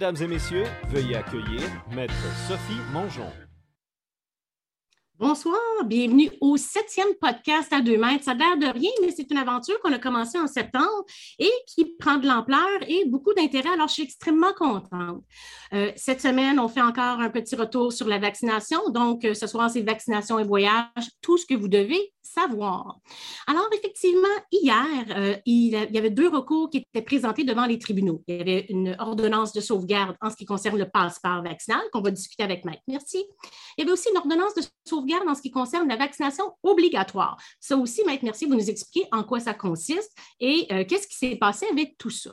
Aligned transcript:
Mesdames 0.00 0.22
et 0.22 0.28
messieurs, 0.28 0.64
veuillez 0.88 1.14
accueillir 1.14 1.60
Maître 1.94 2.14
Sophie 2.48 2.80
Mongeon. 2.90 3.30
Bonsoir, 5.18 5.60
bienvenue 5.84 6.30
au 6.40 6.56
septième 6.56 7.14
podcast 7.20 7.70
à 7.70 7.82
deux 7.82 7.98
mètres. 7.98 8.24
Ça 8.24 8.30
a 8.30 8.34
l'air 8.34 8.56
de 8.56 8.78
rien, 8.78 8.90
mais 9.02 9.10
c'est 9.14 9.30
une 9.30 9.36
aventure 9.36 9.78
qu'on 9.80 9.92
a 9.92 9.98
commencée 9.98 10.38
en 10.38 10.46
septembre 10.46 11.04
et 11.38 11.50
qui 11.66 11.84
prend 11.98 12.16
de 12.16 12.26
l'ampleur 12.26 12.66
et 12.88 13.04
beaucoup 13.04 13.34
d'intérêt. 13.34 13.68
Alors, 13.74 13.88
je 13.88 13.92
suis 13.92 14.02
extrêmement 14.04 14.54
contente. 14.54 15.22
Euh, 15.74 15.92
cette 15.96 16.22
semaine, 16.22 16.58
on 16.58 16.68
fait 16.68 16.80
encore 16.80 17.20
un 17.20 17.28
petit 17.28 17.54
retour 17.54 17.92
sur 17.92 18.08
la 18.08 18.18
vaccination. 18.18 18.80
Donc, 18.88 19.26
euh, 19.26 19.34
ce 19.34 19.46
soir, 19.46 19.68
c'est 19.68 19.82
vaccination 19.82 20.38
et 20.38 20.44
voyage, 20.44 21.10
tout 21.20 21.36
ce 21.36 21.44
que 21.44 21.52
vous 21.52 21.68
devez 21.68 22.14
savoir. 22.22 22.98
Alors, 23.46 23.68
effectivement, 23.72 24.28
hier, 24.52 24.76
euh, 25.10 25.36
il, 25.46 25.70
y 25.70 25.98
avait 25.98 26.10
deux 26.10 26.28
recours 26.28 26.70
qui 26.70 26.78
étaient 26.78 27.04
présentés 27.04 27.44
devant 27.44 27.66
les 27.66 27.78
tribunaux. 27.78 28.22
Il 28.26 28.36
y 28.36 28.40
avait 28.40 28.66
une 28.68 28.96
ordonnance 28.98 29.52
de 29.52 29.60
sauvegarde 29.60 30.16
en 30.20 30.30
ce 30.30 30.36
qui 30.36 30.44
concerne 30.44 30.78
le 30.78 30.88
passeport 30.88 31.42
vaccinal 31.42 31.80
qu'on 31.92 32.02
va 32.02 32.10
discuter 32.10 32.42
avec 32.42 32.64
Mike. 32.64 32.80
Merci. 32.88 33.24
Il 33.76 33.80
y 33.80 33.82
avait 33.82 33.92
aussi 33.92 34.08
une 34.10 34.18
ordonnance 34.18 34.54
de 34.54 34.62
sauvegarde 34.86 35.28
en 35.28 35.34
ce 35.34 35.42
qui 35.42 35.50
concerne 35.50 35.88
la 35.88 35.96
vaccination 35.96 36.44
obligatoire. 36.62 37.36
Ça 37.60 37.76
aussi, 37.76 38.02
Maître 38.04 38.24
Merci, 38.24 38.46
vous 38.46 38.54
nous 38.54 38.70
expliquez 38.70 39.08
en 39.12 39.24
quoi 39.24 39.40
ça 39.40 39.54
consiste 39.54 40.16
et 40.38 40.66
euh, 40.72 40.84
qu'est-ce 40.84 41.08
qui 41.08 41.16
s'est 41.16 41.36
passé 41.36 41.66
avec 41.70 41.96
tout 41.98 42.10
ça. 42.10 42.32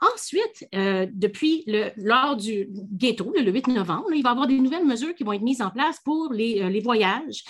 Ensuite, 0.00 0.68
euh, 0.76 1.06
depuis 1.12 1.64
le, 1.66 1.90
lors 1.96 2.36
du 2.36 2.68
bientôt, 2.70 3.32
le 3.36 3.50
8 3.50 3.68
novembre, 3.68 4.12
il 4.14 4.22
va 4.22 4.30
y 4.30 4.32
avoir 4.32 4.46
des 4.46 4.58
nouvelles 4.58 4.84
mesures 4.84 5.14
qui 5.14 5.24
vont 5.24 5.32
être 5.32 5.42
mises 5.42 5.60
en 5.60 5.70
place 5.70 5.98
pour 6.04 6.32
les, 6.32 6.62
euh, 6.62 6.80
voyages 6.82 7.42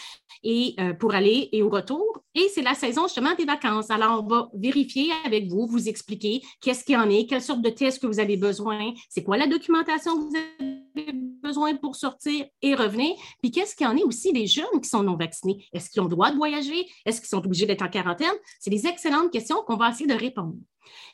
et 0.43 0.75
euh, 0.81 0.95
pour 0.95 1.15
aller 1.15 1.51
et 1.53 1.63
au 1.63 1.69
retour. 1.69 2.23
Et 2.35 2.49
c'est 2.55 2.63
la 2.63 2.75
saison 2.75 3.03
justement 3.03 3.35
des 3.35 3.45
vacances. 3.45 3.91
Alors, 3.91 4.25
on 4.25 4.27
va 4.27 4.49
vérifier 4.55 5.11
avec 5.27 5.49
vous, 5.49 5.67
vous 5.67 5.89
expliquer 5.89 6.41
qu'est-ce 6.63 6.85
qu'il 6.85 6.95
y 6.95 6.99
en 6.99 7.11
est, 7.11 7.27
quelle 7.27 7.43
sorte 7.43 7.61
de 7.61 7.71
tests 7.71 8.01
que 8.01 8.07
vous 8.07 8.21
avez 8.21 8.39
besoin, 8.39 8.95
c'est 9.11 9.23
quoi 9.23 9.37
la 9.37 9.47
documentation 9.47 10.17
que 10.17 10.31
vous 10.31 10.37
avez 10.37 10.88
besoin 11.43 11.75
pour 11.77 11.97
sortir 11.97 12.47
et 12.63 12.75
revenir, 12.75 13.15
puis 13.41 13.51
qu'est-ce 13.51 13.75
qu'il 13.75 13.87
y 13.87 13.91
en 13.91 13.97
est 13.97 14.03
aussi 14.03 14.33
des 14.33 14.47
jeunes 14.47 14.81
qui 14.83 14.89
sont 14.89 15.03
non 15.03 15.17
vaccinés? 15.17 15.67
Est-ce 15.73 15.91
qu'ils 15.91 16.01
ont 16.01 16.07
le 16.07 16.11
droit 16.11 16.31
de 16.31 16.37
voyager? 16.37 16.87
Est-ce 17.05 17.21
qu'ils 17.21 17.29
sont 17.29 17.45
obligés 17.45 17.67
d'être 17.67 17.83
en 17.83 17.89
quarantaine? 17.89 18.35
C'est 18.61 18.71
des 18.71 18.87
excellentes 18.87 19.33
questions 19.33 19.63
qu'on 19.67 19.77
va 19.77 19.91
essayer 19.91 20.07
de 20.07 20.19
répondre. 20.19 20.55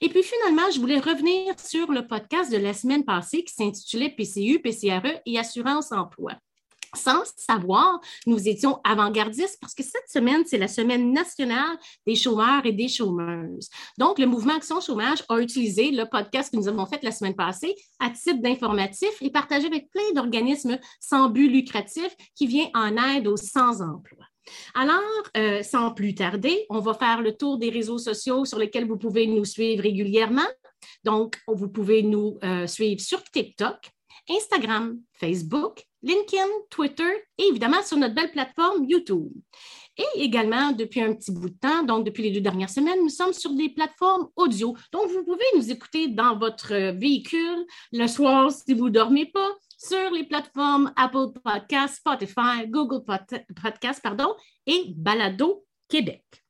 Et 0.00 0.08
puis 0.08 0.22
finalement, 0.22 0.70
je 0.72 0.80
voulais 0.80 1.00
revenir 1.00 1.58
sur 1.58 1.90
le 1.90 2.06
podcast 2.06 2.50
de 2.52 2.58
la 2.58 2.74
semaine 2.74 3.04
passée 3.04 3.44
qui 3.44 3.54
s'intitulait 3.54 4.10
PCU, 4.10 4.60
PCRE 4.60 5.20
et 5.26 5.38
Assurance 5.38 5.92
Emploi. 5.92 6.32
Sans 6.94 7.22
savoir, 7.36 8.00
nous 8.26 8.48
étions 8.48 8.80
avant-gardistes 8.84 9.58
parce 9.60 9.74
que 9.74 9.82
cette 9.82 10.08
semaine, 10.08 10.44
c'est 10.46 10.58
la 10.58 10.68
semaine 10.68 11.12
nationale 11.12 11.76
des 12.06 12.16
chômeurs 12.16 12.64
et 12.64 12.72
des 12.72 12.88
chômeuses. 12.88 13.68
Donc, 13.98 14.18
le 14.18 14.26
mouvement 14.26 14.56
Action 14.56 14.80
Chômage 14.80 15.24
a 15.28 15.38
utilisé 15.40 15.90
le 15.90 16.04
podcast 16.08 16.52
que 16.52 16.56
nous 16.56 16.68
avons 16.68 16.86
fait 16.86 17.02
la 17.02 17.12
semaine 17.12 17.34
passée 17.34 17.74
à 17.98 18.10
titre 18.10 18.40
d'informatif 18.40 19.10
et 19.20 19.30
partagé 19.30 19.66
avec 19.66 19.90
plein 19.90 20.12
d'organismes 20.14 20.78
sans 21.00 21.28
but 21.28 21.48
lucratif 21.48 22.14
qui 22.34 22.46
viennent 22.46 22.70
en 22.74 22.96
aide 22.96 23.26
aux 23.26 23.36
sans-emploi. 23.36 24.24
Alors, 24.74 25.00
euh, 25.36 25.62
sans 25.62 25.92
plus 25.92 26.14
tarder, 26.14 26.66
on 26.68 26.80
va 26.80 26.94
faire 26.94 27.22
le 27.22 27.36
tour 27.36 27.58
des 27.58 27.70
réseaux 27.70 27.98
sociaux 27.98 28.44
sur 28.44 28.58
lesquels 28.58 28.86
vous 28.86 28.98
pouvez 28.98 29.26
nous 29.26 29.44
suivre 29.44 29.82
régulièrement. 29.82 30.42
Donc, 31.02 31.38
vous 31.48 31.68
pouvez 31.68 32.02
nous 32.02 32.38
euh, 32.44 32.66
suivre 32.66 33.00
sur 33.00 33.22
TikTok, 33.22 33.76
Instagram, 34.28 34.98
Facebook, 35.14 35.84
LinkedIn, 36.04 36.48
Twitter 36.70 37.10
et 37.38 37.44
évidemment 37.44 37.82
sur 37.82 37.96
notre 37.96 38.14
belle 38.14 38.30
plateforme 38.30 38.84
YouTube. 38.84 39.32
Et 39.96 40.22
également, 40.22 40.72
depuis 40.72 41.00
un 41.00 41.14
petit 41.14 41.30
bout 41.30 41.48
de 41.48 41.56
temps, 41.56 41.84
donc 41.84 42.04
depuis 42.04 42.24
les 42.24 42.32
deux 42.32 42.40
dernières 42.40 42.70
semaines, 42.70 42.98
nous 43.00 43.08
sommes 43.08 43.32
sur 43.32 43.52
des 43.54 43.68
plateformes 43.68 44.28
audio. 44.34 44.76
Donc, 44.92 45.08
vous 45.08 45.24
pouvez 45.24 45.44
nous 45.56 45.70
écouter 45.70 46.08
dans 46.08 46.36
votre 46.36 46.74
véhicule 46.98 47.64
le 47.92 48.06
soir 48.08 48.50
si 48.50 48.74
vous 48.74 48.86
ne 48.86 48.94
dormez 48.94 49.26
pas, 49.26 49.50
sur 49.78 50.10
les 50.10 50.24
plateformes 50.24 50.92
Apple 50.96 51.28
Podcasts, 51.42 51.96
Spotify, 51.96 52.66
Google 52.66 53.04
Podcasts 53.62 54.02
pardon, 54.02 54.34
et 54.66 54.86
Balado 54.96 55.64
Québec. 55.88 56.43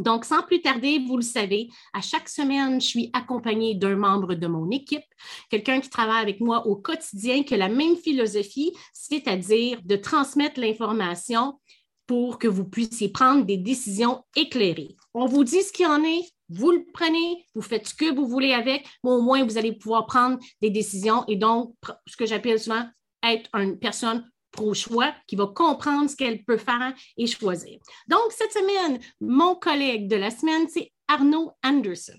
Donc, 0.00 0.24
sans 0.24 0.42
plus 0.42 0.62
tarder, 0.62 0.98
vous 1.06 1.16
le 1.16 1.22
savez, 1.22 1.68
à 1.92 2.00
chaque 2.00 2.28
semaine, 2.28 2.80
je 2.80 2.86
suis 2.86 3.10
accompagnée 3.12 3.74
d'un 3.74 3.96
membre 3.96 4.34
de 4.34 4.46
mon 4.46 4.70
équipe, 4.70 5.04
quelqu'un 5.50 5.80
qui 5.80 5.90
travaille 5.90 6.22
avec 6.22 6.40
moi 6.40 6.66
au 6.66 6.76
quotidien, 6.76 7.42
qui 7.42 7.54
a 7.54 7.56
la 7.58 7.68
même 7.68 7.96
philosophie, 7.96 8.72
c'est-à-dire 8.92 9.80
de 9.84 9.96
transmettre 9.96 10.60
l'information 10.60 11.58
pour 12.06 12.38
que 12.38 12.48
vous 12.48 12.64
puissiez 12.64 13.08
prendre 13.08 13.44
des 13.44 13.56
décisions 13.56 14.24
éclairées. 14.34 14.96
On 15.14 15.26
vous 15.26 15.44
dit 15.44 15.62
ce 15.62 15.72
qu'il 15.72 15.84
y 15.84 15.88
en 15.88 16.02
est, 16.02 16.22
vous 16.48 16.72
le 16.72 16.84
prenez, 16.92 17.46
vous 17.54 17.62
faites 17.62 17.88
ce 17.88 17.94
que 17.94 18.12
vous 18.12 18.26
voulez 18.26 18.52
avec, 18.52 18.84
mais 19.04 19.10
au 19.10 19.22
moins 19.22 19.44
vous 19.44 19.58
allez 19.58 19.72
pouvoir 19.72 20.06
prendre 20.06 20.38
des 20.60 20.70
décisions 20.70 21.24
et 21.28 21.36
donc 21.36 21.74
ce 22.06 22.16
que 22.16 22.26
j'appelle 22.26 22.58
souvent 22.58 22.84
être 23.22 23.48
une 23.54 23.78
personne 23.78 24.28
pro-choix 24.50 25.14
qui 25.26 25.36
va 25.36 25.46
comprendre 25.46 26.08
ce 26.08 26.16
qu'elle 26.16 26.44
peut 26.44 26.56
faire 26.56 26.94
et 27.16 27.26
choisir. 27.26 27.78
Donc, 28.08 28.30
cette 28.30 28.52
semaine, 28.52 29.00
mon 29.20 29.54
collègue 29.54 30.08
de 30.08 30.16
la 30.16 30.30
semaine, 30.30 30.66
c'est 30.68 30.92
Arnaud 31.08 31.52
Anderson. 31.64 32.18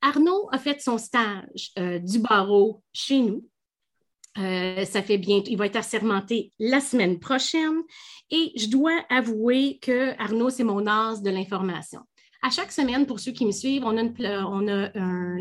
Arnaud 0.00 0.48
a 0.50 0.58
fait 0.58 0.80
son 0.80 0.98
stage 0.98 1.70
euh, 1.78 1.98
du 1.98 2.18
barreau 2.18 2.82
chez 2.92 3.20
nous. 3.20 3.46
Euh, 4.38 4.84
ça 4.84 5.02
fait 5.02 5.18
bien, 5.18 5.42
il 5.46 5.58
va 5.58 5.66
être 5.66 5.76
assermenté 5.76 6.52
la 6.58 6.80
semaine 6.80 7.18
prochaine. 7.18 7.82
Et 8.30 8.52
je 8.56 8.68
dois 8.68 9.04
avouer 9.10 9.78
que 9.80 10.18
Arnaud, 10.18 10.50
c'est 10.50 10.64
mon 10.64 10.86
as 10.86 11.20
de 11.22 11.30
l'information. 11.30 12.00
À 12.42 12.50
chaque 12.50 12.72
semaine, 12.72 13.06
pour 13.06 13.20
ceux 13.20 13.32
qui 13.32 13.46
me 13.46 13.52
suivent, 13.52 13.84
on 13.84 13.96
a, 13.96 14.44
on 14.46 14.66
a 14.66 14.90
un, 14.98 15.38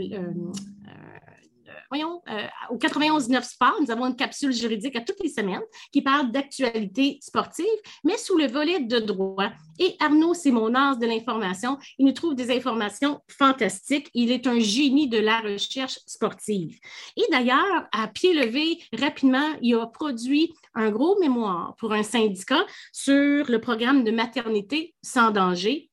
voyons, 1.91 2.22
euh, 2.29 2.47
au 2.69 2.78
91.9 2.78 3.44
Sport, 3.44 3.75
nous 3.81 3.91
avons 3.91 4.07
une 4.07 4.16
capsule 4.16 4.53
juridique 4.53 4.96
à 4.96 5.02
toutes 5.02 5.19
les 5.22 5.29
semaines 5.29 5.62
qui 5.91 6.02
parle 6.02 6.31
d'actualité 6.31 7.19
sportive, 7.22 7.66
mais 8.06 8.18
sous 8.18 8.38
le 8.38 8.47
volet 8.47 8.79
de 8.79 9.00
droit. 9.00 9.52
Et 9.78 9.96
Arnaud, 10.00 10.34
c'est 10.34 10.52
mon 10.52 10.74
as 10.74 10.96
de 10.96 11.06
l'information. 11.06 11.78
Il 11.97 12.06
nous 12.06 12.13
trouve 12.13 12.34
des 12.34 12.56
informations 12.56 13.19
fantastiques. 13.28 14.09
Il 14.13 14.31
est 14.31 14.47
un 14.47 14.59
génie 14.59 15.09
de 15.09 15.18
la 15.18 15.41
recherche 15.41 16.00
sportive. 16.06 16.79
Et 17.18 17.24
d'ailleurs, 17.29 17.88
à 17.91 18.08
pied 18.08 18.34
levé, 18.34 18.79
rapidement, 18.97 19.50
il 19.62 19.75
a 19.75 19.85
produit 19.88 20.53
un 20.75 20.91
gros 20.91 21.19
mémoire 21.19 21.75
pour 21.78 21.91
un 21.91 22.03
syndicat 22.03 22.66
sur 22.94 23.50
le 23.50 23.59
programme 23.59 24.06
de 24.06 24.12
maternité 24.12 24.96
sans 25.02 25.31
danger 25.31 25.91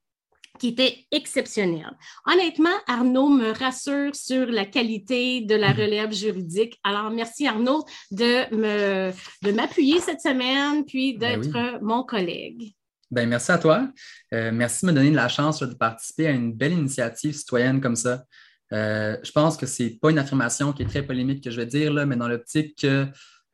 qui 0.59 0.69
était 0.69 1.07
exceptionnel. 1.11 1.91
Honnêtement, 2.27 2.77
Arnaud 2.87 3.29
me 3.29 3.53
rassure 3.53 4.15
sur 4.15 4.47
la 4.47 4.65
qualité 4.65 5.41
de 5.41 5.55
la 5.55 5.73
mhm. 5.73 5.81
relève 5.81 6.13
juridique. 6.13 6.79
Alors, 6.85 7.11
merci 7.11 7.47
Arnaud 7.47 7.85
de 8.11 8.55
me 8.55 9.13
de 9.43 9.53
m'appuyer 9.53 10.01
cette 10.01 10.21
semaine, 10.21 10.85
puis 10.85 11.17
ben 11.17 11.41
d'être 11.41 11.83
mon 11.83 12.03
collègue. 12.03 12.75
Ben, 13.11 13.29
merci 13.29 13.53
à 13.53 13.59
toi. 13.59 13.89
Euh, 14.35 14.51
merci 14.53 14.85
de 14.85 14.91
me 14.91 14.95
donner 14.95 15.11
la 15.11 15.29
chance 15.29 15.63
de 15.63 15.75
participer 15.75 16.27
à 16.27 16.31
une 16.31 16.53
belle 16.53 16.73
initiative 16.73 17.35
citoyenne 17.35 17.81
comme 17.81 17.97
ça. 17.97 18.25
Euh, 18.73 19.17
je 19.23 19.33
pense 19.33 19.57
que 19.57 19.65
ce 19.65 19.85
n'est 19.85 19.91
pas 19.91 20.11
une 20.11 20.19
affirmation 20.19 20.75
qui 20.75 20.83
est 20.83 20.87
très 20.87 21.03
polémique 21.03 21.43
que 21.43 21.51
je 21.51 21.57
vais 21.57 21.67
dire, 21.67 21.93
là, 21.93 22.05
mais 22.05 22.17
dans 22.17 22.29
l'optique 22.29 22.79
que 22.83 23.07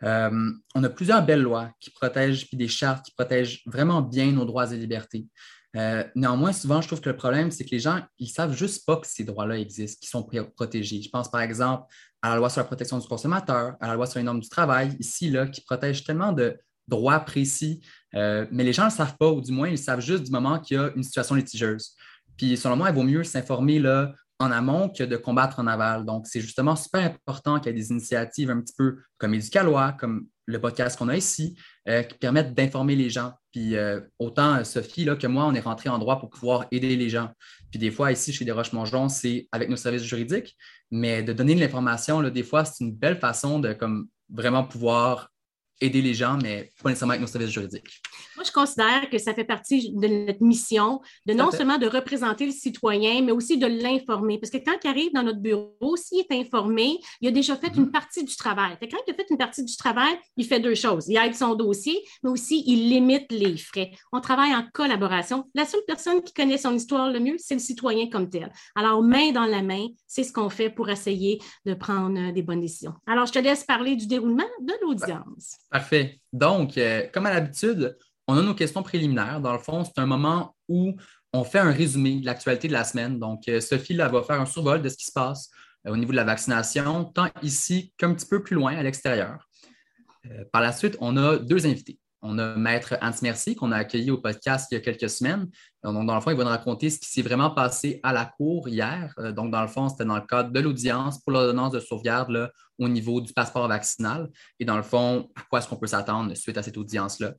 euh, 0.03 0.51
on 0.75 0.83
a 0.83 0.89
plusieurs 0.89 1.25
belles 1.25 1.43
lois 1.43 1.71
qui 1.79 1.91
protègent, 1.91 2.49
puis 2.49 2.57
des 2.57 2.69
chartes 2.69 3.07
qui 3.07 3.13
protègent 3.13 3.63
vraiment 3.67 4.03
bien 4.03 4.33
nos 4.33 4.45
droits 4.45 4.73
et 4.73 4.77
libertés. 4.77 5.27
Euh, 5.77 6.05
néanmoins, 6.15 6.53
souvent, 6.53 6.81
je 6.81 6.87
trouve 6.87 7.01
que 7.01 7.11
le 7.11 7.17
problème, 7.17 7.51
c'est 7.51 7.65
que 7.65 7.71
les 7.71 7.81
gens, 7.81 8.01
ils 8.19 8.27
ne 8.27 8.33
savent 8.33 8.57
juste 8.57 8.87
pas 8.87 8.97
que 8.97 9.07
ces 9.07 9.25
droits-là 9.25 9.59
existent, 9.59 9.99
qu'ils 10.01 10.09
sont 10.09 10.29
protégés. 10.55 11.03
Je 11.03 11.11
pense 11.11 11.31
par 11.31 11.41
exemple 11.41 11.87
à 12.23 12.31
la 12.31 12.37
loi 12.37 12.49
sur 12.49 12.61
la 12.61 12.65
protection 12.65 12.99
du 12.99 13.07
consommateur, 13.07 13.75
à 13.81 13.89
la 13.89 13.95
loi 13.95 14.07
sur 14.07 14.19
les 14.19 14.25
normes 14.25 14.41
du 14.41 14.49
travail, 14.49 14.97
ici, 14.99 15.31
là, 15.31 15.47
qui 15.47 15.61
protège 15.61 16.05
tellement 16.05 16.33
de 16.33 16.57
droits 16.87 17.21
précis, 17.21 17.81
euh, 18.15 18.47
mais 18.51 18.65
les 18.65 18.73
gens 18.73 18.85
ne 18.85 18.91
le 18.91 18.95
savent 18.95 19.17
pas, 19.19 19.31
ou 19.31 19.41
du 19.41 19.53
moins, 19.53 19.69
ils 19.69 19.79
savent 19.79 20.01
juste 20.01 20.25
du 20.25 20.31
moment 20.31 20.59
qu'il 20.59 20.77
y 20.77 20.81
a 20.81 20.91
une 20.95 21.03
situation 21.03 21.35
litigieuse. 21.35 21.95
Puis, 22.37 22.57
selon 22.57 22.77
moi, 22.77 22.91
il 22.91 22.95
vaut 22.95 23.03
mieux 23.03 23.25
s'informer 23.25 23.83
en 24.39 24.51
amont 24.51 24.89
que 24.89 25.05
de 25.05 25.17
combattre 25.17 25.61
en 25.61 25.67
aval. 25.67 26.05
Donc, 26.05 26.27
c'est 26.27 26.41
justement 26.41 26.77
super 26.77 27.03
important 27.05 27.59
qu'il 27.59 27.73
y 27.73 27.75
ait 27.75 27.79
des 27.79 27.91
initiatives 27.91 28.51
un 28.51 28.61
petit 28.61 28.75
peu 28.77 28.99
comme 29.19 29.35
Éducalois, 29.35 29.93
comme 29.93 30.27
le 30.47 30.61
podcast 30.61 30.99
qu'on 30.99 31.09
a 31.09 31.17
ici, 31.17 31.57
euh, 31.89 32.03
qui 32.03 32.19
permettent 32.19 32.55
d'informer 32.55 32.97
les 32.97 33.11
gens. 33.11 33.33
Puis 33.53 33.77
euh, 33.77 34.01
autant 34.19 34.57
euh, 34.57 34.65
Sophie 34.65 35.05
là, 35.05 35.17
que 35.17 35.27
moi, 35.27 35.45
on 35.45 35.55
est 35.55 35.61
rentré 35.61 35.89
en 35.89 35.99
droit 35.99 36.19
pour 36.19 36.31
pouvoir 36.31 36.67
aider 36.71 36.97
les 36.97 37.09
gens. 37.09 37.31
Puis 37.71 37.79
des 37.79 37.91
fois, 37.91 38.13
ici, 38.13 38.33
chez 38.33 38.45
Desroches 38.45 38.73
Mongeon, 38.73 39.09
c'est 39.09 39.49
avec 39.53 39.69
nos 39.69 39.77
services 39.77 40.05
juridiques, 40.05 40.57
mais 40.91 41.23
de 41.23 41.33
donner 41.33 41.55
de 41.55 41.61
l'information, 41.61 42.23
des 42.23 42.43
fois, 42.43 42.65
c'est 42.65 42.85
une 42.85 42.95
belle 42.95 43.19
façon 43.19 43.59
de 43.59 43.77
vraiment 44.31 44.65
pouvoir 44.65 45.31
aider 45.81 46.03
les 46.03 46.15
gens, 46.15 46.39
mais 46.43 46.71
pas 46.83 46.89
nécessairement 46.89 47.13
avec 47.13 47.21
nos 47.21 47.27
services 47.27 47.51
juridiques. 47.51 48.01
Moi, 48.37 48.45
je 48.45 48.53
considère 48.53 49.09
que 49.11 49.19
ça 49.19 49.35
fait 49.35 49.45
partie 49.45 49.93
de 49.93 50.09
notre 50.09 50.43
mission, 50.43 51.01
de 51.27 51.35
non 51.35 51.51
seulement 51.51 51.79
de 51.79 51.87
représenter 51.87 52.47
le 52.47 52.53
citoyen, 52.53 53.23
mais 53.23 53.33
aussi 53.33 53.59
de 53.59 53.67
l'informer. 53.67 54.39
Parce 54.39 54.51
que 54.51 54.59
quand 54.59 54.77
il 54.83 54.89
arrive 54.89 55.13
dans 55.13 55.23
notre 55.23 55.41
bureau, 55.41 55.97
s'il 55.97 56.21
est 56.21 56.33
informé, 56.33 56.99
il 57.21 57.29
a 57.29 57.31
déjà 57.31 57.57
fait 57.57 57.69
une 57.77 57.87
mm-hmm. 57.87 57.91
partie 57.91 58.25
du 58.25 58.37
travail. 58.37 58.77
quand 58.81 58.99
il 59.07 59.13
a 59.13 59.15
fait 59.15 59.27
une 59.31 59.39
partie 59.39 59.65
du 59.65 59.77
travail, 59.77 60.15
il 60.37 60.47
fait 60.47 60.61
deux 60.61 60.75
choses. 60.75 61.09
Il 61.09 61.17
aide 61.17 61.35
son 61.35 61.55
dossier, 61.55 61.99
mais 62.23 62.31
aussi 62.31 62.65
il 62.67 62.89
limite 62.89 63.31
les 63.31 63.57
frais. 63.57 63.91
On 64.13 64.21
travaille 64.21 64.55
en 64.55 64.65
collaboration. 64.73 65.45
La 65.55 65.65
seule 65.65 65.83
personne 65.87 66.23
qui 66.23 66.33
connaît 66.33 66.59
son 66.59 66.75
histoire 66.75 67.11
le 67.11 67.21
mieux, 67.21 67.37
c'est 67.39 67.55
le 67.55 67.61
citoyen 67.61 68.09
comme 68.09 68.29
tel. 68.31 68.53
Alors, 68.75 69.03
main 69.03 69.33
dans 69.33 69.47
la 69.47 69.63
main, 69.63 69.87
c'est 70.07 70.25
ce 70.25 70.33
qu'on 70.33 70.51
fait 70.51 70.71
pour 70.71 70.89
essayer 70.91 71.41
de 71.65 71.75
prendre 71.75 72.19
euh, 72.19 72.33
des 72.33 72.43
bonnes 72.43 72.61
décisions. 72.61 72.95
Alors, 73.07 73.27
je 73.27 73.33
te 73.33 73.39
laisse 73.39 73.65
parler 73.65 73.97
du 73.97 74.07
déroulement 74.07 74.45
de 74.61 74.73
l'audience. 74.83 75.57
Parfait. 75.75 76.21
Donc, 76.33 76.79
euh, 76.79 77.09
comme 77.13 77.27
à 77.27 77.35
l'habitude, 77.35 77.99
on 78.29 78.39
a 78.39 78.43
nos 78.43 78.55
questions 78.55 78.85
préliminaires. 78.85 79.41
Dans 79.41 79.53
le 79.53 79.59
fond, 79.59 79.83
c'est 79.83 80.01
un 80.01 80.07
moment 80.07 80.55
où 80.69 80.95
on 81.33 81.43
fait 81.43 81.59
un 81.59 81.73
résumé 81.73 82.21
de 82.21 82.27
l'actualité 82.27 82.69
de 82.69 82.73
la 82.73 82.85
semaine. 82.85 83.19
Donc, 83.19 83.49
euh, 83.49 83.61
Sophie 83.61 83.95
là, 83.95 84.07
va 84.07 84.23
faire 84.23 84.41
un 84.41 84.47
survol 84.47 84.83
de 84.83 84.89
ce 84.89 84.97
qui 84.97 85.07
se 85.07 85.11
passe 85.11 85.51
euh, 85.85 85.91
au 85.91 85.97
niveau 85.97 86.13
de 86.13 86.17
la 86.17 86.23
vaccination, 86.23 87.07
tant 87.07 87.29
ici 87.43 87.93
qu'un 87.99 88.15
petit 88.15 88.25
peu 88.25 88.41
plus 88.41 88.55
loin 88.55 88.77
à 88.77 88.85
l'extérieur. 88.85 89.49
Par 90.53 90.63
la 90.63 90.71
suite, 90.71 90.97
on 91.01 91.17
a 91.17 91.39
deux 91.39 91.67
invités. 91.67 91.99
On 92.27 92.39
a 92.39 92.57
Maître 92.57 92.97
Hans 93.03 93.13
Mercier, 93.23 93.55
qu'on 93.55 93.71
a 93.71 93.77
accueilli 93.77 94.11
au 94.11 94.17
podcast 94.17 94.69
il 94.71 94.77
y 94.77 94.79
a 94.79 94.81
quelques 94.81 95.11
semaines. 95.11 95.47
Donc, 95.83 96.07
dans 96.07 96.15
le 96.15 96.21
fond, 96.23 96.31
il 96.31 96.37
va 96.37 96.45
nous 96.45 96.51
raconter 96.51 96.89
ce 96.89 96.99
qui 96.99 97.07
s'est 97.07 97.23
vraiment 97.23 97.51
passé 97.51 98.01
à 98.03 98.15
la 98.15 98.25
cour 98.25 98.67
hier. 98.67 99.15
Donc, 99.37 99.51
dans 99.51 99.61
le 99.61 99.69
fond, 99.69 99.91
c'était 99.91 100.07
dans 100.07 100.17
le 100.17 100.27
cadre 100.27 100.51
de 100.51 100.61
l'audience 100.61 101.21
pour 101.23 101.33
l'ordonnance 101.33 101.73
de 101.73 101.81
sauvegarde 101.81 102.51
au 102.79 102.89
niveau 102.89 103.21
du 103.21 103.33
passeport 103.35 103.69
vaccinal. 103.69 104.31
Et 104.59 104.65
dans 104.65 104.79
le 104.79 104.83
fond, 104.83 105.31
à 105.37 105.43
quoi 105.43 105.59
est-ce 105.59 105.69
qu'on 105.69 105.77
peut 105.77 105.87
s'attendre 105.87 106.35
suite 106.35 106.57
à 106.57 106.63
cette 106.63 106.79
audience-là? 106.79 107.35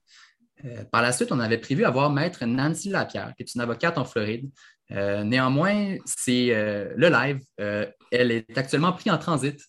Euh, 0.63 0.83
par 0.91 1.01
la 1.01 1.11
suite, 1.11 1.31
on 1.31 1.39
avait 1.39 1.57
prévu 1.57 1.83
avoir 1.83 2.09
maître 2.11 2.45
Nancy 2.45 2.89
Lapierre, 2.89 3.33
qui 3.35 3.43
est 3.43 3.55
une 3.55 3.61
avocate 3.61 3.97
en 3.97 4.05
Floride. 4.05 4.49
Euh, 4.91 5.23
néanmoins, 5.23 5.95
c'est 6.05 6.53
euh, 6.55 6.93
le 6.95 7.09
live. 7.09 7.39
elle 7.57 8.31
est 8.31 8.57
actuellement 8.57 8.93
prise 8.93 9.11
en 9.11 9.17
transit 9.17 9.59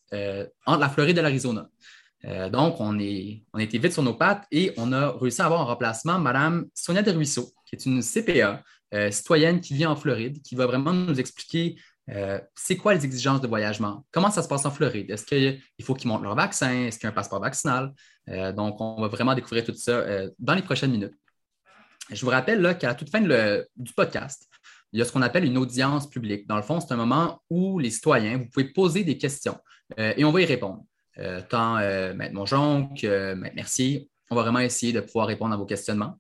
entre 0.67 0.81
la 0.81 0.89
Floride 0.89 1.19
et 1.19 1.23
l'Arizona. 1.23 1.69
Donc, 2.25 2.81
on, 2.81 2.99
est, 2.99 3.45
on 3.53 3.59
était 3.59 3.79
vite 3.79 3.93
sur 3.93 4.03
nos 4.03 4.15
pattes 4.15 4.47
et 4.51 4.73
on 4.79 4.93
a 4.93 5.13
réussi 5.13 5.43
à 5.43 5.45
avoir 5.47 5.61
en 5.61 5.67
remplacement 5.67 6.19
Mme 6.19 6.67
Sonia 6.75 7.03
Deruisseau, 7.03 7.53
qui 7.67 7.77
est 7.77 7.87
une 7.87 8.03
CPA, 8.03 8.65
citoyenne 9.13 9.61
qui 9.61 9.75
vit 9.75 9.87
en 9.87 9.95
Floride, 9.95 10.43
qui 10.43 10.57
va 10.57 10.67
vraiment 10.67 10.93
nous 10.93 11.21
expliquer 11.21 11.77
c'est 12.57 12.77
quoi 12.77 12.95
les 12.95 13.05
exigences 13.05 13.41
de 13.41 13.47
voyagement, 13.47 14.05
comment 14.11 14.31
ça 14.31 14.43
se 14.43 14.49
passe 14.49 14.67
en 14.67 14.73
Floride, 14.73 15.09
est-ce 15.11 15.25
qu'il 15.25 15.85
faut 15.85 15.95
qu'ils 15.95 16.09
montrent 16.09 16.25
leur 16.25 16.35
vaccin, 16.35 16.73
est-ce 16.87 16.99
qu'il 16.99 17.07
y 17.07 17.09
a 17.09 17.11
un 17.11 17.15
passeport 17.15 17.41
vaccinal, 17.41 17.93
euh, 18.29 18.53
donc, 18.53 18.81
on 18.81 19.01
va 19.01 19.09
vraiment 19.09 19.35
découvrir 19.35 19.65
tout 19.65 19.75
ça 19.75 19.93
euh, 19.93 20.31
dans 20.39 20.55
les 20.55 20.63
prochaines 20.63 20.91
minutes. 20.91 21.15
Je 22.11 22.25
vous 22.25 22.31
rappelle 22.31 22.61
qu'à 22.79 22.89
la 22.89 22.95
toute 22.95 23.11
fin 23.11 23.21
du 23.21 23.93
podcast, 23.95 24.49
il 24.93 24.99
y 24.99 25.03
a 25.03 25.05
ce 25.05 25.13
qu'on 25.13 25.23
appelle 25.23 25.45
une 25.45 25.59
audience 25.59 26.09
publique. 26.09 26.47
Dans 26.47 26.57
le 26.57 26.63
fond, 26.63 26.81
c'est 26.81 26.93
un 26.93 26.97
moment 26.97 27.43
où 27.51 27.79
les 27.79 27.91
citoyens, 27.91 28.39
vous 28.39 28.47
pouvez 28.47 28.73
poser 28.73 29.03
des 29.03 29.19
questions 29.19 29.59
euh, 29.99 30.15
et 30.17 30.25
on 30.25 30.31
va 30.31 30.41
y 30.41 30.45
répondre. 30.45 30.85
Tant 31.49 31.77
Maître 32.15 32.35
Monjon 32.35 32.89
que 32.95 33.35
Maître 33.35 33.57
Mercier, 33.57 34.09
on 34.31 34.37
va 34.37 34.43
vraiment 34.43 34.59
essayer 34.59 34.93
de 34.93 35.01
pouvoir 35.01 35.27
répondre 35.27 35.55
à 35.55 35.57
vos 35.57 35.67
questionnements. 35.67 36.19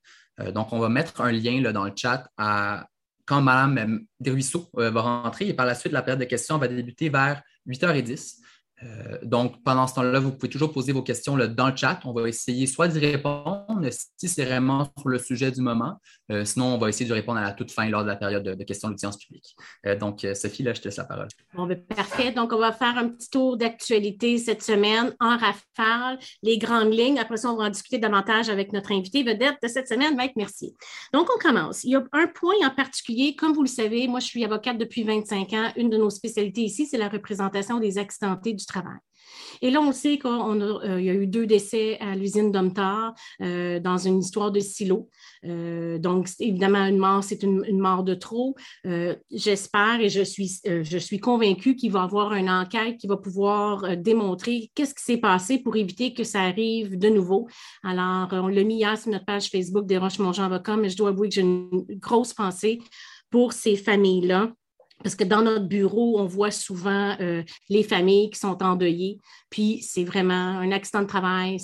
donc, 0.54 0.72
on 0.72 0.78
va 0.78 0.88
mettre 0.88 1.20
un 1.20 1.32
lien 1.32 1.60
là, 1.60 1.72
dans 1.72 1.84
le 1.84 1.92
chat 1.94 2.28
à 2.36 2.86
quand 3.26 3.42
Mme 3.42 4.06
Desruisseaux 4.20 4.68
va 4.74 5.00
rentrer 5.00 5.48
et 5.48 5.54
par 5.54 5.66
la 5.66 5.74
suite, 5.74 5.92
la 5.92 6.02
période 6.02 6.20
de 6.20 6.24
questions 6.24 6.58
va 6.58 6.68
débuter 6.68 7.08
vers 7.08 7.42
8h10. 7.68 8.36
Euh, 8.82 9.18
donc, 9.22 9.62
pendant 9.64 9.86
ce 9.86 9.94
temps-là, 9.94 10.20
vous 10.20 10.32
pouvez 10.32 10.50
toujours 10.50 10.72
poser 10.72 10.92
vos 10.92 11.02
questions 11.02 11.36
dans 11.36 11.68
le 11.68 11.76
chat. 11.76 12.00
On 12.04 12.12
va 12.12 12.28
essayer 12.28 12.66
soit 12.66 12.88
d'y 12.88 12.98
répondre 12.98 13.80
si 14.16 14.28
c'est 14.28 14.44
vraiment 14.44 14.90
sur 14.98 15.08
le 15.08 15.18
sujet 15.18 15.50
du 15.50 15.62
moment. 15.62 15.98
Euh, 16.30 16.44
sinon, 16.44 16.74
on 16.74 16.78
va 16.78 16.88
essayer 16.88 17.08
de 17.08 17.14
répondre 17.14 17.38
à 17.38 17.42
la 17.42 17.52
toute 17.52 17.70
fin 17.70 17.88
lors 17.88 18.02
de 18.02 18.08
la 18.08 18.16
période 18.16 18.42
de, 18.42 18.64
questions 18.64 18.88
d'audience 18.88 19.16
publique. 19.16 19.54
Euh, 19.86 19.96
donc, 19.96 20.26
Sophie, 20.34 20.62
là, 20.62 20.74
je 20.74 20.80
te 20.80 20.88
laisse 20.88 20.96
la 20.96 21.04
parole. 21.04 21.28
Bon, 21.54 21.66
ben, 21.66 21.80
parfait. 21.84 22.32
Donc, 22.32 22.52
on 22.52 22.58
va 22.58 22.72
faire 22.72 22.96
un 22.98 23.08
petit 23.08 23.30
tour 23.30 23.56
d'actualité 23.56 24.38
cette 24.38 24.62
semaine 24.62 25.14
en 25.20 25.36
rafale, 25.36 26.18
les 26.42 26.58
grandes 26.58 26.92
lignes. 26.92 27.18
Après 27.18 27.36
ça, 27.36 27.52
on 27.52 27.56
va 27.56 27.64
en 27.64 27.70
discuter 27.70 27.98
davantage 27.98 28.48
avec 28.48 28.72
notre 28.72 28.92
invité 28.92 29.22
vedette 29.22 29.56
de 29.62 29.68
cette 29.68 29.88
semaine, 29.88 30.16
Mike 30.16 30.36
Mercier. 30.36 30.74
Donc, 31.12 31.28
on 31.34 31.38
commence. 31.38 31.84
Il 31.84 31.90
y 31.90 31.96
a 31.96 32.04
un 32.12 32.26
point 32.26 32.54
en 32.64 32.70
particulier. 32.70 33.36
Comme 33.36 33.52
vous 33.52 33.62
le 33.62 33.68
savez, 33.68 34.08
moi, 34.08 34.20
je 34.20 34.26
suis 34.26 34.44
avocate 34.44 34.78
depuis 34.78 35.04
25 35.04 35.52
ans. 35.52 35.72
Une 35.76 35.90
de 35.90 35.96
nos 35.96 36.10
spécialités 36.10 36.62
ici, 36.62 36.86
c'est 36.86 36.98
la 36.98 37.08
représentation 37.08 37.78
des 37.78 37.98
accidentés 37.98 38.52
du 38.52 38.66
travail. 38.66 38.98
Et 39.62 39.70
là, 39.70 39.80
on 39.80 39.92
sait 39.92 40.18
qu'il 40.18 40.30
euh, 40.30 41.00
y 41.00 41.10
a 41.10 41.14
eu 41.14 41.26
deux 41.26 41.46
décès 41.46 41.98
à 42.00 42.14
l'usine 42.14 42.52
d'Omtar 42.52 43.14
euh, 43.40 43.80
dans 43.80 43.98
une 43.98 44.18
histoire 44.18 44.50
de 44.50 44.60
silo. 44.60 45.08
Euh, 45.44 45.98
donc, 45.98 46.28
évidemment, 46.40 46.86
une 46.86 46.98
mort, 46.98 47.22
c'est 47.24 47.42
une, 47.42 47.78
mort 47.78 48.04
de 48.04 48.14
trop. 48.14 48.56
J'espère 49.30 50.00
et 50.00 50.08
je 50.08 50.22
suis, 50.22 50.60
je 50.64 50.98
suis 50.98 51.20
convaincue 51.20 51.76
qu'il 51.76 51.92
va 51.92 52.00
y 52.00 52.02
avoir 52.02 52.32
une 52.34 52.48
enquête 52.48 52.98
qui 52.98 53.06
va 53.06 53.16
pouvoir 53.16 53.96
démontrer 53.96 54.70
qu'est-ce 54.74 54.94
qui 54.94 55.04
s'est 55.04 55.18
passé 55.18 55.58
pour 55.58 55.76
éviter 55.76 56.14
que 56.14 56.24
ça 56.24 56.42
arrive 56.42 56.98
de 56.98 57.08
nouveau. 57.08 57.48
Alors, 57.82 58.28
on 58.32 58.48
l'a 58.48 58.64
mis 58.64 58.76
hier 58.76 58.98
sur 58.98 59.10
notre 59.10 59.24
page 59.24 59.48
Facebook 59.50 59.86
des 59.86 59.98
Roches-Mongeant 59.98 60.44
Avocat, 60.44 60.76
mais 60.76 60.88
je 60.88 60.96
dois 60.96 61.10
avouer 61.10 61.28
que 61.28 61.34
j'ai 61.34 61.42
une 61.42 61.84
grosse 61.90 62.32
pensée 62.32 62.78
pour 63.30 63.52
ces 63.52 63.76
familles-là 63.76 64.52
parce 65.02 65.14
que 65.14 65.24
dans 65.24 65.42
notre 65.42 65.66
bureau, 65.66 66.18
on 66.18 66.26
voit 66.26 66.50
souvent 66.50 67.16
euh, 67.20 67.42
les 67.68 67.82
familles 67.82 68.30
qui 68.30 68.38
sont 68.38 68.62
endeuillées, 68.62 69.20
puis 69.50 69.80
c'est 69.82 70.04
vraiment 70.04 70.34
un 70.34 70.72
accident 70.72 71.02
de 71.02 71.06
travail. 71.06 71.58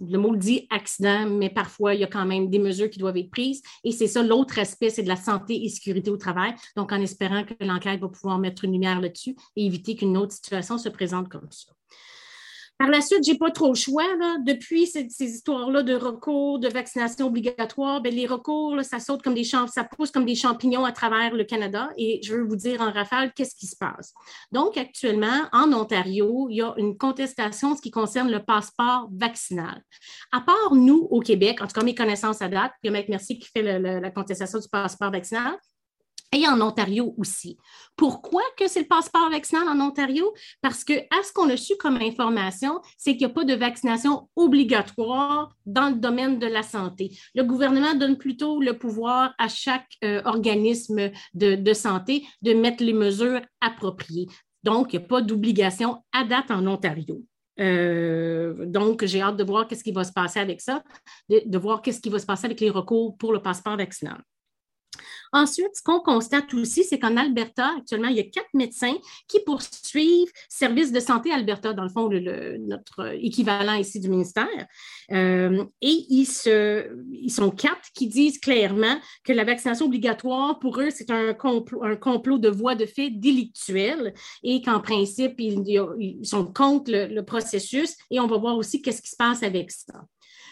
le 0.00 0.18
mot 0.18 0.36
dit 0.36 0.66
accident, 0.70 1.26
mais 1.26 1.50
parfois, 1.50 1.94
il 1.94 2.00
y 2.00 2.04
a 2.04 2.08
quand 2.08 2.24
même 2.24 2.48
des 2.48 2.58
mesures 2.58 2.88
qui 2.88 2.98
doivent 2.98 3.16
être 3.16 3.30
prises. 3.30 3.62
Et 3.84 3.92
c'est 3.92 4.06
ça, 4.06 4.22
l'autre 4.22 4.58
aspect, 4.58 4.90
c'est 4.90 5.02
de 5.02 5.08
la 5.08 5.16
santé 5.16 5.64
et 5.64 5.68
sécurité 5.68 6.10
au 6.10 6.16
travail. 6.16 6.54
Donc, 6.76 6.92
en 6.92 7.00
espérant 7.00 7.44
que 7.44 7.54
l'enquête 7.60 8.00
va 8.00 8.08
pouvoir 8.08 8.38
mettre 8.38 8.64
une 8.64 8.72
lumière 8.72 9.00
là-dessus 9.00 9.36
et 9.56 9.66
éviter 9.66 9.96
qu'une 9.96 10.16
autre 10.16 10.32
situation 10.32 10.78
se 10.78 10.88
présente 10.88 11.28
comme 11.28 11.50
ça. 11.50 11.72
Par 12.78 12.88
la 12.88 13.00
suite, 13.00 13.24
je 13.24 13.32
n'ai 13.32 13.38
pas 13.38 13.50
trop 13.50 13.68
le 13.68 13.74
choix. 13.74 14.04
Depuis 14.44 14.86
ces, 14.86 15.08
histoires-là 15.18 15.82
de 15.82 15.94
recours, 15.94 16.58
de 16.58 16.68
vaccination 16.68 17.26
obligatoire, 17.26 18.02
bien, 18.02 18.12
les 18.12 18.26
recours, 18.26 18.76
ça 18.82 19.00
saute 19.00 19.22
comme 19.22 19.34
des 19.34 19.44
champs, 19.44 19.66
ça 19.66 19.84
pousse 19.84 20.10
comme 20.10 20.26
des 20.26 20.34
champignons 20.34 20.84
à 20.84 20.92
travers 20.92 21.34
le 21.34 21.44
Canada. 21.44 21.88
Et 21.96 22.20
je 22.22 22.34
veux 22.34 22.42
vous 22.42 22.56
dire 22.56 22.82
en 22.82 22.92
rafale 22.92 23.32
qu'est-ce 23.32 23.54
qui 23.56 23.66
se 23.66 23.76
passe? 23.76 24.12
Donc, 24.52 24.76
actuellement, 24.76 25.48
en 25.52 25.72
Ontario, 25.72 26.48
il 26.50 26.56
y 26.56 26.62
a 26.62 26.74
une 26.76 26.98
contestation 26.98 27.72
en 27.72 27.76
ce 27.76 27.82
qui 27.82 27.90
concerne 27.90 28.30
le 28.30 28.44
passeport 28.44 29.08
vaccinal. 29.10 29.82
À 30.30 30.42
part 30.42 30.74
nous, 30.74 31.08
au 31.10 31.20
Québec, 31.20 31.62
en 31.62 31.66
tout 31.66 31.72
cas 31.72 31.84
mes 31.84 31.94
connaissances 31.94 32.42
à 32.42 32.48
date, 32.48 32.72
il 32.82 32.86
y 32.86 32.88
a 32.90 32.92
Mec 32.92 33.08
Merci 33.08 33.38
qui 33.38 33.48
fait 33.48 33.62
la 33.62 34.10
contestation 34.10 34.58
du 34.58 34.68
passeport 34.68 35.10
vaccinal, 35.10 35.56
et 36.32 36.46
en 36.46 36.60
Ontario 36.60 37.14
aussi. 37.18 37.56
Pourquoi 37.96 38.42
que 38.58 38.68
c'est 38.68 38.80
le 38.80 38.86
passeport 38.86 39.30
vaccinal 39.30 39.68
en 39.68 39.80
Ontario? 39.80 40.32
Parce 40.60 40.84
que, 40.84 40.92
à 40.92 41.22
ce 41.22 41.32
qu'on 41.32 41.48
a 41.50 41.56
su 41.56 41.76
comme 41.76 41.96
information, 41.96 42.80
c'est 42.98 43.12
qu'il 43.12 43.26
n'y 43.26 43.32
a 43.32 43.34
pas 43.34 43.44
de 43.44 43.54
vaccination 43.54 44.28
obligatoire 44.36 45.54
dans 45.64 45.88
le 45.88 45.96
domaine 45.96 46.38
de 46.38 46.46
la 46.46 46.62
santé. 46.62 47.16
Le 47.34 47.42
gouvernement 47.42 47.94
donne 47.94 48.18
plutôt 48.18 48.60
le 48.60 48.76
pouvoir 48.76 49.34
à 49.38 49.48
chaque 49.48 49.88
euh, 50.04 50.20
organisme 50.24 51.10
de, 51.34 51.72
santé 51.72 52.26
de 52.42 52.52
mettre 52.52 52.84
les 52.84 52.92
mesures 52.92 53.40
appropriées. 53.60 54.26
Donc, 54.62 54.92
il 54.92 54.98
n'y 54.98 55.04
a 55.04 55.08
pas 55.08 55.22
d'obligation 55.22 56.02
à 56.12 56.24
date 56.24 56.50
en 56.50 56.66
Ontario. 56.66 57.22
Euh, 57.58 58.66
donc, 58.66 59.04
j'ai 59.04 59.22
hâte 59.22 59.36
de 59.36 59.44
voir 59.44 59.66
qu'est-ce 59.66 59.84
qui 59.84 59.92
va 59.92 60.04
se 60.04 60.12
passer 60.12 60.40
avec 60.40 60.60
ça, 60.60 60.82
de 61.30 61.58
voir 61.58 61.80
qu'est-ce 61.80 62.00
qui 62.00 62.10
va 62.10 62.18
se 62.18 62.26
passer 62.26 62.46
avec 62.46 62.60
les 62.60 62.70
recours 62.70 63.16
pour 63.16 63.32
le 63.32 63.40
passeport 63.40 63.76
vaccinal. 63.76 64.20
Ensuite, 65.32 65.70
ce 65.74 65.82
qu'on 65.82 66.00
constate 66.00 66.52
aussi, 66.54 66.84
c'est 66.84 66.98
qu'en 66.98 67.16
Alberta, 67.16 67.74
actuellement, 67.78 68.08
il 68.08 68.16
y 68.16 68.20
a 68.20 68.24
quatre 68.24 68.52
médecins 68.54 68.96
qui 69.28 69.40
poursuivent 69.40 70.30
Service 70.48 70.92
de 70.92 71.00
santé 71.00 71.32
Alberta, 71.32 71.72
dans 71.72 71.82
le 71.82 71.88
fond, 71.88 72.08
notre 72.08 73.14
équivalent 73.22 73.74
ici 73.74 74.00
du 74.00 74.08
ministère. 74.08 74.46
Euh, 75.12 75.64
et 75.80 76.06
ils, 76.08 76.26
sont 76.26 77.50
quatre 77.50 77.90
qui 77.94 78.06
disent 78.06 78.38
clairement 78.38 78.98
que 79.24 79.32
la 79.32 79.44
vaccination 79.44 79.86
obligatoire, 79.86 80.58
pour 80.58 80.80
eux, 80.80 80.90
c'est 80.90 81.10
un 81.10 81.34
complot, 81.34 81.82
un 81.84 81.96
complot 81.96 82.38
de 82.38 82.48
voie 82.48 82.74
de 82.74 82.86
fait 82.86 83.10
délictuel 83.10 84.14
et 84.42 84.62
qu'en 84.62 84.80
principe, 84.80 85.34
ils, 85.38 86.20
sont 86.24 86.46
contre 86.46 86.90
le 86.90 87.22
processus. 87.22 87.94
Et 88.10 88.20
on 88.20 88.26
va 88.26 88.36
voir 88.38 88.56
aussi 88.56 88.82
qu'est-ce 88.82 89.02
qui 89.02 89.10
se 89.10 89.16
passe 89.16 89.42
avec 89.42 89.70
ça. 89.70 90.04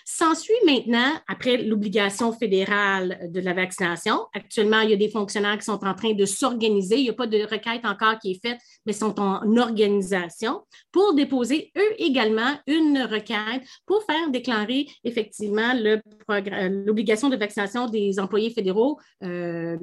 S'ensuit 0.06 0.52
maintenant, 0.66 1.14
après 1.28 1.56
l'obligation 1.56 2.30
fédérale 2.30 3.30
de 3.30 3.40
la 3.40 3.54
vaccination, 3.54 4.26
actuellement, 4.34 4.80
il 4.80 4.90
y 4.90 4.92
a 4.92 4.96
des 4.96 5.08
fonctionnaires 5.08 5.56
qui 5.56 5.64
sont 5.64 5.82
en 5.82 5.94
train 5.94 6.12
de 6.12 6.26
s'organiser. 6.26 6.98
Il 6.98 7.04
n'y 7.04 7.10
a 7.10 7.14
pas 7.14 7.26
de 7.26 7.42
requête 7.42 7.86
encore 7.86 8.18
qui 8.18 8.32
est 8.32 8.46
faite, 8.46 8.60
mais 8.84 8.92
sont 8.92 9.18
en 9.18 9.56
organisation 9.56 10.60
pour 10.92 11.14
déposer 11.14 11.72
eux 11.78 11.94
également 11.96 12.52
une 12.66 12.98
requête 13.10 13.62
pour 13.86 14.04
faire 14.04 14.30
déclarer 14.30 14.86
effectivement 15.04 15.72
l'obligation 15.72 17.30
de 17.30 17.36
vaccination 17.36 17.86
des 17.86 18.20
employés 18.20 18.50
fédéraux 18.50 18.98
euh. 19.22 19.78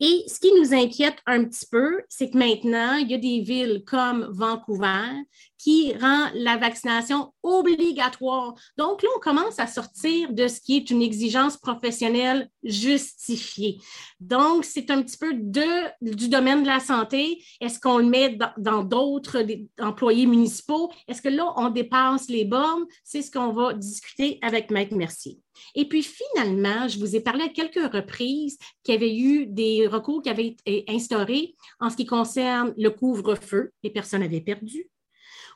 Et 0.00 0.24
ce 0.28 0.38
qui 0.38 0.52
nous 0.54 0.74
inquiète 0.74 1.16
un 1.26 1.44
petit 1.44 1.66
peu, 1.70 2.02
c'est 2.08 2.30
que 2.30 2.38
maintenant, 2.38 2.94
il 2.94 3.10
y 3.10 3.14
a 3.14 3.18
des 3.18 3.40
villes 3.40 3.82
comme 3.84 4.28
Vancouver 4.30 5.10
qui 5.58 5.92
rend 5.94 6.28
la 6.34 6.56
vaccination 6.56 7.32
obligatoire. 7.42 8.54
Donc 8.76 9.02
là, 9.02 9.08
on 9.16 9.20
commence 9.20 9.58
à 9.58 9.66
sortir 9.66 10.32
de 10.32 10.48
ce 10.48 10.60
qui 10.60 10.76
est 10.76 10.90
une 10.90 11.02
exigence 11.02 11.56
professionnelle 11.56 12.48
justifiée. 12.62 13.78
Donc, 14.20 14.64
c'est 14.64 14.90
un 14.90 15.02
petit 15.02 15.18
peu 15.18 15.34
du 15.34 16.28
domaine 16.28 16.62
de 16.62 16.68
la 16.68 16.80
santé. 16.80 17.44
Est-ce 17.60 17.80
qu'on 17.80 17.98
le 17.98 18.06
met 18.06 18.38
dans 18.56 18.82
d'autres 18.82 19.44
employés 19.78 20.26
municipaux? 20.26 20.90
Est-ce 21.06 21.22
que 21.22 21.28
là, 21.28 21.52
on 21.56 21.68
dépasse 21.70 22.28
les 22.28 22.44
bornes? 22.44 22.86
C'est 23.04 23.22
ce 23.22 23.30
qu'on 23.30 23.52
va 23.52 23.74
discuter 23.74 24.38
avec 24.42 24.70
Maître 24.70 24.94
Mercier. 24.94 25.40
Et 25.74 25.88
puis 25.88 26.04
finalement, 26.04 26.86
je 26.86 27.00
vous 27.00 27.16
ai 27.16 27.20
parlé 27.20 27.42
à 27.44 27.48
quelques 27.48 27.92
reprises 27.92 28.58
qu'il 28.84 28.94
y 28.94 28.96
avait 28.96 29.16
eu 29.16 29.46
des 29.46 29.88
recours 29.88 30.22
qui 30.22 30.30
avaient 30.30 30.46
été 30.46 30.84
instaurés 30.88 31.56
en 31.80 31.90
ce 31.90 31.96
qui 31.96 32.06
concerne 32.06 32.72
le 32.76 32.90
couvre-feu. 32.90 33.72
Les 33.82 33.90
personnes 33.90 34.22
avaient 34.22 34.40
perdu 34.40 34.88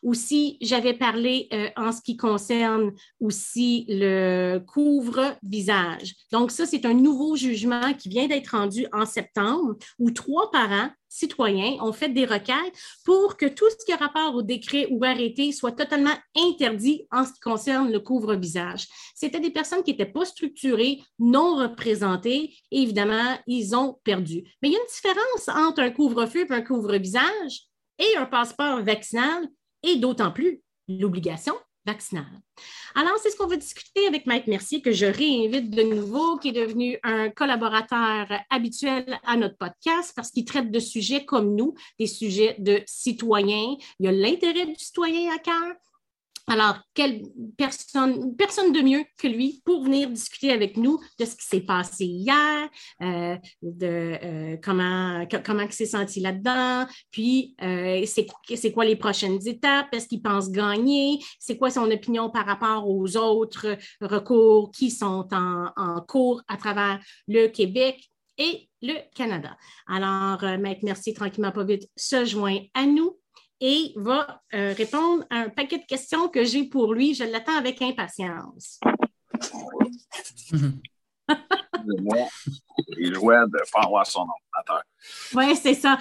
aussi, 0.03 0.59
j'avais 0.61 0.95
parlé 0.95 1.49
euh, 1.53 1.69
en 1.77 1.93
ce 1.93 2.01
qui 2.03 2.17
concerne 2.17 2.93
aussi 3.21 3.87
le 3.89 4.59
couvre-visage. 4.59 6.15
Donc, 6.33 6.51
ça, 6.51 6.67
c'est 6.67 6.85
un 6.85 6.95
nouveau 6.95 7.37
jugement 7.37 7.95
qui 7.95 8.09
vient 8.09 8.27
d'être 8.27 8.49
rendu 8.49 8.87
en 8.93 9.07
septembre 9.07 9.77
où 9.99 10.11
trois 10.11 10.51
parents 10.51 10.91
citoyens 11.09 11.77
ont 11.81 11.93
fait 11.93 12.09
des 12.09 12.25
requêtes 12.25 12.75
pour 13.05 13.37
que 13.37 13.47
tout 13.47 13.69
ce 13.69 13.85
qui 13.85 13.93
a 13.93 13.97
rapport 13.97 14.35
au 14.35 14.43
décret 14.43 14.89
ou 14.91 15.05
arrêté 15.05 15.53
soit 15.53 15.73
totalement 15.73 16.15
interdit 16.37 17.07
en 17.11 17.25
ce 17.25 17.33
qui 17.33 17.41
concerne 17.41 17.93
le 17.93 18.01
couvre-visage. 18.01 18.89
C'était 19.15 19.41
des 19.41 19.51
personnes 19.51 19.83
qui 19.83 19.91
n'étaient 19.91 20.07
pas 20.07 20.25
structurées, 20.25 21.01
non 21.19 21.57
représentées, 21.57 22.55
et 22.71 22.83
évidemment, 22.83 23.39
ils 23.47 23.77
ont 23.77 24.01
perdu. 24.05 24.43
Mais 24.63 24.69
il 24.69 24.73
y 24.73 24.77
a 24.77 24.81
une 24.81 24.87
différence 24.87 25.49
entre 25.49 25.81
un 25.81 25.91
couvre-feu 25.91 26.47
et 26.49 26.53
un 26.53 26.63
couvre-visage 26.63 27.67
et 27.99 28.17
un 28.17 28.27
passeport 28.27 28.83
vaccinal 28.83 29.49
et 29.83 29.97
d'autant 29.97 30.31
plus 30.31 30.63
l'obligation 30.89 31.55
vaccinale. 31.85 32.41
Alors, 32.95 33.17
c'est 33.21 33.31
ce 33.31 33.37
qu'on 33.37 33.47
va 33.47 33.57
discuter 33.57 34.07
avec 34.07 34.27
Maître 34.27 34.49
Mercier, 34.49 34.83
que 34.83 34.93
je 34.93 35.07
réinvite 35.07 35.71
de 35.71 35.83
nouveau, 35.83 36.39
qui 36.39 36.49
est 36.49 36.53
devenu 36.53 36.99
un 37.03 37.31
collaborateur 37.31 38.29
habituel 38.51 39.19
à 39.25 39.37
notre 39.37 39.57
podcast 39.57 40.13
parce 40.15 40.31
qu'il 40.31 40.45
traite 40.45 40.71
de 40.71 40.79
sujets 40.79 41.25
comme 41.25 41.57
nous, 41.57 41.75
des 41.99 42.07
sujets 42.07 42.57
de 42.59 42.83
citoyens. 42.87 43.77
Il 43.99 44.07
y 44.07 44.09
a 44.09 44.13
l'intérêt 44.13 44.67
du 44.67 44.75
citoyen 44.77 45.33
à 45.35 45.39
cœur, 45.39 45.75
alors, 46.49 46.79
quelle 46.95 47.23
personne, 47.57 48.35
personne 48.37 48.73
de 48.73 48.81
mieux 48.81 49.05
que 49.17 49.29
lui 49.29 49.63
pour 49.65 49.85
venir 49.85 50.11
discuter 50.11 50.51
avec 50.51 50.77
nous 50.77 50.99
de 51.19 51.25
ce 51.25 51.37
qui 51.37 51.47
s'est 51.47 51.61
passé 51.61 52.05
hier, 52.05 52.69
euh, 53.01 53.37
de 53.63 54.19
euh, 54.23 54.57
comment, 54.63 55.25
il 55.29 55.73
s'est 55.73 55.87
senti 55.87 56.21
là-dedans, 56.21 56.87
puis 57.11 57.55
euh, 57.63 58.05
c'est 58.07 58.73
quoi 58.73 58.85
les 58.85 58.97
prochaines 58.97 59.39
étapes, 59.47 59.95
est-ce 59.95 60.09
qu'il 60.09 60.23
pense 60.23 60.51
gagner, 60.51 61.21
c'est 61.39 61.57
quoi 61.57 61.71
son 61.71 61.91
opinion 61.91 62.29
par 62.31 62.47
rapport 62.47 62.89
aux 62.89 63.17
autres 63.17 63.79
recours 64.01 64.71
qui 64.73 64.91
sont 64.91 65.29
en, 65.33 65.71
en 65.77 66.01
cours 66.01 66.43
à 66.49 66.57
travers 66.57 67.01
le 67.29 67.47
Québec 67.49 68.11
et 68.39 68.69
le 68.81 68.95
Canada. 69.15 69.57
Alors, 69.87 70.43
Maître 70.59 70.81
Merci, 70.83 71.15
tranquillement 71.15 71.53
pas 71.53 71.65
vite, 71.65 71.89
se 71.97 72.25
joint 72.25 72.59
à 72.75 72.85
nous 72.87 73.22
et 73.63 73.93
va 73.95 74.43
euh, 74.55 74.75
répondre 74.77 75.25
à 75.31 75.37
un 75.37 75.49
paquet 75.49 75.79
de 75.79 75.85
questions 75.85 76.29
que 76.29 76.45
j'ai 76.45 76.65
pour 76.65 76.93
lui. 76.93 77.15
Je 77.15 77.23
l'attends 77.23 77.57
avec 77.57 77.81
impatience. 77.81 78.81
Il 82.99 83.15
jouait 83.15 83.37
de 83.47 83.71
pas 83.73 83.83
avoir 83.85 84.05
son 84.07 84.21
ordinateur. 84.21 84.83
Oui, 85.35 85.57
c'est 85.57 85.75
ça. 85.75 85.97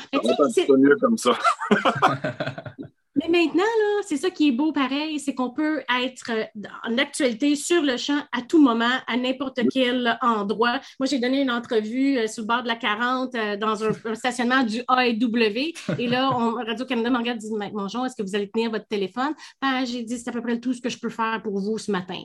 C'est 0.53 0.70
mieux 0.70 0.98
comme 1.00 1.18
ça. 1.18 1.38
Mais 3.30 3.46
maintenant, 3.46 3.63
là, 3.63 4.01
c'est 4.08 4.18
ça 4.18 4.30
qui 4.30 4.48
est 4.48 4.51
beau 4.51 4.72
pareil, 4.72 5.20
c'est 5.20 5.36
qu'on 5.36 5.51
peut 5.51 5.84
être 6.04 6.32
euh, 6.32 6.44
en 6.84 6.98
actualité 6.98 7.56
sur 7.56 7.82
le 7.82 7.98
champ 7.98 8.20
à 8.32 8.42
tout 8.42 8.62
moment, 8.62 8.98
à 9.08 9.18
n'importe 9.18 9.60
quel 9.72 10.18
endroit. 10.22 10.80
Moi, 11.00 11.08
j'ai 11.08 11.20
donné 11.20 11.42
une 11.42 11.51
entrevue 11.51 12.18
euh, 12.18 12.28
sur 12.28 12.44
le 12.44 12.48
bord 12.48 12.63
de 12.63 12.68
la 12.68 12.75
40 12.75 13.36
euh, 13.36 13.58
dans 13.58 13.84
un, 13.84 14.16
stationnement 14.16 14.63
du 14.63 14.80
AEW. 14.90 15.74
Et 16.00 16.08
là, 16.08 16.30
Radio-Canada 16.30 17.10
me 17.10 17.18
regarde 17.18 17.38
et 17.38 17.48
dit 17.48 17.72
Bonjour, 17.74 18.06
est-ce 18.06 18.16
que 18.16 18.24
vous 18.24 18.36
allez 18.36 18.50
tenir 18.50 18.72
votre 18.72 18.88
téléphone? 18.88 19.34
Ben, 19.62 19.86
j'ai 19.86 20.04
dit 20.04 20.18
c'est 20.18 20.30
à 20.30 20.34
peu 20.34 20.42
près 20.42 20.60
tout 20.60 20.74
ce 20.74 20.82
que 20.82 20.90
je 20.90 20.98
peux 20.98 21.10
faire 21.10 21.42
pour 21.44 21.60
vous 21.60 21.78
ce 21.78 21.92
matin. 21.92 22.22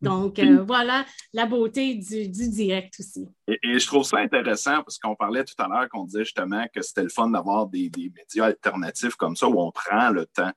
Donc, 0.00 0.40
voilà 0.66 1.04
la 1.32 1.46
beauté 1.46 1.94
du, 1.94 2.28
direct 2.28 2.94
aussi. 3.00 3.26
Et, 3.48 3.78
je 3.78 3.86
trouve 3.86 4.04
ça 4.04 4.18
intéressant 4.18 4.82
parce 4.82 4.98
qu'on 4.98 5.16
parlait 5.16 5.42
tout 5.42 5.54
à 5.58 5.68
l'heure 5.68 5.88
qu'on 5.88 6.04
disait 6.04 6.24
justement 6.24 6.66
que 6.74 6.82
c'était 6.82 7.02
le 7.02 7.08
fun 7.08 7.30
d'avoir 7.30 7.66
des, 7.66 7.88
des 7.88 8.12
médias 8.14 8.44
alternatifs 8.44 9.14
comme 9.14 9.36
ça 9.36 9.48
où 9.48 9.58
on 9.58 9.72
prend 9.72 10.10
le 10.10 10.26
temps 10.26 10.52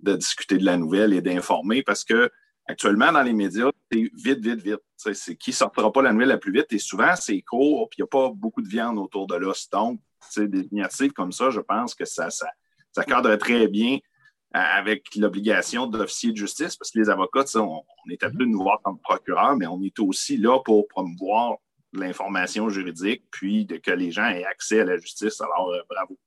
de 0.00 0.16
discuter 0.16 0.56
de 0.56 0.64
la 0.64 0.78
nouvelle 0.78 1.12
et 1.12 1.20
d'informer 1.20 1.82
parce 1.82 2.02
que 2.02 2.30
actuellement, 2.66 3.12
dans 3.12 3.22
les 3.22 3.34
médias, 3.34 3.70
c'est 3.92 4.10
vite, 4.14 4.40
vite, 4.40 4.62
vite. 4.62 4.80
C'est 4.96 5.36
qui 5.36 5.52
sortira 5.52 5.92
pas 5.92 6.02
la 6.02 6.12
nouvelle 6.12 6.28
la 6.28 6.38
plus 6.38 6.52
vite 6.52 6.72
et 6.72 6.78
souvent, 6.78 7.14
c'est 7.14 7.42
court 7.42 7.88
puis 7.90 7.98
il 7.98 8.02
n'y 8.02 8.04
a 8.04 8.06
pas 8.06 8.32
beaucoup 8.34 8.62
de 8.62 8.68
viande 8.68 8.98
autour 8.98 9.26
de 9.26 9.34
l'os. 9.34 9.68
Donc, 9.70 10.00
des 10.36 10.68
initiatives 10.72 11.12
comme 11.12 11.32
ça, 11.32 11.50
je 11.50 11.60
pense 11.60 11.94
que 11.94 12.06
ça, 12.06 12.30
ça, 12.30 12.48
ça 12.92 13.04
cadre 13.04 13.34
très 13.36 13.68
bien 13.68 13.98
avec 14.52 15.14
l'obligation 15.14 15.86
d'officier 15.86 16.32
de 16.32 16.36
justice 16.36 16.76
parce 16.76 16.90
que 16.90 16.98
les 16.98 17.10
avocats, 17.10 17.44
on, 17.56 17.82
on 17.82 18.10
est 18.10 18.22
appelés 18.22 18.46
de 18.46 18.50
nous 18.50 18.62
voir 18.62 18.80
comme 18.82 18.98
procureur, 18.98 19.56
mais 19.56 19.66
on 19.66 19.80
est 19.82 19.98
aussi 20.00 20.38
là 20.38 20.58
pour 20.64 20.88
promouvoir 20.88 21.58
l'information 21.92 22.68
juridique 22.68 23.24
puis 23.30 23.64
de, 23.66 23.76
que 23.76 23.90
les 23.90 24.10
gens 24.10 24.28
aient 24.28 24.44
accès 24.44 24.80
à 24.80 24.84
la 24.84 24.96
justice. 24.96 25.40
Alors, 25.40 25.70
euh, 25.70 25.80
bravo. 25.88 26.18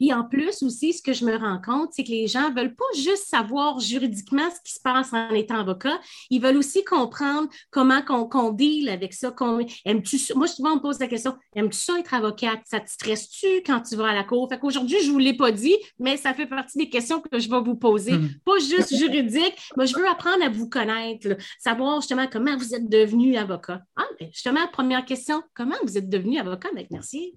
Et 0.00 0.12
en 0.12 0.24
plus 0.24 0.62
aussi, 0.62 0.92
ce 0.92 1.02
que 1.02 1.12
je 1.12 1.24
me 1.24 1.36
rends 1.36 1.60
compte, 1.60 1.90
c'est 1.92 2.04
que 2.04 2.10
les 2.10 2.26
gens 2.26 2.50
ne 2.50 2.54
veulent 2.54 2.74
pas 2.74 2.84
juste 2.94 3.26
savoir 3.26 3.80
juridiquement 3.80 4.48
ce 4.50 4.60
qui 4.64 4.72
se 4.72 4.80
passe 4.80 5.12
en 5.12 5.30
étant 5.30 5.58
avocat, 5.58 5.98
ils 6.30 6.40
veulent 6.40 6.56
aussi 6.56 6.84
comprendre 6.84 7.48
comment 7.70 8.02
qu'on 8.02 8.52
deal 8.52 8.88
avec 8.88 9.12
ça. 9.12 9.34
Moi, 9.40 10.46
souvent, 10.46 10.72
on 10.72 10.76
me 10.76 10.80
pose 10.80 10.98
la 11.00 11.08
question, 11.08 11.36
aimes-tu 11.54 11.78
ça 11.78 11.98
être 11.98 12.14
avocate? 12.14 12.60
Ça 12.64 12.80
te 12.80 12.90
stresse-tu 12.90 13.46
quand 13.66 13.80
tu 13.80 13.96
vas 13.96 14.08
à 14.08 14.14
la 14.14 14.24
cour? 14.24 14.48
Fait 14.48 14.58
qu'aujourd'hui, 14.58 14.98
je 15.02 15.08
ne 15.08 15.12
vous 15.12 15.18
l'ai 15.18 15.36
pas 15.36 15.52
dit, 15.52 15.76
mais 15.98 16.16
ça 16.16 16.34
fait 16.34 16.46
partie 16.46 16.78
des 16.78 16.88
questions 16.88 17.20
que 17.20 17.38
je 17.38 17.48
vais 17.48 17.60
vous 17.60 17.76
poser. 17.76 18.12
Hmm. 18.12 18.28
Pas 18.44 18.58
juste 18.58 18.96
juridique, 18.96 19.54
mais 19.76 19.86
je 19.86 19.96
veux 19.96 20.06
apprendre 20.08 20.44
à 20.44 20.48
vous 20.48 20.68
connaître, 20.68 21.36
savoir 21.58 22.00
justement 22.00 22.26
comment 22.30 22.56
vous 22.56 22.74
êtes 22.74 22.88
devenu 22.88 23.36
avocat. 23.36 23.82
Ah, 23.96 24.06
ben, 24.18 24.28
justement, 24.32 24.66
première 24.72 25.04
question, 25.04 25.42
comment 25.54 25.76
vous 25.82 25.98
êtes 25.98 26.08
devenu 26.08 26.38
avocat, 26.38 26.68
avec 26.72 26.90
Merci. 26.90 27.34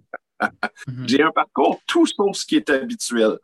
Mhm. 0.87 1.07
J'ai 1.07 1.21
un 1.21 1.31
parcours 1.31 1.79
tout 1.85 2.05
sauf 2.05 2.35
ce 2.35 2.45
qui 2.45 2.55
est 2.55 2.69
habituel. 2.69 3.37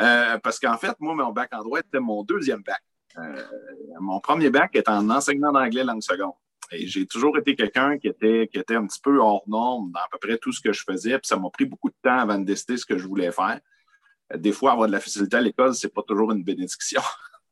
Euh, 0.00 0.38
parce 0.38 0.58
qu'en 0.58 0.76
fait, 0.78 0.94
moi, 1.00 1.14
mon 1.14 1.32
bac 1.32 1.50
en 1.52 1.62
droit 1.62 1.80
était 1.80 2.00
mon 2.00 2.22
deuxième 2.22 2.62
bac. 2.62 2.82
Euh, 3.18 3.42
mon 4.00 4.20
premier 4.20 4.50
bac 4.50 4.74
était 4.74 4.90
en 4.90 5.08
enseignement 5.10 5.52
d'anglais 5.52 5.84
langue 5.84 6.02
seconde. 6.02 6.32
Et 6.70 6.86
j'ai 6.86 7.06
toujours 7.06 7.36
été 7.36 7.54
quelqu'un 7.54 7.98
qui 7.98 8.08
était, 8.08 8.48
qui 8.50 8.58
était 8.58 8.76
un 8.76 8.86
petit 8.86 9.00
peu 9.02 9.18
hors 9.18 9.42
norme 9.46 9.90
dans 9.92 10.00
à 10.00 10.08
peu 10.10 10.18
près 10.18 10.38
tout 10.38 10.52
ce 10.52 10.60
que 10.60 10.72
je 10.72 10.82
faisais. 10.82 11.18
Puis 11.18 11.26
ça 11.26 11.36
m'a 11.36 11.50
pris 11.50 11.66
beaucoup 11.66 11.90
de 11.90 11.96
temps 12.02 12.18
avant 12.18 12.38
de 12.38 12.44
décider 12.44 12.78
ce 12.78 12.86
que 12.86 12.96
je 12.96 13.06
voulais 13.06 13.30
faire. 13.30 13.60
Euh, 14.32 14.38
des 14.38 14.52
fois, 14.52 14.72
avoir 14.72 14.86
de 14.88 14.92
la 14.92 15.00
facilité 15.00 15.36
à 15.36 15.42
l'école, 15.42 15.74
c'est 15.74 15.92
pas 15.92 16.02
toujours 16.02 16.32
une 16.32 16.42
bénédiction, 16.42 17.02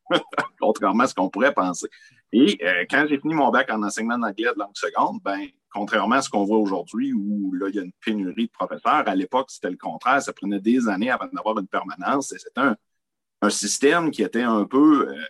contrairement 0.59 1.03
à 1.03 1.07
ce 1.07 1.13
qu'on 1.13 1.29
pourrait 1.29 1.53
penser. 1.53 1.87
Et 2.33 2.57
quand 2.89 3.05
j'ai 3.09 3.19
fini 3.19 3.33
mon 3.33 3.49
bac 3.49 3.69
en 3.71 3.83
enseignement 3.83 4.17
d'anglais 4.17 4.51
de 4.53 4.59
langue 4.59 4.75
seconde, 4.75 5.19
ben, 5.21 5.47
contrairement 5.71 6.15
à 6.15 6.21
ce 6.21 6.29
qu'on 6.29 6.43
voit 6.43 6.57
aujourd'hui 6.57 7.13
où 7.13 7.53
là, 7.53 7.67
il 7.69 7.75
y 7.75 7.79
a 7.79 7.83
une 7.83 7.93
pénurie 8.03 8.47
de 8.47 8.51
professeurs, 8.51 9.07
à 9.07 9.15
l'époque, 9.15 9.49
c'était 9.49 9.69
le 9.69 9.77
contraire. 9.77 10.21
Ça 10.21 10.33
prenait 10.33 10.59
des 10.59 10.87
années 10.87 11.09
avant 11.09 11.27
d'avoir 11.31 11.57
une 11.57 11.67
permanence 11.67 12.29
c'était 12.37 12.61
un, 12.61 13.49
système 13.49 14.11
qui 14.11 14.21
était 14.21 14.43
un 14.43 14.65
peu 14.65 15.09
euh, 15.09 15.23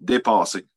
dépassé 0.00 0.68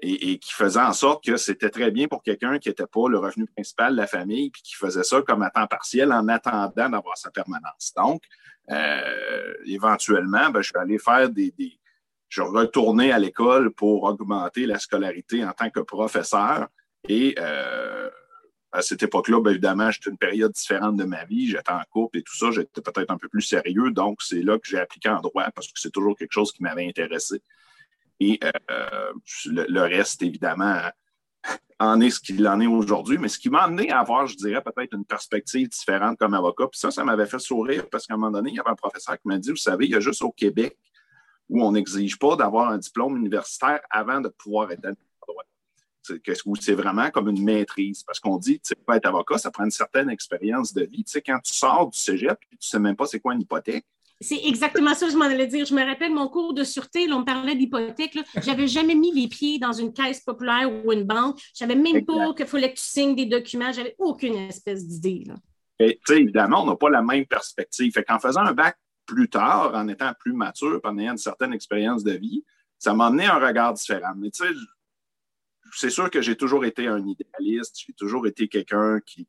et, 0.00 0.38
qui 0.38 0.52
faisait 0.52 0.80
en 0.80 0.92
sorte 0.92 1.24
que 1.24 1.36
c'était 1.36 1.70
très 1.70 1.90
bien 1.90 2.08
pour 2.08 2.22
quelqu'un 2.22 2.58
qui 2.58 2.68
n'était 2.68 2.86
pas 2.86 3.08
le 3.08 3.18
revenu 3.18 3.46
principal 3.46 3.92
de 3.92 3.96
la 3.96 4.06
famille 4.06 4.50
puis 4.50 4.62
qui 4.62 4.74
faisait 4.74 5.04
ça 5.04 5.22
comme 5.22 5.42
à 5.42 5.50
temps 5.50 5.66
partiel 5.66 6.12
en 6.12 6.26
attendant 6.28 6.88
d'avoir 6.88 7.16
sa 7.16 7.30
permanence. 7.30 7.92
Donc, 7.96 8.22
euh, 8.70 9.54
éventuellement, 9.66 10.50
ben, 10.50 10.62
je 10.62 10.68
suis 10.68 10.78
allé 10.78 10.98
faire 10.98 11.28
des, 11.30 11.52
des 11.52 11.78
je 12.28 12.42
retournais 12.42 13.10
à 13.10 13.18
l'école 13.18 13.72
pour 13.72 14.04
augmenter 14.04 14.66
la 14.66 14.78
scolarité 14.78 15.44
en 15.44 15.52
tant 15.52 15.70
que 15.70 15.80
professeur. 15.80 16.68
Et 17.08 17.34
euh, 17.38 18.10
à 18.70 18.82
cette 18.82 19.02
époque-là, 19.02 19.40
bien 19.40 19.52
évidemment, 19.52 19.90
j'étais 19.90 20.10
une 20.10 20.18
période 20.18 20.52
différente 20.52 20.96
de 20.96 21.04
ma 21.04 21.24
vie. 21.24 21.48
J'étais 21.48 21.72
en 21.72 21.82
couple 21.90 22.18
et 22.18 22.22
tout 22.22 22.36
ça. 22.36 22.50
J'étais 22.50 22.82
peut-être 22.82 23.10
un 23.10 23.16
peu 23.16 23.28
plus 23.28 23.42
sérieux. 23.42 23.90
Donc, 23.90 24.22
c'est 24.22 24.42
là 24.42 24.58
que 24.58 24.66
j'ai 24.68 24.78
appliqué 24.78 25.08
en 25.08 25.20
droit 25.20 25.50
parce 25.50 25.68
que 25.68 25.78
c'est 25.80 25.90
toujours 25.90 26.16
quelque 26.16 26.32
chose 26.32 26.52
qui 26.52 26.62
m'avait 26.62 26.86
intéressé. 26.86 27.42
Et 28.20 28.38
euh, 28.42 29.12
le, 29.46 29.80
reste, 29.80 30.22
évidemment, 30.22 30.82
en 31.80 32.00
est 32.00 32.10
ce 32.10 32.20
qu'il 32.20 32.46
en 32.46 32.60
est 32.60 32.66
aujourd'hui. 32.66 33.16
Mais 33.16 33.28
ce 33.28 33.38
qui 33.38 33.48
m'a 33.48 33.62
amené 33.62 33.90
à 33.90 34.00
avoir, 34.00 34.26
je 34.26 34.36
dirais, 34.36 34.62
peut-être 34.62 34.94
une 34.94 35.04
perspective 35.04 35.68
différente 35.68 36.18
comme 36.18 36.34
avocat. 36.34 36.66
Puis 36.66 36.78
ça, 36.78 36.90
ça 36.90 37.04
m'avait 37.04 37.26
fait 37.26 37.38
sourire 37.38 37.88
parce 37.90 38.06
qu'à 38.06 38.14
un 38.14 38.16
moment 38.18 38.32
donné, 38.32 38.50
il 38.50 38.56
y 38.56 38.60
avait 38.60 38.70
un 38.70 38.74
professeur 38.74 39.14
qui 39.18 39.28
m'a 39.28 39.38
dit, 39.38 39.50
vous 39.50 39.56
savez, 39.56 39.86
il 39.86 39.92
y 39.92 39.96
a 39.96 40.00
juste 40.00 40.22
au 40.22 40.32
Québec 40.32 40.76
où 41.48 41.62
on 41.64 41.72
n'exige 41.72 42.18
pas 42.18 42.36
d'avoir 42.36 42.70
un 42.70 42.78
diplôme 42.78 43.16
universitaire 43.16 43.80
avant 43.90 44.20
de 44.20 44.28
pouvoir 44.28 44.70
être 44.70 44.82
où 46.46 46.56
c'est 46.56 46.74
vraiment 46.74 47.10
comme 47.10 47.28
une 47.28 47.42
maîtrise. 47.42 48.02
Parce 48.02 48.20
qu'on 48.20 48.36
dit, 48.36 48.60
tu 48.60 48.68
sais, 48.68 48.74
pas 48.74 48.96
être 48.96 49.06
avocat, 49.06 49.38
ça 49.38 49.50
prend 49.50 49.64
une 49.64 49.70
certaine 49.70 50.10
expérience 50.10 50.72
de 50.72 50.84
vie. 50.84 51.04
Tu 51.04 51.12
sais, 51.12 51.22
quand 51.22 51.38
tu 51.44 51.52
sors 51.52 51.88
du 51.88 51.98
cégep, 51.98 52.38
tu 52.50 52.56
ne 52.56 52.56
sais 52.60 52.78
même 52.78 52.96
pas 52.96 53.06
c'est 53.06 53.20
quoi 53.20 53.34
une 53.34 53.42
hypothèque, 53.42 53.84
C'est 54.20 54.40
exactement 54.46 54.94
ça, 54.94 55.08
je 55.08 55.16
m'en 55.16 55.26
allais 55.26 55.46
dire. 55.46 55.64
Je 55.64 55.74
me 55.74 55.84
rappelle 55.84 56.12
mon 56.12 56.28
cours 56.28 56.54
de 56.54 56.64
sûreté, 56.64 57.06
là, 57.06 57.16
on 57.16 57.20
me 57.20 57.24
parlait 57.24 57.54
d'hypothèque. 57.54 58.18
Je 58.40 58.46
n'avais 58.46 58.66
jamais 58.66 58.94
mis 58.94 59.12
les 59.12 59.28
pieds 59.28 59.58
dans 59.58 59.72
une 59.72 59.92
caisse 59.92 60.20
populaire 60.20 60.70
ou 60.72 60.92
une 60.92 61.04
banque. 61.04 61.38
Je 61.38 61.58
savais 61.58 61.76
même 61.76 62.04
pas 62.04 62.34
qu'il 62.34 62.46
fallait 62.46 62.72
que 62.72 62.78
tu 62.78 62.84
signes 62.84 63.14
des 63.14 63.26
documents. 63.26 63.72
J'avais 63.72 63.94
aucune 63.98 64.34
espèce 64.34 64.86
d'idée. 64.86 65.24
Évidemment, 65.78 66.64
on 66.64 66.66
n'a 66.66 66.76
pas 66.76 66.90
la 66.90 67.02
même 67.02 67.26
perspective. 67.26 67.92
Fait 67.92 68.02
qu'en 68.02 68.18
faisant 68.18 68.40
un 68.40 68.52
bac 68.52 68.76
plus 69.06 69.28
tard, 69.28 69.72
en 69.74 69.88
étant 69.88 70.12
plus 70.18 70.32
mature, 70.32 70.80
en 70.84 70.98
ayant 70.98 71.12
une 71.12 71.18
certaine 71.18 71.52
expérience 71.52 72.02
de 72.02 72.12
vie, 72.12 72.44
ça 72.78 72.94
m'a 72.94 73.06
amené 73.06 73.26
un 73.26 73.38
regard 73.38 73.72
différent. 73.72 74.12
Mais 74.16 74.30
tu 74.30 74.44
sais, 74.44 74.52
c'est 75.74 75.90
sûr 75.90 76.10
que 76.10 76.20
j'ai 76.20 76.36
toujours 76.36 76.64
été 76.64 76.86
un 76.86 77.04
idéaliste, 77.06 77.76
j'ai 77.86 77.92
toujours 77.92 78.26
été 78.26 78.48
quelqu'un 78.48 79.00
qui, 79.04 79.28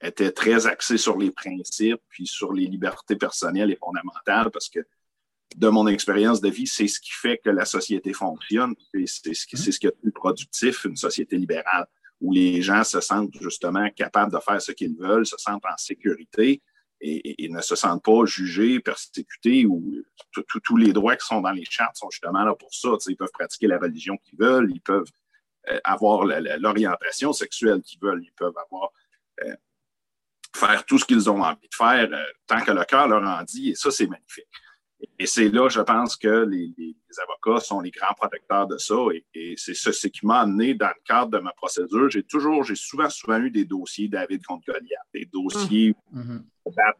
était 0.00 0.32
très 0.32 0.66
axé 0.66 0.98
sur 0.98 1.16
les 1.16 1.30
principes, 1.30 2.00
puis 2.08 2.26
sur 2.26 2.52
les 2.52 2.66
libertés 2.66 3.16
personnelles 3.16 3.70
et 3.70 3.76
fondamentales, 3.76 4.50
parce 4.50 4.68
que 4.68 4.80
de 5.56 5.68
mon 5.68 5.86
expérience 5.86 6.40
de 6.40 6.50
vie, 6.50 6.66
c'est 6.66 6.88
ce 6.88 7.00
qui 7.00 7.12
fait 7.12 7.38
que 7.42 7.50
la 7.50 7.64
société 7.64 8.12
fonctionne, 8.12 8.74
c'est 8.92 9.06
ce, 9.06 9.46
qui, 9.46 9.56
ce 9.56 9.78
qui 9.78 9.86
est 9.86 10.00
plus 10.00 10.12
productif, 10.12 10.84
une 10.84 10.96
société 10.96 11.36
libérale, 11.36 11.86
où 12.20 12.32
les 12.32 12.60
gens 12.60 12.84
se 12.84 13.00
sentent 13.00 13.34
justement 13.40 13.88
capables 13.90 14.32
de 14.32 14.38
faire 14.38 14.60
ce 14.60 14.72
qu'ils 14.72 14.96
veulent, 14.96 15.26
se 15.26 15.36
sentent 15.38 15.64
en 15.64 15.76
sécurité, 15.76 16.62
et, 17.04 17.48
ne 17.48 17.60
se 17.60 17.76
sentent 17.76 18.02
pas 18.02 18.24
jugés, 18.24 18.80
persécutés 18.80 19.66
ou 19.66 20.02
tous 20.62 20.76
les 20.76 20.92
droits 20.92 21.16
qui 21.16 21.26
sont 21.26 21.40
dans 21.40 21.52
les 21.52 21.64
chartes 21.64 21.96
sont 21.96 22.10
justement 22.10 22.44
là 22.44 22.54
pour 22.54 22.72
ça. 22.72 22.88
ils 23.06 23.16
peuvent 23.16 23.30
pratiquer 23.32 23.66
la 23.66 23.78
religion 23.78 24.16
qu'ils 24.16 24.38
veulent, 24.38 24.70
ils 24.72 24.80
peuvent 24.80 25.10
euh, 25.68 25.78
avoir 25.84 26.24
l'orientation 26.24 27.32
sexuelle 27.32 27.82
qu'ils 27.82 28.00
veulent, 28.00 28.22
ils 28.22 28.32
peuvent 28.32 28.56
avoir 28.56 28.90
euh, 29.42 29.54
faire 30.56 30.84
tout 30.86 30.98
ce 30.98 31.04
qu'ils 31.04 31.28
ont 31.28 31.42
envie 31.42 31.68
de 31.68 31.74
faire 31.74 32.08
euh, 32.12 32.24
tant 32.46 32.62
que 32.62 32.70
le 32.70 32.84
cœur 32.84 33.08
leur 33.08 33.22
en 33.22 33.42
dit, 33.42 33.70
et 33.70 33.74
ça, 33.74 33.90
c'est 33.90 34.06
magnifique. 34.06 34.48
Et 35.18 35.26
c'est 35.26 35.48
là, 35.48 35.68
je 35.68 35.80
pense 35.80 36.16
que 36.16 36.44
les, 36.44 36.74
avocats 37.22 37.64
sont 37.64 37.80
les 37.80 37.90
grands 37.90 38.14
protecteurs 38.14 38.66
de 38.66 38.78
ça. 38.78 38.94
Et, 39.34 39.54
c'est 39.56 39.74
ce, 39.74 40.06
qui 40.08 40.26
m'a 40.26 40.40
amené 40.40 40.74
dans 40.74 40.88
le 40.88 41.02
cadre 41.04 41.30
de 41.30 41.38
ma 41.38 41.52
procédure. 41.52 42.10
J'ai 42.10 42.22
toujours, 42.22 42.64
j'ai 42.64 42.74
souvent, 42.74 43.08
souvent 43.10 43.38
eu 43.38 43.50
des 43.50 43.64
dossiers 43.64 44.08
David 44.08 44.44
contre 44.44 44.66
Goliath, 44.66 45.06
des 45.12 45.26
dossiers 45.26 45.94
mmh. 46.12 46.38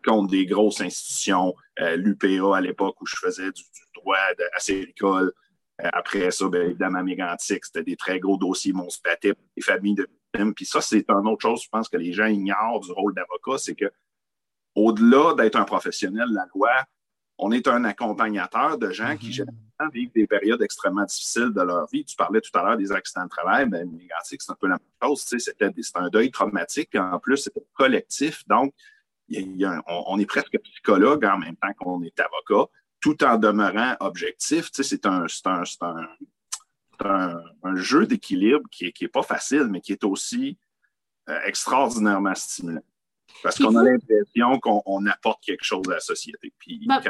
contre 0.05 0.31
des 0.31 0.47
grosses 0.47 0.81
institutions, 0.81 1.55
euh, 1.81 1.97
l'UPA 1.97 2.57
à 2.57 2.61
l'époque 2.61 3.01
où 3.01 3.07
je 3.07 3.17
faisais 3.17 3.51
du, 3.51 3.63
droit 3.95 4.17
de, 4.39 4.45
à 4.55 4.61
Séricole. 4.61 5.33
Euh, 5.83 5.89
après 5.93 6.31
ça, 6.31 6.49
bien, 6.49 6.63
évidemment, 6.63 7.03
Mégantic, 7.03 7.65
c'était 7.65 7.83
des 7.83 7.97
très 7.97 8.21
gros 8.21 8.37
dossiers, 8.37 8.73
mon 8.73 8.89
des 9.23 9.35
familles 9.63 9.95
de 9.95 10.09
victimes. 10.09 10.55
Puis 10.55 10.67
ça, 10.67 10.81
c'est 10.81 11.05
une 11.09 11.29
autre 11.29 11.43
chose, 11.43 11.63
je 11.65 11.69
pense, 11.69 11.89
que 11.89 11.97
les 11.97 12.13
gens 12.13 12.27
ignorent 12.27 12.81
du 12.81 12.93
rôle 12.93 13.15
d'avocat, 13.15 13.59
c'est 13.59 13.75
que 13.75 13.91
au-delà 14.75 15.35
d'être 15.35 15.57
un 15.57 15.65
professionnel 15.65 16.29
de 16.29 16.35
la 16.35 16.47
loi, 16.55 16.71
on 17.39 17.51
est 17.53 17.67
un 17.69 17.85
accompagnateur 17.85 18.79
de 18.79 18.91
gens 18.91 19.17
qui, 19.17 19.27
mhm. 19.27 19.33
généralement, 19.33 19.91
vivent 19.93 20.13
des 20.15 20.27
périodes 20.27 20.63
extrêmement 20.63 21.05
difficiles 21.05 21.53
de 21.53 21.63
leur 21.63 21.87
vie. 21.89 22.05
Tu 22.05 22.17
parlais 22.17 22.41
tout 22.41 22.57
à 22.57 22.63
l'heure 22.63 22.77
des 22.77 22.93
accidents 22.93 23.25
de 23.25 23.29
travail, 23.29 23.69
mais 23.69 23.85
ben, 23.85 24.01
c'est 24.23 24.39
un 24.51 24.55
peu 24.55 24.69
la 24.69 24.75
même 24.75 25.11
chose. 25.11 25.25
C'était 25.27 25.71
un 25.95 26.09
deuil 26.09 26.31
traumatique, 26.31 26.95
en 26.95 27.19
plus, 27.19 27.39
c'était 27.39 27.65
collectif. 27.75 28.47
Donc, 28.47 28.73
on, 29.87 30.19
est 30.19 30.27
presque 30.27 30.59
psychologue 30.59 31.25
en 31.25 31.39
même 31.39 31.57
temps 31.57 31.73
qu'on 31.79 32.03
est 32.03 32.19
avocat, 32.21 32.71
tout 33.01 33.23
en 33.25 33.37
demeurant 33.37 33.97
objectif. 34.01 34.71
C'est 34.73 35.07
un, 35.07 35.27
un, 37.01 37.77
jeu 37.77 38.07
d'équilibre 38.07 38.69
qui 38.71 38.85
n'est 38.85 38.93
est 39.01 39.09
pas 39.09 39.23
facile, 39.23 39.67
mais 39.71 39.81
qui 39.81 39.93
est 39.93 40.05
aussi 40.05 40.57
euh, 41.29 41.41
extraordinairement 41.45 42.35
stimulant. 42.35 42.83
Parce 43.43 43.59
qu'on 43.59 43.75
a 43.77 43.83
l'impression 43.83 44.59
qu'on 44.61 45.07
apporte 45.07 45.43
quelque 45.43 45.65
chose 45.65 45.83
à 45.89 45.95
la 45.95 46.01
société. 46.01 46.53
Puis 46.59 46.81
ben, 46.87 47.01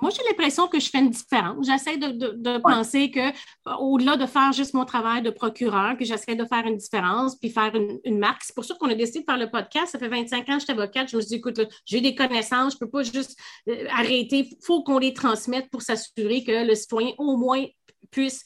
Moi, 0.00 0.10
j'ai 0.10 0.22
l'impression 0.28 0.68
que 0.68 0.78
je 0.78 0.88
fais 0.88 0.98
une 0.98 1.10
différence. 1.10 1.66
J'essaie 1.66 1.96
de, 1.96 2.58
penser 2.58 3.10
que, 3.10 3.32
au-delà 3.78 4.16
de 4.16 4.26
faire 4.26 4.52
juste 4.52 4.74
mon 4.74 4.84
travail 4.84 5.22
de 5.22 5.30
procureur, 5.30 5.96
que 5.96 6.04
j'essaie 6.04 6.34
de 6.34 6.44
faire 6.44 6.66
une 6.66 6.76
différence 6.76 7.36
puis 7.36 7.50
faire 7.50 7.74
une, 7.74 8.18
marque. 8.18 8.42
C'est 8.44 8.54
pour 8.54 8.64
ça 8.64 8.74
qu'on 8.78 8.88
a 8.88 8.94
décidé 8.94 9.20
de 9.20 9.24
faire 9.24 9.38
le 9.38 9.50
podcast. 9.50 9.92
Ça 9.92 9.98
fait 9.98 10.08
25 10.08 10.40
ans 10.48 10.54
que 10.54 10.60
je 10.60 10.64
suis 10.64 10.72
avocate. 10.72 11.08
Je 11.10 11.16
me 11.16 11.22
suis 11.22 11.28
dit, 11.28 11.36
écoute, 11.36 11.60
j'ai 11.84 12.00
des 12.00 12.14
connaissances, 12.14 12.74
je 12.74 12.76
ne 12.76 12.80
peux 12.80 12.90
pas 12.90 13.02
juste 13.02 13.38
euh, 13.68 13.86
arrêter. 13.90 14.48
Il 14.50 14.56
faut 14.64 14.82
qu'on 14.82 14.98
les 14.98 15.12
transmette 15.12 15.70
pour 15.70 15.82
s'assurer 15.82 16.44
que 16.44 16.66
le 16.66 16.74
citoyen, 16.74 17.12
au 17.18 17.36
moins, 17.36 17.64
puisse 18.10 18.44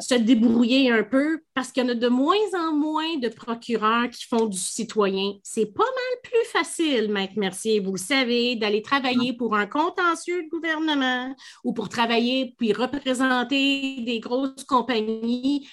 se 0.00 0.14
débrouiller 0.14 0.90
un 0.90 1.04
peu 1.04 1.40
parce 1.54 1.70
qu'il 1.70 1.84
y 1.84 1.86
en 1.86 1.90
a 1.90 1.94
de 1.94 2.08
moins 2.08 2.36
en 2.56 2.72
moins 2.72 3.16
de 3.18 3.28
procureurs 3.28 4.10
qui 4.10 4.24
font 4.24 4.46
du 4.46 4.58
citoyen. 4.58 5.34
C'est 5.42 5.66
pas 5.66 5.84
mal 5.84 6.20
plus 6.22 6.44
facile, 6.50 7.10
Maître 7.10 7.34
Mercier, 7.36 7.80
vous 7.80 7.92
le 7.92 7.98
savez, 7.98 8.56
d'aller 8.56 8.82
travailler 8.82 9.32
pour 9.32 9.54
un 9.54 9.66
contentieux 9.66 10.42
de 10.44 10.48
gouvernement 10.48 11.34
ou 11.64 11.72
pour 11.72 11.88
travailler 11.88 12.54
puis 12.58 12.72
représenter 12.72 14.02
des 14.02 14.20
grosses 14.20 14.64
compagnies 14.64 15.68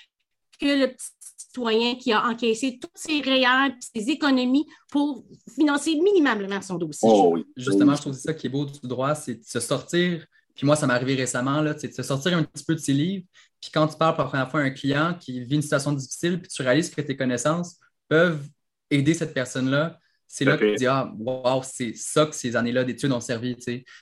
que 0.59 0.79
le 0.79 0.87
petit 0.87 1.09
citoyen 1.37 1.95
qui 1.95 2.13
a 2.13 2.27
encaissé 2.27 2.79
toutes 2.79 2.91
ses 2.95 3.19
réels 3.19 3.75
et 3.95 3.99
ses 3.99 4.09
économies 4.11 4.65
pour 4.89 5.25
financer 5.53 5.95
minimumement 5.95 6.61
son 6.61 6.75
dossier. 6.75 7.09
Oh 7.11 7.37
Justement, 7.57 7.95
je 7.95 8.01
trouve 8.01 8.13
ça 8.13 8.33
qui 8.33 8.47
est 8.47 8.49
beau 8.49 8.65
du 8.65 8.79
droit, 8.83 9.15
c'est 9.15 9.35
de 9.35 9.43
se 9.43 9.59
sortir 9.59 10.25
puis 10.61 10.67
moi, 10.67 10.75
ça 10.75 10.85
m'est 10.85 10.93
arrivé 10.93 11.15
récemment, 11.15 11.59
là, 11.59 11.73
de 11.73 11.87
se 11.87 12.03
sortir 12.03 12.37
un 12.37 12.43
petit 12.43 12.63
peu 12.63 12.75
de 12.75 12.79
ses 12.79 12.93
livres. 12.93 13.25
Puis 13.59 13.71
quand 13.73 13.87
tu 13.87 13.97
parles 13.97 14.13
pour 14.13 14.25
la 14.25 14.29
première 14.29 14.51
fois 14.51 14.59
à 14.59 14.63
un 14.65 14.69
client 14.69 15.17
qui 15.19 15.43
vit 15.43 15.55
une 15.55 15.63
situation 15.63 15.91
difficile, 15.91 16.39
puis 16.39 16.49
tu 16.49 16.61
réalises 16.61 16.91
que 16.91 17.01
tes 17.01 17.17
connaissances 17.17 17.79
peuvent 18.07 18.47
aider 18.91 19.15
cette 19.15 19.33
personne-là, 19.33 19.97
c'est 20.27 20.45
là 20.45 20.57
que 20.57 20.65
tu 20.65 20.75
dis 20.75 20.85
Ah, 20.85 21.11
wow, 21.17 21.63
c'est 21.63 21.95
ça 21.95 22.27
que 22.27 22.35
ces 22.35 22.55
années-là 22.55 22.83
d'études 22.83 23.11
ont 23.11 23.19
servi. 23.19 23.57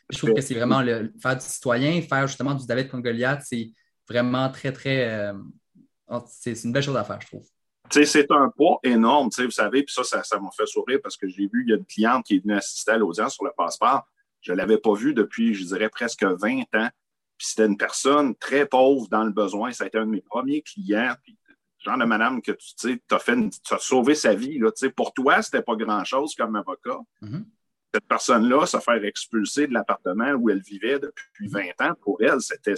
Je 0.09 0.17
trouve 0.17 0.33
que 0.33 0.41
c'est 0.41 0.53
vraiment 0.53 0.81
le 0.81 1.13
faire 1.21 1.37
du 1.37 1.45
citoyen, 1.45 2.01
faire 2.01 2.27
justement 2.27 2.53
du 2.53 2.67
David 2.67 2.89
contre 2.89 3.03
Goliath, 3.03 3.43
c'est 3.45 3.71
vraiment 4.09 4.49
très, 4.49 4.73
très. 4.73 5.09
Euh, 5.09 5.33
c'est 6.27 6.61
une 6.65 6.73
belle 6.73 6.83
chose 6.83 6.97
à 6.97 7.05
faire, 7.05 7.21
je 7.21 7.27
trouve. 7.27 7.47
C'est 7.89 8.29
un 8.31 8.49
poids 8.49 8.81
énorme, 8.83 9.29
vous 9.33 9.49
savez, 9.49 9.83
puis 9.83 9.95
ça, 9.95 10.03
ça 10.03 10.39
m'a 10.41 10.49
fait 10.51 10.65
sourire 10.65 10.99
parce 11.01 11.15
que 11.15 11.25
j'ai 11.25 11.47
vu, 11.47 11.63
il 11.65 11.69
y 11.69 11.73
a 11.73 11.77
une 11.77 11.85
cliente 11.85 12.25
qui 12.25 12.35
est 12.35 12.39
venue 12.39 12.57
assister 12.57 12.91
à 12.91 12.97
l'audience 12.97 13.35
sur 13.35 13.45
le 13.45 13.51
passeport. 13.55 14.05
Je 14.41 14.51
ne 14.51 14.57
l'avais 14.57 14.77
pas 14.77 14.93
vu 14.93 15.13
depuis, 15.13 15.53
je 15.53 15.65
dirais, 15.65 15.89
presque 15.89 16.23
20 16.23 16.61
ans. 16.75 16.89
Puis 17.37 17.47
c'était 17.47 17.65
une 17.65 17.77
personne 17.77 18.35
très 18.35 18.65
pauvre 18.65 19.07
dans 19.09 19.23
le 19.23 19.31
besoin. 19.31 19.71
Ça 19.71 19.85
a 19.85 19.87
été 19.87 19.97
un 19.97 20.05
de 20.05 20.11
mes 20.11 20.21
premiers 20.21 20.61
clients. 20.61 21.13
Puis, 21.23 21.37
genre 21.79 21.97
de 21.97 22.05
madame 22.05 22.41
que 22.41 22.51
tu 22.51 22.67
sais, 22.75 23.01
as, 23.11 23.19
fait 23.19 23.37
as 23.71 23.77
sauvé 23.79 24.15
sa 24.15 24.33
vie. 24.33 24.59
Là, 24.59 24.71
pour 24.95 25.13
toi, 25.13 25.41
c'était 25.41 25.61
pas 25.61 25.75
grand-chose 25.75 26.35
comme 26.35 26.55
avocat. 26.55 26.99
Mm-hmm. 27.21 27.45
Cette 27.93 28.07
personne-là, 28.07 28.65
se 28.65 28.77
faire 28.77 29.03
expulser 29.03 29.67
de 29.67 29.73
l'appartement 29.73 30.31
où 30.33 30.49
elle 30.49 30.61
vivait 30.61 30.99
depuis 30.99 31.47
20 31.47 31.81
ans, 31.81 31.93
pour 32.01 32.21
elle, 32.21 32.41
c'était 32.41 32.75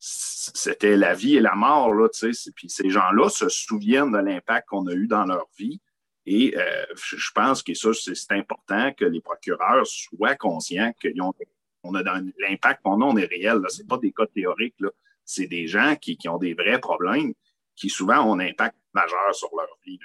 c'était 0.00 0.96
la 0.96 1.14
vie 1.14 1.36
et 1.36 1.40
la 1.40 1.54
mort. 1.54 1.94
Là, 1.94 2.08
puis 2.54 2.70
ces 2.70 2.90
gens-là 2.90 3.28
se 3.28 3.48
souviennent 3.48 4.12
de 4.12 4.18
l'impact 4.18 4.68
qu'on 4.68 4.86
a 4.86 4.92
eu 4.92 5.06
dans 5.06 5.24
leur 5.24 5.46
vie. 5.58 5.80
Et 6.32 6.56
euh, 6.56 6.84
je 6.94 7.30
pense 7.34 7.60
que 7.60 7.74
ça, 7.74 7.90
c'est 7.92 8.30
important 8.30 8.92
que 8.96 9.04
les 9.04 9.20
procureurs 9.20 9.84
soient 9.84 10.36
conscients 10.36 10.92
qu'ils 11.00 11.20
ont, 11.20 11.34
on 11.82 11.92
a 11.96 12.04
l'impact 12.04 12.84
qu'on 12.84 13.00
a, 13.00 13.04
on 13.04 13.16
est 13.16 13.24
réel. 13.24 13.60
Ce 13.66 13.82
pas 13.82 13.98
des 13.98 14.12
cas 14.12 14.26
théoriques. 14.26 14.76
C'est 15.24 15.48
des 15.48 15.66
gens 15.66 15.96
qui, 15.96 16.16
ont 16.28 16.38
des 16.38 16.54
vrais 16.54 16.78
problèmes 16.78 17.34
qui 17.74 17.88
souvent 17.88 18.24
ont 18.24 18.34
un 18.34 18.46
impact 18.46 18.76
majeur 18.94 19.34
sur 19.34 19.50
leur 19.56 19.76
vie. 19.84 19.98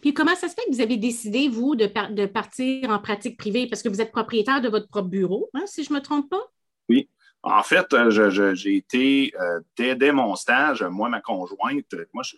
Puis 0.00 0.12
comment 0.12 0.34
ça 0.34 0.48
se 0.48 0.54
fait 0.54 0.62
que 0.68 0.74
vous 0.74 0.80
avez 0.80 0.96
décidé, 0.96 1.48
vous, 1.48 1.76
de, 1.76 1.86
de, 2.12 2.26
partir 2.26 2.90
en 2.90 2.98
pratique 2.98 3.38
privée? 3.38 3.68
Parce 3.68 3.84
que 3.84 3.88
vous 3.88 4.00
êtes 4.00 4.10
propriétaire 4.10 4.60
de 4.60 4.68
votre 4.68 4.88
propre 4.88 5.08
bureau, 5.08 5.50
hein, 5.54 5.66
si 5.66 5.84
je 5.84 5.92
ne 5.92 5.98
me 5.98 6.02
trompe 6.02 6.28
pas? 6.30 6.42
Oui. 6.88 7.08
En 7.44 7.62
fait, 7.62 7.92
euh, 7.92 8.10
j'ai 8.54 8.74
été, 8.74 9.32
euh, 9.38 9.60
dès, 9.76 10.10
mon 10.10 10.34
stage, 10.34 10.82
moi, 10.82 11.08
ma 11.08 11.20
conjointe, 11.20 11.94
moi, 12.12 12.24
je, 12.24 12.34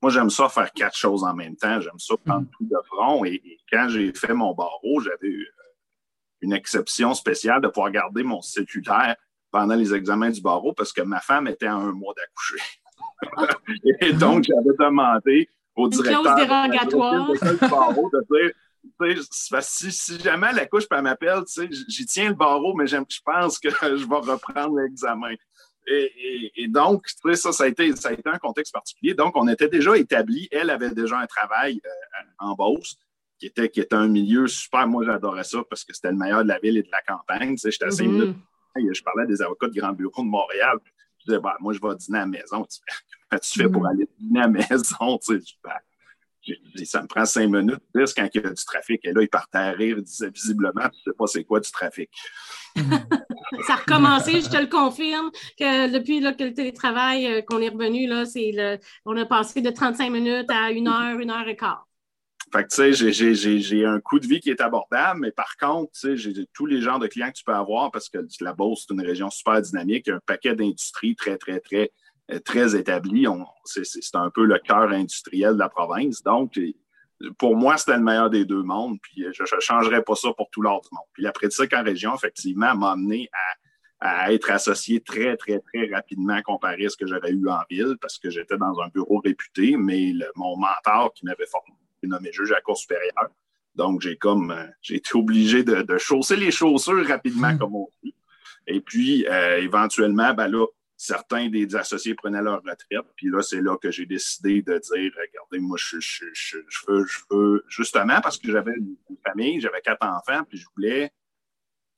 moi, 0.00 0.10
j'aime 0.12 0.30
ça 0.30 0.48
faire 0.48 0.72
quatre 0.72 0.96
choses 0.96 1.24
en 1.24 1.34
même 1.34 1.56
temps. 1.56 1.80
J'aime 1.80 1.98
ça 1.98 2.14
prendre 2.24 2.42
mm. 2.42 2.50
tout 2.56 2.64
de 2.64 2.76
front. 2.86 3.24
Et, 3.24 3.42
quand 3.70 3.88
j'ai 3.88 4.12
fait 4.12 4.32
mon 4.32 4.54
barreau, 4.54 5.00
j'avais 5.00 5.28
eu 5.28 5.48
une 6.40 6.52
exception 6.52 7.14
spéciale 7.14 7.60
de 7.60 7.68
pouvoir 7.68 7.90
garder 7.90 8.22
mon 8.22 8.40
cellulaire 8.40 9.16
pendant 9.50 9.74
les 9.74 9.92
examens 9.92 10.30
du 10.30 10.40
barreau 10.40 10.72
parce 10.72 10.92
que 10.92 11.02
ma 11.02 11.20
femme 11.20 11.48
était 11.48 11.66
à 11.66 11.74
un 11.74 11.92
mois 11.92 12.14
d'accoucher. 12.16 12.62
et 14.00 14.12
donc, 14.12 14.44
j'avais 14.44 14.76
demandé 14.78 15.48
au 15.74 15.88
directeur 15.88 16.34
du 16.34 16.46
barreau 17.68 18.10
de 18.12 18.36
dire 18.36 18.52
si, 19.60 19.92
si, 19.92 20.18
jamais 20.20 20.52
la 20.52 20.66
couche 20.66 20.84
m'appelle, 20.90 21.42
j'y 21.88 22.06
tiens 22.06 22.30
le 22.30 22.34
barreau, 22.34 22.74
mais 22.74 22.86
je 22.86 22.96
pense 23.24 23.58
que 23.58 23.68
je 23.82 24.08
vais 24.08 24.32
reprendre 24.32 24.78
l'examen. 24.78 25.34
Et, 25.90 26.68
donc, 26.68 27.06
ça, 27.34 27.52
ça 27.52 27.64
a, 27.64 27.66
été, 27.66 27.94
ça 27.96 28.10
a 28.10 28.12
été 28.12 28.28
un 28.28 28.38
contexte 28.38 28.72
particulier. 28.72 29.14
Donc, 29.14 29.36
on 29.36 29.48
était 29.48 29.68
déjà 29.68 29.96
établi. 29.96 30.48
Elle 30.50 30.70
avait 30.70 30.90
déjà 30.90 31.18
un 31.18 31.26
travail 31.26 31.80
euh, 31.84 32.24
en 32.38 32.54
Beauce 32.54 32.96
qui 33.38 33.46
était, 33.46 33.68
qui 33.68 33.80
était 33.80 33.96
un 33.96 34.08
milieu 34.08 34.46
super. 34.46 34.86
Moi, 34.86 35.04
j'adorais 35.04 35.44
ça 35.44 35.58
parce 35.68 35.84
que 35.84 35.94
c'était 35.94 36.10
le 36.10 36.16
meilleur 36.16 36.42
de 36.42 36.48
la 36.48 36.58
ville 36.58 36.76
et 36.76 36.82
de 36.82 36.90
la 36.90 37.00
campagne. 37.02 37.52
Tu 37.52 37.58
sais, 37.58 37.70
j'étais 37.70 37.86
à 37.86 37.90
cinq 37.90 38.04
mm-hmm. 38.04 38.34
minutes. 38.74 38.94
Je 38.94 39.02
parlais 39.02 39.26
des 39.26 39.40
avocats 39.42 39.68
de 39.68 39.74
Grand 39.74 39.92
Bureau 39.92 40.22
de 40.22 40.28
Montréal. 40.28 40.78
Je 41.18 41.24
disais, 41.26 41.40
bah, 41.40 41.56
moi, 41.60 41.72
je 41.72 41.80
vais 41.80 41.94
dîner 41.96 42.18
à 42.18 42.20
la 42.22 42.26
maison. 42.26 42.64
Tu 42.64 42.80
fais, 42.86 43.38
tu 43.40 43.58
fais 43.58 43.68
pour 43.68 43.82
mm-hmm. 43.82 43.90
aller 43.90 44.08
dîner 44.18 44.40
à 44.40 44.42
la 44.42 44.48
maison? 44.48 45.18
Tu 45.26 45.40
sais, 45.40 45.56
ça 46.84 47.02
me 47.02 47.06
prend 47.06 47.24
cinq 47.24 47.48
minutes, 47.48 47.82
dix 47.94 48.14
quand 48.14 48.28
il 48.32 48.42
y 48.42 48.46
a 48.46 48.50
du 48.50 48.64
trafic. 48.64 49.00
Et 49.04 49.12
là, 49.12 49.22
il 49.22 49.28
partait 49.28 49.58
à 49.58 49.70
rire, 49.70 49.96
il 49.98 50.04
disait 50.04 50.30
visiblement, 50.30 50.88
tu 50.88 51.00
sais 51.04 51.16
pas 51.16 51.26
c'est 51.26 51.44
quoi 51.44 51.60
du 51.60 51.70
trafic. 51.70 52.10
ça 52.76 53.74
a 53.74 53.76
recommencé, 53.76 54.40
je 54.40 54.48
te 54.48 54.56
le 54.56 54.66
confirme, 54.66 55.30
que 55.58 55.92
depuis 55.92 56.20
que 56.20 56.44
le 56.44 56.54
télétravail, 56.54 57.26
euh, 57.26 57.42
qu'on 57.42 57.60
est 57.60 57.70
revenu, 57.70 58.06
là, 58.06 58.24
c'est 58.24 58.52
le, 58.54 58.78
on 59.04 59.16
a 59.16 59.26
passé 59.26 59.60
de 59.60 59.70
35 59.70 60.10
minutes 60.10 60.50
à 60.50 60.70
une 60.70 60.88
heure, 60.88 61.18
une 61.18 61.30
heure 61.30 61.48
et 61.48 61.56
quart. 61.56 61.88
Fait 62.52 62.64
que, 62.64 62.68
tu 62.68 62.94
sais, 62.94 63.58
j'ai 63.60 63.84
un 63.84 64.00
coût 64.00 64.18
de 64.18 64.26
vie 64.26 64.40
qui 64.40 64.50
est 64.50 64.60
abordable, 64.60 65.20
mais 65.20 65.32
par 65.32 65.56
contre, 65.60 65.92
tu 65.92 66.00
sais, 66.00 66.16
j'ai 66.16 66.46
tous 66.54 66.64
les 66.64 66.80
genres 66.80 66.98
de 66.98 67.06
clients 67.06 67.28
que 67.28 67.36
tu 67.36 67.44
peux 67.44 67.54
avoir 67.54 67.90
parce 67.90 68.08
que 68.08 68.18
la 68.40 68.54
Beauce, 68.54 68.86
c'est 68.86 68.94
une 68.94 69.02
région 69.02 69.28
super 69.28 69.60
dynamique, 69.60 70.04
il 70.06 70.10
y 70.10 70.12
a 70.12 70.16
un 70.16 70.20
paquet 70.24 70.54
d'industries 70.54 71.14
très, 71.14 71.36
très, 71.36 71.60
très, 71.60 71.92
très 72.44 72.76
établies. 72.76 73.26
C'est 73.64 74.14
un 74.14 74.30
peu 74.30 74.44
le 74.44 74.58
cœur 74.58 74.90
industriel 74.90 75.54
de 75.54 75.58
la 75.58 75.68
province. 75.68 76.22
Donc, 76.22 76.58
pour 77.38 77.56
moi, 77.56 77.76
c'était 77.76 77.96
le 77.96 78.02
meilleur 78.02 78.30
des 78.30 78.44
deux 78.44 78.62
mondes, 78.62 78.98
puis 79.00 79.26
je 79.32 79.42
ne 79.42 79.60
changerais 79.60 80.02
pas 80.02 80.14
ça 80.14 80.32
pour 80.36 80.50
tout 80.50 80.62
l'or 80.62 80.80
du 80.82 80.88
monde. 80.92 81.06
Puis 81.12 81.26
après 81.26 81.50
ça, 81.50 81.66
qu'en 81.66 81.82
région, 81.82 82.14
effectivement, 82.14 82.74
m'a 82.76 82.92
amené 82.92 83.28
à, 84.00 84.32
être 84.32 84.50
associé 84.50 85.00
très, 85.00 85.36
très, 85.36 85.58
très 85.58 85.90
rapidement 85.92 86.40
comparé 86.42 86.86
à 86.86 86.88
ce 86.88 86.96
que 86.96 87.06
j'avais 87.06 87.32
eu 87.32 87.48
en 87.48 87.58
ville, 87.68 87.96
parce 88.00 88.18
que 88.18 88.30
j'étais 88.30 88.56
dans 88.56 88.80
un 88.80 88.88
bureau 88.88 89.18
réputé, 89.18 89.76
mais 89.76 90.12
mon 90.36 90.56
mentor 90.56 91.12
qui 91.14 91.24
m'avait 91.24 91.46
formé 91.46 91.72
nommé 92.04 92.30
juge 92.32 92.52
à 92.52 92.56
la 92.56 92.60
Cour 92.60 92.76
supérieure. 92.76 93.28
Donc, 93.74 94.00
j'ai 94.00 94.16
comme 94.16 94.50
euh, 94.50 94.66
j'ai 94.80 94.96
été 94.96 95.10
obligé 95.14 95.62
de, 95.62 95.98
chausser 95.98 96.36
les 96.36 96.50
chaussures 96.50 97.06
rapidement, 97.06 97.52
hmm. 97.52 97.58
comme 97.58 97.74
on 97.74 97.88
dit. 98.02 98.14
Et 98.66 98.80
puis, 98.80 99.26
euh, 99.26 99.58
éventuellement, 99.58 100.32
ben 100.34 100.48
là, 100.48 100.66
certains 100.98 101.48
des 101.48 101.76
associés 101.76 102.14
prenaient 102.14 102.42
leur 102.42 102.58
retraite. 102.58 103.06
Puis 103.16 103.30
là, 103.30 103.40
c'est 103.40 103.62
là 103.62 103.78
que 103.78 103.90
j'ai 103.90 104.04
décidé 104.04 104.62
de 104.62 104.78
dire 104.78 105.12
regardez, 105.16 105.60
moi, 105.60 105.78
je, 105.80 105.96
veux, 105.96 107.06
je 107.06 107.20
veux, 107.30 107.64
justement, 107.68 108.20
parce 108.20 108.36
que 108.36 108.50
j'avais 108.50 108.74
une, 108.74 108.96
famille, 109.24 109.60
j'avais 109.60 109.80
quatre 109.80 110.04
enfants, 110.04 110.42
puis 110.48 110.58
je 110.58 110.66
voulais, 110.74 111.12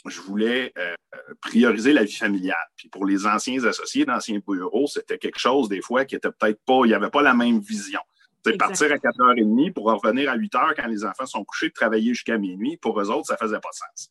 je 0.07 0.21
voulais 0.21 0.73
euh, 0.79 0.95
prioriser 1.41 1.95
la 1.95 2.05
vie 2.05 2.15
familiale. 2.15 2.57
Puis 2.77 2.91
pour 2.91 3.07
les 3.07 3.27
anciens 3.27 3.65
associés 3.65 4.05
d'anciens 4.05 4.41
bureaux, 4.47 4.87
c'était 4.87 5.19
quelque 5.19 5.39
chose, 5.39 5.71
des 5.71 5.81
fois, 5.81 6.05
qui 6.05 6.15
était 6.15 6.31
peut-être 6.31 6.61
pas, 6.67 6.83
il 6.85 6.89
n'y 6.89 6.95
avait 6.95 7.11
pas 7.11 7.23
la 7.23 7.35
même 7.35 7.59
vision. 7.59 8.01
C'est 8.45 8.57
partir 8.57 8.91
à 8.93 8.97
4h30 8.97 9.73
pour 9.73 9.85
revenir 9.85 10.31
à 10.31 10.37
8h 10.37 10.75
quand 10.75 10.87
les 10.89 11.05
enfants 11.05 11.27
sont 11.27 11.45
couchés, 11.45 11.71
travailler 11.71 12.15
jusqu'à 12.15 12.39
minuit, 12.39 12.77
pour 12.79 12.99
eux 13.01 13.11
autres, 13.11 13.27
ça 13.27 13.37
faisait 13.37 13.61
pas 13.61 13.69
de 13.71 13.75
sens. 13.75 14.11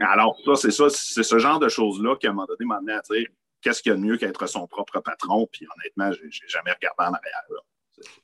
Alors, 0.00 0.38
ça, 0.44 0.54
c'est 0.56 0.70
ça, 0.70 0.88
c'est 0.90 1.22
ce 1.22 1.38
genre 1.38 1.58
de 1.58 1.68
choses-là 1.68 2.16
qui, 2.16 2.26
à 2.26 2.30
un 2.30 2.32
moment 2.32 2.46
donné, 2.46 2.64
m'a 2.64 2.76
amené 2.76 2.92
à 2.92 3.00
dire 3.00 3.26
qu'est-ce 3.60 3.82
qu'il 3.82 3.90
y 3.90 3.92
a 3.94 3.96
de 3.96 4.02
mieux 4.02 4.16
qu'être 4.16 4.46
son 4.46 4.66
propre 4.66 5.00
patron, 5.00 5.48
puis 5.50 5.66
honnêtement, 5.76 6.12
j'ai 6.12 6.48
jamais 6.48 6.72
regardé 6.72 6.98
en 6.98 7.14
arrière. 7.14 7.44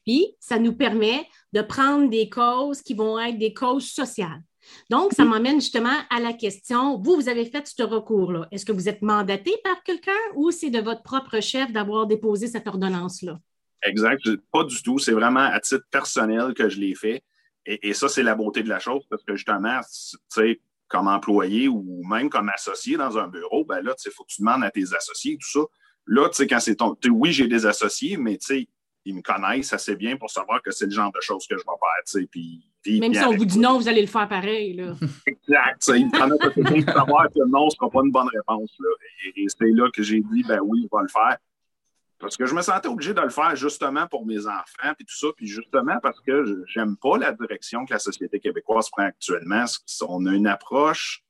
Puis, 0.05 0.37
ça 0.39 0.59
nous 0.59 0.75
permet 0.75 1.27
de 1.53 1.61
prendre 1.61 2.09
des 2.09 2.29
causes 2.29 2.83
qui 2.83 2.95
vont 2.95 3.19
être 3.19 3.39
des 3.39 3.55
causes 3.55 3.91
sociales. 3.91 4.43
Donc, 4.91 5.13
ça 5.13 5.25
m'amène 5.25 5.61
justement 5.61 5.97
à 6.11 6.21
la 6.21 6.33
question, 6.33 6.99
vous, 6.99 7.17
vous 7.17 7.29
avez 7.29 7.45
fait 7.45 7.67
ce 7.67 7.83
recours-là. 7.83 8.49
Est-ce 8.51 8.65
que 8.65 8.73
vous 8.73 8.89
êtes 8.89 9.03
mandaté 9.03 9.53
par 9.63 9.83
quelqu'un 9.83 10.13
ou 10.35 10.51
c'est 10.51 10.71
de 10.71 10.81
votre 10.81 11.03
propre 11.03 11.41
chef 11.41 11.71
d'avoir 11.73 12.07
déposé 12.07 12.47
cette 12.47 12.67
ordonnance-là? 12.67 13.39
Exact. 13.83 14.23
Pas 14.51 14.65
du 14.65 14.83
tout. 14.83 14.99
C'est 14.99 15.13
vraiment 15.13 15.45
à 15.45 15.61
titre 15.61 15.85
personnel 15.91 16.55
que 16.55 16.69
je 16.69 16.81
l'ai 16.81 16.95
fait. 16.95 17.23
Et, 17.67 17.95
ça, 17.95 18.09
c'est 18.09 18.23
la 18.23 18.35
beauté 18.35 18.63
de 18.63 18.69
la 18.69 18.79
chose 18.79 19.05
parce 19.09 19.23
que 19.25 19.37
justement, 19.37 19.81
tu 19.81 20.19
sais, 20.29 20.61
comme 20.89 21.09
employé 21.09 21.69
ou 21.69 22.03
même 22.09 22.29
comme 22.29 22.49
associé 22.49 22.97
dans 22.97 23.19
un 23.19 23.29
bureau, 23.29 23.65
ben 23.65 23.81
là, 23.81 23.95
tu 23.95 24.03
sais, 24.03 24.11
faut 24.11 24.25
que 24.25 24.33
tu 24.33 24.43
demandes 24.43 24.65
à 24.65 24.71
tes 24.71 24.95
associés 24.95 25.37
tout 25.41 25.51
ça. 25.51 25.67
Là, 26.07 26.29
tu 26.29 26.37
sais, 26.37 26.47
quand 26.47 26.61
c'est 26.61 26.77
ton. 26.77 26.97
Oui, 27.11 27.33
j'ai 27.33 27.49
des 27.49 27.67
associés, 27.67 28.17
mais 28.17 28.37
tu 28.37 28.47
sais, 28.47 28.69
ils 29.07 29.15
me 29.15 29.23
connaissent 29.23 29.73
assez 29.73 29.97
bien 29.97 30.17
pour 30.17 30.31
savoir 30.31 30.63
que 30.63 30.71
c'est 30.71 30.87
le 30.87 30.91
genre 30.91 31.13
de 31.13 31.21
choses 31.21 31.47
que 31.47 31.57
je 31.57 31.63
vais 31.63 31.65
faire, 31.65 32.05
tu 32.07 32.21
sais. 32.21 32.27
Puis, 32.31 33.01
même 33.01 33.15
si 33.15 33.25
on 33.25 33.35
vous 33.35 33.45
dit 33.45 33.59
non, 33.59 33.79
vous 33.79 33.89
allez 33.89 34.03
le 34.03 34.07
faire 34.07 34.29
pareil, 34.29 34.75
là. 34.75 34.95
exact. 35.27 35.89
Ils 35.89 36.07
me 36.07 36.11
connaissent 36.11 36.41
assez 36.41 36.83
pour 36.85 36.95
savoir 36.95 37.29
que 37.29 37.49
non, 37.49 37.71
ce 37.71 37.77
ne 37.77 37.79
sera 37.79 37.91
pas 37.91 38.01
une 38.05 38.13
bonne 38.13 38.29
réponse, 38.33 38.71
là. 38.79 38.89
Et, 39.25 39.43
et 39.43 39.47
c'est 39.49 39.71
là 39.71 39.91
que 39.91 40.03
j'ai 40.03 40.21
dit, 40.21 40.43
ben 40.47 40.61
oui, 40.63 40.87
je 40.91 40.97
vais 40.97 41.03
le 41.03 41.09
faire. 41.09 41.39
Parce 42.25 42.39
que 42.39 42.47
je 42.47 42.55
me 42.55 42.63
sentais 42.63 42.89
obligé 42.89 43.13
de 43.13 43.21
le 43.21 43.29
faire 43.29 43.55
justement 43.55 44.07
pour 44.07 44.25
mes 44.25 44.47
enfants, 44.47 44.95
puis 44.97 45.05
tout 45.05 45.15
ça, 45.15 45.27
puis 45.37 45.47
justement 45.47 45.99
parce 46.03 46.19
que 46.23 46.65
j'aime 46.67 46.97
pas 46.97 47.19
la 47.19 47.33
direction 47.33 47.85
que 47.85 47.93
la 47.93 47.99
société 47.99 48.41
québécoise 48.41 48.89
prend 48.89 49.03
actuellement. 49.03 49.67
On 50.09 50.25
a 50.25 50.33
une 50.33 50.47
approche, 50.47 51.23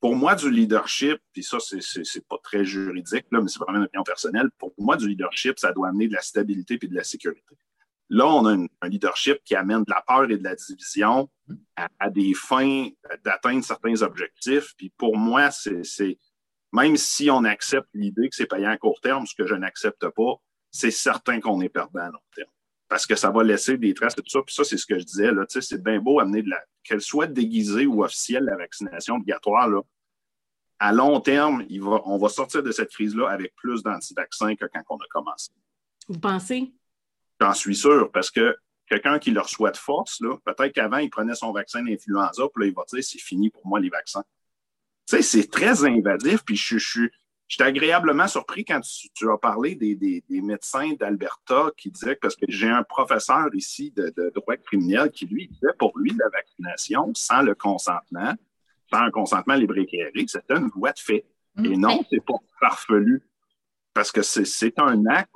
pour 0.00 0.14
moi, 0.14 0.36
du 0.36 0.48
leadership, 0.48 1.18
puis 1.32 1.42
ça, 1.42 1.58
c'est 1.58 2.28
pas 2.28 2.38
très 2.40 2.64
juridique, 2.64 3.26
là, 3.32 3.40
mais 3.40 3.48
c'est 3.48 3.58
vraiment 3.58 3.78
une 3.78 3.86
opinion 3.86 4.04
personnelle. 4.04 4.48
Pour 4.58 4.72
moi, 4.78 4.96
du 4.96 5.08
leadership, 5.08 5.58
ça 5.58 5.72
doit 5.72 5.88
amener 5.88 6.06
de 6.06 6.14
la 6.14 6.22
stabilité 6.22 6.78
puis 6.78 6.88
de 6.88 6.94
la 6.94 7.02
sécurité. 7.02 7.58
Là, 8.08 8.28
on 8.28 8.46
a 8.46 8.54
un 8.54 8.88
leadership 8.88 9.42
qui 9.44 9.56
amène 9.56 9.82
de 9.82 9.90
la 9.90 10.04
peur 10.06 10.30
et 10.30 10.36
de 10.36 10.44
la 10.44 10.54
division 10.54 11.28
à, 11.74 11.88
à 11.98 12.10
des 12.10 12.32
fins 12.32 12.86
d'atteindre 13.24 13.64
certains 13.64 14.02
objectifs. 14.02 14.72
Puis 14.76 14.92
pour 14.96 15.18
moi, 15.18 15.50
c'est 15.50 16.16
même 16.72 16.96
si 16.96 17.30
on 17.30 17.44
accepte 17.44 17.88
l'idée 17.94 18.28
que 18.28 18.36
c'est 18.36 18.46
payant 18.46 18.70
à 18.70 18.76
court 18.76 19.00
terme, 19.00 19.26
ce 19.26 19.34
que 19.34 19.46
je 19.46 19.54
n'accepte 19.54 20.08
pas, 20.08 20.34
c'est 20.70 20.90
certain 20.90 21.40
qu'on 21.40 21.60
est 21.60 21.68
perdant 21.68 22.00
à 22.00 22.10
long 22.10 22.20
terme. 22.34 22.50
Parce 22.88 23.06
que 23.06 23.16
ça 23.16 23.30
va 23.30 23.42
laisser 23.42 23.76
des 23.76 23.94
traces 23.94 24.14
et 24.16 24.22
tout 24.22 24.30
ça. 24.30 24.40
Puis 24.42 24.54
ça, 24.54 24.64
c'est 24.64 24.78
ce 24.78 24.86
que 24.86 24.98
je 24.98 25.04
disais. 25.04 25.30
Là, 25.30 25.44
c'est 25.48 25.82
bien 25.82 26.00
beau 26.00 26.20
amener 26.20 26.42
de 26.42 26.50
la. 26.50 26.62
Qu'elle 26.82 27.02
soit 27.02 27.26
déguisée 27.26 27.84
ou 27.84 28.02
officielle, 28.02 28.44
la 28.44 28.56
vaccination 28.56 29.16
obligatoire, 29.16 29.68
là, 29.68 29.82
à 30.78 30.92
long 30.92 31.20
terme, 31.20 31.64
il 31.68 31.82
va, 31.82 32.00
on 32.06 32.16
va 32.16 32.28
sortir 32.28 32.62
de 32.62 32.70
cette 32.70 32.90
crise-là 32.90 33.28
avec 33.28 33.54
plus 33.56 33.82
d'anti-vaccins 33.82 34.54
que 34.54 34.64
quand 34.72 34.82
on 34.88 34.96
a 34.96 35.06
commencé. 35.10 35.50
Vous 36.08 36.18
pensez? 36.18 36.72
J'en 37.40 37.52
suis 37.52 37.76
sûr, 37.76 38.10
parce 38.10 38.30
que 38.30 38.56
quelqu'un 38.86 39.18
qui 39.18 39.32
le 39.32 39.40
reçoit 39.40 39.70
de 39.70 39.76
force, 39.76 40.22
peut-être 40.44 40.72
qu'avant, 40.72 40.98
il 40.98 41.10
prenait 41.10 41.34
son 41.34 41.52
vaccin 41.52 41.82
d'influenza, 41.82 42.44
puis 42.54 42.64
là, 42.64 42.66
il 42.68 42.74
va 42.74 42.84
dire 42.88 43.04
c'est 43.04 43.18
fini 43.18 43.50
pour 43.50 43.66
moi 43.66 43.80
les 43.80 43.90
vaccins. 43.90 44.24
Tu 45.08 45.16
sais, 45.16 45.22
c'est 45.22 45.50
très 45.50 45.86
invasif, 45.86 46.44
puis 46.44 46.54
je, 46.54 46.76
suis 46.76 47.10
agréablement 47.60 48.28
surpris 48.28 48.62
quand 48.66 48.80
tu, 49.14 49.30
as 49.30 49.38
parlé 49.38 49.74
des, 49.74 50.22
médecins 50.28 50.92
d'Alberta 51.00 51.70
qui 51.78 51.90
disaient 51.90 52.14
que, 52.14 52.20
parce 52.20 52.36
que 52.36 52.44
j'ai 52.48 52.68
un 52.68 52.82
professeur 52.82 53.46
ici 53.54 53.90
de, 53.96 54.12
droit 54.34 54.56
criminel 54.56 55.10
qui, 55.10 55.24
lui, 55.24 55.48
disait 55.48 55.72
pour 55.78 55.98
lui, 55.98 56.10
la 56.10 56.28
vaccination 56.28 57.10
sans 57.14 57.40
le 57.40 57.54
consentement, 57.54 58.34
sans 58.92 58.98
un 58.98 59.10
consentement 59.10 59.54
libre 59.54 59.78
éclairé, 59.78 60.26
c'était 60.26 60.56
une 60.56 60.70
loi 60.76 60.92
de 60.92 60.98
fait. 60.98 61.24
Et 61.64 61.76
mm. 61.76 61.80
non, 61.80 62.04
c'est 62.10 62.22
pas 62.22 62.34
farfelu. 62.60 63.22
Parce 63.94 64.12
que 64.12 64.20
c'est 64.20 64.78
un 64.78 65.06
acte, 65.06 65.32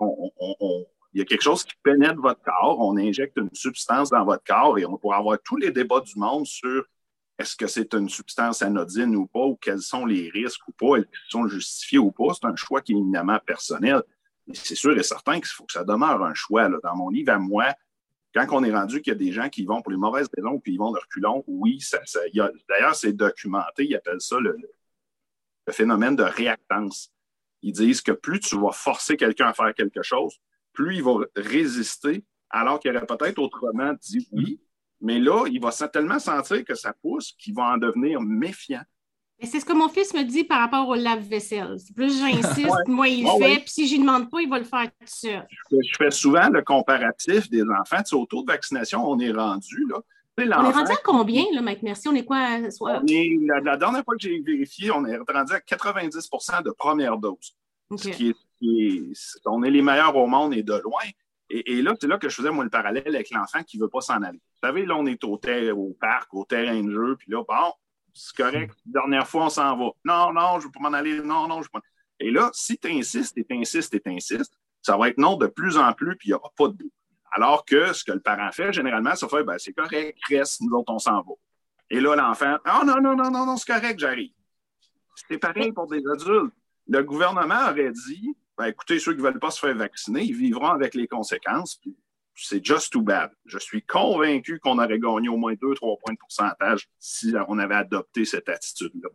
il 1.14 1.18
y 1.18 1.22
a 1.22 1.24
quelque 1.24 1.42
chose 1.42 1.64
qui 1.64 1.74
pénètre 1.82 2.20
votre 2.20 2.42
corps, 2.42 2.78
on 2.78 2.98
injecte 2.98 3.38
une 3.38 3.48
substance 3.54 4.10
dans 4.10 4.24
votre 4.26 4.44
corps 4.44 4.78
et 4.78 4.84
on 4.84 4.98
pourra 4.98 5.16
avoir 5.16 5.38
tous 5.42 5.56
les 5.56 5.70
débats 5.70 6.00
du 6.00 6.18
monde 6.18 6.46
sur 6.46 6.84
est-ce 7.42 7.56
que 7.56 7.66
c'est 7.66 7.92
une 7.94 8.08
substance 8.08 8.62
anodine 8.62 9.16
ou 9.16 9.26
pas, 9.26 9.44
ou 9.44 9.56
quels 9.56 9.80
sont 9.80 10.06
les 10.06 10.30
risques 10.30 10.66
ou 10.68 10.72
pas, 10.72 10.96
est-ce 10.98 11.06
qu'ils 11.06 11.30
sont 11.30 11.48
justifiés 11.48 11.98
ou 11.98 12.12
pas, 12.12 12.32
c'est 12.34 12.46
un 12.46 12.54
choix 12.54 12.80
qui 12.80 12.92
est 12.92 12.96
éminemment 12.96 13.38
personnel. 13.44 14.02
C'est 14.54 14.76
sûr 14.76 14.96
et 14.96 15.02
certain 15.02 15.34
qu'il 15.34 15.48
faut 15.48 15.64
que 15.64 15.72
ça 15.72 15.84
demeure 15.84 16.22
un 16.22 16.34
choix. 16.34 16.68
Dans 16.68 16.96
mon 16.96 17.10
livre 17.10 17.32
à 17.32 17.38
moi, 17.38 17.74
quand 18.32 18.46
on 18.52 18.62
est 18.62 18.72
rendu 18.72 19.02
qu'il 19.02 19.12
y 19.12 19.16
a 19.16 19.18
des 19.18 19.32
gens 19.32 19.48
qui 19.48 19.64
vont 19.64 19.82
pour 19.82 19.90
les 19.90 19.98
mauvaises 19.98 20.28
raisons 20.36 20.58
puis 20.60 20.74
ils 20.74 20.78
vont 20.78 20.92
de 20.92 20.98
reculons, 20.98 21.42
oui, 21.46 21.80
d'ailleurs, 22.68 22.94
c'est 22.94 23.12
documenté, 23.12 23.86
ils 23.86 23.96
appellent 23.96 24.20
ça 24.20 24.38
le, 24.38 24.56
phénomène 25.70 26.16
de 26.16 26.22
réactance. 26.22 27.12
Ils 27.62 27.72
disent 27.72 28.02
que 28.02 28.12
plus 28.12 28.40
tu 28.40 28.58
vas 28.58 28.72
forcer 28.72 29.16
quelqu'un 29.16 29.48
à 29.48 29.52
faire 29.52 29.74
quelque 29.74 30.02
chose, 30.02 30.38
plus 30.72 30.96
il 30.96 31.02
va 31.02 31.18
résister, 31.36 32.24
alors 32.50 32.78
qu'il 32.78 32.96
aurait 32.96 33.06
peut-être 33.06 33.38
autrement 33.38 33.94
dit 34.00 34.28
oui, 34.32 34.60
mais 35.02 35.18
là, 35.18 35.46
il 35.50 35.60
va 35.60 35.70
tellement 35.88 36.18
sentir 36.18 36.64
que 36.64 36.74
ça 36.74 36.94
pousse 37.02 37.32
qu'il 37.38 37.54
va 37.54 37.74
en 37.74 37.76
devenir 37.76 38.20
méfiant. 38.20 38.82
C'est 39.44 39.58
ce 39.58 39.64
que 39.64 39.72
mon 39.72 39.88
fils 39.88 40.14
me 40.14 40.22
dit 40.22 40.44
par 40.44 40.60
rapport 40.60 40.88
au 40.88 40.94
lave-vaisselle. 40.94 41.76
Plus 41.96 42.20
j'insiste, 42.20 42.70
moi, 42.86 43.08
il 43.08 43.24
le 43.24 43.44
fait. 43.44 43.56
Puis 43.56 43.70
si 43.70 43.88
je 43.88 43.96
ne 43.96 44.02
demande 44.02 44.30
pas, 44.30 44.40
il 44.40 44.48
va 44.48 44.60
le 44.60 44.64
faire 44.64 44.84
tout 44.84 45.06
seul. 45.06 45.44
Je 45.72 45.96
fais 45.98 46.12
souvent 46.12 46.48
le 46.48 46.62
comparatif 46.62 47.50
des 47.50 47.62
enfants. 47.62 47.98
Tu 47.98 48.10
sais, 48.10 48.16
au 48.16 48.24
taux 48.24 48.42
de 48.42 48.52
vaccination, 48.52 49.04
on 49.04 49.18
est 49.18 49.32
rendu. 49.32 49.84
Là. 49.88 49.98
on 50.38 50.70
est 50.70 50.72
rendu 50.72 50.92
à 50.92 50.96
combien, 51.04 51.44
là, 51.52 51.60
Maître 51.60 51.80
Merci? 51.82 52.06
On 52.06 52.14
est 52.14 52.24
quoi? 52.24 52.70
Soit... 52.70 53.02
la, 53.02 53.76
dernière 53.76 54.04
fois 54.04 54.14
que 54.14 54.20
j'ai 54.20 54.40
vérifié, 54.40 54.92
on 54.92 55.04
est 55.04 55.16
rendu 55.16 55.52
à 55.52 55.58
90% 55.58 56.62
de 56.62 56.70
première 56.70 57.18
dose. 57.18 57.56
Ce 57.96 58.08
qui 58.10 58.28
est, 58.28 58.36
on 59.44 59.64
est 59.64 59.70
les 59.70 59.82
meilleurs 59.82 60.16
au 60.16 60.28
monde 60.28 60.54
et 60.54 60.62
de 60.62 60.74
loin. 60.74 61.02
Et, 61.54 61.82
là, 61.82 61.94
c'est 62.00 62.06
là 62.06 62.16
que 62.16 62.30
je 62.30 62.34
faisais, 62.34 62.50
moi, 62.50 62.64
le 62.64 62.70
parallèle 62.70 63.14
avec 63.14 63.30
l'enfant 63.30 63.62
qui 63.62 63.76
ne 63.76 63.82
veut 63.82 63.88
pas 63.88 64.00
s'en 64.00 64.22
aller. 64.22 64.38
Vous 64.38 64.66
savez, 64.66 64.86
là, 64.86 64.96
on 64.96 65.04
est 65.04 65.22
au, 65.22 65.38
au 65.38 65.96
parc, 66.00 66.32
au 66.32 66.46
terrain 66.46 66.82
de 66.82 66.90
jeu, 66.90 67.14
puis 67.16 67.30
là, 67.30 67.42
bon, 67.46 67.72
c'est 68.14 68.34
correct, 68.34 68.74
dernière 68.86 69.26
fois, 69.28 69.44
on 69.44 69.48
s'en 69.50 69.76
va. 69.76 69.90
Non, 70.04 70.32
non, 70.32 70.54
je 70.54 70.60
ne 70.60 70.62
veux 70.64 70.70
pas 70.70 70.80
m'en 70.80 70.96
aller, 70.96 71.20
non, 71.20 71.46
non, 71.48 71.60
je 71.60 71.66
veux 71.66 71.80
pas. 71.80 71.86
Et 72.20 72.30
là, 72.30 72.50
si 72.54 72.78
tu 72.78 72.88
insistes, 72.90 73.36
et 73.36 73.44
tu 73.44 73.54
insistes, 73.54 73.92
et 73.94 74.00
tu 74.00 74.10
insistes, 74.10 74.54
ça 74.80 74.96
va 74.96 75.08
être 75.08 75.18
non 75.18 75.36
de 75.36 75.46
plus 75.46 75.76
en 75.76 75.92
plus, 75.92 76.16
puis 76.16 76.28
il 76.28 76.30
n'y 76.32 76.34
aura 76.34 76.50
pas 76.56 76.68
de 76.68 76.74
bout. 76.74 76.92
Alors 77.32 77.64
que 77.64 77.92
ce 77.92 78.02
que 78.02 78.12
le 78.12 78.20
parent 78.20 78.50
fait, 78.52 78.72
généralement, 78.72 79.14
ça 79.14 79.28
fait, 79.28 79.44
ben, 79.44 79.58
c'est 79.58 79.72
correct, 79.72 80.18
reste, 80.28 80.60
nous 80.62 80.74
autres, 80.76 80.92
on 80.92 80.98
s'en 80.98 81.22
va. 81.22 81.32
Et 81.90 82.00
là, 82.00 82.16
l'enfant, 82.16 82.56
oh 82.66 82.84
non, 82.84 83.00
non, 83.00 83.14
non, 83.14 83.30
non, 83.30 83.44
non, 83.44 83.56
c'est 83.58 83.72
correct, 83.72 83.98
j'arrive. 83.98 84.32
C'est 85.28 85.38
pareil 85.38 85.72
pour 85.72 85.86
des 85.86 86.02
adultes. 86.06 86.54
Le 86.88 87.02
gouvernement 87.02 87.68
aurait 87.70 87.92
dit, 87.92 88.34
ben, 88.58 88.66
écoutez, 88.66 88.98
ceux 88.98 89.12
qui 89.12 89.18
ne 89.18 89.24
veulent 89.24 89.40
pas 89.40 89.50
se 89.50 89.60
faire 89.60 89.74
vacciner, 89.74 90.22
ils 90.22 90.36
vivront 90.36 90.68
avec 90.68 90.94
les 90.94 91.06
conséquences. 91.06 91.80
c'est 92.34 92.64
just 92.64 92.92
too 92.92 93.02
bad. 93.02 93.30
Je 93.44 93.58
suis 93.58 93.82
convaincu 93.82 94.58
qu'on 94.58 94.78
aurait 94.78 94.98
gagné 94.98 95.28
au 95.28 95.36
moins 95.36 95.54
2-3 95.54 95.98
points 96.00 96.12
de 96.12 96.18
pourcentage 96.18 96.88
si 96.98 97.34
on 97.48 97.58
avait 97.58 97.74
adopté 97.74 98.24
cette 98.24 98.48
attitude-là. 98.48 99.08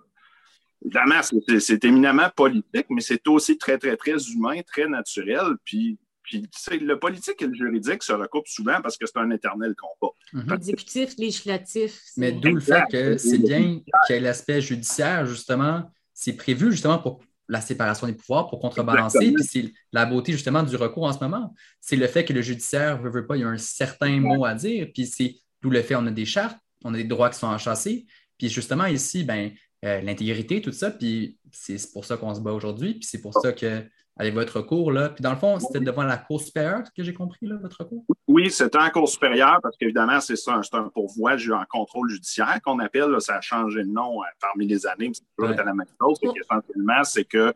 Évidemment, 0.84 1.22
c'est 1.60 1.86
éminemment 1.86 2.30
politique, 2.36 2.86
mais 2.90 3.02
c'est 3.02 3.28
aussi 3.28 3.58
très, 3.58 3.78
très, 3.78 3.98
très 3.98 4.18
humain, 4.32 4.62
très 4.62 4.88
naturel. 4.88 5.56
Puis, 5.66 5.98
puis 6.22 6.48
le 6.80 7.00
politique 7.00 7.42
et 7.42 7.48
le 7.48 7.54
juridique 7.54 8.04
se 8.04 8.14
recoupent 8.14 8.48
souvent 8.48 8.80
parce 8.82 8.98
que 8.98 9.06
c'est 9.08 9.18
un 9.18 9.32
éternel 9.32 9.74
combat. 9.76 10.14
Mhm. 10.34 10.54
Exécutif, 10.54 11.18
législatif. 11.18 12.02
Mais 12.16 12.32
d'où 12.32 12.54
le 12.54 12.60
fait 12.60 12.84
que 12.92 13.18
c'est 13.18 13.40
bien 13.40 13.80
qu'il 14.06 14.16
y 14.16 14.18
ait 14.18 14.20
l'aspect 14.20 14.62
judiciaire, 14.62 15.26
justement. 15.26 15.92
C'est 16.14 16.34
prévu 16.34 16.72
justement 16.72 17.00
pour 17.00 17.22
la 17.48 17.62
séparation 17.62 18.08
des 18.08 18.14
pouvoirs 18.14 18.48
pour 18.48 18.60
contrebalancer. 18.60 19.32
Puis 19.32 19.44
c'est 19.44 19.74
la 19.92 20.06
beauté 20.06 20.32
justement 20.34 20.64
du 20.64 20.76
recours 20.76 21.06
en 21.06 21.14
ce 21.14 21.20
moment. 21.20 21.54
C'est 21.80 21.96
le 21.96 22.08
fait 22.08 22.26
que 22.26 22.34
le 22.34 22.42
judiciaire 22.42 23.02
ne 23.02 23.10
veut, 23.10 23.26
pas, 23.26 23.38
il 23.38 23.42
y 23.42 23.44
a 23.44 23.48
un 23.48 23.58
certain 23.58 24.20
mot 24.20 24.46
à 24.46 24.54
dire. 24.54 24.88
Puis 24.94 25.06
c'est 25.06 25.36
d'où 25.62 25.70
le 25.70 25.82
fait 25.82 25.96
on 25.96 26.06
a 26.08 26.12
des 26.12 26.26
chartes, 26.26 26.58
on 26.84 26.94
a 26.94 26.98
des 26.98 27.04
droits 27.04 27.30
qui 27.30 27.40
sont 27.40 27.48
enchâssés. 27.48 28.06
Puis 28.38 28.50
justement 28.50 28.86
ici, 28.86 29.24
ben, 29.24 29.52
euh, 29.86 30.02
l'intégrité, 30.02 30.62
tout 30.62 30.72
ça. 30.72 30.92
Puis 30.92 31.38
c'est 31.52 31.92
pour 31.92 32.06
ça 32.06 32.18
qu'on 32.18 32.34
se 32.36 32.42
bat 32.42 32.52
aujourd'hui. 32.52 32.96
Puis 32.96 33.08
c'est 33.10 33.22
pour 33.22 33.34
ça 33.34 33.54
que 33.54 33.84
avec 34.20 34.34
votre 34.34 34.58
recours, 34.58 34.92
là. 34.92 35.10
Puis 35.10 35.22
dans 35.22 35.32
le 35.32 35.38
fond, 35.38 35.60
c'était 35.60 35.80
devant 35.80 36.04
la 36.04 36.18
Cour 36.18 36.42
supérieure, 36.42 36.84
que 36.96 37.04
j'ai 37.04 37.14
compris, 37.14 37.46
là, 37.46 37.56
votre 37.62 37.78
recours? 37.80 38.04
Oui, 38.28 38.50
c'était 38.50 38.80
en 38.80 38.90
Cour 38.90 39.08
supérieure 39.08 39.60
parce 39.62 39.78
qu'évidemment, 39.78 40.20
c'est 40.20 40.36
ça, 40.36 40.60
c'est 40.64 40.76
un 40.76 40.90
pourvoi 40.90 41.36
en 41.54 41.64
contrôle 41.70 42.10
judiciaire 42.10 42.60
qu'on 42.64 42.80
appelle. 42.80 43.16
ça 43.20 43.36
a 43.36 43.42
changé 43.42 43.84
de 43.84 43.90
nom 43.90 44.22
euh, 44.22 44.26
parmi 44.42 44.68
les 44.68 44.86
années, 44.88 45.10
mais 45.10 45.14
c'est 45.14 45.24
toujours 45.38 45.56
la 45.56 45.74
même 45.74 45.86
chose. 46.02 46.18
C'est 46.22 46.34
qu'essentiellement, 46.34 47.04
c'est 47.04 47.26
que 47.26 47.54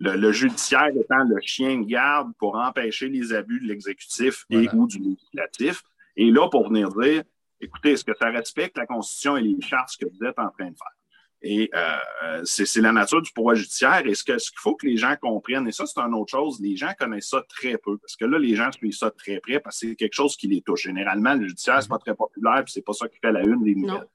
le, 0.00 0.32
judiciaire 0.32 0.88
étant 0.88 1.24
le 1.24 1.40
chien 1.40 1.80
de 1.80 1.86
garde 1.86 2.32
pour 2.38 2.56
empêcher 2.56 3.08
les 3.08 3.32
abus 3.32 3.60
de 3.60 3.66
l'exécutif 3.66 4.44
et 4.50 4.68
ou 4.72 4.86
du 4.86 4.98
législatif. 4.98 5.82
Et 6.16 6.30
là, 6.30 6.48
pour 6.48 6.68
venir 6.68 6.90
dire, 6.90 7.22
écoutez, 7.60 7.92
est-ce 7.92 8.04
que 8.04 8.14
ça 8.14 8.30
respecte 8.30 8.76
la 8.76 8.86
Constitution 8.86 9.36
et 9.36 9.42
les 9.42 9.60
chartes 9.60 9.96
que 9.98 10.06
vous 10.06 10.26
êtes 10.26 10.38
en 10.38 10.50
train 10.50 10.70
de 10.70 10.76
faire? 10.76 11.03
Et 11.46 11.70
euh, 11.74 12.40
c'est 12.44 12.80
la 12.80 12.90
nature 12.90 13.20
du 13.20 13.30
pouvoir 13.30 13.54
judiciaire. 13.54 14.02
Et 14.06 14.14
ce 14.14 14.24
qu'il 14.24 14.38
faut 14.56 14.76
que 14.76 14.86
les 14.86 14.96
gens 14.96 15.14
comprennent, 15.20 15.68
et 15.68 15.72
ça, 15.72 15.84
c'est 15.84 16.00
une 16.00 16.14
autre 16.14 16.30
chose, 16.30 16.58
les 16.58 16.74
gens 16.74 16.92
connaissent 16.98 17.28
ça 17.28 17.44
très 17.46 17.76
peu, 17.76 17.98
parce 17.98 18.16
que 18.16 18.24
là, 18.24 18.38
les 18.38 18.56
gens 18.56 18.72
suivent 18.72 18.96
ça 18.96 19.10
très 19.10 19.40
près, 19.40 19.60
parce 19.60 19.78
que 19.78 19.88
c'est 19.88 19.94
quelque 19.94 20.14
chose 20.14 20.38
qui 20.38 20.48
les 20.48 20.62
touche. 20.62 20.84
Généralement, 20.84 21.34
le 21.34 21.46
judiciaire, 21.46 21.82
c'est 21.82 21.88
pas 21.90 21.98
très 21.98 22.14
populaire, 22.14 22.64
puis 22.64 22.72
c'est 22.72 22.84
pas 22.84 22.94
ça 22.94 23.08
qui 23.08 23.18
fait 23.18 23.30
la 23.30 23.42
une 23.42 23.62
des 23.62 23.74
nouvelles. 23.74 24.08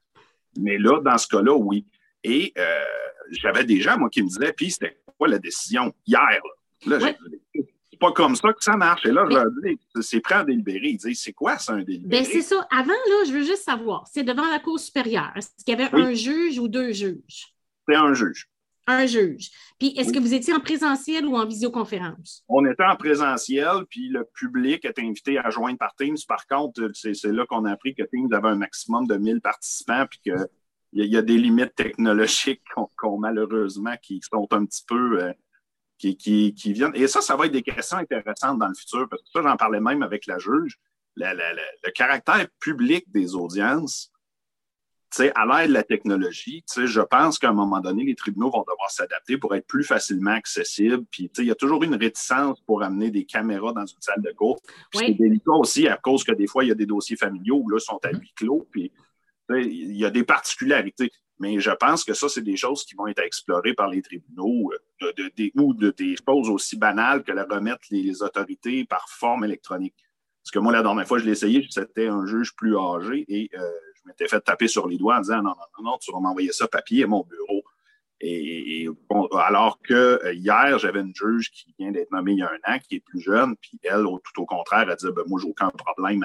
Mais 0.58 0.76
là, 0.76 1.00
dans 1.00 1.16
ce 1.16 1.28
cas-là, 1.28 1.54
oui. 1.54 1.86
Et 2.24 2.52
euh, 2.58 2.84
j'avais 3.30 3.62
des 3.62 3.80
gens, 3.80 3.96
moi, 3.96 4.10
qui 4.10 4.24
me 4.24 4.28
disaient, 4.28 4.52
puis 4.52 4.72
c'était 4.72 4.98
quoi 5.16 5.28
la 5.28 5.38
décision 5.38 5.94
hier? 6.04 6.40
Là, 6.84 6.98
là 6.98 7.12
pas 8.00 8.12
comme 8.12 8.34
ça 8.34 8.52
que 8.52 8.64
ça 8.64 8.76
marche. 8.76 9.06
Et 9.06 9.12
là, 9.12 9.24
je 9.28 9.34
leur 9.34 9.46
dis, 9.62 9.78
c'est 10.00 10.20
prêt 10.20 10.36
à 10.36 10.44
délibérer. 10.44 10.88
Ils 10.88 10.96
disent, 10.96 11.20
c'est 11.22 11.32
quoi 11.32 11.58
ça, 11.58 11.74
un 11.74 11.82
délibéré? 11.82 12.22
Ben, 12.22 12.24
c'est 12.24 12.42
ça. 12.42 12.66
Avant, 12.70 12.88
là, 12.88 13.24
je 13.26 13.32
veux 13.32 13.44
juste 13.44 13.62
savoir, 13.62 14.06
c'est 14.10 14.24
devant 14.24 14.48
la 14.48 14.58
Cour 14.58 14.80
supérieure. 14.80 15.30
Est-ce 15.36 15.50
qu'il 15.64 15.78
y 15.78 15.80
avait 15.80 15.94
un 15.94 16.12
juge 16.14 16.58
ou 16.58 16.66
deux 16.66 16.92
juges? 16.92 17.54
C'est 17.86 17.94
un 17.94 18.14
juge. 18.14 18.48
Un 18.86 19.06
juge. 19.06 19.50
Puis, 19.78 19.94
est-ce 19.96 20.12
que 20.12 20.18
vous 20.18 20.34
étiez 20.34 20.52
en 20.52 20.60
présentiel 20.60 21.26
ou 21.26 21.36
en 21.36 21.46
visioconférence? 21.46 22.42
On 22.48 22.64
était 22.66 22.84
en 22.84 22.96
présentiel, 22.96 23.84
puis 23.88 24.08
le 24.08 24.26
public 24.34 24.84
était 24.84 25.02
invité 25.02 25.38
à 25.38 25.50
joindre 25.50 25.78
par 25.78 25.94
Teams. 25.94 26.16
Par 26.26 26.46
contre, 26.46 26.90
c'est 26.94 27.24
là 27.26 27.46
qu'on 27.46 27.64
a 27.66 27.72
appris 27.72 27.94
que 27.94 28.02
Teams 28.02 28.32
avait 28.32 28.48
un 28.48 28.56
maximum 28.56 29.06
de 29.06 29.16
1000 29.16 29.40
participants, 29.40 30.06
puis 30.10 30.20
qu'il 30.24 30.46
y, 30.94 31.06
y, 31.06 31.16
a 31.16 31.22
des 31.22 31.38
limites 31.38 31.74
technologiques 31.76 32.62
qu'on 32.96 33.18
malheureusement 33.18 33.94
qui 34.02 34.20
sont 34.22 34.48
un 34.50 34.64
petit 34.64 34.84
peu 34.88 35.22
euh, 35.22 35.32
qui, 36.00 36.72
viennent. 36.72 36.94
Et 36.94 37.06
ça, 37.06 37.20
ça 37.20 37.36
va 37.36 37.46
être 37.46 37.52
des 37.52 37.62
questions 37.62 37.98
intéressantes 37.98 38.58
dans 38.58 38.68
le 38.68 38.74
futur, 38.74 39.08
parce 39.08 39.22
que 39.22 39.28
ça, 39.32 39.42
j'en 39.42 39.56
parlais 39.56 39.80
même 39.80 40.02
avec 40.02 40.26
la 40.26 40.38
juge. 40.38 40.78
le 41.16 41.90
caractère 41.90 42.46
public 42.58 43.04
des 43.12 43.34
audiences, 43.34 44.10
à 45.34 45.46
l'aide 45.46 45.68
de 45.68 45.74
la 45.74 45.82
technologie, 45.82 46.64
je 46.76 47.00
pense 47.00 47.38
qu'à 47.38 47.50
un 47.50 47.52
moment 47.52 47.80
donné, 47.80 48.04
les 48.04 48.14
tribunaux 48.14 48.50
vont 48.50 48.60
devoir 48.60 48.90
s'adapter 48.90 49.36
pour 49.36 49.54
être 49.54 49.66
plus 49.66 49.84
facilement 49.84 50.30
accessibles. 50.30 51.04
Puis, 51.10 51.30
il 51.38 51.44
y 51.44 51.50
a 51.50 51.54
toujours 51.54 51.82
une 51.82 51.96
réticence 51.96 52.60
pour 52.60 52.82
amener 52.82 53.10
des 53.10 53.24
caméras 53.24 53.72
dans 53.72 53.86
une 53.86 54.00
salle 54.00 54.22
de 54.22 54.30
cours. 54.32 54.60
C'est 54.92 55.14
délicat 55.14 55.52
aussi 55.52 55.88
à 55.88 55.96
cause 55.96 56.22
que 56.24 56.32
des 56.32 56.46
fois, 56.46 56.64
il 56.64 56.68
y 56.68 56.72
a 56.72 56.76
des 56.76 56.86
dossiers 56.86 57.16
familiaux 57.16 57.60
où 57.62 57.68
là, 57.68 57.78
sont 57.78 57.98
à 58.04 58.10
huis 58.12 58.32
clos. 58.36 58.66
Puis, 58.70 58.92
il 59.50 59.96
y 59.96 60.04
a 60.04 60.10
des 60.10 60.22
particularités. 60.22 61.10
Mais 61.40 61.58
je 61.58 61.70
pense 61.70 62.04
que 62.04 62.12
ça, 62.12 62.28
c'est 62.28 62.42
des 62.42 62.56
choses 62.56 62.84
qui 62.84 62.94
vont 62.94 63.06
être 63.06 63.22
explorées 63.22 63.72
par 63.72 63.88
les 63.88 64.02
tribunaux 64.02 64.70
euh, 65.02 65.12
de, 65.16 65.50
ou 65.56 65.72
de, 65.72 65.90
des 65.90 66.14
choses 66.16 66.50
aussi 66.50 66.76
banales 66.76 67.24
que 67.24 67.32
la 67.32 67.44
remettre 67.44 67.80
les, 67.90 68.22
autorités 68.22 68.84
par 68.84 69.08
forme 69.08 69.44
électronique. 69.44 69.96
Parce 70.42 70.50
que 70.52 70.58
moi, 70.58 70.70
la 70.70 70.82
dernière 70.82 71.08
fois, 71.08 71.18
je 71.18 71.24
l'ai 71.24 71.32
essayé, 71.32 71.66
c'était 71.70 72.08
un 72.08 72.26
juge 72.26 72.54
plus 72.54 72.76
âgé 72.76 73.24
et 73.28 73.50
euh, 73.54 73.70
je 73.96 74.08
m'étais 74.08 74.28
fait 74.28 74.40
taper 74.40 74.68
sur 74.68 74.86
les 74.86 74.98
doigts 74.98 75.16
en 75.16 75.20
disant 75.20 75.42
non, 75.42 75.50
non, 75.50 75.64
non, 75.78 75.90
non 75.92 75.98
tu 75.98 76.12
vas 76.12 76.20
m'envoyer 76.20 76.52
ça 76.52 76.68
papier 76.68 77.04
à 77.04 77.06
mon 77.06 77.24
bureau. 77.24 77.64
Et, 78.20 78.86
alors 79.32 79.80
que 79.80 80.20
euh, 80.22 80.34
hier, 80.34 80.78
j'avais 80.78 81.00
une 81.00 81.14
juge 81.14 81.50
qui 81.50 81.74
vient 81.78 81.90
d'être 81.90 82.10
nommée 82.10 82.32
il 82.32 82.38
y 82.38 82.42
a 82.42 82.50
un 82.50 82.74
an, 82.74 82.78
qui 82.78 82.96
est 82.96 83.00
plus 83.00 83.20
jeune, 83.20 83.56
puis 83.56 83.80
elle, 83.82 84.04
tout 84.04 84.42
au 84.42 84.46
contraire, 84.46 84.90
elle 84.90 84.96
dit 84.96 85.06
ben, 85.16 85.24
Moi, 85.26 85.40
j'ai 85.42 85.48
aucun 85.48 85.70
problème 85.70 86.22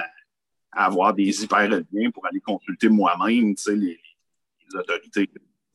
à, 0.72 0.84
avoir 0.84 1.14
des 1.14 1.42
hyper-liens 1.42 2.10
pour 2.12 2.26
aller 2.26 2.40
consulter 2.40 2.90
moi-même 2.90 3.54
les, 3.68 3.98
autorités. 4.74 5.30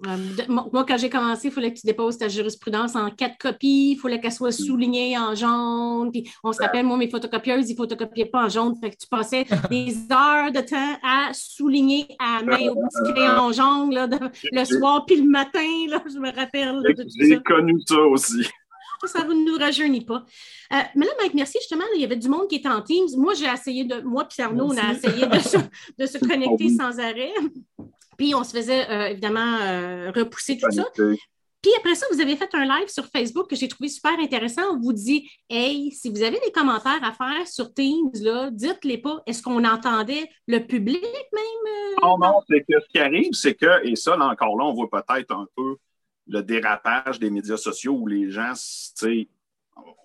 Euh, 0.07 0.17
moi, 0.47 0.83
quand 0.87 0.97
j'ai 0.97 1.09
commencé, 1.09 1.49
il 1.49 1.51
fallait 1.51 1.71
que 1.71 1.79
tu 1.79 1.85
déposes 1.85 2.17
ta 2.17 2.27
jurisprudence 2.27 2.95
en 2.95 3.11
quatre 3.11 3.37
copies, 3.37 3.91
il 3.91 3.97
fallait 3.97 4.19
qu'elle 4.19 4.31
soit 4.31 4.51
soulignée 4.51 5.15
en 5.17 5.35
jaune. 5.35 6.11
Puis 6.11 6.27
on 6.43 6.51
se 6.51 6.59
rappelle, 6.59 6.85
moi, 6.85 6.97
mes 6.97 7.09
photocopieuses, 7.09 7.69
ils 7.69 7.73
ne 7.73 7.77
photocopiaient 7.77 8.25
pas 8.25 8.45
en 8.45 8.49
jaune. 8.49 8.75
Fait 8.81 8.89
que 8.89 8.97
tu 8.97 9.07
passais 9.07 9.45
des 9.69 9.93
heures 10.11 10.51
de 10.51 10.61
temps 10.61 10.97
à 11.03 11.31
souligner 11.33 12.07
à 12.17 12.43
main 12.43 12.69
au 12.69 12.75
petit 12.75 13.13
crayon 13.13 13.51
jaune 13.51 13.93
là, 13.93 14.07
le 14.51 14.65
soir 14.65 15.05
puis 15.05 15.17
le 15.17 15.29
matin. 15.29 15.59
Là, 15.87 16.03
je 16.11 16.17
me 16.17 16.33
rappelle. 16.33 16.81
J'ai 17.19 17.39
connu 17.41 17.79
ça 17.87 18.01
aussi. 18.01 18.47
Ça 19.05 19.23
ne 19.23 19.33
nous 19.33 19.57
rajeunit 19.57 20.05
pas. 20.05 20.25
Euh, 20.73 20.77
mais 20.95 21.05
là, 21.07 21.11
Mike, 21.19 21.33
merci. 21.33 21.57
Justement, 21.59 21.83
il 21.95 22.01
y 22.01 22.03
avait 22.03 22.15
du 22.15 22.29
monde 22.29 22.47
qui 22.47 22.57
était 22.57 22.69
en 22.69 22.81
Teams. 22.81 23.07
Moi, 23.17 23.33
j'ai 23.33 23.47
essayé 23.47 23.83
de. 23.83 24.01
Moi, 24.01 24.25
puis 24.25 24.43
Arnaud, 24.43 24.71
on 24.71 24.77
a 24.77 24.93
essayé 24.93 25.25
de 25.25 25.39
se, 25.39 25.57
de 25.97 26.05
se 26.05 26.17
connecter 26.27 26.69
sans 26.69 26.99
arrêt. 26.99 27.33
Puis 28.21 28.35
on 28.35 28.43
se 28.43 28.55
faisait 28.55 28.87
euh, 28.87 29.07
évidemment 29.07 29.57
euh, 29.63 30.11
repousser 30.11 30.55
tout 30.55 30.69
ça. 30.69 30.85
Puis 30.93 31.71
après 31.79 31.95
ça, 31.95 32.05
vous 32.11 32.21
avez 32.21 32.35
fait 32.35 32.49
un 32.53 32.65
live 32.65 32.87
sur 32.87 33.07
Facebook 33.07 33.49
que 33.49 33.55
j'ai 33.55 33.67
trouvé 33.67 33.89
super 33.89 34.11
intéressant. 34.19 34.61
On 34.73 34.79
vous 34.79 34.93
dit 34.93 35.27
Hey, 35.49 35.91
si 35.91 36.11
vous 36.11 36.21
avez 36.21 36.39
des 36.39 36.51
commentaires 36.51 37.03
à 37.03 37.13
faire 37.13 37.47
sur 37.47 37.73
Teams, 37.73 38.11
dites-les 38.51 38.99
pas. 38.99 39.23
Est-ce 39.25 39.41
qu'on 39.41 39.63
entendait 39.63 40.29
le 40.45 40.59
public 40.59 41.01
même? 41.01 41.41
Euh? 41.65 41.95
Non, 42.03 42.19
non, 42.19 42.41
c'est 42.47 42.59
que 42.59 42.79
ce 42.79 42.87
qui 42.89 42.99
arrive, 42.99 43.33
c'est 43.33 43.55
que, 43.55 43.87
et 43.87 43.95
ça, 43.95 44.15
là, 44.15 44.27
encore 44.27 44.55
là, 44.55 44.65
on 44.65 44.73
voit 44.75 44.89
peut-être 44.91 45.31
un 45.31 45.47
peu 45.55 45.77
le 46.27 46.43
dérapage 46.43 47.19
des 47.19 47.31
médias 47.31 47.57
sociaux 47.57 47.93
où 47.93 48.05
les 48.05 48.29
gens, 48.29 48.53
tu 48.53 49.07
sais, 49.07 49.29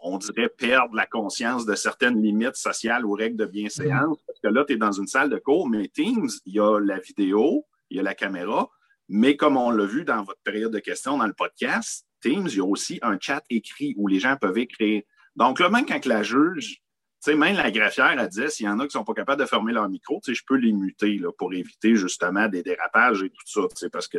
on 0.01 0.17
dirait 0.17 0.49
perdre 0.49 0.95
la 0.95 1.05
conscience 1.05 1.67
de 1.67 1.75
certaines 1.75 2.23
limites 2.23 2.57
sociales 2.57 3.05
ou 3.05 3.13
règles 3.13 3.37
de 3.37 3.45
bienséance. 3.45 4.17
Parce 4.27 4.41
que 4.41 4.49
là, 4.49 4.65
tu 4.67 4.73
es 4.73 4.77
dans 4.79 4.93
une 4.93 5.07
salle 5.07 5.29
de 5.29 5.37
cours, 5.37 5.69
mais 5.69 5.89
Teams, 5.89 6.31
il 6.47 6.55
y 6.55 6.61
a 6.61 6.81
la 6.81 6.99
vidéo, 6.99 7.67
il 7.91 7.97
y 7.97 8.01
a 8.01 8.03
la 8.03 8.15
caméra, 8.15 8.69
mais 9.09 9.37
comme 9.37 9.57
on 9.57 9.71
l'a 9.71 9.85
vu 9.85 10.05
dans 10.05 10.23
votre 10.25 10.41
période 10.43 10.73
de 10.73 10.79
questions 10.79 11.19
dans 11.19 11.27
le 11.27 11.33
podcast, 11.33 12.07
Teams, 12.21 12.49
il 12.49 12.57
y 12.57 12.61
a 12.61 12.65
aussi 12.65 12.99
un 13.03 13.19
chat 13.21 13.43
écrit 13.51 13.95
où 13.97 14.09
les 14.09 14.19
gens 14.19 14.37
peuvent 14.37 14.59
écrire. 14.59 15.03
Donc 15.37 15.61
là, 15.61 15.69
même 15.69 15.87
quand 15.87 16.05
la 16.07 16.23
juge, 16.23 16.83
même 17.27 17.57
la 17.57 17.71
greffière, 17.71 18.15
elle 18.19 18.29
disait, 18.29 18.51
s'il 18.51 18.67
y 18.67 18.69
en 18.69 18.79
a 18.79 18.83
qui 18.83 18.89
ne 18.89 19.01
sont 19.01 19.05
pas 19.05 19.15
capables 19.15 19.41
de 19.41 19.47
fermer 19.47 19.73
leur 19.73 19.89
micro, 19.89 20.21
je 20.27 20.41
peux 20.47 20.57
les 20.57 20.73
muter 20.73 21.19
là, 21.19 21.33
pour 21.37 21.53
éviter 21.53 21.97
justement 21.97 22.49
des 22.49 22.63
dérapages 22.63 23.23
et 23.23 23.31
tout 23.31 23.47
ça, 23.47 23.89
parce 23.93 24.07
que 24.07 24.19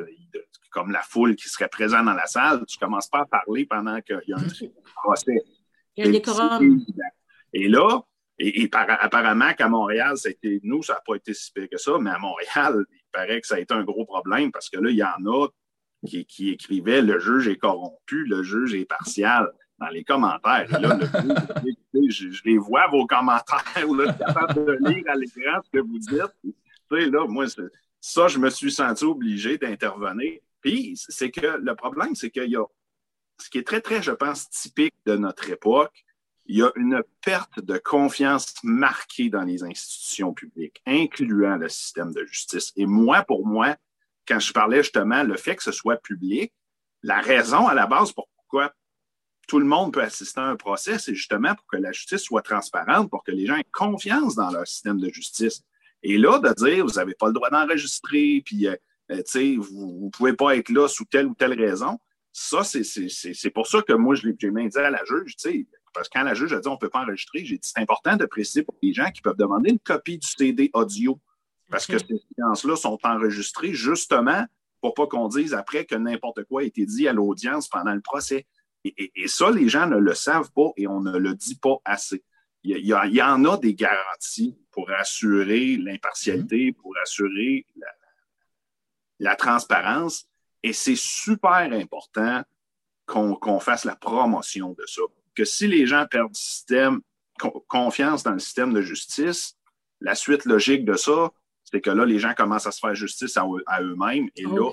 comme 0.71 0.91
la 0.91 1.01
foule 1.01 1.35
qui 1.35 1.47
serait 1.47 1.69
présente 1.69 2.05
dans 2.05 2.13
la 2.13 2.25
salle, 2.25 2.65
tu 2.65 2.77
ne 2.77 2.85
commences 2.85 3.07
pas 3.07 3.21
à 3.21 3.25
parler 3.25 3.65
pendant 3.65 4.01
qu'il 4.01 4.21
y 4.27 4.33
a 4.33 4.37
un 4.37 4.47
procès. 4.95 5.41
Il 5.95 6.03
y 6.03 6.07
a 6.07 6.09
un 6.09 6.11
décorum. 6.11 6.85
Et 7.53 7.67
là, 7.69 8.01
et, 8.39 8.69
apparemment 8.71 9.53
qu'à 9.53 9.67
Montréal, 9.67 10.17
c'était 10.17 10.59
nous, 10.63 10.83
ça 10.83 10.93
n'a 10.93 11.01
pas 11.05 11.15
été 11.15 11.33
si 11.33 11.51
pire 11.51 11.67
que 11.71 11.77
ça, 11.77 11.97
mais 11.99 12.11
à 12.11 12.19
Montréal, 12.19 12.85
paraît 13.17 13.41
que 13.41 13.47
ça 13.47 13.55
a 13.55 13.59
été 13.59 13.73
un 13.73 13.83
gros 13.83 14.05
problème 14.05 14.51
parce 14.51 14.69
que 14.69 14.79
là, 14.79 14.91
il 14.91 14.97
y 14.97 15.03
en 15.03 15.25
a 15.25 15.47
qui, 16.05 16.25
qui 16.25 16.49
écrivaient 16.49 17.01
le 17.01 17.19
juge 17.19 17.47
est 17.47 17.57
corrompu, 17.57 18.25
le 18.25 18.43
juge 18.43 18.75
est 18.75 18.85
partial 18.85 19.51
dans 19.79 19.87
les 19.87 20.03
commentaires. 20.03 20.67
Là, 20.79 20.99
je, 21.93 22.41
les 22.45 22.57
vois, 22.57 22.87
vos 22.87 23.07
commentaires, 23.07 23.87
là, 23.95 24.13
capable 24.13 24.53
de 24.53 24.77
lire 24.87 25.03
à 25.07 25.15
l'écran 25.15 25.61
ce 25.63 25.69
que 25.71 25.79
vous 25.79 25.97
dites. 25.97 27.11
là, 27.11 27.25
moi, 27.27 27.45
ça, 27.99 28.27
je 28.27 28.37
me 28.37 28.49
suis 28.49 28.71
senti 28.71 29.03
obligé 29.03 29.57
d'intervenir. 29.57 30.39
Puis, 30.61 30.93
c'est 30.95 31.31
que 31.31 31.57
le 31.59 31.75
problème, 31.75 32.13
c'est 32.13 32.29
qu'il 32.29 32.51
y 32.51 32.55
a 32.55 32.65
ce 33.39 33.49
qui 33.49 33.59
est 33.59 33.67
très, 33.67 33.81
très, 33.81 34.01
je 34.01 34.11
pense, 34.11 34.49
typique 34.49 34.95
de 35.05 35.15
notre 35.15 35.49
époque, 35.49 36.05
il 36.47 36.57
y 36.57 36.63
a 36.63 36.71
une 36.75 37.03
perte 37.23 37.59
de 37.59 37.77
confiance 37.77 38.53
marquée 38.63 39.29
dans 39.29 39.43
les 39.43 39.63
institutions 39.63 40.33
publiques, 40.33 40.81
incluant 40.85 41.57
le 41.57 41.69
système 41.69 42.13
de 42.13 42.25
justice. 42.25 42.71
Et 42.75 42.85
moi, 42.85 43.23
pour 43.23 43.45
moi, 43.45 43.75
quand 44.27 44.39
je 44.39 44.53
parlais 44.53 44.83
justement 44.83 45.23
le 45.23 45.35
fait 45.35 45.55
que 45.55 45.63
ce 45.63 45.71
soit 45.71 45.97
public, 45.97 46.53
la 47.03 47.19
raison 47.19 47.67
à 47.67 47.73
la 47.73 47.85
base 47.85 48.11
pourquoi 48.11 48.73
tout 49.47 49.59
le 49.59 49.65
monde 49.65 49.93
peut 49.93 50.01
assister 50.01 50.39
à 50.39 50.45
un 50.45 50.55
procès, 50.55 50.99
c'est 50.99 51.15
justement 51.15 51.55
pour 51.55 51.65
que 51.67 51.77
la 51.77 51.91
justice 51.91 52.21
soit 52.21 52.41
transparente, 52.41 53.09
pour 53.09 53.23
que 53.23 53.31
les 53.31 53.45
gens 53.45 53.55
aient 53.55 53.65
confiance 53.71 54.35
dans 54.35 54.51
leur 54.51 54.67
système 54.67 54.99
de 54.99 55.09
justice. 55.09 55.63
Et 56.03 56.17
là, 56.17 56.39
de 56.39 56.53
dire, 56.53 56.85
vous 56.85 56.93
n'avez 56.93 57.13
pas 57.13 57.27
le 57.27 57.33
droit 57.33 57.49
d'enregistrer, 57.49 58.41
puis, 58.45 58.67
euh, 58.67 58.75
euh, 59.11 59.23
vous 59.57 60.05
ne 60.05 60.09
pouvez 60.09 60.33
pas 60.33 60.55
être 60.57 60.69
là 60.69 60.87
sous 60.87 61.05
telle 61.05 61.27
ou 61.27 61.33
telle 61.33 61.53
raison, 61.53 61.97
ça, 62.33 62.63
c'est 62.63 63.49
pour 63.49 63.67
ça 63.67 63.81
que 63.81 63.93
moi, 63.93 64.15
j'ai 64.15 64.51
même 64.51 64.69
dit 64.69 64.77
à 64.77 64.91
la 64.91 65.03
juge, 65.05 65.35
parce 65.97 66.09
que 66.09 66.17
quand 66.17 66.23
la 66.23 66.35
juge 66.35 66.53
a 66.53 66.59
dit 66.59 66.67
on 66.67 66.73
ne 66.73 66.77
peut 66.77 66.89
pas 66.89 67.01
enregistrer, 67.01 67.43
j'ai 67.43 67.57
dit 67.57 67.67
c'est 67.67 67.81
important 67.81 68.15
de 68.15 68.25
préciser 68.25 68.63
pour 68.63 68.75
les 68.81 68.93
gens 68.93 69.09
qui 69.09 69.21
peuvent 69.21 69.37
demander 69.37 69.71
une 69.71 69.79
copie 69.79 70.19
du 70.19 70.27
CD 70.27 70.69
audio. 70.73 71.19
Parce 71.69 71.85
que 71.85 71.97
ces 71.97 72.21
séances-là 72.37 72.75
sont 72.75 72.97
enregistrées 73.03 73.73
justement 73.73 74.45
pour 74.79 74.93
pas 74.93 75.07
qu'on 75.07 75.27
dise 75.27 75.53
après 75.53 75.85
que 75.85 75.95
n'importe 75.95 76.43
quoi 76.45 76.61
a 76.61 76.63
été 76.63 76.85
dit 76.85 77.07
à 77.07 77.13
l'audience 77.13 77.67
pendant 77.67 77.93
le 77.93 78.01
procès. 78.01 78.45
Et, 78.85 79.27
ça, 79.27 79.51
les 79.51 79.67
gens 79.67 79.87
ne 79.87 79.97
le 79.97 80.13
savent 80.13 80.51
pas 80.51 80.69
et 80.77 80.87
on 80.87 81.01
ne 81.01 81.17
le 81.17 81.33
dit 81.33 81.55
pas 81.55 81.77
assez. 81.83 82.23
Il 82.63 82.85
y, 82.85 83.21
en 83.21 83.45
a 83.45 83.57
des 83.57 83.73
garanties 83.73 84.57
pour 84.71 84.89
assurer 84.91 85.77
l'impartialité, 85.77 86.71
pour 86.73 86.93
assurer 87.01 87.65
la, 89.19 89.35
transparence. 89.35 90.27
Et 90.63 90.73
c'est 90.73 90.97
super 90.97 91.71
important 91.71 92.43
qu'on 93.05 93.59
fasse 93.59 93.83
la 93.83 93.95
promotion 93.95 94.73
de 94.73 94.85
ça. 94.85 95.01
Que 95.37 95.45
si 95.45 95.67
les 95.67 95.85
gens 95.85 96.03
perdent 96.09 96.35
système, 96.35 97.01
confiance 97.67 98.23
dans 98.23 98.31
le 98.31 98.39
système 98.39 98.73
de 98.73 98.81
justice, 98.81 99.55
la 100.01 100.15
suite 100.15 100.45
logique 100.45 100.83
de 100.83 100.95
ça, 100.95 101.31
c'est 101.63 101.79
que 101.79 101.91
là, 101.91 102.05
les 102.05 102.17
gens 102.17 102.33
commencent 102.33 102.65
à 102.65 102.71
se 102.71 102.79
faire 102.79 102.95
justice 102.95 103.37
à, 103.37 103.45
eux-mêmes. 103.81 104.29
Et, 104.35 104.41
là, 104.41 104.71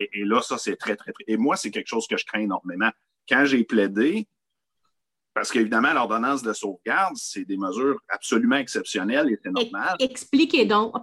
et, 0.00 0.24
là, 0.24 0.40
ça, 0.40 0.56
c'est 0.56 0.76
très, 0.76 0.96
très, 0.96 1.12
très. 1.12 1.24
Et 1.26 1.36
moi, 1.36 1.56
c'est 1.56 1.70
quelque 1.70 1.88
chose 1.88 2.06
que 2.06 2.16
je 2.16 2.24
crains 2.24 2.40
énormément 2.40 2.90
quand 3.28 3.44
j'ai 3.44 3.62
plaidé, 3.62 4.26
parce 5.34 5.50
qu'évidemment, 5.50 5.92
l'ordonnance 5.92 6.42
de 6.42 6.52
sauvegarde, 6.52 7.16
c'est 7.16 7.44
des 7.44 7.56
mesures 7.56 7.98
absolument 8.08 8.56
exceptionnelles 8.56 9.30
et 9.30 9.38
c'est 9.42 9.50
normal. 9.50 9.96
Expliquez 9.98 10.64
donc, 10.64 10.94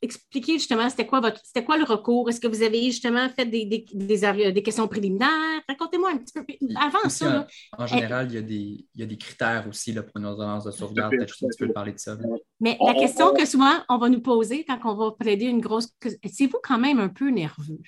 expliquez 0.00 0.54
justement, 0.54 0.88
c'était 0.88 1.06
quoi, 1.06 1.20
votre, 1.20 1.40
c'était 1.44 1.64
quoi 1.64 1.76
le 1.76 1.82
recours? 1.82 2.28
Est-ce 2.30 2.40
que 2.40 2.46
vous 2.46 2.62
avez 2.62 2.84
justement 2.84 3.28
fait 3.28 3.46
des, 3.46 3.64
des, 3.64 3.84
des, 3.92 4.62
questions 4.62 4.86
préliminaires? 4.86 5.60
Racontez-moi 5.68 6.10
un 6.12 6.18
petit 6.18 6.32
peu. 6.32 6.44
Avant 6.76 7.08
ça. 7.08 7.48
en, 7.76 7.86
général, 7.86 8.28
il, 8.30 8.34
y 8.34 8.38
a 8.38 8.42
des, 8.42 8.86
il 8.94 9.00
y 9.00 9.02
a 9.02 9.06
des 9.06 9.18
critères 9.18 9.66
aussi 9.68 9.92
là, 9.92 10.04
pour 10.04 10.16
une 10.18 10.26
ordonnance 10.26 10.64
de 10.64 10.70
sauvegarde. 10.70 11.10
Peut-être 11.10 11.34
que 11.34 11.46
tu 11.56 11.66
peux 11.66 11.72
parler 11.72 11.92
de 11.92 11.98
ça. 11.98 12.16
Mais 12.60 12.78
la 12.80 12.94
question 12.94 13.34
que 13.34 13.44
souvent 13.44 13.74
on 13.88 13.98
va 13.98 14.08
nous 14.08 14.22
poser 14.22 14.64
quand 14.64 14.78
on 14.84 14.94
va 14.94 15.10
plaider 15.18 15.46
une 15.46 15.60
grosse. 15.60 15.88
C'est 16.32 16.46
vous 16.46 16.60
quand 16.62 16.78
même 16.78 17.00
un 17.00 17.08
peu 17.08 17.28
nerveux? 17.30 17.80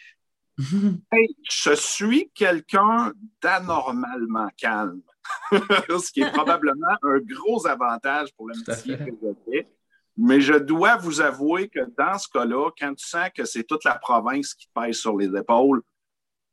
je 0.59 1.75
suis 1.75 2.31
quelqu'un 2.35 3.13
d'anormalement 3.41 4.49
calme, 4.57 5.01
ce 5.53 6.13
qui 6.13 6.23
est 6.23 6.33
probablement 6.33 6.97
un 7.03 7.19
gros 7.19 7.67
avantage 7.67 8.35
pour 8.37 8.49
le 8.49 8.55
métier 8.67 8.97
que 8.99 9.05
je 9.23 9.51
fais. 9.51 9.69
Mais 10.17 10.41
je 10.41 10.55
dois 10.55 10.97
vous 10.97 11.21
avouer 11.21 11.69
que 11.69 11.81
dans 11.97 12.19
ce 12.19 12.29
cas-là, 12.29 12.71
quand 12.79 12.95
tu 12.95 13.07
sens 13.07 13.31
que 13.35 13.45
c'est 13.45 13.65
toute 13.65 13.85
la 13.85 13.95
province 13.95 14.55
qui 14.55 14.69
pèse 14.75 14.97
sur 14.97 15.17
les 15.17 15.35
épaules, 15.35 15.83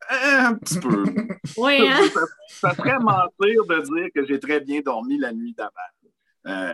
un 0.09 0.55
petit 0.55 0.79
peu. 0.79 1.03
Oui, 1.57 1.79
hein? 1.87 1.99
ça, 2.47 2.73
serait 2.75 2.99
mentir 2.99 3.65
de 3.65 3.81
dire 3.81 4.09
que 4.13 4.25
j'ai 4.25 4.39
très 4.39 4.59
bien 4.59 4.81
dormi 4.81 5.17
la 5.17 5.33
nuit 5.33 5.53
d'avant. 5.53 5.71
Euh, 6.47 6.73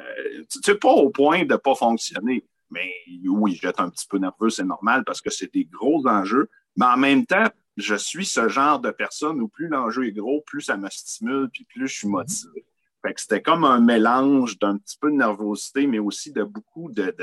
tu 0.52 0.60
sais, 0.64 0.76
pas 0.76 0.92
au 0.92 1.10
point 1.10 1.44
de 1.44 1.54
ne 1.54 1.56
pas 1.56 1.76
fonctionner. 1.76 2.46
Mais 2.70 2.92
oui, 3.26 3.58
j'étais 3.62 3.82
un 3.82 3.90
petit 3.90 4.06
peu 4.08 4.18
nerveux, 4.18 4.50
c'est 4.50 4.64
normal 4.64 5.04
parce 5.06 5.22
que 5.22 5.30
c'est 5.30 5.52
des 5.54 5.66
gros 5.66 6.06
enjeux. 6.08 6.50
Mais 6.76 6.86
en 6.86 6.98
même 6.98 7.26
temps, 7.26 7.46
je 7.78 7.96
suis 7.96 8.26
ce 8.26 8.48
genre 8.48 8.80
de 8.80 8.92
personne 8.92 9.42
où 9.42 9.48
plus 9.48 9.68
l'enjeu 9.68 10.08
est 10.08 10.12
gros, 10.12 10.42
plus 10.42 10.62
ça 10.62 10.78
me 10.78 10.90
stimule, 10.90 11.50
puis 11.50 11.66
plus 11.66 11.88
je 11.88 11.98
suis 11.98 12.08
motivé. 12.08 12.66
Fait 13.06 13.14
que 13.14 13.22
c'était 13.22 13.42
comme 13.42 13.64
un 13.64 13.80
mélange 13.80 14.58
d'un 14.58 14.78
petit 14.78 14.98
peu 14.98 15.12
de 15.12 15.16
nervosité, 15.16 15.86
mais 15.86 16.00
aussi 16.00 16.32
de 16.32 16.44
beaucoup 16.44 16.90
de. 16.92 17.16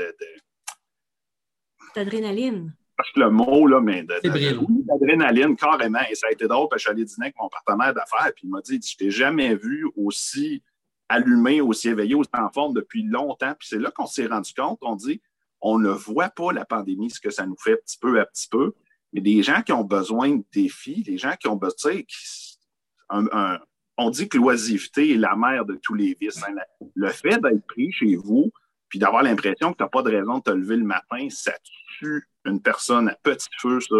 D'adrénaline. 1.95 2.73
Parce 2.95 3.11
que 3.11 3.19
le 3.19 3.31
mot, 3.31 3.67
là, 3.67 3.81
mais 3.81 4.03
d'adrénaline, 4.03 5.55
carrément. 5.55 5.99
Et 6.09 6.15
ça 6.15 6.27
a 6.27 6.31
été 6.31 6.47
drôle 6.47 6.69
parce 6.69 6.83
que 6.83 6.89
je 6.89 6.93
suis 6.93 7.01
allé 7.01 7.05
dîner 7.05 7.25
avec 7.25 7.35
mon 7.39 7.49
partenaire 7.49 7.93
d'affaires, 7.93 8.31
puis 8.35 8.47
il 8.47 8.49
m'a 8.49 8.61
dit 8.61 8.79
Je 8.81 8.95
t'ai 8.95 9.11
jamais 9.11 9.55
vu 9.55 9.85
aussi 9.95 10.63
allumé, 11.09 11.59
aussi 11.59 11.89
éveillé, 11.89 12.15
aussi 12.15 12.29
en 12.33 12.49
forme 12.51 12.73
depuis 12.73 13.03
longtemps. 13.03 13.53
Puis 13.59 13.67
c'est 13.69 13.79
là 13.79 13.91
qu'on 13.91 14.05
s'est 14.05 14.27
rendu 14.27 14.53
compte, 14.53 14.79
on 14.81 14.95
dit 14.95 15.21
on 15.63 15.79
ne 15.79 15.89
voit 15.89 16.29
pas 16.29 16.51
la 16.51 16.65
pandémie, 16.65 17.09
ce 17.09 17.21
que 17.21 17.29
ça 17.29 17.45
nous 17.45 17.55
fait 17.57 17.77
petit 17.77 17.97
peu 17.97 18.19
à 18.19 18.25
petit 18.25 18.49
peu. 18.49 18.75
Mais 19.13 19.21
des 19.21 19.43
gens 19.43 19.61
qui 19.61 19.71
ont 19.71 19.83
besoin 19.83 20.29
de 20.29 20.43
défis, 20.51 21.03
des 21.03 21.17
gens 21.17 21.35
qui 21.39 21.47
ont 21.47 21.55
besoin, 21.55 22.01
on 23.97 24.09
dit 24.09 24.27
que 24.27 24.37
l'oisiveté 24.37 25.13
est 25.13 25.17
la 25.17 25.35
mère 25.35 25.65
de 25.65 25.75
tous 25.75 25.93
les 25.93 26.17
vices. 26.19 26.43
Hein. 26.43 26.55
Le 26.95 27.09
fait 27.09 27.39
d'être 27.39 27.65
pris 27.67 27.91
chez 27.91 28.15
vous, 28.15 28.51
puis 28.89 28.99
d'avoir 28.99 29.23
l'impression 29.23 29.71
que 29.71 29.77
tu 29.77 29.83
n'as 29.83 29.89
pas 29.89 30.01
de 30.01 30.11
raison 30.11 30.37
de 30.37 30.43
te 30.43 30.51
lever 30.51 30.77
le 30.77 30.83
matin, 30.83 31.27
ça 31.29 31.53
tue 31.97 32.27
une 32.45 32.61
personne 32.61 33.09
à 33.09 33.15
petit 33.15 33.49
feu, 33.59 33.79
ça. 33.79 33.95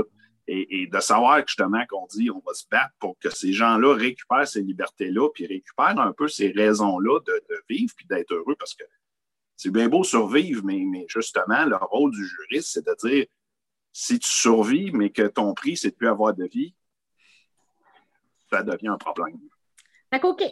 Et, 0.45 0.87
de 0.87 0.99
savoir 0.99 1.41
justement 1.47 1.85
qu'on 1.87 2.05
dit 2.07 2.29
on 2.29 2.43
va 2.45 2.53
se 2.53 2.65
battre 2.69 2.91
pour 2.99 3.17
que 3.17 3.29
ces 3.29 3.53
gens-là 3.53 3.95
récupèrent 3.95 4.47
ces 4.47 4.61
libertés-là, 4.61 5.29
puis 5.33 5.47
récupèrent 5.47 5.97
un 5.97 6.11
peu 6.11 6.27
ces 6.27 6.51
raisons-là 6.51 7.19
de, 7.25 7.41
vivre 7.69 7.93
puis 7.95 8.05
d'être 8.07 8.33
heureux, 8.33 8.55
parce 8.59 8.73
que 8.73 8.83
c'est 9.55 9.71
bien 9.71 9.87
beau 9.87 10.03
survivre, 10.03 10.61
mais, 10.65 10.83
mais 10.85 11.05
justement, 11.07 11.63
le 11.63 11.77
rôle 11.77 12.11
du 12.11 12.27
juriste, 12.27 12.73
c'est 12.73 12.85
de 12.85 12.95
dire 13.07 13.25
si 13.93 14.17
tu 14.19 14.27
survis, 14.27 14.91
mais 14.91 15.11
que 15.11 15.27
ton 15.27 15.53
prix, 15.53 15.77
c'est 15.77 15.91
de 15.91 15.95
plus 15.95 16.07
avoir 16.07 16.33
de 16.33 16.45
vie, 16.45 16.73
ça 18.51 18.63
devient 18.63 18.87
un 18.87 18.97
problème. 18.97 19.39
D'accord, 20.11 20.31
OK. 20.31 20.43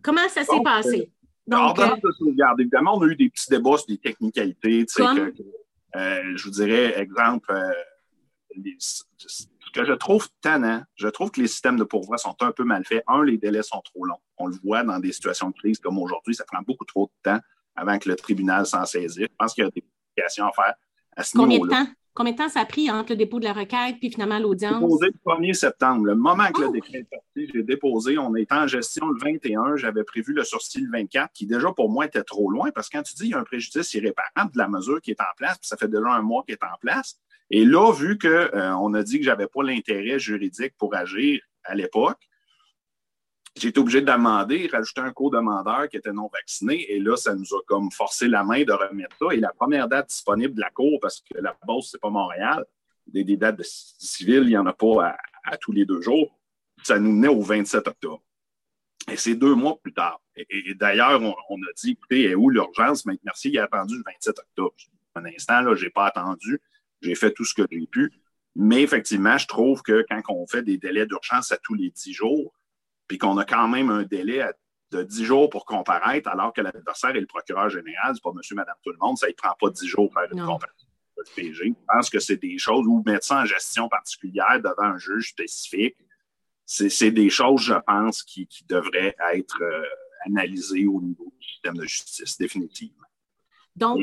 Comment 0.00 0.28
ça 0.28 0.44
s'est 0.44 0.62
passé? 0.62 1.00
Euh, 1.00 1.06
Donc, 1.48 1.78
euh, 1.80 1.96
de 1.96 2.12
sauvegarde, 2.12 2.60
évidemment, 2.60 2.96
on 2.96 3.02
a 3.02 3.06
eu 3.06 3.16
des 3.16 3.28
petits 3.28 3.50
débats 3.50 3.76
sur 3.76 3.86
des 3.86 3.98
technicalités. 3.98 4.86
Que, 4.86 5.34
euh, 5.96 6.36
je 6.36 6.44
vous 6.44 6.50
dirais, 6.50 6.98
exemple, 6.98 7.52
ce 8.78 9.02
que 9.72 9.84
je 9.84 9.92
trouve 9.92 10.28
tannant, 10.40 10.82
je 10.94 11.08
trouve 11.08 11.32
que 11.32 11.40
les 11.40 11.48
systèmes 11.48 11.76
de 11.76 11.84
pourvoi 11.84 12.16
sont 12.16 12.36
un 12.42 12.52
peu 12.52 12.64
mal 12.64 12.84
faits. 12.84 13.02
Un, 13.08 13.24
les 13.24 13.38
délais 13.38 13.62
sont 13.62 13.80
trop 13.80 14.04
longs. 14.04 14.20
On 14.36 14.46
le 14.46 14.56
voit 14.62 14.84
dans 14.84 15.00
des 15.00 15.12
situations 15.12 15.50
de 15.50 15.54
crise 15.54 15.78
comme 15.80 15.98
aujourd'hui, 15.98 16.34
ça 16.34 16.44
prend 16.44 16.62
beaucoup 16.62 16.84
trop 16.84 17.06
de 17.06 17.30
temps 17.30 17.40
avant 17.74 17.98
que 17.98 18.08
le 18.08 18.16
tribunal 18.16 18.66
s'en 18.66 18.84
saisisse. 18.84 19.18
Je 19.20 19.36
pense 19.36 19.54
qu'il 19.54 19.64
y 19.64 19.66
a 19.66 19.70
des 19.70 19.82
complications 19.82 20.46
à 20.46 20.52
faire 20.52 20.74
à 21.16 21.24
ce 21.24 21.38
niveau-là. 21.38 21.76
Combien 21.76 21.82
de 21.82 21.86
temps? 21.86 21.92
Combien 22.18 22.32
de 22.32 22.38
temps 22.38 22.48
ça 22.48 22.62
a 22.62 22.66
pris 22.66 22.90
entre 22.90 23.12
le 23.12 23.16
dépôt 23.16 23.38
de 23.38 23.44
la 23.44 23.52
requête 23.52 23.94
puis 24.00 24.10
finalement 24.10 24.40
l'audience? 24.40 24.74
J'ai 24.74 24.80
déposé 24.80 25.06
le 25.06 25.32
1er 25.32 25.52
septembre. 25.52 26.04
Le 26.04 26.16
moment 26.16 26.48
que 26.50 26.62
le 26.62 26.66
oh! 26.66 26.72
décret 26.72 26.98
est 26.98 27.08
parti, 27.08 27.48
j'ai 27.54 27.62
déposé. 27.62 28.18
On 28.18 28.34
était 28.34 28.52
en 28.56 28.66
gestion 28.66 29.06
le 29.06 29.20
21. 29.20 29.76
J'avais 29.76 30.02
prévu 30.02 30.32
le 30.32 30.42
sursis 30.42 30.80
le 30.80 30.90
24, 30.90 31.32
qui 31.32 31.46
déjà 31.46 31.70
pour 31.70 31.88
moi 31.88 32.06
était 32.06 32.24
trop 32.24 32.50
loin 32.50 32.72
parce 32.72 32.88
que 32.88 32.96
quand 32.96 33.04
tu 33.04 33.14
dis 33.14 33.22
qu'il 33.22 33.30
y 33.30 33.34
a 33.34 33.38
un 33.38 33.44
préjudice 33.44 33.94
irréparable 33.94 34.52
de 34.52 34.58
la 34.58 34.66
mesure 34.66 35.00
qui 35.00 35.12
est 35.12 35.20
en 35.20 35.32
place, 35.36 35.58
puis 35.58 35.68
ça 35.68 35.76
fait 35.76 35.86
déjà 35.86 36.08
un 36.08 36.22
mois 36.22 36.42
qu'il 36.42 36.54
est 36.54 36.64
en 36.64 36.76
place. 36.80 37.20
Et 37.50 37.64
là, 37.64 37.92
vu 37.92 38.18
qu'on 38.18 38.28
euh, 38.28 38.98
a 38.98 39.02
dit 39.04 39.18
que 39.18 39.24
je 39.24 39.30
n'avais 39.30 39.46
pas 39.46 39.62
l'intérêt 39.62 40.18
juridique 40.18 40.74
pour 40.76 40.96
agir 40.96 41.40
à 41.62 41.76
l'époque, 41.76 42.27
j'ai 43.58 43.68
été 43.68 43.80
obligé 43.80 44.00
d'amender, 44.00 44.68
rajouter 44.72 45.00
un 45.00 45.12
co-demandeur 45.12 45.88
qui 45.88 45.96
était 45.96 46.12
non 46.12 46.30
vacciné. 46.32 46.90
Et 46.92 46.98
là, 47.00 47.16
ça 47.16 47.34
nous 47.34 47.54
a 47.54 47.60
comme 47.66 47.90
forcé 47.90 48.28
la 48.28 48.44
main 48.44 48.62
de 48.62 48.72
remettre 48.72 49.16
ça. 49.18 49.34
Et 49.34 49.38
la 49.38 49.52
première 49.52 49.88
date 49.88 50.08
disponible 50.08 50.54
de 50.54 50.60
la 50.60 50.70
Cour, 50.70 50.98
parce 51.00 51.20
que 51.20 51.38
la 51.38 51.56
Beauce, 51.66 51.90
c'est 51.90 52.00
pas 52.00 52.10
Montréal, 52.10 52.64
des, 53.06 53.36
dates 53.36 53.56
de 53.56 53.64
civil, 53.64 54.42
il 54.44 54.48
n'y 54.48 54.56
en 54.56 54.66
a 54.66 54.72
pas 54.72 55.16
à, 55.44 55.56
tous 55.56 55.72
les 55.72 55.84
deux 55.84 56.00
jours. 56.00 56.38
Ça 56.82 56.98
nous 56.98 57.12
menait 57.12 57.28
au 57.28 57.40
27 57.40 57.88
octobre. 57.88 58.22
Et 59.10 59.16
c'est 59.16 59.34
deux 59.34 59.54
mois 59.54 59.78
plus 59.82 59.94
tard. 59.94 60.20
Et, 60.36 60.74
d'ailleurs, 60.74 61.20
on, 61.22 61.56
a 61.56 61.72
dit, 61.76 61.92
écoutez, 61.92 62.24
est 62.24 62.34
où 62.34 62.50
l'urgence? 62.50 63.06
Mais 63.06 63.18
merci, 63.24 63.48
il 63.48 63.58
a 63.58 63.64
attendu 63.64 63.96
le 63.96 64.02
27 64.04 64.38
octobre. 64.38 64.74
Un 65.14 65.24
instant, 65.24 65.60
là, 65.62 65.74
je 65.74 65.84
n'ai 65.84 65.90
pas 65.90 66.06
attendu. 66.06 66.60
J'ai 67.00 67.14
fait 67.14 67.32
tout 67.32 67.44
ce 67.44 67.54
que 67.54 67.62
j'ai 67.70 67.86
pu. 67.86 68.12
Mais 68.54 68.82
effectivement, 68.82 69.38
je 69.38 69.46
trouve 69.46 69.82
que 69.82 70.04
quand 70.08 70.20
on 70.28 70.46
fait 70.46 70.62
des 70.62 70.76
délais 70.76 71.06
d'urgence 71.06 71.52
à 71.52 71.56
tous 71.56 71.74
les 71.74 71.90
dix 71.90 72.12
jours, 72.12 72.52
puis 73.08 73.18
qu'on 73.18 73.36
a 73.38 73.44
quand 73.44 73.68
même 73.68 73.90
un 73.90 74.02
délai 74.02 74.44
de 74.90 75.02
10 75.02 75.24
jours 75.24 75.50
pour 75.50 75.64
comparaître, 75.64 76.28
alors 76.28 76.52
que 76.52 76.60
l'adversaire 76.60 77.10
est 77.10 77.20
le 77.20 77.26
procureur 77.26 77.68
général, 77.68 78.14
c'est 78.14 78.22
pas 78.22 78.32
monsieur, 78.32 78.54
madame, 78.54 78.76
tout 78.82 78.90
le 78.90 78.98
monde, 78.98 79.18
ça 79.18 79.26
ne 79.26 79.32
prend 79.32 79.54
pas 79.58 79.70
10 79.70 79.86
jours 79.86 80.10
pour 80.10 80.20
faire 80.20 80.32
une 80.32 80.44
comparaison. 80.44 80.86
Je 81.36 81.72
pense 81.88 82.10
que 82.10 82.20
c'est 82.20 82.36
des 82.36 82.58
choses 82.58 82.86
où 82.86 83.02
mettre 83.04 83.26
ça 83.26 83.40
en 83.40 83.44
gestion 83.44 83.88
particulière 83.88 84.60
devant 84.62 84.94
un 84.94 84.98
juge 84.98 85.30
spécifique, 85.30 85.96
c'est 86.64 87.10
des 87.10 87.30
choses, 87.30 87.62
je 87.62 87.74
pense, 87.86 88.22
qui, 88.22 88.46
devraient 88.68 89.16
être 89.32 89.62
euh, 89.62 89.82
analysées 90.26 90.86
au 90.86 91.00
niveau 91.00 91.32
du 91.38 91.48
système 91.48 91.74
de 91.74 91.84
justice, 91.84 92.36
définitivement. 92.36 93.07
Donc, 93.78 94.00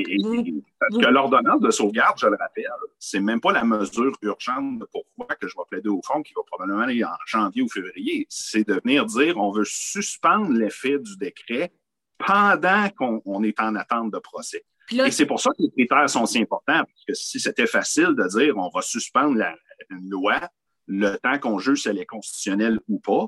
parce 0.79 0.97
que 0.97 1.09
l'ordonnance 1.11 1.59
de 1.59 1.69
sauvegarde, 1.69 2.17
je 2.17 2.27
le 2.27 2.37
rappelle, 2.37 2.65
c'est 2.97 3.19
même 3.19 3.41
pas 3.41 3.51
la 3.51 3.63
mesure 3.63 4.13
urgente 4.21 4.79
de 4.79 4.85
pourquoi 4.85 5.35
que 5.35 5.47
je 5.47 5.55
vais 5.55 5.63
plaider 5.69 5.89
au 5.89 6.01
fond 6.01 6.21
qui 6.23 6.33
va 6.33 6.41
probablement 6.45 6.83
aller 6.83 7.03
en 7.03 7.09
janvier 7.25 7.61
ou 7.61 7.69
février. 7.69 8.25
C'est 8.29 8.65
de 8.67 8.79
venir 8.83 9.05
dire 9.05 9.37
on 9.37 9.51
veut 9.51 9.65
suspendre 9.65 10.51
l'effet 10.51 10.97
du 10.97 11.17
décret 11.17 11.73
pendant 12.17 12.89
qu'on 12.89 13.43
est 13.43 13.59
en 13.59 13.75
attente 13.75 14.11
de 14.11 14.19
procès. 14.19 14.63
Et 14.91 15.11
c'est 15.11 15.25
pour 15.25 15.41
ça 15.41 15.49
que 15.51 15.63
les 15.63 15.71
critères 15.71 16.09
sont 16.09 16.25
si 16.25 16.39
importants, 16.39 16.83
parce 16.85 17.05
que 17.07 17.13
si 17.13 17.39
c'était 17.39 17.67
facile 17.67 18.15
de 18.15 18.27
dire 18.37 18.55
on 18.57 18.69
va 18.69 18.81
suspendre 18.81 19.35
la, 19.35 19.55
une 19.89 20.09
loi 20.09 20.39
le 20.87 21.17
temps 21.17 21.39
qu'on 21.39 21.59
juge 21.59 21.81
si 21.81 21.89
elle 21.89 21.99
est 21.99 22.05
constitutionnelle 22.05 22.79
ou 22.87 22.99
pas, 22.99 23.25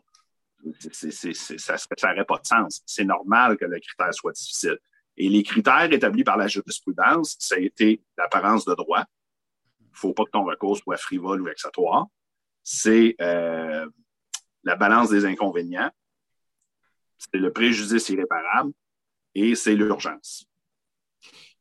ça 0.80 1.76
n'aurait 2.04 2.26
pas 2.26 2.38
de 2.38 2.46
sens. 2.46 2.82
C'est 2.86 3.04
normal 3.04 3.58
que 3.58 3.66
le 3.66 3.80
critère 3.80 4.14
soit 4.14 4.34
difficile. 4.34 4.78
Et 5.18 5.30
les 5.30 5.44
critères 5.44 5.92
établis 5.92 6.24
par 6.24 6.38
la 6.38 6.48
jurisprudence, 6.48 7.36
ça 7.40 7.56
a 7.56 7.60
été 7.60 8.02
l'apparence 8.18 8.66
de 8.66 8.76
droit. 8.76 9.04
Il 9.80 9.92
ne 9.92 9.98
faut 9.98 10.14
pas 10.14 10.26
que 10.26 10.32
ton 10.32 10.46
recours 10.46 10.78
soit 10.78 10.98
frivole 10.98 11.42
ou 11.42 11.46
vexatoire. 11.46 12.06
C'est 12.64 13.16
euh, 13.20 13.88
la 14.64 14.76
balance 14.76 15.10
des 15.10 15.26
inconvénients. 15.26 15.90
C'est 17.18 17.40
le 17.40 17.52
préjudice 17.52 18.10
irréparable 18.10 18.74
et 19.34 19.56
c'est 19.56 19.76
l'urgence. 19.76 20.46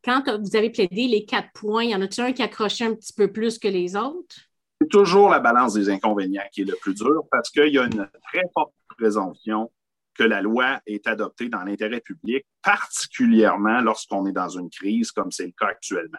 Quand 0.05 0.23
vous 0.39 0.55
avez 0.55 0.71
plaidé 0.71 1.09
les 1.09 1.25
quatre 1.25 1.51
points, 1.55 1.85
y 1.85 1.95
en 1.95 2.03
a-t-il 2.03 2.25
un 2.25 2.33
qui 2.33 2.43
accrochait 2.43 2.85
un 2.85 2.95
petit 2.95 3.15
peu 3.15 3.33
plus 3.33 3.59
que 3.59 3.69
les 3.69 3.97
autres? 3.97 4.37
C'est 4.81 4.89
toujours 4.89 5.31
la 5.31 5.41
balance 5.41 5.73
des 5.73 5.89
inconvénients 5.89 6.45
qui 6.53 6.61
est 6.61 6.65
le 6.65 6.77
plus 6.77 6.95
dur 6.95 7.25
parce 7.31 7.49
qu'il 7.49 7.73
y 7.73 7.79
a 7.79 7.85
une 7.85 8.09
très 8.23 8.43
forte 8.53 8.75
présomption 8.97 9.71
que 10.17 10.25
la 10.25 10.43
loi 10.43 10.81
est 10.87 11.07
adoptée 11.07 11.49
dans 11.49 11.63
l'intérêt 11.63 12.01
public, 12.01 12.45
particulièrement 12.63 13.81
lorsqu'on 13.81 14.27
est 14.27 14.33
dans 14.33 14.49
une 14.49 14.71
crise 14.71 15.13
comme 15.13 15.31
c'est 15.31 15.47
le 15.47 15.53
cas 15.59 15.69
actuellement. 15.69 16.19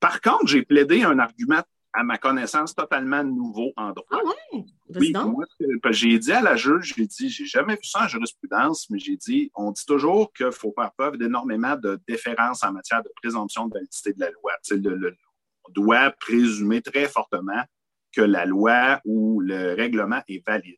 Par 0.00 0.20
contre, 0.20 0.48
j'ai 0.48 0.62
plaidé 0.62 1.04
un 1.04 1.18
argument 1.18 1.62
à 1.92 2.02
ma 2.02 2.18
connaissance 2.18 2.74
totalement 2.74 3.22
nouveau 3.22 3.72
en 3.76 3.92
droit. 3.92 4.06
Ah 4.10 4.20
ouais? 4.24 4.64
Oui, 4.94 5.12
j'ai 5.90 6.18
dit 6.18 6.32
à 6.32 6.40
la 6.40 6.56
juge, 6.56 6.94
j'ai 6.96 7.06
dit, 7.06 7.28
j'ai 7.28 7.46
jamais 7.46 7.74
vu 7.74 7.84
ça 7.84 8.04
en 8.04 8.08
jurisprudence, 8.08 8.88
mais 8.90 8.98
j'ai 8.98 9.16
dit, 9.16 9.50
on 9.54 9.70
dit 9.70 9.84
toujours 9.86 10.32
qu'il 10.32 10.52
faut 10.52 10.72
faire 10.76 10.92
preuve 10.92 11.18
d'énormément 11.18 11.76
de 11.76 12.00
déférence 12.08 12.62
en 12.64 12.72
matière 12.72 13.02
de 13.02 13.10
présomption 13.16 13.68
de 13.68 13.74
validité 13.74 14.12
de 14.12 14.20
la 14.20 14.30
loi. 14.30 14.52
on 15.64 15.72
doit 15.72 16.10
présumer 16.12 16.82
très 16.82 17.08
fortement 17.08 17.62
que 18.12 18.22
la 18.22 18.44
loi 18.44 19.00
ou 19.04 19.40
le 19.40 19.74
règlement 19.74 20.22
est 20.28 20.44
valide. 20.46 20.76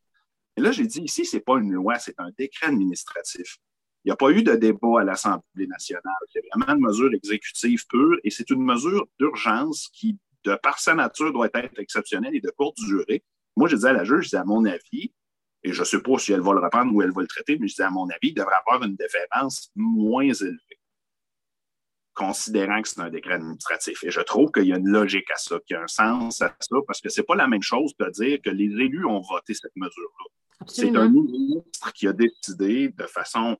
Et 0.56 0.60
là, 0.60 0.70
j'ai 0.72 0.86
dit, 0.86 1.00
ici, 1.00 1.24
ce 1.24 1.36
n'est 1.36 1.42
pas 1.42 1.58
une 1.58 1.72
loi, 1.72 1.98
c'est 1.98 2.18
un 2.18 2.30
décret 2.38 2.66
administratif. 2.66 3.58
Il 4.04 4.08
n'y 4.08 4.12
a 4.12 4.16
pas 4.16 4.30
eu 4.30 4.42
de 4.42 4.54
débat 4.54 5.00
à 5.00 5.04
l'Assemblée 5.04 5.66
nationale. 5.66 6.12
C'est 6.32 6.42
vraiment 6.52 6.74
une 6.74 6.86
mesure 6.86 7.12
exécutive 7.12 7.86
pure 7.86 8.18
et 8.22 8.30
c'est 8.30 8.50
une 8.50 8.62
mesure 8.62 9.06
d'urgence 9.18 9.88
qui, 9.92 10.18
de 10.44 10.54
par 10.56 10.78
sa 10.78 10.94
nature, 10.94 11.32
doit 11.32 11.48
être 11.54 11.78
exceptionnelle 11.78 12.36
et 12.36 12.40
de 12.40 12.50
courte 12.50 12.76
durée. 12.76 13.24
Moi, 13.56 13.68
je 13.68 13.76
disais 13.76 13.88
à 13.88 13.92
la 13.92 14.04
juge, 14.04 14.24
disais, 14.24 14.36
à 14.36 14.44
mon 14.44 14.64
avis, 14.66 15.12
et 15.62 15.72
je 15.72 15.80
ne 15.80 15.84
sais 15.84 16.02
pas 16.02 16.18
si 16.18 16.32
elle 16.32 16.42
va 16.42 16.52
le 16.52 16.60
reprendre 16.60 16.94
ou 16.94 17.00
elle 17.00 17.12
va 17.12 17.22
le 17.22 17.26
traiter, 17.26 17.56
mais 17.58 17.66
je 17.66 17.72
disais, 17.72 17.84
à 17.84 17.90
mon 17.90 18.08
avis, 18.10 18.28
il 18.28 18.34
devrait 18.34 18.56
avoir 18.66 18.82
une 18.82 18.96
déférence 18.96 19.70
moins 19.74 20.22
élevée, 20.24 20.80
considérant 22.12 22.82
que 22.82 22.88
c'est 22.88 23.00
un 23.00 23.08
décret 23.08 23.34
administratif. 23.34 24.04
Et 24.04 24.10
je 24.10 24.20
trouve 24.20 24.52
qu'il 24.52 24.64
y 24.64 24.74
a 24.74 24.76
une 24.76 24.90
logique 24.90 25.30
à 25.30 25.36
ça, 25.36 25.58
qu'il 25.60 25.76
y 25.76 25.78
a 25.78 25.82
un 25.82 25.88
sens 25.88 26.42
à 26.42 26.54
ça, 26.60 26.76
parce 26.86 27.00
que 27.00 27.08
ce 27.08 27.20
n'est 27.20 27.24
pas 27.24 27.36
la 27.36 27.46
même 27.46 27.62
chose 27.62 27.96
de 27.98 28.10
dire 28.10 28.38
que 28.44 28.50
les 28.50 28.66
élus 28.66 29.06
ont 29.06 29.22
voté 29.22 29.54
cette 29.54 29.74
mesure-là. 29.76 30.26
C'est 30.66 30.94
un 30.96 31.08
ministre 31.08 31.92
qui 31.92 32.06
a 32.06 32.12
décidé 32.12 32.88
de 32.88 33.06
façon 33.06 33.56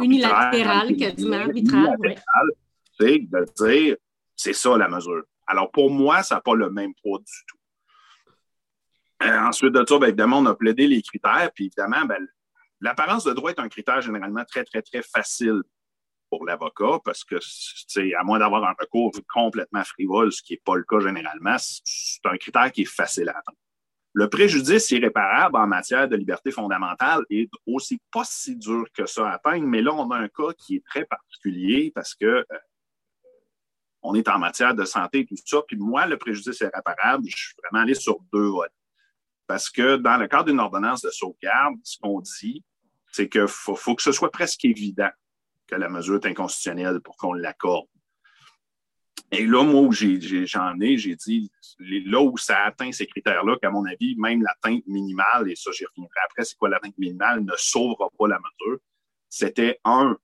unilatérale, 0.00 0.96
quasiment 0.96 1.36
arbitraire. 1.36 1.96
C'est 2.98 3.18
de 3.18 3.46
dire 3.64 3.96
c'est 4.36 4.52
ça 4.52 4.76
la 4.76 4.88
mesure. 4.88 5.22
Alors 5.46 5.70
pour 5.70 5.90
moi, 5.90 6.22
ça 6.22 6.36
n'a 6.36 6.40
pas 6.40 6.54
le 6.54 6.70
même 6.70 6.92
poids 7.02 7.18
du 7.18 7.44
tout. 7.46 7.58
Euh, 9.22 9.38
ensuite 9.40 9.72
de 9.72 9.84
ça, 9.86 9.98
bien, 9.98 10.08
évidemment, 10.08 10.38
on 10.38 10.46
a 10.46 10.54
plaidé 10.54 10.86
les 10.88 11.00
critères, 11.00 11.50
puis 11.54 11.66
évidemment, 11.66 12.04
ben, 12.06 12.26
l'apparence 12.80 13.24
de 13.24 13.32
droit 13.32 13.50
est 13.50 13.60
un 13.60 13.68
critère 13.68 14.00
généralement 14.00 14.44
très, 14.44 14.64
très, 14.64 14.82
très 14.82 15.02
facile 15.02 15.62
pour 16.28 16.44
l'avocat 16.46 16.98
parce 17.04 17.24
que, 17.24 17.36
à 17.36 18.24
moins 18.24 18.38
d'avoir 18.38 18.64
un 18.64 18.74
recours 18.78 19.12
complètement 19.32 19.84
frivole, 19.84 20.32
ce 20.32 20.42
qui 20.42 20.54
n'est 20.54 20.62
pas 20.64 20.76
le 20.76 20.84
cas 20.84 20.98
généralement, 20.98 21.56
c'est 21.58 22.24
un 22.24 22.36
critère 22.36 22.72
qui 22.72 22.82
est 22.82 22.86
facile 22.86 23.28
à 23.28 23.32
atteindre. 23.32 23.58
Le 24.14 24.28
préjudice 24.28 24.90
irréparable 24.90 25.56
en 25.56 25.66
matière 25.66 26.06
de 26.06 26.16
liberté 26.16 26.50
fondamentale 26.50 27.22
est 27.30 27.50
aussi 27.66 27.98
pas 28.12 28.24
si 28.24 28.56
dur 28.56 28.84
que 28.92 29.06
ça 29.06 29.28
à 29.28 29.34
atteindre, 29.34 29.66
mais 29.66 29.80
là, 29.80 29.92
on 29.94 30.10
a 30.10 30.18
un 30.18 30.28
cas 30.28 30.52
qui 30.58 30.76
est 30.76 30.84
très 30.84 31.06
particulier 31.06 31.90
parce 31.94 32.14
que 32.14 32.26
euh, 32.26 32.44
on 34.02 34.14
est 34.14 34.28
en 34.28 34.38
matière 34.38 34.74
de 34.74 34.84
santé 34.84 35.20
et 35.20 35.26
tout 35.26 35.36
ça. 35.44 35.62
Puis 35.66 35.76
moi, 35.78 36.06
le 36.06 36.18
préjudice 36.18 36.60
irréparable, 36.60 37.24
je 37.26 37.36
suis 37.36 37.54
vraiment 37.62 37.84
allé 37.84 37.94
sur 37.94 38.18
deux 38.32 38.48
votes. 38.48 38.72
Parce 39.46 39.70
que 39.70 39.96
dans 39.96 40.16
le 40.18 40.28
cadre 40.28 40.46
d'une 40.46 40.60
ordonnance 40.60 41.02
de 41.02 41.10
sauvegarde, 41.10 41.76
ce 41.82 41.98
qu'on 41.98 42.20
dit, 42.20 42.62
c'est 43.12 43.28
qu'il 43.28 43.48
faut, 43.48 43.76
faut 43.76 43.94
que 43.94 44.02
ce 44.02 44.12
soit 44.12 44.30
presque 44.30 44.64
évident 44.64 45.10
que 45.66 45.76
la 45.76 45.88
mesure 45.88 46.16
est 46.16 46.26
inconstitutionnelle 46.26 47.00
pour 47.00 47.16
qu'on 47.16 47.32
l'accorde. 47.32 47.86
Et 49.34 49.46
là, 49.46 49.64
moi, 49.64 49.80
où 49.80 49.92
j'en 49.92 50.78
ai, 50.80 50.98
j'ai 50.98 51.16
dit, 51.16 51.50
là 51.78 52.20
où 52.20 52.36
ça 52.36 52.64
atteint 52.64 52.92
ces 52.92 53.06
critères-là, 53.06 53.56
qu'à 53.60 53.70
mon 53.70 53.86
avis, 53.86 54.14
même 54.16 54.42
l'atteinte 54.42 54.86
minimale, 54.86 55.50
et 55.50 55.56
ça, 55.56 55.70
j'y 55.72 55.86
reviendrai 55.86 56.20
après, 56.26 56.44
c'est 56.44 56.56
quoi 56.56 56.68
l'atteinte 56.68 56.98
minimale, 56.98 57.42
ne 57.42 57.54
sauvera 57.56 58.10
pas 58.18 58.28
la 58.28 58.38
mesure. 58.38 58.78
C'était 59.30 59.80
un, 59.84 60.18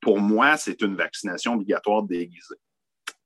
pour 0.00 0.20
moi, 0.20 0.58
c'est 0.58 0.82
une 0.82 0.96
vaccination 0.96 1.54
obligatoire 1.54 2.02
déguisée. 2.02 2.56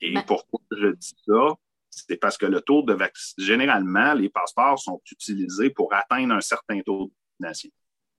Et 0.00 0.14
ben 0.14 0.22
pourquoi 0.22 0.60
je 0.70 0.92
dis 0.92 1.16
ça? 1.26 1.54
C'est 1.90 2.16
parce 2.16 2.38
que 2.38 2.46
le 2.46 2.60
taux 2.60 2.82
de 2.82 2.92
vaccination, 2.92 3.44
généralement, 3.44 4.14
les 4.14 4.28
passeports 4.28 4.78
sont 4.78 5.02
utilisés 5.10 5.70
pour 5.70 5.92
atteindre 5.92 6.34
un 6.34 6.40
certain 6.40 6.80
taux 6.82 7.06
de 7.06 7.12
vaccination. 7.40 7.70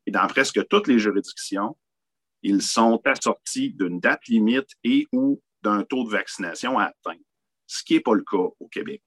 Et 0.06 0.12
dans 0.12 0.28
presque 0.28 0.68
toutes 0.68 0.90
les 0.90 1.00
juridictions, 1.00 1.78
ils 2.42 2.62
sont 2.62 3.02
assortis 3.06 3.72
d'une 3.72 4.02
date 4.02 4.28
limite 4.28 4.70
et 4.84 5.08
ou 5.14 5.42
d'un 5.62 5.84
taux 5.84 6.04
de 6.04 6.10
vaccination 6.10 6.78
à 6.80 6.86
atteindre, 6.86 7.22
ce 7.68 7.84
qui 7.84 7.94
n'est 7.96 8.00
pas 8.00 8.14
le 8.14 8.24
cas 8.24 8.38
au 8.38 8.68
Québec. 8.72 9.02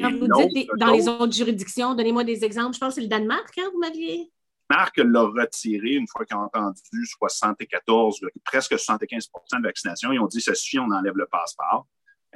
Quand 0.00 0.12
vous 0.12 0.28
dites 0.48 0.68
dans 0.76 0.92
les 0.92 1.08
autres 1.08 1.32
juridictions, 1.32 1.94
donnez-moi 1.94 2.24
des 2.24 2.44
exemples. 2.44 2.74
Je 2.74 2.80
pense 2.80 2.90
que 2.90 2.94
c'est 2.96 3.00
le 3.00 3.08
Danemark, 3.08 3.52
hein, 3.58 3.68
vous 3.72 3.78
m'aviez. 3.78 4.30
Danemark 4.70 4.96
l'a 4.96 5.22
retiré 5.22 5.90
une 5.90 6.06
fois 6.08 6.24
qu'ils 6.24 6.36
ont 6.36 6.42
entendu 6.42 7.06
74, 7.06 8.20
presque 8.44 8.74
75% 8.74 9.58
de 9.58 9.62
vaccination. 9.62 10.12
Ils 10.12 10.20
ont 10.20 10.26
dit 10.26 10.40
ça 10.40 10.54
suffit, 10.54 10.78
on 10.78 10.90
enlève 10.90 11.16
le 11.16 11.26
passeport. 11.26 11.86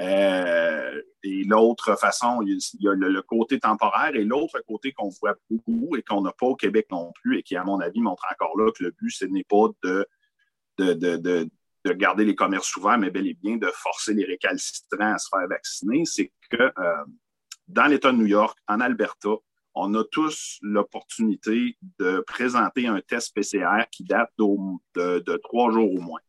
Euh, 0.00 1.02
et 1.24 1.42
l'autre 1.44 1.96
façon, 1.98 2.40
il 2.42 2.58
y 2.78 2.88
a 2.88 2.94
le, 2.94 3.22
côté 3.22 3.58
temporaire 3.58 4.14
et 4.14 4.24
l'autre 4.24 4.60
côté 4.66 4.92
qu'on 4.92 5.08
voit 5.08 5.34
beaucoup 5.50 5.96
et 5.96 6.02
qu'on 6.02 6.22
n'a 6.22 6.32
pas 6.32 6.46
au 6.46 6.54
Québec 6.54 6.86
non 6.90 7.12
plus 7.20 7.38
et 7.38 7.42
qui, 7.42 7.56
à 7.56 7.64
mon 7.64 7.80
avis, 7.80 8.00
montre 8.00 8.24
encore 8.32 8.56
là 8.56 8.70
que 8.70 8.84
le 8.84 8.92
but, 8.92 9.10
ce 9.10 9.24
n'est 9.24 9.44
pas 9.44 9.66
de, 9.82 10.06
de, 10.78 10.92
de, 10.92 11.16
de 11.16 11.50
garder 11.86 12.24
les 12.24 12.34
commerces 12.34 12.76
ouverts, 12.76 12.98
mais 12.98 13.10
bel 13.10 13.26
et 13.26 13.34
bien 13.34 13.56
de 13.56 13.70
forcer 13.72 14.14
les 14.14 14.24
récalcitrants 14.24 15.14
à 15.14 15.18
se 15.18 15.28
faire 15.28 15.46
vacciner, 15.48 16.04
c'est 16.04 16.32
que 16.50 16.62
euh, 16.62 17.04
dans 17.66 17.86
l'État 17.86 18.12
de 18.12 18.16
New 18.16 18.26
York, 18.26 18.58
en 18.66 18.80
Alberta, 18.80 19.30
on 19.74 19.94
a 19.94 20.04
tous 20.10 20.58
l'opportunité 20.62 21.76
de 21.98 22.20
présenter 22.26 22.86
un 22.86 23.00
test 23.00 23.34
PCR 23.34 23.84
qui 23.90 24.04
date 24.04 24.30
de, 24.38 25.36
trois 25.36 25.70
jours 25.70 25.92
au 25.92 26.00
moins, 26.00 26.20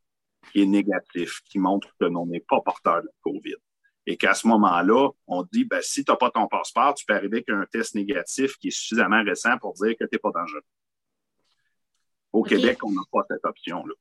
qui 0.51 0.61
est 0.61 0.65
négatif, 0.67 1.41
qui 1.45 1.57
montre 1.57 1.87
que 1.99 2.05
l'on 2.05 2.27
n'est 2.27 2.45
pas 2.47 2.61
porteur 2.61 3.01
de 3.01 3.09
COVID. 3.21 3.55
Et 4.05 4.17
qu'à 4.17 4.33
ce 4.33 4.47
moment-là, 4.47 5.09
on 5.27 5.43
dit, 5.51 5.65
ben, 5.65 5.81
si 5.81 6.03
tu 6.03 6.11
n'as 6.11 6.17
pas 6.17 6.31
ton 6.31 6.47
passeport, 6.47 6.93
tu 6.95 7.05
peux 7.05 7.13
arriver 7.13 7.37
avec 7.37 7.49
un 7.49 7.65
test 7.71 7.95
négatif 7.95 8.57
qui 8.57 8.69
est 8.69 8.71
suffisamment 8.71 9.23
récent 9.23 9.57
pour 9.59 9.73
dire 9.73 9.95
que 9.99 10.03
tu 10.03 10.09
n'es 10.13 10.19
pas 10.19 10.31
dangereux. 10.31 10.63
Au 12.31 12.43
Québec, 12.43 12.83
on 12.83 12.91
n'a 12.91 13.01
pas 13.11 13.23
cette 13.29 13.45
option-là 13.45 13.93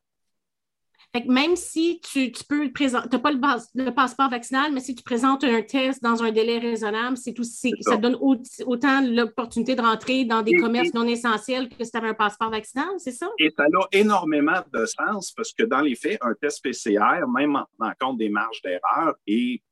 même 1.27 1.57
si 1.57 2.01
tu, 2.01 2.31
peux 2.49 2.71
présenter, 2.73 3.09
tu 3.09 3.17
n'as 3.17 3.23
pas 3.23 3.33
le, 3.75 3.91
passeport 3.91 4.31
vaccinal, 4.31 4.73
mais 4.73 4.81
si 4.81 4.95
tu 4.95 5.03
présentes 5.03 5.43
un 5.43 5.63
test 5.63 6.03
dans 6.03 6.23
un 6.23 6.31
délai 6.31 6.59
raisonnable, 6.59 7.17
c'est 7.17 7.33
tout, 7.33 7.45
ça. 7.45 7.97
donne 7.97 8.17
autant 8.21 9.01
l'opportunité 9.01 9.75
de 9.75 9.81
rentrer 9.81 10.25
dans 10.25 10.43
des 10.43 10.55
commerces 10.57 10.93
non 10.95 11.07
essentiels 11.07 11.69
que 11.69 11.83
si 11.83 11.91
tu 11.91 11.97
avais 11.97 12.09
un 12.09 12.15
passeport 12.15 12.51
vaccinal, 12.51 12.89
c'est 12.99 13.13
ça? 13.13 13.29
Et 13.39 13.51
ça 13.57 13.65
a 13.65 13.89
énormément 13.93 14.61
de 14.73 14.85
sens 14.87 15.33
parce 15.33 15.53
que 15.53 15.65
dans 15.65 15.81
les 15.81 15.95
faits, 15.95 16.19
un 16.21 16.35
test 16.35 16.63
PCR, 16.63 17.27
même 17.35 17.57
en 17.57 17.65
tenant 17.79 17.93
compte 17.99 18.19
des 18.19 18.29
marges 18.29 18.61
d'erreur, 18.63 19.15
et 19.27 19.63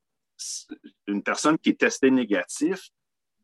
une 1.06 1.22
personne 1.22 1.58
qui 1.58 1.70
est 1.70 1.80
testée 1.80 2.10
négatif, 2.10 2.88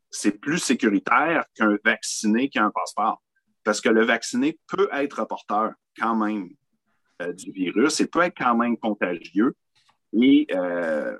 c'est 0.09 0.39
plus 0.39 0.59
sécuritaire 0.59 1.45
qu'un 1.55 1.77
vacciné 1.83 2.49
qui 2.49 2.59
a 2.59 2.65
un 2.65 2.71
passeport. 2.71 3.21
Parce 3.63 3.81
que 3.81 3.89
le 3.89 4.03
vacciné 4.03 4.59
peut 4.67 4.89
être 4.91 5.25
porteur 5.25 5.73
quand 5.97 6.15
même 6.15 6.49
du 7.19 7.51
virus 7.51 7.99
et 7.99 8.07
peut 8.07 8.21
être 8.21 8.37
quand 8.37 8.55
même 8.55 8.77
contagieux. 8.77 9.55
Et, 10.13 10.47
euh, 10.51 11.17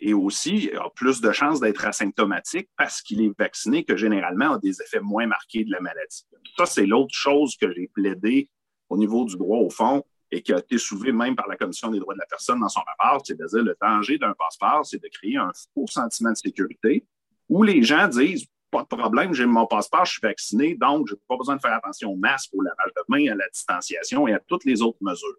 et 0.00 0.14
aussi, 0.14 0.70
a 0.78 0.90
plus 0.90 1.20
de 1.20 1.32
chances 1.32 1.60
d'être 1.60 1.84
asymptomatique 1.84 2.68
parce 2.76 3.00
qu'il 3.00 3.22
est 3.22 3.32
vacciné 3.38 3.84
que 3.84 3.96
généralement 3.96 4.54
a 4.54 4.58
des 4.58 4.80
effets 4.82 5.00
moins 5.00 5.26
marqués 5.26 5.64
de 5.64 5.70
la 5.70 5.80
maladie. 5.80 6.26
Ça, 6.56 6.66
c'est 6.66 6.86
l'autre 6.86 7.14
chose 7.14 7.56
que 7.56 7.72
j'ai 7.72 7.88
plaidé 7.88 8.50
au 8.88 8.96
niveau 8.96 9.24
du 9.24 9.36
droit 9.36 9.58
au 9.58 9.70
fond 9.70 10.04
et 10.30 10.42
qui 10.42 10.52
a 10.52 10.58
été 10.58 10.76
soulevé 10.78 11.12
même 11.12 11.36
par 11.36 11.48
la 11.48 11.56
Commission 11.56 11.90
des 11.90 11.98
droits 11.98 12.14
de 12.14 12.18
la 12.18 12.26
personne 12.26 12.60
dans 12.60 12.68
son 12.68 12.80
rapport, 12.80 13.22
c'est 13.24 13.40
à 13.40 13.46
dire 13.46 13.62
le 13.62 13.76
danger 13.80 14.18
d'un 14.18 14.34
passeport, 14.34 14.84
c'est 14.84 15.02
de 15.02 15.08
créer 15.08 15.36
un 15.36 15.52
faux 15.72 15.86
sentiment 15.86 16.32
de 16.32 16.36
sécurité 16.36 17.06
où 17.48 17.62
les 17.62 17.82
gens 17.82 18.08
disent 18.08 18.46
pas 18.76 18.96
de 18.96 19.00
problème, 19.00 19.32
j'ai 19.32 19.46
mon 19.46 19.66
passeport, 19.66 20.04
je 20.04 20.12
suis 20.12 20.20
vacciné, 20.22 20.74
donc 20.74 21.08
je 21.08 21.14
n'ai 21.14 21.20
pas 21.28 21.36
besoin 21.36 21.56
de 21.56 21.60
faire 21.60 21.72
attention 21.72 22.12
au 22.12 22.16
masque, 22.16 22.50
au 22.54 22.62
lavage 22.62 22.92
de 22.96 23.02
main, 23.08 23.32
à 23.32 23.34
la 23.34 23.48
distanciation 23.48 24.28
et 24.28 24.34
à 24.34 24.40
toutes 24.40 24.64
les 24.64 24.82
autres 24.82 24.98
mesures. 25.00 25.36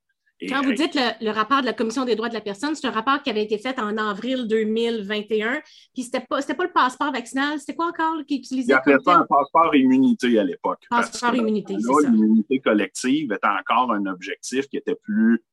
Quand 0.48 0.62
vous 0.62 0.74
dites 0.74 0.96
le, 0.96 1.32
rapport 1.32 1.62
de 1.62 1.66
la 1.66 1.74
Commission 1.74 2.06
des 2.06 2.16
droits 2.16 2.30
de 2.30 2.36
la 2.36 2.42
personne, 2.42 2.76
c'est 2.76 2.86
un 2.86 2.92
rapport 2.92 3.24
qui 3.24 3.30
avait 3.32 3.44
été 3.44 3.58
fait 3.58 3.80
en 3.80 3.98
avril 3.98 4.48
2021. 4.48 5.62
Puis 5.94 6.04
c'était 6.04 6.20
pas, 6.20 6.42
pas 6.42 6.64
le 6.64 6.72
passeport 6.72 7.12
vaccinal, 7.12 7.60
c'était 7.60 7.76
quoi 7.76 7.88
encore 7.88 8.24
qui 8.28 8.38
utilisait? 8.38 8.72
Il 8.72 8.76
appelait 8.76 8.98
ça 9.04 9.16
un 9.16 9.26
passeport 9.26 9.76
immunité 9.76 10.38
à 10.38 10.44
l'époque. 10.44 10.84
Passeport 10.90 11.36
immunité, 11.36 11.76
c'est 11.80 11.92
ça. 11.92 12.10
L'immunité 12.10 12.60
collective 12.60 13.32
était 13.34 13.48
encore 13.48 13.92
un 13.92 14.06
objectif 14.06 14.68
qui 14.68 14.78
était 14.78 14.96
plus. 14.96 15.44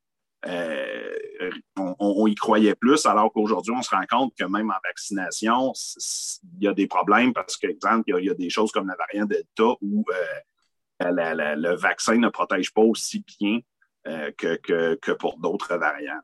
Euh, 0.47 1.51
on, 1.77 2.27
y 2.27 2.35
croyait 2.35 2.75
plus, 2.75 3.07
alors 3.07 3.33
qu'aujourd'hui, 3.33 3.73
on 3.77 3.83
se 3.83 3.91
rend 3.91 4.05
compte 4.09 4.35
que 4.39 4.45
même 4.45 4.71
en 4.71 4.81
vaccination, 4.85 5.73
il 6.59 6.65
y 6.65 6.69
a 6.69 6.75
des 6.75 6.87
problèmes 6.87 7.33
parce 7.33 7.57
que, 7.57 7.67
exemple, 7.67 8.05
il 8.07 8.25
y, 8.25 8.31
a, 8.31 8.35
des 8.35 8.51
choses 8.51 8.71
comme 8.71 8.87
la 8.87 8.97
variante 8.97 9.31
Delta 9.31 9.77
où 9.81 10.05
euh, 10.11 11.11
le 11.11 11.75
vaccin 11.77 12.17
ne 12.17 12.29
protège 12.29 12.73
pas 12.73 12.83
aussi 12.83 13.25
bien 13.39 13.61
euh, 14.07 14.31
que, 14.37 14.57
que, 14.97 15.13
pour 15.13 15.39
d'autres 15.39 15.77
variants. 15.77 16.21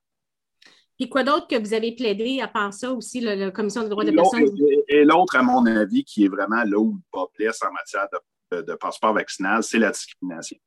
Et 0.99 1.09
quoi 1.09 1.25
d'autre 1.25 1.47
que 1.49 1.59
vous 1.59 1.73
avez 1.73 1.95
plaidé 1.95 2.41
à 2.43 2.49
part 2.49 2.75
ça 2.75 2.93
aussi, 2.93 3.21
la, 3.21 3.51
Commission 3.51 3.83
des 3.83 3.89
droits 3.89 4.05
des 4.05 4.13
personnes? 4.13 4.45
Et, 4.89 5.05
l'autre, 5.05 5.37
à 5.37 5.43
mon 5.43 5.65
avis, 5.65 6.05
qui 6.05 6.27
est 6.27 6.29
vraiment 6.29 6.63
là 6.63 6.79
où 6.79 6.93
le 6.93 7.01
bas 7.11 7.27
blesse 7.39 7.63
en 7.63 7.73
matière 7.73 8.07
de, 8.53 8.75
passeport 8.75 9.15
vaccinal, 9.15 9.63
c'est 9.63 9.79
la 9.79 9.91
discrimination. 9.91 10.59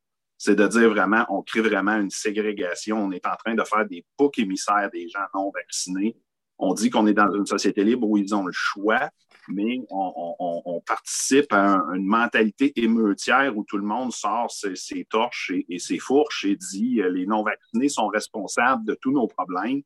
C'est 0.45 0.55
de 0.55 0.67
dire 0.67 0.89
vraiment, 0.89 1.25
on 1.29 1.41
crée 1.41 1.61
vraiment 1.61 1.95
une 1.95 2.09
ségrégation. 2.09 2.97
On 2.97 3.13
est 3.13 3.25
en 3.25 3.37
train 3.37 3.55
de 3.55 3.63
faire 3.63 3.85
des 3.85 4.05
boucs 4.19 4.37
émissaires 4.39 4.89
des 4.91 5.07
gens 5.07 5.23
non 5.33 5.49
vaccinés. 5.55 6.17
On 6.57 6.73
dit 6.73 6.89
qu'on 6.89 7.07
est 7.07 7.13
dans 7.13 7.33
une 7.33 7.45
société 7.45 7.81
libre 7.85 8.05
où 8.09 8.17
ils 8.17 8.35
ont 8.35 8.45
le 8.45 8.51
choix, 8.51 9.09
mais 9.47 9.79
on, 9.89 10.81
participe 10.85 11.53
à 11.53 11.77
une 11.95 12.05
mentalité 12.05 12.73
émeutière 12.75 13.55
où 13.55 13.63
tout 13.63 13.77
le 13.77 13.85
monde 13.85 14.11
sort 14.11 14.51
ses, 14.51 15.05
torches 15.05 15.53
et, 15.69 15.79
ses 15.79 15.97
fourches 15.97 16.43
et 16.43 16.57
dit 16.57 16.99
euh, 16.99 17.09
les 17.09 17.25
non-vaccinés 17.25 17.87
sont 17.87 18.07
responsables 18.07 18.83
de 18.83 18.95
tous 18.95 19.13
nos 19.13 19.27
problèmes. 19.27 19.81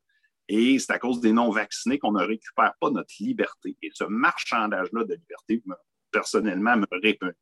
Et 0.48 0.80
c'est 0.80 0.90
à 0.92 0.98
cause 0.98 1.20
des 1.20 1.30
non-vaccinés 1.30 2.00
qu'on 2.00 2.10
ne 2.10 2.24
récupère 2.24 2.74
pas 2.80 2.90
notre 2.90 3.14
liberté. 3.20 3.76
Et 3.80 3.90
ce 3.94 4.02
marchandage-là 4.02 5.04
de 5.04 5.14
liberté, 5.14 5.62
personnellement, 6.10 6.76
me 6.76 6.86
répugne. 7.00 7.32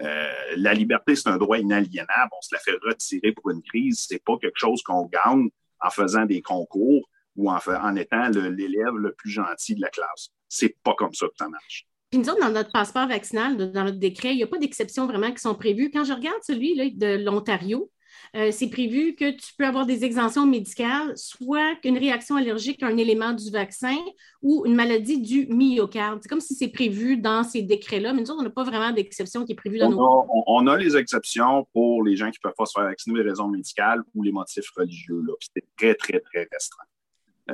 Euh, 0.00 0.32
la 0.56 0.74
liberté, 0.74 1.14
c'est 1.14 1.28
un 1.28 1.36
droit 1.36 1.58
inaliénable. 1.58 2.30
On 2.36 2.42
se 2.42 2.54
la 2.54 2.60
fait 2.60 2.78
retirer 2.82 3.32
pour 3.32 3.50
une 3.50 3.62
crise. 3.62 4.06
C'est 4.08 4.22
pas 4.24 4.36
quelque 4.38 4.58
chose 4.58 4.82
qu'on 4.82 5.06
gagne 5.06 5.48
en 5.80 5.90
faisant 5.90 6.24
des 6.24 6.42
concours 6.42 7.08
ou 7.36 7.50
en, 7.50 7.96
étant 7.96 8.28
l'élève 8.28 8.94
le 8.94 9.12
plus 9.12 9.30
gentil 9.30 9.74
de 9.74 9.80
la 9.80 9.88
classe. 9.88 10.30
C'est 10.48 10.76
pas 10.82 10.94
comme 10.94 11.14
ça 11.14 11.26
que 11.26 11.34
ça 11.38 11.48
marche. 11.48 11.86
Puis 12.10 12.20
nous 12.20 12.28
autres, 12.28 12.40
dans 12.40 12.52
notre 12.52 12.70
passeport 12.72 13.08
vaccinal, 13.08 13.56
dans 13.56 13.84
notre 13.84 13.98
décret, 13.98 14.32
il 14.32 14.36
n'y 14.36 14.42
a 14.42 14.46
pas 14.46 14.58
d'exceptions 14.58 15.06
vraiment 15.06 15.32
qui 15.32 15.40
sont 15.40 15.54
prévues. 15.54 15.90
Quand 15.90 16.04
je 16.04 16.12
regarde 16.12 16.42
celui 16.42 16.74
là, 16.74 16.84
de 16.92 17.24
l'Ontario, 17.24 17.90
euh, 18.34 18.50
c'est 18.50 18.68
prévu 18.68 19.14
que 19.14 19.30
tu 19.30 19.52
peux 19.58 19.66
avoir 19.66 19.84
des 19.84 20.04
exemptions 20.04 20.46
médicales, 20.46 21.12
soit 21.16 21.74
une 21.84 21.98
réaction 21.98 22.36
allergique 22.36 22.82
à 22.82 22.86
un 22.86 22.96
élément 22.96 23.32
du 23.32 23.50
vaccin 23.50 23.96
ou 24.40 24.64
une 24.64 24.74
maladie 24.74 25.20
du 25.20 25.46
myocarde. 25.48 26.20
C'est 26.22 26.28
comme 26.28 26.40
si 26.40 26.54
c'est 26.54 26.68
prévu 26.68 27.18
dans 27.18 27.44
ces 27.44 27.60
décrets-là, 27.60 28.14
mais 28.14 28.22
nous 28.22 28.30
autres, 28.30 28.40
on 28.40 28.44
n'a 28.44 28.50
pas 28.50 28.64
vraiment 28.64 28.90
d'exception 28.90 29.44
qui 29.44 29.52
est 29.52 29.56
prévue 29.56 29.78
dans 29.78 29.88
on 29.88 29.90
nos. 29.90 30.02
A, 30.02 30.26
on, 30.46 30.66
a 30.66 30.78
les 30.78 30.96
exceptions 30.96 31.66
pour 31.74 32.02
les 32.04 32.16
gens 32.16 32.30
qui 32.30 32.38
ne 32.42 32.48
peuvent 32.48 32.56
pas 32.56 32.64
se 32.64 32.72
faire 32.72 32.84
vacciner 32.84 33.14
pour 33.14 33.22
des 33.22 33.28
raisons 33.28 33.48
médicales 33.48 34.02
ou 34.14 34.22
les 34.22 34.32
motifs 34.32 34.70
religieux. 34.76 35.22
C'est 35.54 35.64
très, 35.76 35.94
très, 35.94 36.20
très 36.20 36.48
restreint. 36.50 36.84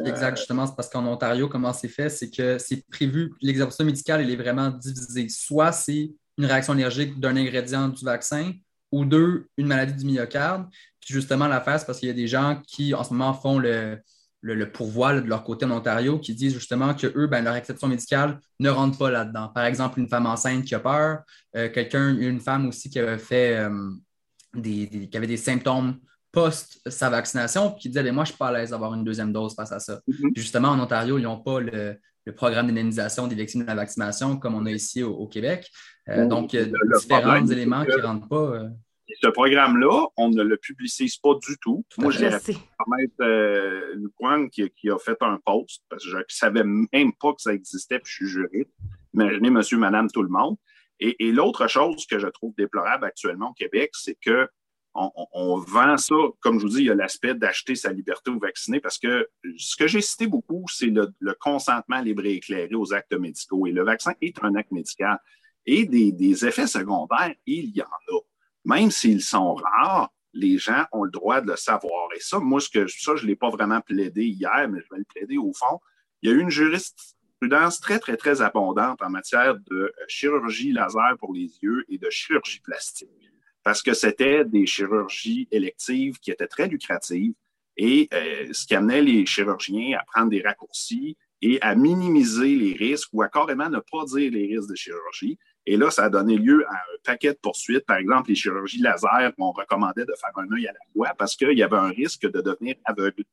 Exact, 0.04 0.36
justement, 0.36 0.66
c'est 0.66 0.76
parce 0.76 0.88
qu'en 0.88 1.04
Ontario, 1.06 1.48
comment 1.48 1.72
c'est 1.72 1.88
fait, 1.88 2.08
c'est 2.08 2.30
que 2.30 2.58
c'est 2.58 2.86
prévu, 2.88 3.32
l'exercice 3.40 3.80
médical, 3.80 4.22
il 4.22 4.30
est 4.30 4.36
vraiment 4.36 4.70
divisé. 4.70 5.28
Soit 5.28 5.72
c'est 5.72 6.12
une 6.36 6.44
réaction 6.44 6.74
allergique 6.74 7.18
d'un 7.18 7.36
ingrédient 7.36 7.88
du 7.88 8.04
vaccin, 8.04 8.52
ou 8.92 9.04
deux, 9.04 9.46
une 9.56 9.66
maladie 9.66 9.94
du 9.94 10.10
myocarde. 10.10 10.66
Puis 11.00 11.14
justement, 11.14 11.48
l'affaire, 11.48 11.78
c'est 11.78 11.86
parce 11.86 11.98
qu'il 11.98 12.08
y 12.08 12.12
a 12.12 12.14
des 12.14 12.28
gens 12.28 12.60
qui, 12.66 12.94
en 12.94 13.04
ce 13.04 13.12
moment, 13.12 13.34
font 13.34 13.58
le, 13.58 13.98
le, 14.42 14.70
pourvoi 14.70 15.20
de 15.20 15.28
leur 15.28 15.44
côté 15.44 15.64
en 15.66 15.70
Ontario, 15.70 16.18
qui 16.18 16.34
disent 16.34 16.54
justement 16.54 16.94
que 16.94 17.06
eux, 17.16 17.26
ben, 17.26 17.42
leur 17.42 17.56
exception 17.56 17.88
médicale 17.88 18.40
ne 18.60 18.70
rentre 18.70 18.98
pas 18.98 19.10
là-dedans. 19.10 19.48
Par 19.48 19.64
exemple, 19.64 19.98
une 20.00 20.08
femme 20.08 20.26
enceinte 20.26 20.64
qui 20.64 20.74
a 20.74 20.80
peur, 20.80 21.20
euh, 21.56 21.68
quelqu'un, 21.70 22.16
une 22.16 22.40
femme 22.40 22.68
aussi 22.68 22.90
qui 22.90 22.98
avait 22.98 23.18
fait 23.18 23.56
euh, 23.56 23.90
des, 24.54 25.08
qui 25.10 25.16
avait 25.16 25.26
des 25.26 25.36
symptômes 25.36 25.98
post 26.30 26.80
sa 26.86 27.10
vaccination, 27.10 27.72
qui 27.72 27.88
disait 27.88 28.02
ben, 28.02 28.14
Moi, 28.14 28.24
je 28.24 28.30
ne 28.30 28.34
suis 28.34 28.38
pas 28.38 28.48
à 28.48 28.52
l'aise 28.52 28.70
d'avoir 28.70 28.94
une 28.94 29.04
deuxième 29.04 29.32
dose 29.32 29.54
face 29.54 29.72
à 29.72 29.80
ça. 29.80 30.00
Mm-hmm. 30.08 30.32
Justement, 30.36 30.68
en 30.68 30.80
Ontario, 30.80 31.18
ils 31.18 31.22
n'ont 31.22 31.40
pas 31.40 31.60
le, 31.60 31.98
programme 32.36 32.66
d'indemnisation 32.66 33.26
des 33.26 33.34
victimes 33.34 33.62
de 33.62 33.66
la 33.68 33.74
vaccination 33.74 34.36
comme 34.36 34.54
on 34.54 34.66
a 34.66 34.70
ici 34.70 35.02
au, 35.02 35.26
Québec. 35.26 35.66
Euh, 36.08 36.26
donc, 36.26 36.52
il 36.52 36.60
y 36.60 36.62
a 36.62 36.98
différents 36.98 37.46
éléments 37.46 37.84
qui 37.84 37.96
ne 37.96 38.02
rentrent 38.02 38.28
pas. 38.28 38.36
Euh. 38.36 38.68
Ce 39.22 39.28
programme-là, 39.28 40.06
on 40.16 40.28
ne 40.28 40.42
le 40.42 40.56
publicise 40.58 41.16
pas 41.16 41.34
du 41.34 41.56
tout. 41.58 41.84
Moi, 41.96 42.10
je 42.10 42.20
permettre 42.20 43.14
euh, 43.22 44.48
qui, 44.52 44.70
qui, 44.70 44.90
a 44.90 44.98
fait 44.98 45.16
un 45.22 45.38
post, 45.44 45.82
parce 45.88 46.04
que 46.04 46.10
je 46.10 46.16
ne 46.18 46.22
savais 46.28 46.62
même 46.64 47.12
pas 47.18 47.32
que 47.32 47.40
ça 47.40 47.52
existait, 47.54 47.98
puis 47.98 48.10
je 48.10 48.16
suis 48.16 48.28
juriste. 48.28 48.70
Imaginez 49.14 49.50
monsieur, 49.50 49.78
madame, 49.78 50.10
tout 50.10 50.22
le 50.22 50.28
monde. 50.28 50.56
et 51.00 51.32
l'autre 51.32 51.68
chose 51.68 52.06
que 52.06 52.18
je 52.18 52.26
trouve 52.28 52.54
déplorable 52.56 53.06
actuellement 53.06 53.50
au 53.50 53.54
Québec, 53.54 53.90
c'est 53.94 54.18
que 54.20 54.48
on, 54.94 55.58
vend 55.58 55.96
ça, 55.96 56.14
comme 56.40 56.58
je 56.58 56.66
vous 56.66 56.72
dis, 56.72 56.78
il 56.78 56.86
y 56.86 56.90
a 56.90 56.94
l'aspect 56.94 57.34
d'acheter 57.34 57.74
sa 57.74 57.92
liberté 57.92 58.30
aux 58.30 58.38
vaccinés 58.38 58.80
parce 58.80 58.98
que 58.98 59.28
ce 59.56 59.76
que 59.76 59.86
j'ai 59.86 60.00
cité 60.00 60.26
beaucoup, 60.26 60.64
c'est 60.68 60.86
le, 60.86 61.12
consentement 61.40 62.00
libre 62.00 62.24
et 62.26 62.34
éclairé 62.34 62.74
aux 62.74 62.92
actes 62.92 63.12
médicaux. 63.12 63.66
Et 63.66 63.72
le 63.72 63.84
vaccin 63.84 64.12
est 64.20 64.42
un 64.42 64.54
acte 64.54 64.72
médical. 64.72 65.18
Et 65.70 65.84
des, 65.84 66.46
effets 66.46 66.66
secondaires, 66.66 67.34
il 67.44 67.76
y 67.76 67.82
en 67.82 67.84
a. 67.84 68.20
Même 68.64 68.90
s'ils 68.90 69.20
sont 69.20 69.54
rares, 69.54 70.10
les 70.32 70.56
gens 70.56 70.84
ont 70.92 71.04
le 71.04 71.10
droit 71.10 71.40
de 71.42 71.48
le 71.48 71.56
savoir. 71.56 72.08
Et 72.16 72.20
ça, 72.20 72.38
moi, 72.38 72.60
ce 72.60 72.70
que, 72.70 72.86
ça, 72.86 73.16
je 73.16 73.24
ne 73.24 73.28
l'ai 73.28 73.36
pas 73.36 73.50
vraiment 73.50 73.80
plaidé 73.82 74.24
hier, 74.24 74.66
mais 74.70 74.80
je 74.80 74.88
vais 74.90 74.98
le 74.98 75.04
plaider 75.04 75.36
au 75.36 75.52
fond. 75.52 75.80
Il 76.22 76.30
y 76.30 76.32
a 76.32 76.36
eu 76.36 76.40
une 76.40 76.50
jurisprudence 76.50 77.80
très, 77.80 77.98
très, 77.98 78.16
très 78.16 78.40
abondante 78.40 79.02
en 79.02 79.10
matière 79.10 79.56
de 79.70 79.92
chirurgie 80.08 80.72
laser 80.72 81.16
pour 81.18 81.34
les 81.34 81.50
yeux 81.62 81.84
et 81.88 81.98
de 81.98 82.08
chirurgie 82.08 82.60
plastique 82.60 83.10
parce 83.68 83.82
que 83.82 83.92
c'était 83.92 84.46
des 84.46 84.64
chirurgies 84.64 85.46
électives 85.50 86.18
qui 86.20 86.30
étaient 86.30 86.46
très 86.46 86.68
lucratives 86.68 87.34
et 87.76 88.08
euh, 88.14 88.48
ce 88.52 88.66
qui 88.66 88.74
amenait 88.74 89.02
les 89.02 89.26
chirurgiens 89.26 89.98
à 89.98 90.04
prendre 90.04 90.30
des 90.30 90.40
raccourcis 90.40 91.18
et 91.42 91.60
à 91.60 91.74
minimiser 91.74 92.56
les 92.56 92.72
risques 92.72 93.10
ou 93.12 93.20
à 93.20 93.28
carrément 93.28 93.68
ne 93.68 93.78
pas 93.78 94.06
dire 94.06 94.32
les 94.32 94.46
risques 94.46 94.70
de 94.70 94.74
chirurgie. 94.74 95.38
Et 95.70 95.76
là, 95.76 95.90
ça 95.90 96.04
a 96.04 96.08
donné 96.08 96.38
lieu 96.38 96.64
à 96.66 96.76
un 96.76 96.98
paquet 97.04 97.34
de 97.34 97.38
poursuites. 97.42 97.84
Par 97.84 97.98
exemple, 97.98 98.30
les 98.30 98.34
chirurgies 98.34 98.80
laser, 98.80 99.32
on 99.36 99.52
recommandait 99.52 100.06
de 100.06 100.14
faire 100.18 100.30
un 100.36 100.50
œil 100.50 100.66
à 100.66 100.72
la 100.72 100.78
fois 100.94 101.12
parce 101.18 101.36
qu'il 101.36 101.58
y 101.58 101.62
avait 101.62 101.76
un 101.76 101.90
risque 101.90 102.22
de 102.22 102.40
devenir 102.40 102.76
aveugle. 102.86 103.24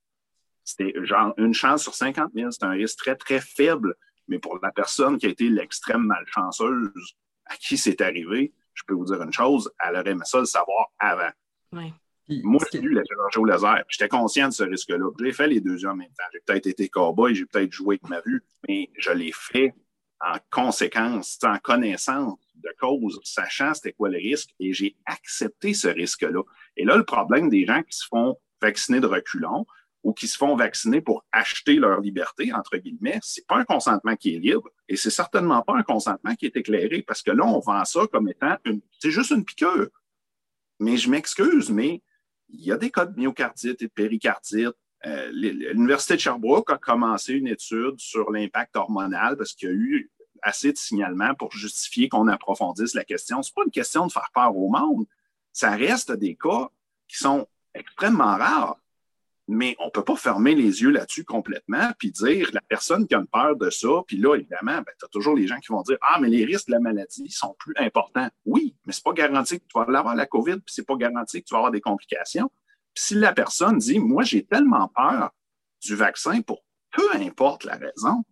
C'était 0.66 0.94
genre 1.06 1.34
une 1.38 1.54
chance 1.54 1.84
sur 1.84 1.96
50 1.96 2.34
000. 2.36 2.52
C'est 2.52 2.66
un 2.66 2.72
risque 2.72 2.98
très, 2.98 3.16
très 3.16 3.40
faible. 3.40 3.96
Mais 4.28 4.38
pour 4.38 4.60
la 4.62 4.70
personne 4.72 5.18
qui 5.18 5.28
a 5.28 5.30
été 5.30 5.48
l'extrême 5.48 6.04
malchanceuse 6.04 7.16
à 7.46 7.56
qui 7.56 7.78
c'est 7.78 8.02
arrivé, 8.02 8.52
je 8.74 8.84
peux 8.86 8.96
vous 8.96 9.06
dire 9.06 9.22
une 9.22 9.32
chose, 9.32 9.72
elle 9.80 9.96
aurait 9.96 10.12
aimé 10.12 10.24
ça 10.26 10.40
le 10.40 10.46
savoir 10.46 10.88
avant. 11.00 11.32
Moi, 11.72 12.62
j'ai 12.70 12.82
eu 12.82 12.90
la 12.90 13.04
chirurgie 13.06 13.40
au 13.40 13.46
laser. 13.46 13.82
J'étais 13.88 14.10
conscient 14.10 14.50
de 14.50 14.54
ce 14.54 14.64
risque-là. 14.64 15.10
J'ai 15.22 15.32
fait 15.32 15.48
les 15.48 15.62
deux 15.62 15.86
en 15.86 15.96
même 15.96 16.10
temps. 16.10 16.26
J'ai 16.34 16.42
peut-être 16.46 16.68
été 16.68 16.90
cowboy, 16.90 17.34
j'ai 17.34 17.46
peut-être 17.46 17.72
joué 17.72 17.96
avec 17.96 18.10
ma 18.10 18.20
vue, 18.20 18.44
mais 18.68 18.90
je 18.98 19.12
l'ai 19.12 19.32
fait 19.32 19.74
en 20.26 20.38
conséquence, 20.50 21.38
en 21.44 21.58
connaissance 21.60 22.40
de 22.56 22.70
cause, 22.80 23.20
sachant 23.24 23.74
c'était 23.74 23.94
quoi 23.94 24.10
le 24.10 24.18
risque, 24.18 24.50
et 24.60 24.74
j'ai 24.74 24.96
accepté 25.06 25.74
ce 25.74 25.88
risque-là. 25.88 26.42
Et 26.78 26.84
là, 26.84 26.98
le 26.98 27.06
problème 27.06 27.50
des 27.50 27.66
gens 27.66 27.84
qui 27.84 27.96
se 27.96 28.06
font 28.08 28.36
vacciner 28.62 29.00
de 29.00 29.08
reculons, 29.08 29.66
ou 30.06 30.14
qui 30.14 30.28
se 30.28 30.38
font 30.38 30.56
vacciner 30.56 31.02
pour 31.02 31.26
acheter 31.32 31.78
leur 31.78 32.00
liberté, 32.00 32.54
entre 32.54 32.78
guillemets, 32.78 33.20
c'est 33.24 33.46
pas 33.48 33.58
un 33.58 33.66
consentement 33.66 34.16
qui 34.16 34.36
est 34.36 34.40
libre 34.40 34.70
et 34.88 34.96
c'est 34.96 35.10
certainement 35.10 35.64
pas 35.64 35.76
un 35.76 35.82
consentement 35.82 36.36
qui 36.36 36.46
est 36.46 36.56
éclairé 36.56 37.02
parce 37.02 37.24
que 37.24 37.32
là, 37.32 37.44
on 37.44 37.60
vend 37.60 37.84
ça 37.86 38.02
comme 38.12 38.30
étant 38.30 38.56
une, 38.66 38.82
c'est 39.00 39.10
juste 39.10 39.32
une 39.32 39.44
piqûre. 39.44 39.90
Mais 40.80 40.98
je 40.98 41.10
m'excuse, 41.10 41.72
mais 41.72 42.04
il 42.50 42.64
y 42.64 42.72
a 42.72 42.78
des 42.78 42.92
cas 42.92 43.08
de 43.08 43.20
myocardite 43.20 43.82
et 43.82 43.88
de 43.88 43.92
péricardite. 43.92 44.76
Euh, 45.08 45.32
L'Université 45.34 46.14
de 46.14 46.20
Sherbrooke 46.20 46.72
a 46.72 46.78
commencé 46.78 47.34
une 47.34 47.48
étude 47.48 47.98
sur 47.98 48.32
l'impact 48.32 48.76
hormonal 48.76 49.36
parce 49.38 49.54
qu'il 49.54 49.70
y 49.70 49.72
a 49.72 49.76
eu 49.76 50.12
assez 50.46 50.72
de 50.72 50.78
signalements 50.78 51.34
pour 51.34 51.52
justifier 51.52 52.08
qu'on 52.08 52.28
approfondisse 52.28 52.94
la 52.94 53.04
question. 53.04 53.42
C'est 53.42 53.54
pas 53.54 53.64
une 53.66 53.72
question 53.72 54.06
de 54.06 54.12
faire 54.12 54.30
peur 54.34 54.56
au 54.56 54.70
monde. 54.70 55.06
Ça 55.52 55.72
reste 55.72 56.12
des 56.12 56.36
cas 56.36 56.70
qui 57.08 57.18
sont 57.18 57.48
extrêmement 57.74 58.38
rares. 58.38 58.78
Mais 59.48 59.76
on 59.80 59.86
ne 59.86 59.92
peut 59.92 60.04
pas 60.04 60.16
fermer 60.16 60.56
les 60.56 60.82
yeux 60.82 60.90
là-dessus 60.90 61.24
complètement, 61.24 61.92
puis 62.00 62.12
dire 62.12 62.50
la 62.52 62.62
personne 62.62 63.08
qui 63.08 63.14
a 63.14 63.20
une 63.20 63.28
peur 63.28 63.56
de 63.56 63.70
ça, 63.70 63.88
puis 64.08 64.18
là, 64.18 64.36
évidemment, 64.36 64.78
ben, 64.78 64.92
tu 64.98 65.06
as 65.06 65.08
toujours 65.10 65.36
les 65.36 65.46
gens 65.46 65.60
qui 65.60 65.72
vont 65.72 65.84
dire 65.84 65.98
Ah, 66.02 66.20
mais 66.20 66.30
les 66.30 66.46
risques 66.46 66.68
de 66.68 66.72
la 66.72 66.80
maladie 66.80 67.30
sont 67.30 67.56
plus 67.60 67.76
importants. 67.78 68.28
Oui, 68.46 68.76
mais 68.86 68.94
ce 68.94 69.00
n'est 69.00 69.04
pas 69.04 69.14
garanti 69.14 69.60
que 69.60 69.66
tu 69.66 69.78
vas 69.78 70.00
avoir 70.00 70.16
la 70.16 70.26
COVID, 70.26 70.56
puis 70.56 70.74
ce 70.74 70.82
n'est 70.82 70.86
pas 70.86 70.96
garanti 70.96 71.42
que 71.42 71.48
tu 71.48 71.54
vas 71.54 71.60
avoir 71.60 71.72
des 71.72 71.82
complications. 71.82 72.50
Puis 72.96 73.04
si 73.04 73.16
la 73.16 73.34
personne 73.34 73.78
dit 73.78 74.00
Moi, 74.00 74.24
j'ai 74.24 74.44
tellement 74.44 74.88
peur 74.88 75.30
du 75.82 75.96
vaccin 75.96 76.42
pour 76.42 76.64
peu 76.92 77.08
importe 77.14 77.66
la 77.66 77.76
raison, 77.76 78.24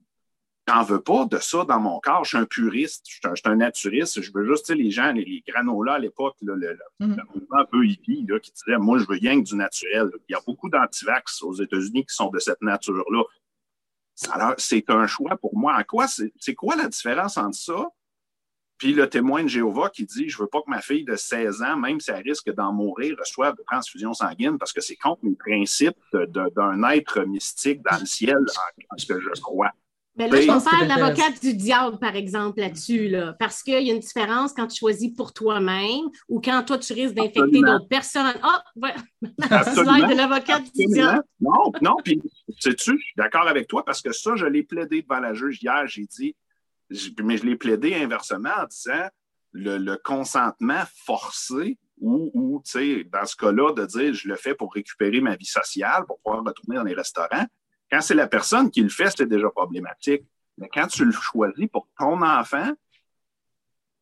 J'en 0.67 0.83
veux 0.83 1.01
pas 1.01 1.25
de 1.25 1.39
ça 1.39 1.65
dans 1.65 1.79
mon 1.79 1.99
corps. 1.99 2.23
Je 2.23 2.29
suis 2.29 2.37
un 2.37 2.45
puriste, 2.45 3.05
je 3.05 3.15
suis 3.15 3.41
un, 3.45 3.55
naturiste. 3.55 4.21
Je 4.21 4.31
veux 4.33 4.45
juste, 4.45 4.69
les 4.69 4.91
gens, 4.91 5.11
les, 5.11 5.43
granolas 5.45 5.95
à 5.95 5.99
l'époque, 5.99 6.37
le, 6.41 6.55
le, 6.55 6.77
mm-hmm. 7.01 7.19
mouvement 7.35 7.57
un 7.57 7.65
peu 7.65 7.85
hippie, 7.85 8.25
là, 8.27 8.39
qui 8.39 8.51
disaient 8.51 8.77
Moi, 8.77 8.97
je 8.99 9.05
veux 9.05 9.17
rien 9.17 9.41
que 9.41 9.47
du 9.47 9.55
naturel. 9.55 10.09
Il 10.29 10.33
y 10.33 10.35
a 10.35 10.41
beaucoup 10.45 10.69
d'antivax 10.69 11.41
aux 11.43 11.53
États-Unis 11.53 12.05
qui 12.05 12.15
sont 12.15 12.29
de 12.29 12.39
cette 12.39 12.61
nature-là. 12.61 13.23
C'est 14.57 14.89
un 14.89 15.07
choix 15.07 15.35
pour 15.37 15.57
moi. 15.57 15.75
En 15.77 15.83
quoi, 15.83 16.07
c'est 16.07 16.55
quoi 16.55 16.75
la 16.75 16.87
différence 16.87 17.37
entre 17.37 17.57
ça 17.57 17.87
puis 18.83 18.93
le 18.93 19.07
témoin 19.07 19.43
de 19.43 19.47
Jéhovah 19.47 19.89
qui 19.89 20.03
dit 20.03 20.27
Je 20.27 20.37
veux 20.37 20.47
pas 20.47 20.61
que 20.61 20.69
ma 20.69 20.81
fille 20.81 21.05
de 21.05 21.15
16 21.15 21.61
ans, 21.61 21.77
même 21.77 22.01
si 22.01 22.11
elle 22.11 22.21
risque 22.21 22.51
d'en 22.53 22.73
mourir, 22.73 23.15
reçoive 23.17 23.55
de 23.55 23.63
transfusion 23.63 24.13
sanguine 24.13 24.57
parce 24.57 24.73
que 24.73 24.81
c'est 24.81 24.97
contre 24.97 25.21
les 25.23 25.35
principes 25.35 25.97
d'un 26.11 26.83
être 26.89 27.21
mystique 27.23 27.81
dans 27.81 27.97
le 27.97 28.05
ciel, 28.05 28.35
en, 28.89 28.97
ce 28.97 29.05
que 29.05 29.21
je 29.21 29.41
crois. 29.41 29.71
Mais 30.15 30.27
là, 30.27 30.41
je 30.41 30.69
faire 30.69 30.87
l'avocat 30.87 31.31
du 31.41 31.55
diable, 31.55 31.97
par 31.97 32.15
exemple, 32.15 32.59
là-dessus, 32.59 33.07
là, 33.07 33.33
parce 33.39 33.63
qu'il 33.63 33.81
y 33.81 33.89
a 33.89 33.93
une 33.93 33.99
différence 33.99 34.53
quand 34.53 34.67
tu 34.67 34.77
choisis 34.77 35.11
pour 35.11 35.33
toi-même 35.33 36.05
ou 36.29 36.39
quand 36.39 36.61
toi, 36.63 36.77
tu 36.77 36.93
risques 36.93 37.15
d'infecter 37.15 37.61
d'autres 37.61 37.87
personnes. 37.87 38.35
Ah, 38.43 38.63
oh, 38.75 38.79
ouais. 38.81 38.93
de 39.21 40.15
l'avocat 40.15 40.59
du 40.59 40.85
diable. 40.85 41.23
Non, 41.39 41.71
non, 41.81 41.95
puis, 42.03 42.21
sais-tu, 42.59 42.91
je 42.91 43.03
suis 43.03 43.13
d'accord 43.17 43.47
avec 43.47 43.67
toi 43.67 43.83
parce 43.83 44.01
que 44.01 44.11
ça, 44.11 44.35
je 44.35 44.45
l'ai 44.45 44.61
plaidé 44.61 45.01
devant 45.01 45.19
la 45.19 45.33
juge 45.33 45.59
hier. 45.63 45.87
J'ai 45.87 46.05
dit, 46.05 46.35
mais 47.23 47.37
je 47.37 47.45
l'ai 47.45 47.55
plaidé 47.55 47.95
inversement 47.95 48.51
en 48.61 48.67
disant 48.67 49.09
le, 49.51 49.95
consentement 49.95 50.83
forcé 51.05 51.77
ou, 51.99 52.31
ou 52.33 52.61
dans 53.11 53.25
ce 53.25 53.35
cas-là, 53.35 53.73
de 53.73 53.85
dire 53.85 54.13
je 54.13 54.27
le 54.27 54.35
fais 54.35 54.53
pour 54.53 54.73
récupérer 54.73 55.21
ma 55.21 55.35
vie 55.35 55.45
sociale, 55.45 56.03
pour 56.05 56.19
pouvoir 56.19 56.43
retourner 56.43 56.75
dans 56.75 56.83
les 56.83 56.93
restaurants. 56.93 57.45
Quand 57.93 58.01
c'est 58.01 58.15
la 58.15 58.25
personne 58.25 58.71
qui 58.71 58.81
le 58.81 58.89
fait, 58.89 59.13
c'est 59.15 59.27
déjà 59.27 59.51
problématique. 59.51 60.23
Mais 60.57 60.67
quand 60.67 60.87
tu 60.87 61.05
le 61.05 61.11
choisis 61.11 61.67
pour 61.71 61.87
ton 61.95 62.19
enfant, 62.23 62.71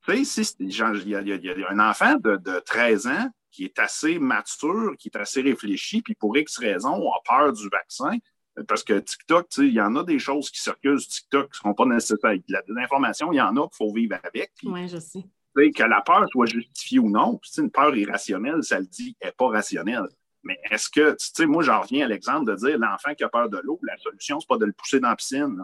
tu 0.07 0.23
sais, 0.23 0.55
il 0.59 0.73
y, 0.73 0.81
a 0.81 1.69
un 1.69 1.79
enfant 1.79 2.15
de, 2.15 2.37
de, 2.37 2.59
13 2.61 3.07
ans 3.07 3.27
qui 3.51 3.65
est 3.65 3.77
assez 3.79 4.17
mature, 4.17 4.95
qui 4.97 5.09
est 5.09 5.17
assez 5.17 5.41
réfléchi, 5.41 6.01
puis 6.01 6.15
pour 6.15 6.37
X 6.37 6.57
raisons, 6.59 7.11
a 7.11 7.19
peur 7.27 7.51
du 7.51 7.67
vaccin, 7.67 8.17
parce 8.65 8.81
que 8.81 8.97
TikTok, 8.97 9.47
il 9.57 9.73
y 9.73 9.81
en 9.81 9.93
a 9.97 10.05
des 10.05 10.19
choses 10.19 10.49
qui 10.49 10.61
circulent 10.61 11.01
sur 11.01 11.09
TikTok 11.09 11.51
qui 11.51 11.59
ne 11.59 11.69
sont 11.69 11.73
pas 11.73 11.85
nécessaires. 11.85 12.35
La 12.47 12.61
désinformation, 12.61 13.33
il 13.33 13.35
y 13.35 13.41
en 13.41 13.57
a 13.57 13.67
qu'il 13.67 13.75
faut 13.75 13.93
vivre 13.93 14.17
avec. 14.23 14.53
Oui, 14.63 14.87
je 14.87 14.99
sais. 14.99 15.25
Que 15.53 15.83
la 15.83 15.99
peur 15.99 16.25
soit 16.31 16.45
justifiée 16.45 16.99
ou 16.99 17.09
non, 17.09 17.41
une 17.57 17.69
peur 17.69 17.93
irrationnelle, 17.93 18.63
ça 18.63 18.79
le 18.79 18.85
dit, 18.85 19.17
n'est 19.21 19.33
pas 19.33 19.49
rationnelle. 19.49 20.07
Mais 20.43 20.59
est-ce 20.69 20.89
que, 20.89 21.11
tu 21.11 21.29
sais, 21.33 21.45
moi, 21.45 21.63
j'en 21.63 21.81
reviens 21.81 22.05
à 22.05 22.07
l'exemple 22.07 22.51
de 22.51 22.55
dire 22.55 22.77
l'enfant 22.77 23.13
qui 23.13 23.23
a 23.23 23.29
peur 23.29 23.49
de 23.49 23.59
l'eau, 23.63 23.79
la 23.83 23.97
solution, 23.97 24.39
ce 24.39 24.45
n'est 24.45 24.47
pas 24.47 24.57
de 24.57 24.65
le 24.65 24.73
pousser 24.73 24.99
dans 24.99 25.09
la 25.09 25.15
piscine. 25.15 25.61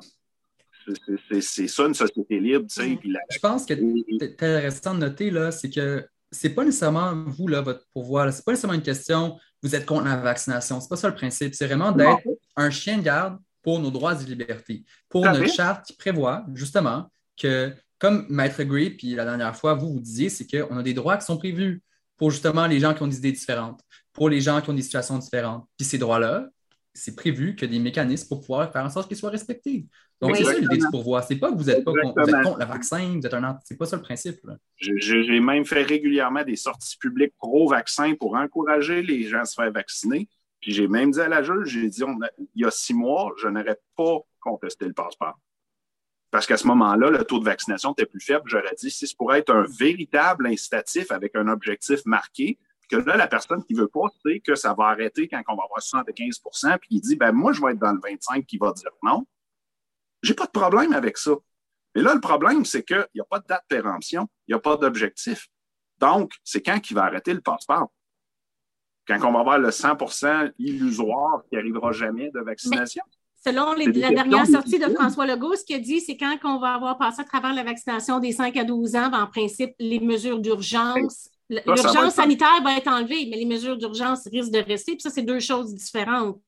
C'est 1.42 1.68
ça, 1.68 1.86
une 1.86 1.94
société 1.94 2.40
libre, 2.40 2.66
tu 2.68 2.82
sais. 2.82 3.00
Je 3.30 3.40
pense 3.40 3.66
que 3.66 3.74
c'est 3.76 4.26
intéressant 4.26 4.94
de 4.94 5.00
noter, 5.00 5.32
là, 5.32 5.52
c'est 5.52 5.70
que 5.70 6.08
c'est 6.32 6.50
pas 6.50 6.64
nécessairement 6.64 7.14
vous, 7.26 7.48
là, 7.48 7.62
votre 7.62 7.86
pouvoir. 7.94 8.32
C'est 8.32 8.46
pas 8.46 8.52
nécessairement 8.52 8.76
une 8.76 8.84
question 8.84 9.38
vous 9.64 9.76
êtes 9.76 9.86
contre 9.86 10.06
la 10.06 10.18
vaccination. 10.18 10.80
C'est 10.80 10.90
pas 10.90 10.96
ça 10.96 11.10
le 11.10 11.16
principe. 11.16 11.56
C'est 11.56 11.66
vraiment 11.66 11.92
d'être 11.92 12.22
un 12.56 12.70
chien 12.70 12.98
de 12.98 13.04
garde 13.04 13.38
pour 13.64 13.80
nos 13.80 13.92
droits 13.92 14.22
et 14.22 14.26
libertés, 14.26 14.86
pour 15.10 15.26
notre 15.26 15.52
charte 15.52 15.86
qui 15.86 15.94
prévoit 15.94 16.46
justement 16.54 17.12
que, 17.36 17.74
comme 18.00 18.26
Maître 18.30 18.64
Gray, 18.64 18.92
puis 18.92 19.16
la 19.16 19.26
dernière 19.26 19.56
fois, 19.56 19.74
vous 19.74 19.94
vous 19.94 20.00
disiez, 20.00 20.30
c'est 20.30 20.48
qu'on 20.48 20.78
a 20.78 20.84
des 20.84 20.94
droits 20.94 21.18
qui 21.18 21.26
sont 21.26 21.38
prévus 21.38 21.82
pour 22.16 22.32
justement 22.32 22.66
les 22.66 22.80
gens 22.80 22.94
qui 22.94 23.04
ont 23.04 23.08
des 23.08 23.18
idées 23.18 23.32
différentes, 23.32 23.82
pour 24.18 24.30
les 24.30 24.41
gens 24.41 24.59
qui 24.61 24.70
ont 24.72 24.74
des 24.74 24.82
situations 24.82 25.18
différentes. 25.20 25.65
Puis 25.78 25.86
ces 25.86 25.99
droits-là, 25.99 26.47
c'est 26.91 27.15
prévu 27.15 27.55
que 27.55 27.68
des 27.68 27.78
mécanismes 27.78 28.28
pour 28.28 28.41
pouvoir 28.41 28.72
faire 28.74 28.84
en 28.84 28.89
sorte 28.89 29.07
qu'ils 29.07 29.18
soient 29.18 29.30
respectés. 29.30 29.86
Donc, 30.20 30.36
c'est 30.36 30.43
ça 30.43 30.57
l'idée 30.57 30.78
du 30.78 30.88
pourvoir. 30.89 31.24
C'est 31.24 31.36
pas 31.36 31.51
que 31.51 31.55
vous 31.55 31.70
êtes, 31.70 31.86
pas 31.86 31.91
contre, 31.93 32.57
le 32.57 32.65
vaccin, 32.65 33.20
vous 33.20 33.26
êtes 33.28 33.34
un 33.36 33.59
C'est 33.63 33.78
pas 33.78 33.86
ça 33.86 33.95
le 33.95 34.01
principe. 34.01 34.39
J'ai 34.80 35.39
même 35.39 35.63
fait 35.63 35.84
régulièrement 35.84 36.43
des 36.43 36.55
sorties 36.55 36.97
publiques 36.97 37.36
pro-vaccin 37.38 38.15
pour 38.20 38.36
encourager 38.36 39.03
les 39.03 39.28
gens 39.28 39.41
à 39.41 39.45
se 39.45 39.53
faire 39.53 39.72
vacciner. 39.72 40.28
Puis 40.59 40.74
j'ai 40.74 40.88
même 40.88 41.11
dit 41.11 41.22
à 41.22 41.28
la 41.28 41.43
juge, 41.43 41.70
j'ai 41.70 41.88
dit, 41.88 42.01
il 42.55 42.63
y 42.63 42.65
a 42.65 42.72
six 42.72 42.95
mois, 42.95 43.32
je 43.38 43.47
n'aurais 43.47 43.80
pas 43.95 44.18
contesté 44.39 44.86
le 44.86 44.93
passeport. 44.93 45.39
Parce 46.32 46.47
qu'à 46.47 46.57
ce 46.57 46.65
moment-là, 46.65 47.11
le 47.11 47.24
taux 47.24 47.38
de 47.38 47.45
vaccination 47.45 47.91
était 47.91 48.07
plus 48.07 48.20
faible. 48.20 48.41
J'aurais 48.47 48.74
dit, 48.76 48.89
si 48.89 49.05
c'est 49.05 49.15
pour 49.15 49.36
être 49.36 49.53
un 49.53 49.68
véritable 49.80 50.47
incitatif 50.47 51.11
avec 51.11 51.36
un 51.36 51.47
objectif 51.47 51.99
marqué, 52.05 52.57
que 52.88 52.96
là, 52.96 53.18
la 53.18 53.28
personne 53.28 53.64
qui 53.64 53.74
ne 53.74 53.82
veut 53.82 53.88
pas, 53.88 54.08
c'est 54.26 54.40
que 54.40 54.56
ça 54.56 54.74
va 54.74 54.86
arrêter 54.86 55.28
quand 55.28 55.42
on 55.48 55.56
va 55.56 55.64
avoir 55.64 55.82
75 55.82 56.40
puis 56.80 56.90
il 56.92 57.02
dit, 57.02 57.16
ben 57.16 57.32
moi, 57.32 57.54
je 57.54 57.62
vais 57.62 57.72
être 57.72 57.80
dans 57.80 57.92
le 57.92 58.00
25 58.02 58.46
qui 58.46 58.58
va 58.58 58.72
dire 58.72 58.92
non. 59.04 59.26
J'ai 60.24 60.34
pas 60.34 60.46
de 60.46 60.52
problème 60.52 60.94
avec 60.94 61.18
ça. 61.18 61.32
Mais 61.96 62.02
là, 62.02 62.14
le 62.14 62.22
problème, 62.22 62.66
c'est 62.66 62.84
qu'il 62.84 63.08
n'y 63.16 63.22
a 63.22 63.26
pas 63.26 63.40
de 63.40 63.46
date 63.48 63.64
de 63.70 63.76
péremption, 63.76 64.28
il 64.48 64.52
n'y 64.52 64.56
a 64.56 64.60
pas 64.60 64.78
d'objectif. 64.78 65.48
Donc, 66.00 66.32
c'est 66.44 66.62
quand 66.62 66.80
qu'il 66.80 66.96
va 66.96 67.04
arrêter 67.04 67.34
le 67.34 67.42
passeport? 67.42 67.92
Quand 69.08 69.20
on 69.24 69.32
va 69.32 69.40
avoir 69.40 69.58
le 69.58 69.72
100 69.72 69.98
illusoire 70.60 71.44
qui 71.50 71.56
n'arrivera 71.56 71.92
jamais 71.92 72.30
de 72.32 72.40
vaccination? 72.40 73.04
selon 73.48 73.74
la 73.74 74.12
dernière 74.12 74.46
sortie 74.46 74.80
de 74.80 74.90
François 74.94 75.26
Legault, 75.26 75.56
ce 75.56 75.64
qu'il 75.64 75.76
a 75.76 75.80
dit, 75.80 76.02
c'est 76.02 76.18
quand 76.18 76.38
on 76.44 76.60
va 76.60 76.74
avoir 76.74 76.98
passé 76.98 77.22
à 77.22 77.24
travers 77.24 77.54
la 77.54 77.64
vaccination 77.64 78.20
des 78.20 78.32
5 78.32 78.56
à 78.58 78.64
12 78.64 78.96
ans, 78.96 79.10
ben, 79.10 79.24
en 79.24 79.28
principe, 79.28 79.74
les 79.80 80.00
mesures 80.00 80.40
d'urgence 80.40 81.30
L'urgence 81.50 82.16
sanitaire 82.16 82.62
va 82.64 82.78
être 82.78 82.88
enlevée, 82.88 83.28
mais 83.30 83.38
les 83.38 83.45
mesures 83.45 83.78
d'urgence 83.78 84.28
risquent 84.28 84.52
de 84.52 84.60
rester. 84.60 84.93
Puis 84.93 85.02
ça, 85.02 85.10
c'est 85.10 85.24
deux 85.24 85.39
choses 85.39 85.74
différentes. 85.74 86.41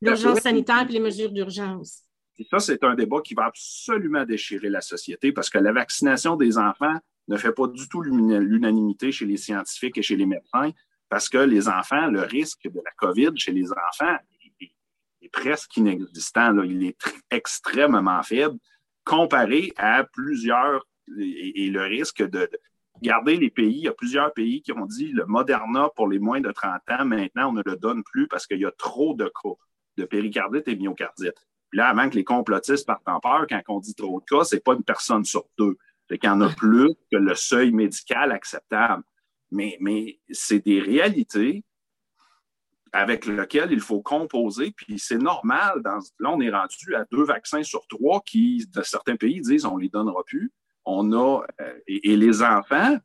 L'urgence 0.00 0.40
sanitaire 0.40 0.86
et 0.88 0.92
les 0.92 1.00
mesures 1.00 1.30
d'urgence. 1.30 2.02
ça, 2.50 2.58
c'est 2.58 2.84
un 2.84 2.94
débat 2.94 3.20
qui 3.22 3.34
va 3.34 3.46
absolument 3.46 4.24
déchirer 4.24 4.68
la 4.68 4.82
société 4.82 5.32
parce 5.32 5.48
que 5.48 5.58
la 5.58 5.72
vaccination 5.72 6.36
des 6.36 6.58
enfants 6.58 6.96
ne 7.28 7.36
fait 7.36 7.52
pas 7.52 7.66
du 7.66 7.88
tout 7.88 8.02
l'unanimité 8.02 9.10
chez 9.10 9.24
les 9.24 9.36
scientifiques 9.36 9.96
et 9.96 10.02
chez 10.02 10.16
les 10.16 10.26
médecins 10.26 10.72
parce 11.08 11.28
que 11.28 11.38
les 11.38 11.68
enfants, 11.68 12.06
le 12.06 12.22
risque 12.22 12.64
de 12.64 12.80
la 12.82 12.90
COVID 12.96 13.32
chez 13.36 13.52
les 13.52 13.70
enfants 13.70 14.16
est, 15.20 15.28
presque 15.30 15.76
inexistant. 15.76 16.62
Il 16.62 16.84
est 16.84 16.96
extrêmement 17.30 18.22
faible 18.22 18.58
comparé 19.04 19.72
à 19.76 20.04
plusieurs 20.04 20.86
et, 21.18 21.68
le 21.70 21.82
risque 21.82 22.22
de, 22.22 22.48
Regardez 23.02 23.36
les 23.36 23.50
pays, 23.50 23.78
il 23.78 23.84
y 23.84 23.88
a 23.88 23.92
plusieurs 23.92 24.32
pays 24.32 24.62
qui 24.62 24.70
ont 24.70 24.86
dit 24.86 25.08
le 25.08 25.26
Moderna 25.26 25.90
pour 25.96 26.06
les 26.06 26.20
moins 26.20 26.40
de 26.40 26.52
30 26.52 26.82
ans, 26.90 27.04
maintenant, 27.04 27.48
on 27.48 27.52
ne 27.52 27.62
le 27.66 27.76
donne 27.76 28.04
plus 28.04 28.28
parce 28.28 28.46
qu'il 28.46 28.60
y 28.60 28.64
a 28.64 28.70
trop 28.70 29.14
de 29.14 29.24
cas 29.24 29.54
de 29.96 30.04
péricardite 30.04 30.68
et 30.68 30.76
myocardite. 30.76 31.34
Puis 31.70 31.78
là, 31.78 31.88
avant 31.88 32.08
que 32.08 32.14
les 32.14 32.22
complotistes 32.22 32.86
partent 32.86 33.08
en 33.08 33.18
peur, 33.18 33.46
quand 33.48 33.60
on 33.66 33.80
dit 33.80 33.96
trop 33.96 34.20
de 34.20 34.24
cas, 34.24 34.44
ce 34.44 34.54
n'est 34.54 34.60
pas 34.60 34.74
une 34.74 34.84
personne 34.84 35.24
sur 35.24 35.46
deux. 35.58 35.76
C'est 36.08 36.16
qu'il 36.16 36.28
y 36.28 36.32
en 36.32 36.40
a 36.42 36.48
plus 36.50 36.94
que 37.10 37.16
le 37.16 37.34
seuil 37.34 37.72
médical 37.72 38.30
acceptable. 38.30 39.02
Mais, 39.50 39.76
mais 39.80 40.20
c'est 40.30 40.64
des 40.64 40.78
réalités 40.78 41.64
avec 42.92 43.26
lesquelles 43.26 43.72
il 43.72 43.80
faut 43.80 44.00
composer. 44.00 44.70
Puis 44.76 45.00
c'est 45.00 45.18
normal. 45.18 45.82
Dans, 45.82 45.98
là, 46.20 46.30
on 46.30 46.40
est 46.40 46.50
rendu 46.50 46.94
à 46.94 47.04
deux 47.10 47.24
vaccins 47.24 47.64
sur 47.64 47.84
trois 47.88 48.22
qui, 48.24 48.64
de 48.72 48.82
certains 48.82 49.16
pays, 49.16 49.40
disent 49.40 49.64
on 49.64 49.76
ne 49.76 49.82
les 49.82 49.88
donnera 49.88 50.22
plus 50.24 50.52
on 50.84 51.12
a, 51.12 51.42
euh, 51.60 51.78
et, 51.86 52.16
les 52.16 52.42
enfants, 52.42 52.96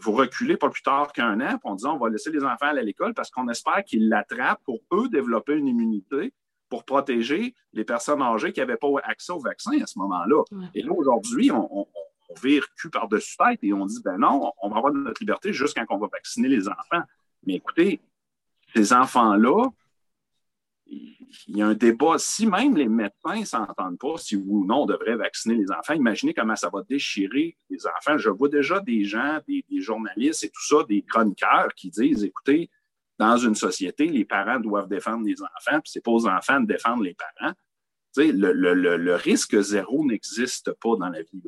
vous 0.00 0.12
reculez 0.12 0.56
pas 0.56 0.70
plus 0.70 0.82
tard 0.82 1.12
qu'un 1.12 1.40
an, 1.40 1.58
puis 1.58 1.60
on 1.64 1.74
dit 1.74 1.86
on 1.86 1.98
va 1.98 2.08
laisser 2.08 2.30
les 2.30 2.44
enfants 2.44 2.66
aller 2.66 2.80
à 2.80 2.84
l'école 2.84 3.14
parce 3.14 3.30
qu'on 3.30 3.48
espère 3.48 3.84
qu'ils 3.84 4.08
l'attrapent 4.08 4.62
pour 4.64 4.80
eux 4.92 5.08
développer 5.08 5.54
une 5.54 5.68
immunité 5.68 6.32
pour 6.68 6.84
protéger 6.84 7.54
les 7.72 7.84
personnes 7.84 8.22
âgées 8.22 8.52
qui 8.52 8.60
n'avaient 8.60 8.76
pas 8.76 8.88
accès 9.04 9.32
au 9.32 9.38
vaccin 9.38 9.72
à 9.80 9.86
ce 9.86 9.98
moment-là. 9.98 10.42
Et 10.74 10.82
là, 10.82 10.92
aujourd'hui, 10.92 11.50
on, 11.50 11.80
on, 11.80 11.86
vire 12.42 12.66
cul 12.76 12.90
par-dessus 12.90 13.36
tête 13.36 13.60
et 13.62 13.72
on 13.72 13.86
dit 13.86 14.00
ben 14.04 14.18
non, 14.18 14.50
on 14.60 14.68
va 14.68 14.78
avoir 14.78 14.92
notre 14.92 15.22
liberté 15.22 15.52
jusqu'à 15.52 15.86
quand 15.86 15.94
on 15.94 16.00
va 16.00 16.08
vacciner 16.12 16.48
les 16.48 16.68
enfants. 16.68 17.02
Mais 17.46 17.54
écoutez, 17.54 18.00
ces 18.74 18.92
enfants-là, 18.92 19.68
il 20.88 21.56
y 21.56 21.62
a 21.62 21.66
un 21.66 21.74
débat. 21.74 22.18
Si 22.18 22.46
même 22.46 22.76
les 22.76 22.88
médecins 22.88 23.40
ne 23.40 23.44
s'entendent 23.44 23.98
pas 23.98 24.16
si 24.16 24.36
oui 24.36 24.44
ou 24.46 24.64
non 24.64 24.82
on 24.82 24.86
devrait 24.86 25.16
vacciner 25.16 25.56
les 25.56 25.70
enfants, 25.70 25.94
imaginez 25.94 26.34
comment 26.34 26.56
ça 26.56 26.70
va 26.72 26.82
déchirer 26.88 27.56
les 27.70 27.86
enfants. 27.86 28.18
Je 28.18 28.30
vois 28.30 28.48
déjà 28.48 28.80
des 28.80 29.04
gens, 29.04 29.38
des, 29.48 29.64
journalistes 29.80 30.44
et 30.44 30.48
tout 30.48 30.64
ça, 30.66 30.84
des 30.88 31.02
chroniqueurs 31.02 31.74
qui 31.74 31.90
disent 31.90 32.24
écoutez, 32.24 32.70
dans 33.18 33.36
une 33.36 33.54
société, 33.54 34.06
les 34.06 34.24
parents 34.24 34.60
doivent 34.60 34.88
défendre 34.88 35.24
les 35.24 35.40
enfants, 35.42 35.80
puis 35.80 35.90
c'est 35.90 36.04
pas 36.04 36.10
aux 36.10 36.26
enfants 36.26 36.60
de 36.60 36.66
défendre 36.66 37.02
les 37.02 37.14
parents. 37.14 37.54
le, 38.16 38.52
le, 38.52 39.14
risque 39.14 39.58
zéro 39.60 40.04
n'existe 40.04 40.72
pas 40.72 40.96
dans 40.96 41.08
la 41.08 41.22
vie. 41.22 41.42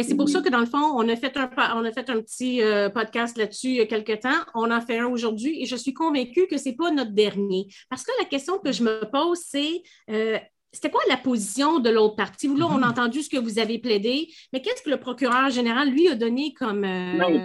Mais 0.00 0.04
c'est 0.04 0.16
pour 0.16 0.30
ça 0.30 0.40
que, 0.40 0.48
dans 0.48 0.60
le 0.60 0.66
fond, 0.66 0.78
on 0.78 1.06
a 1.10 1.14
fait 1.14 1.36
un, 1.36 1.50
on 1.76 1.84
a 1.84 1.92
fait 1.92 2.08
un 2.08 2.22
petit 2.22 2.62
euh, 2.62 2.88
podcast 2.88 3.36
là-dessus 3.36 3.66
il 3.66 3.74
y 3.74 3.80
a 3.82 3.86
quelque 3.86 4.18
temps. 4.18 4.46
On 4.54 4.70
en 4.70 4.80
fait 4.80 4.98
un 4.98 5.08
aujourd'hui 5.08 5.62
et 5.62 5.66
je 5.66 5.76
suis 5.76 5.92
convaincue 5.92 6.46
que 6.46 6.56
ce 6.56 6.70
n'est 6.70 6.74
pas 6.74 6.90
notre 6.90 7.10
dernier. 7.10 7.66
Parce 7.90 8.02
que 8.02 8.10
la 8.18 8.24
question 8.24 8.58
que 8.58 8.72
je 8.72 8.82
me 8.82 9.04
pose, 9.10 9.40
c'est 9.44 9.82
euh, 10.08 10.38
c'était 10.72 10.90
quoi 10.90 11.02
la 11.10 11.18
position 11.18 11.80
de 11.80 11.90
l'autre 11.90 12.16
partie? 12.16 12.48
Là, 12.48 12.64
on 12.70 12.76
a 12.76 12.78
mm-hmm. 12.78 12.90
entendu 12.90 13.20
ce 13.20 13.28
que 13.28 13.36
vous 13.36 13.58
avez 13.58 13.78
plaidé, 13.78 14.28
mais 14.54 14.62
qu'est-ce 14.62 14.82
que 14.82 14.88
le 14.88 14.98
procureur 14.98 15.50
général, 15.50 15.90
lui, 15.90 16.08
a 16.08 16.14
donné 16.14 16.54
comme. 16.54 16.82
Euh... 16.82 17.42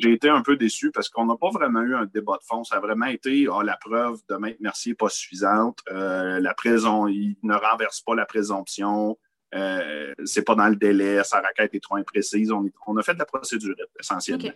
j'ai 0.00 0.12
été 0.14 0.30
un 0.30 0.40
peu 0.40 0.56
déçu 0.56 0.90
parce 0.90 1.10
qu'on 1.10 1.26
n'a 1.26 1.36
pas 1.36 1.50
vraiment 1.50 1.82
eu 1.82 1.94
un 1.94 2.06
débat 2.06 2.38
de 2.40 2.44
fond. 2.46 2.64
Ça 2.64 2.76
a 2.76 2.80
vraiment 2.80 3.04
été 3.04 3.48
oh, 3.48 3.60
la 3.60 3.76
preuve 3.76 4.20
de 4.30 4.36
Maître 4.36 4.60
Mercier 4.62 4.92
n'est 4.92 4.96
pas 4.96 5.10
suffisante. 5.10 5.80
Euh, 5.90 6.40
la 6.40 6.54
prison, 6.54 7.06
il 7.06 7.36
ne 7.42 7.54
renverse 7.54 8.00
pas 8.00 8.14
la 8.14 8.24
présomption. 8.24 9.18
Euh, 9.54 10.12
c'est 10.24 10.42
pas 10.42 10.54
dans 10.54 10.68
le 10.68 10.76
délai, 10.76 11.24
sa 11.24 11.40
requête 11.40 11.74
est 11.74 11.80
trop 11.82 11.96
imprécise. 11.96 12.52
On, 12.52 12.96
a 12.96 13.02
fait 13.02 13.14
de 13.14 13.18
la 13.18 13.24
procédure 13.24 13.74
essentiellement. 13.98 14.50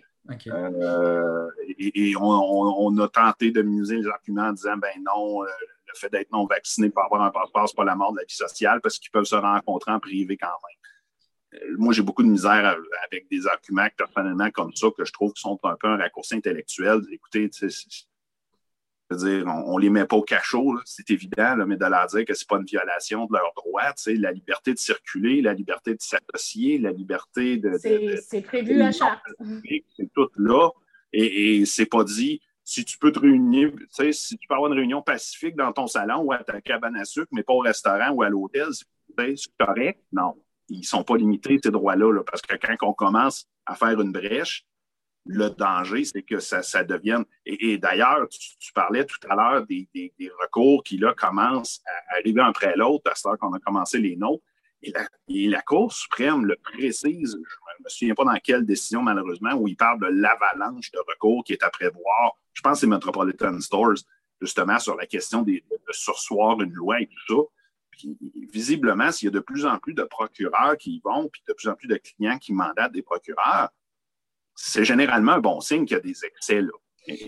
Euh, 0.49 1.49
et, 1.79 2.15
on, 2.17 2.99
a 2.99 3.09
tenté 3.09 3.51
de 3.51 3.63
minimiser 3.63 3.97
les 3.97 4.07
arguments 4.07 4.49
en 4.49 4.53
disant 4.53 4.77
ben 4.77 4.93
non, 5.05 5.45
euh, 5.45 5.47
le 5.47 5.95
fait 5.95 6.11
d'être 6.11 6.31
non 6.31 6.47
vacciné 6.47 6.91
pour 6.91 7.05
avoir 7.05 7.23
un 7.23 7.31
passeport, 7.31 7.69
c'est 7.69 7.77
pas 7.77 7.85
la 7.85 7.97
mort 7.97 8.13
de 8.13 8.19
la 8.19 8.25
vie 8.25 8.35
sociale 8.35 8.81
parce 8.83 8.99
qu'ils 8.99 9.11
peuvent 9.11 9.25
se 9.25 9.35
rencontrer 9.35 9.93
en 9.93 10.01
privé 10.01 10.37
quand 10.37 10.49
même. 10.49 11.77
moi, 11.79 11.95
j'ai 11.95 12.03
beaucoup 12.03 12.23
de 12.23 12.29
misère 12.29 12.77
avec 13.11 13.29
des 13.31 13.47
arguments 13.47 13.89
personnellement 13.97 14.51
comme 14.51 14.75
ça 14.75 14.89
que 14.97 15.07
je 15.07 15.13
trouve 15.13 15.33
qui 15.33 15.41
sont 15.41 15.59
un 15.63 15.77
peu 15.77 15.89
un 15.89 15.97
raccourci 15.97 16.35
intellectuel. 16.35 17.01
Écoutez, 17.11 17.51
dire, 19.15 19.47
on 19.47 19.77
ne 19.77 19.83
les 19.83 19.91
met 19.91 20.07
pas 20.07 20.17
au 20.17 20.23
cachot, 20.23 20.79
c'est 20.85 21.11
évident, 21.11 21.57
mais 21.67 21.77
de 21.77 21.85
leur 21.85 22.07
dire 22.07 22.25
que 22.25 22.35
ce 22.35 22.45
n'est 22.45 22.49
pas 22.49 22.57
une 22.57 22.65
violation 22.65 23.27
de 23.27 23.33
leurs 23.33 23.53
droits, 23.55 23.93
la 24.07 24.33
liberté 24.33 24.75
de 24.75 24.79
circuler, 24.79 25.43
la 25.43 25.55
liberté 25.55 25.95
de 25.95 26.01
s'associer, 26.01 26.79
la 26.79 26.93
liberté 26.93 27.57
de. 27.57 27.73
C'est 27.79 28.43
prévu 28.43 28.81
à 28.81 28.93
charte. 28.93 29.23
C'est 29.97 30.13
tout 30.15 30.29
là. 30.37 30.71
Et, 31.13 31.59
et 31.61 31.67
c'est 31.67 31.87
pas 31.87 32.05
dit 32.05 32.41
si 32.65 32.85
tu 32.85 32.99
peux 32.99 33.13
te 33.13 33.19
réunir, 33.19 33.73
si 33.91 34.39
tu 34.39 34.49
peux 34.49 34.55
avoir 34.55 34.71
une 34.73 34.79
réunion 34.79 35.03
pacifique 35.03 35.57
dans 35.57 35.73
ton 35.73 35.87
salon 35.87 36.23
ou 36.23 36.33
à 36.33 36.39
ta 36.39 36.61
cabane 36.61 36.97
à 36.97 37.05
sucre, 37.05 37.29
mais 37.33 37.43
pas 37.43 37.53
au 37.53 37.59
restaurant 37.59 38.11
ou 38.13 38.23
à 38.23 38.29
l'hôtel, 38.29 38.69
c'est 38.73 39.57
correct? 39.59 40.01
Non. 40.13 40.35
Ils 40.69 40.79
ne 40.79 40.85
sont 40.85 41.05
pas 41.05 41.17
limités, 41.17 41.59
ces 41.63 41.71
droits-là, 41.71 42.13
là, 42.13 42.23
parce 42.25 42.41
que 42.41 42.55
quand 42.55 42.77
on 42.89 42.95
commence 42.95 43.47
à 43.67 43.75
faire 43.75 44.01
une 44.01 44.13
brèche, 44.13 44.65
le 45.25 45.51
danger, 45.51 46.05
c'est 46.05 46.23
que 46.23 46.41
ça, 46.41 46.85
devienne. 46.85 47.25
Et, 47.47 47.79
d'ailleurs, 47.79 48.29
tu, 48.29 48.73
parlais 48.73 49.05
tout 49.05 49.19
à 49.29 49.35
l'heure 49.35 49.67
des, 49.67 49.89
recours 50.41 50.83
qui 50.83 50.99
là 50.99 51.15
commencent 51.15 51.81
à 51.87 52.17
arriver 52.17 52.41
un 52.41 52.49
après 52.49 52.77
l'autre, 52.77 53.11
à 53.11 53.15
ce 53.15 53.37
qu'on 53.37 53.53
a 53.53 53.59
commencé 53.61 53.99
les 53.99 54.17
nôtres. 54.17 54.43
Et 55.29 55.49
la, 55.49 55.63
Cour 55.63 55.93
suprême 55.93 56.45
le 56.45 56.57
précise, 56.57 57.33
je 57.33 57.37
ne 57.37 57.85
me 57.85 57.89
souviens 57.89 58.15
pas 58.15 58.25
dans 58.25 58.39
quelle 58.43 58.67
décision, 58.67 59.01
malheureusement, 59.03 59.55
où 59.55 59.69
il 59.69 59.77
parle 59.77 60.01
de 60.01 60.07
l'avalanche 60.07 60.91
de 60.91 60.99
recours 60.99 61.45
qui 61.45 61.53
est 61.53 61.63
à 61.63 61.71
prévoir. 61.71 62.33
Je 62.53 62.61
pense 62.63 62.79
que 62.79 62.81
c'est 62.81 62.87
Metropolitan 62.89 63.61
Stores, 63.61 64.05
justement, 64.41 64.81
sur 64.81 64.97
la 64.97 65.07
question 65.07 65.43
de, 65.43 65.53
de 65.53 65.93
sursoir 65.93 66.61
une 66.61 66.73
loi 66.73 67.01
et 67.01 67.07
tout 67.07 67.37
ça. 67.37 67.43
Puis, 67.93 68.19
visiblement, 68.53 69.13
s'il 69.13 69.27
y 69.27 69.29
a 69.29 69.33
de 69.33 69.41
plus 69.41 69.67
en 69.67 69.79
plus 69.79 69.95
de 69.95 70.03
procureurs 70.03 70.77
qui 70.77 70.97
y 70.97 71.01
vont, 71.05 71.29
puis 71.29 71.43
de 71.47 71.53
plus 71.53 71.69
en 71.69 71.75
plus 71.75 71.87
de 71.87 71.97
clients 71.97 72.39
qui 72.39 72.53
mandatent 72.53 72.93
des 72.93 73.03
procureurs, 73.03 73.71
c'est 74.55 74.85
généralement 74.85 75.33
un 75.33 75.41
bon 75.41 75.61
signe 75.61 75.85
qu'il 75.85 75.97
y 75.97 76.01
a 76.01 76.03
des 76.03 76.25
excès. 76.25 76.61
Là. 76.61 76.73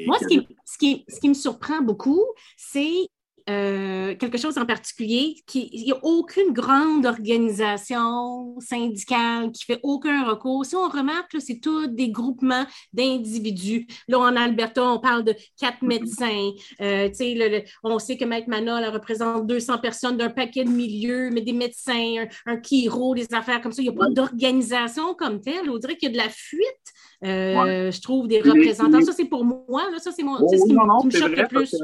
Moi, 0.07 0.19
ce 0.21 0.27
qui, 0.27 0.49
ce, 0.65 0.79
qui, 0.79 1.05
ce 1.09 1.21
qui, 1.21 1.29
me 1.29 1.35
surprend 1.35 1.81
beaucoup, 1.83 2.23
c'est 2.57 3.09
euh, 3.51 4.15
quelque 4.15 4.39
chose 4.39 4.57
en 4.57 4.65
particulier, 4.65 5.37
qui, 5.47 5.69
il 5.73 5.85
n'y 5.85 5.93
a 5.93 5.99
aucune 6.03 6.53
grande 6.53 7.05
organisation 7.05 8.59
syndicale 8.61 9.53
qui 9.53 9.65
fait 9.65 9.81
aucun 9.83 10.25
recours. 10.25 10.65
Si 10.65 10.75
on 10.77 10.89
remarque, 10.89 11.37
c'est 11.41 11.61
tous 11.61 11.89
des 11.89 12.09
groupements 12.09 12.65
d'individus. 12.95 13.87
Là, 14.09 14.21
en 14.21 14.37
Alberta, 14.37 14.83
on 14.83 14.99
parle 14.99 15.25
de 15.25 15.35
quatre 15.61 15.83
mm-hmm. 15.83 15.87
médecins. 15.87 16.51
Euh, 16.81 17.63
on 17.83 17.99
sait 17.99 18.17
que 18.17 18.25
Maître 18.25 18.49
Manol 18.49 18.85
représente 18.87 19.47
200 19.47 19.79
personnes 19.79 20.17
d'un 20.17 20.31
paquet 20.31 20.65
de 20.65 20.71
milieux, 20.71 21.29
mais 21.31 21.43
des 21.43 21.53
médecins, 21.53 22.25
un, 22.47 22.53
un 22.55 22.63
chiro, 22.63 23.15
des 23.15 23.27
affaires 23.35 23.61
comme 23.61 23.73
ça. 23.73 23.83
Il 23.83 23.91
n'y 23.91 23.95
a 23.95 23.99
pas 23.99 24.09
d'organisation 24.09 25.15
comme 25.15 25.43
telle. 25.43 25.69
On 25.69 25.77
dirait 25.77 25.97
qu'il 25.97 26.09
y 26.09 26.13
a 26.13 26.19
de 26.19 26.25
la 26.25 26.31
fuite, 26.31 26.94
euh, 27.23 27.91
je 27.91 28.01
trouve, 28.01 28.29
des 28.29 28.41
représentants. 28.41 29.01
Ça, 29.03 29.13
c'est 29.13 29.27
pour 29.27 29.45
moi. 29.45 29.91
Là, 29.91 29.99
ça, 29.99 30.11
c'est 30.13 30.23
mon, 30.23 30.37
ce 30.37 30.67
qui, 30.67 30.75
me 30.75 31.11
choque 31.11 31.37
le 31.37 31.49
plus 31.49 31.75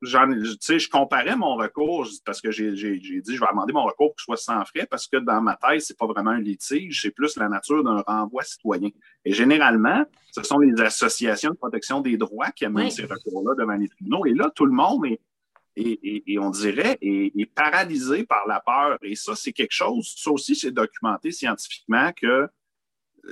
je 0.00 0.88
comparais 0.88 1.36
mon 1.36 1.56
recours 1.56 2.06
parce 2.24 2.40
que 2.40 2.50
j'ai 2.50 2.72
dit 2.72 3.34
je 3.34 3.40
vais 3.40 3.46
demander 3.50 3.72
mon 3.72 3.84
recours 3.84 4.08
pour 4.08 4.16
qu'il 4.16 4.24
soit 4.24 4.36
sans 4.36 4.64
frais 4.64 4.86
parce 4.88 5.06
que 5.06 5.16
dans 5.16 5.40
ma 5.40 5.56
thèse, 5.56 5.86
c'est 5.86 5.98
pas 5.98 6.06
vraiment 6.06 6.30
un 6.30 6.40
litige, 6.40 7.02
c'est 7.02 7.10
plus 7.10 7.36
la 7.36 7.48
nature 7.48 7.82
d'un 7.82 8.02
renvoi 8.06 8.42
citoyen. 8.42 8.90
Et 9.24 9.32
généralement, 9.32 10.04
ce 10.30 10.42
sont 10.42 10.58
les 10.58 10.80
associations 10.80 11.50
de 11.50 11.56
protection 11.56 12.00
des 12.00 12.16
droits 12.16 12.50
qui 12.50 12.64
amènent 12.64 12.90
ces 12.90 13.04
recours-là 13.04 13.54
devant 13.58 13.74
les 13.74 13.88
tribunaux. 13.88 14.24
Et 14.26 14.34
là, 14.34 14.50
tout 14.54 14.66
le 14.66 14.72
monde 14.72 15.06
est, 15.06 15.20
et, 15.80 16.38
on 16.40 16.50
dirait, 16.50 16.98
est, 17.00 17.54
paralysé 17.54 18.24
par 18.24 18.46
la 18.48 18.60
peur. 18.60 18.98
Et 19.02 19.14
ça, 19.14 19.36
c'est 19.36 19.52
quelque 19.52 19.72
chose, 19.72 20.12
ça 20.16 20.30
aussi, 20.32 20.56
c'est 20.56 20.72
documenté 20.72 21.30
scientifiquement 21.30 22.10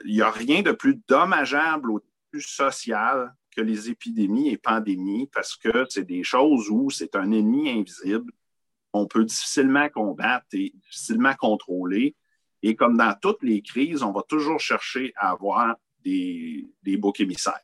qu'il 0.02 0.12
n'y 0.12 0.22
a 0.22 0.30
rien 0.30 0.62
de 0.62 0.72
plus 0.72 1.00
dommageable 1.08 1.90
ou 1.90 2.00
plus 2.30 2.42
social 2.42 3.34
que 3.54 3.60
les 3.60 3.90
épidémies 3.90 4.50
et 4.50 4.58
pandémies 4.58 5.28
parce 5.32 5.56
que 5.56 5.86
c'est 5.88 6.06
des 6.06 6.22
choses 6.22 6.68
où 6.70 6.90
c'est 6.90 7.16
un 7.16 7.30
ennemi 7.30 7.70
invisible 7.70 8.32
qu'on 8.92 9.06
peut 9.06 9.24
difficilement 9.24 9.88
combattre 9.88 10.46
et 10.52 10.72
difficilement 10.74 11.34
contrôler. 11.34 12.14
Et 12.62 12.74
comme 12.74 12.96
dans 12.96 13.14
toutes 13.20 13.42
les 13.42 13.62
crises, 13.62 14.02
on 14.02 14.12
va 14.12 14.22
toujours 14.28 14.60
chercher 14.60 15.12
à 15.16 15.30
avoir 15.30 15.76
des, 16.00 16.66
des 16.82 16.96
boucs 16.96 17.20
émissaires. 17.20 17.60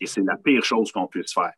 Et 0.00 0.06
c'est 0.06 0.22
la 0.22 0.36
pire 0.36 0.64
chose 0.64 0.90
qu'on 0.92 1.06
puisse 1.06 1.32
faire. 1.32 1.52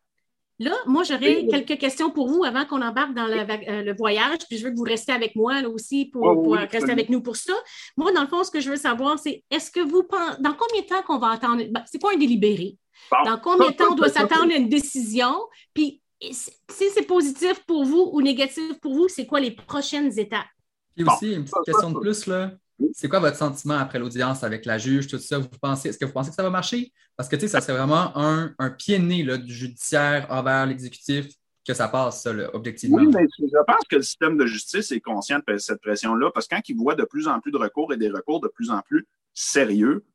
Là, 0.59 0.75
moi, 0.87 1.03
j'aurais 1.03 1.45
quelques 1.47 1.77
questions 1.77 2.09
pour 2.09 2.29
vous 2.29 2.43
avant 2.43 2.65
qu'on 2.65 2.81
embarque 2.81 3.13
dans 3.13 3.27
euh, 3.27 3.83
le, 3.83 3.95
voyage. 3.95 4.39
Puis 4.49 4.57
je 4.57 4.65
veux 4.65 4.71
que 4.71 4.75
vous 4.75 4.83
restiez 4.83 5.13
avec 5.13 5.35
moi 5.35 5.61
là 5.61 5.69
aussi 5.69 6.05
pour, 6.05 6.55
rester 6.55 6.91
avec 6.91 7.09
nous 7.09 7.21
pour 7.21 7.35
ça. 7.35 7.53
Moi, 7.95 8.11
dans 8.11 8.21
le 8.21 8.27
fond, 8.27 8.43
ce 8.43 8.49
que 8.49 8.59
je 8.59 8.71
veux 8.71 8.77
savoir, 8.77 9.19
c'est 9.19 9.43
est-ce 9.51 9.69
que 9.69 9.79
vous 9.79 10.03
pensez, 10.03 10.41
dans 10.41 10.53
combien 10.53 10.81
de 10.81 10.87
temps 10.87 11.03
qu'on 11.03 11.19
va 11.19 11.29
attendre, 11.29 11.63
ben, 11.69 11.83
c'est 11.85 11.99
quoi 11.99 12.13
un 12.13 12.17
délibéré? 12.17 12.77
Dans 13.23 13.37
combien 13.37 13.69
de 13.69 13.75
temps 13.75 13.91
on 13.91 13.95
doit 13.95 14.09
s'attendre 14.09 14.51
à 14.51 14.55
une 14.55 14.69
décision? 14.69 15.35
Puis 15.73 16.01
si 16.19 16.89
c'est 16.93 17.05
positif 17.05 17.63
pour 17.67 17.85
vous 17.85 18.09
ou 18.13 18.21
négatif 18.21 18.79
pour 18.81 18.95
vous, 18.95 19.07
c'est 19.07 19.27
quoi 19.27 19.39
les 19.39 19.51
prochaines 19.51 20.17
étapes? 20.17 20.47
Puis 20.95 21.05
aussi, 21.05 21.33
une 21.33 21.43
petite 21.43 21.63
question 21.65 21.91
de 21.91 21.99
plus, 21.99 22.25
là. 22.25 22.51
C'est 22.93 23.09
quoi 23.09 23.19
votre 23.19 23.37
sentiment 23.37 23.77
après 23.77 23.99
l'audience 23.99 24.43
avec 24.43 24.65
la 24.65 24.77
juge, 24.77 25.07
tout 25.07 25.17
ça? 25.17 25.39
Vous 25.39 25.47
pensez, 25.61 25.89
est-ce 25.89 25.97
que 25.97 26.05
vous 26.05 26.13
pensez 26.13 26.29
que 26.29 26.35
ça 26.35 26.43
va 26.43 26.49
marcher? 26.49 26.91
Parce 27.15 27.27
que, 27.27 27.35
tu 27.35 27.41
sais, 27.41 27.47
ça 27.47 27.61
serait 27.61 27.77
vraiment 27.77 28.15
un, 28.17 28.53
un 28.59 28.69
pied 28.69 28.99
né 28.99 29.23
là, 29.23 29.37
du 29.37 29.53
judiciaire 29.53 30.27
envers 30.29 30.65
l'exécutif 30.65 31.27
que 31.65 31.73
ça 31.73 31.87
passe, 31.89 32.23
ça, 32.23 32.31
objectivement. 32.53 32.97
Oui, 32.97 33.07
mais 33.07 33.25
je 33.39 33.63
pense 33.65 33.83
que 33.89 33.97
le 33.97 34.01
système 34.01 34.37
de 34.37 34.45
justice 34.45 34.91
est 34.91 35.01
conscient 35.01 35.39
de 35.45 35.57
cette 35.57 35.81
pression-là 35.81 36.31
parce 36.31 36.47
que 36.47 36.55
quand 36.55 36.69
il 36.69 36.77
voit 36.77 36.95
de 36.95 37.03
plus 37.03 37.27
en 37.27 37.39
plus 37.41 37.51
de 37.51 37.57
recours 37.57 37.91
et 37.93 37.97
des 37.97 38.09
recours 38.09 38.39
de 38.39 38.47
plus 38.47 38.69
en 38.69 38.81
plus 38.81 39.05
sérieux 39.33 40.05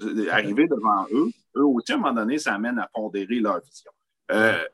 euh, 0.00 0.28
arriver 0.30 0.66
devant 0.68 1.06
eux, 1.12 1.30
eux 1.56 1.64
aussi, 1.64 1.92
à 1.92 1.96
un 1.96 1.98
moment 1.98 2.14
donné, 2.14 2.38
ça 2.38 2.54
amène 2.54 2.78
à 2.78 2.88
pondérer 2.92 3.40
leur 3.40 3.60
vision. 3.60 3.90
Euh, 4.30 4.64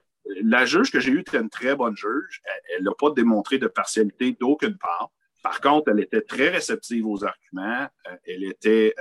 la 0.43 0.65
juge 0.65 0.93
que 0.93 1.01
j'ai 1.01 1.11
eue 1.11 1.21
était 1.21 1.39
une 1.39 1.51
très 1.51 1.75
bonne 1.75 1.97
juge. 1.97 2.41
Elle 2.77 2.85
n'a 2.85 2.93
pas 2.97 3.11
démontré 3.11 3.59
de 3.59 3.67
partialité 3.67 4.37
d'aucune 4.39 4.77
part. 4.77 5.11
Par 5.43 5.61
contre, 5.61 5.91
elle 5.91 6.01
était 6.01 6.23
très 6.23 6.49
réceptive 6.49 7.07
aux 7.07 7.25
arguments. 7.25 7.89
Euh, 8.07 8.17
elle 8.27 8.45
était 8.45 8.95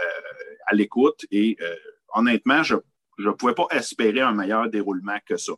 à 0.68 0.76
l'écoute 0.76 1.26
et 1.32 1.58
honnêtement, 2.14 2.64
je 2.64 2.76
ne 3.20 3.32
pouvais 3.32 3.54
pas 3.54 3.68
espérer 3.72 4.22
un 4.22 4.34
meilleur 4.34 4.70
déroulement 4.70 5.18
que 5.26 5.38
ça. 5.38 5.54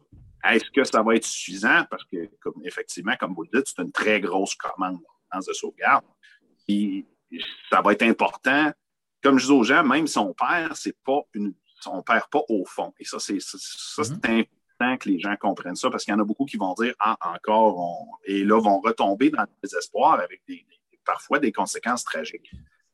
Est-ce 0.46 0.72
que 0.72 0.84
ça 0.84 1.04
va 1.04 1.16
être 1.16 1.26
suffisant? 1.26 1.84
Parce 1.90 2.04
que, 2.06 2.30
comme, 2.40 2.62
effectivement, 2.64 3.16
comme 3.20 3.34
vous 3.34 3.44
le 3.44 3.50
dites, 3.54 3.68
c'est 3.68 3.82
une 3.82 3.92
très 3.92 4.22
grosse 4.22 4.56
commande 4.56 5.00
dans 5.34 5.40
de 5.40 5.54
sauvegarde. 5.54 6.06
Et 6.68 7.06
ça 7.70 7.82
va 7.82 7.94
être 7.94 8.04
important. 8.04 8.72
Comme 9.22 9.38
je 9.38 9.48
dis 9.48 9.52
aux 9.52 9.64
gens, 9.64 9.84
même 9.84 10.08
son 10.08 10.34
père, 10.34 10.76
c'est 10.78 10.96
pas 11.04 11.22
une, 11.34 11.54
on 11.88 12.02
perd 12.02 12.30
pas 12.30 12.42
au 12.48 12.66
fond. 12.66 12.94
Et 13.00 13.06
ça, 13.06 13.20
c'est 13.20 13.40
ça, 13.42 13.58
c'est 13.58 14.02
mm-hmm. 14.02 14.16
important 14.16 14.59
que 14.80 15.10
les 15.10 15.20
gens 15.20 15.36
comprennent 15.36 15.76
ça 15.76 15.90
parce 15.90 16.06
qu'il 16.06 16.14
y 16.14 16.16
en 16.16 16.20
a 16.20 16.24
beaucoup 16.24 16.46
qui 16.46 16.58
vont 16.58 16.74
dire 16.74 16.94
Ah, 17.00 17.18
encore, 17.34 18.20
et 18.26 18.44
là, 18.44 18.60
vont 18.60 18.80
retomber 18.80 19.30
dans 19.30 19.42
le 19.42 19.48
désespoir 19.62 20.20
avec 20.20 20.42
des, 20.48 20.66
parfois 21.06 21.40
des 21.40 21.52
conséquences 21.52 22.04
tragiques. 22.04 22.52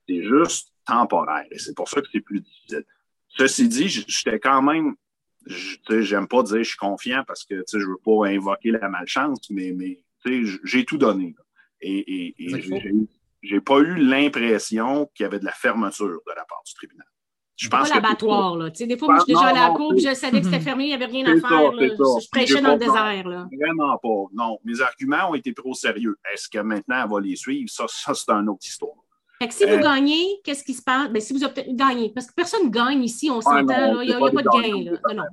C'est 0.07 0.23
juste 0.23 0.73
temporaire 0.85 1.45
et 1.51 1.59
c'est 1.59 1.75
pour 1.75 1.89
ça 1.89 2.01
que 2.01 2.07
c'est 2.11 2.21
plus 2.21 2.41
difficile. 2.41 2.85
Ceci 3.29 3.67
dit, 3.67 3.89
j'étais 3.89 4.39
quand 4.39 4.61
même, 4.61 4.95
j'aime 5.47 6.27
pas 6.27 6.43
dire 6.43 6.59
je 6.59 6.69
suis 6.69 6.77
confiant 6.77 7.23
parce 7.27 7.43
que 7.43 7.63
je 7.71 7.85
veux 7.85 7.97
pas 8.03 8.27
invoquer 8.27 8.71
la 8.71 8.87
malchance, 8.87 9.49
mais, 9.49 9.71
mais 9.73 9.99
j'ai 10.63 10.85
tout 10.85 10.97
donné. 10.97 11.35
Et, 11.81 12.33
et, 12.39 12.95
j'ai 13.43 13.61
pas 13.61 13.77
eu 13.79 13.95
l'impression 13.95 15.09
qu'il 15.13 15.23
y 15.23 15.27
avait 15.27 15.39
de 15.39 15.45
la 15.45 15.51
fermeture 15.51 16.07
de 16.25 16.31
la 16.35 16.45
part 16.45 16.63
du 16.65 16.73
tribunal. 16.73 17.05
Je 17.57 17.69
pense 17.69 17.89
pas 17.89 17.95
l'abattoir, 17.95 18.57
là. 18.57 18.69
des 18.69 18.97
fois, 18.97 19.07
moi, 19.07 19.17
je 19.19 19.23
suis 19.23 19.33
déjà 19.33 19.47
à 19.47 19.69
la 19.69 19.73
cour, 19.73 19.93
je 19.97 20.13
savais 20.13 20.39
que 20.39 20.45
c'était 20.45 20.59
fermé, 20.59 20.85
il 20.85 20.87
n'y 20.87 20.93
avait 20.93 21.05
rien 21.05 21.25
à 21.25 21.39
faire. 21.39 21.71
Je 21.71 22.29
prêchais 22.29 22.61
dans 22.61 22.73
le 22.73 22.79
désert. 22.79 23.27
Là. 23.27 23.47
Vraiment 23.57 23.97
pas. 23.97 24.25
Non, 24.33 24.59
mes 24.65 24.81
arguments 24.81 25.29
ont 25.29 25.35
été 25.35 25.53
trop 25.53 25.73
sérieux. 25.73 26.17
Est-ce 26.33 26.49
que 26.49 26.59
maintenant, 26.59 27.03
elle 27.03 27.09
va 27.09 27.19
les 27.21 27.35
suivre? 27.35 27.69
Ça, 27.69 27.85
ça 27.87 28.13
c'est 28.13 28.29
une 28.29 28.49
autre 28.49 28.65
histoire. 28.65 28.95
Fait 29.39 29.47
que 29.49 29.53
si 29.53 29.65
vous 29.65 29.73
euh, 29.73 29.81
gagnez, 29.81 30.41
qu'est-ce 30.43 30.63
qui 30.63 30.73
se 30.73 30.81
passe? 30.81 31.09
Ben, 31.09 31.21
si 31.21 31.33
vous 31.33 31.39
gagné, 31.73 32.11
parce 32.13 32.27
que 32.27 32.33
personne 32.33 32.65
ne 32.65 32.69
gagne 32.69 33.03
ici, 33.03 33.29
on 33.29 33.39
ah, 33.39 33.41
s'entend, 33.41 34.01
il 34.01 34.07
n'y 34.07 34.13
a, 34.13 34.19
pas 34.19 34.29
de 34.29 34.61
gain. 34.61 34.91
Là. 35.13 35.25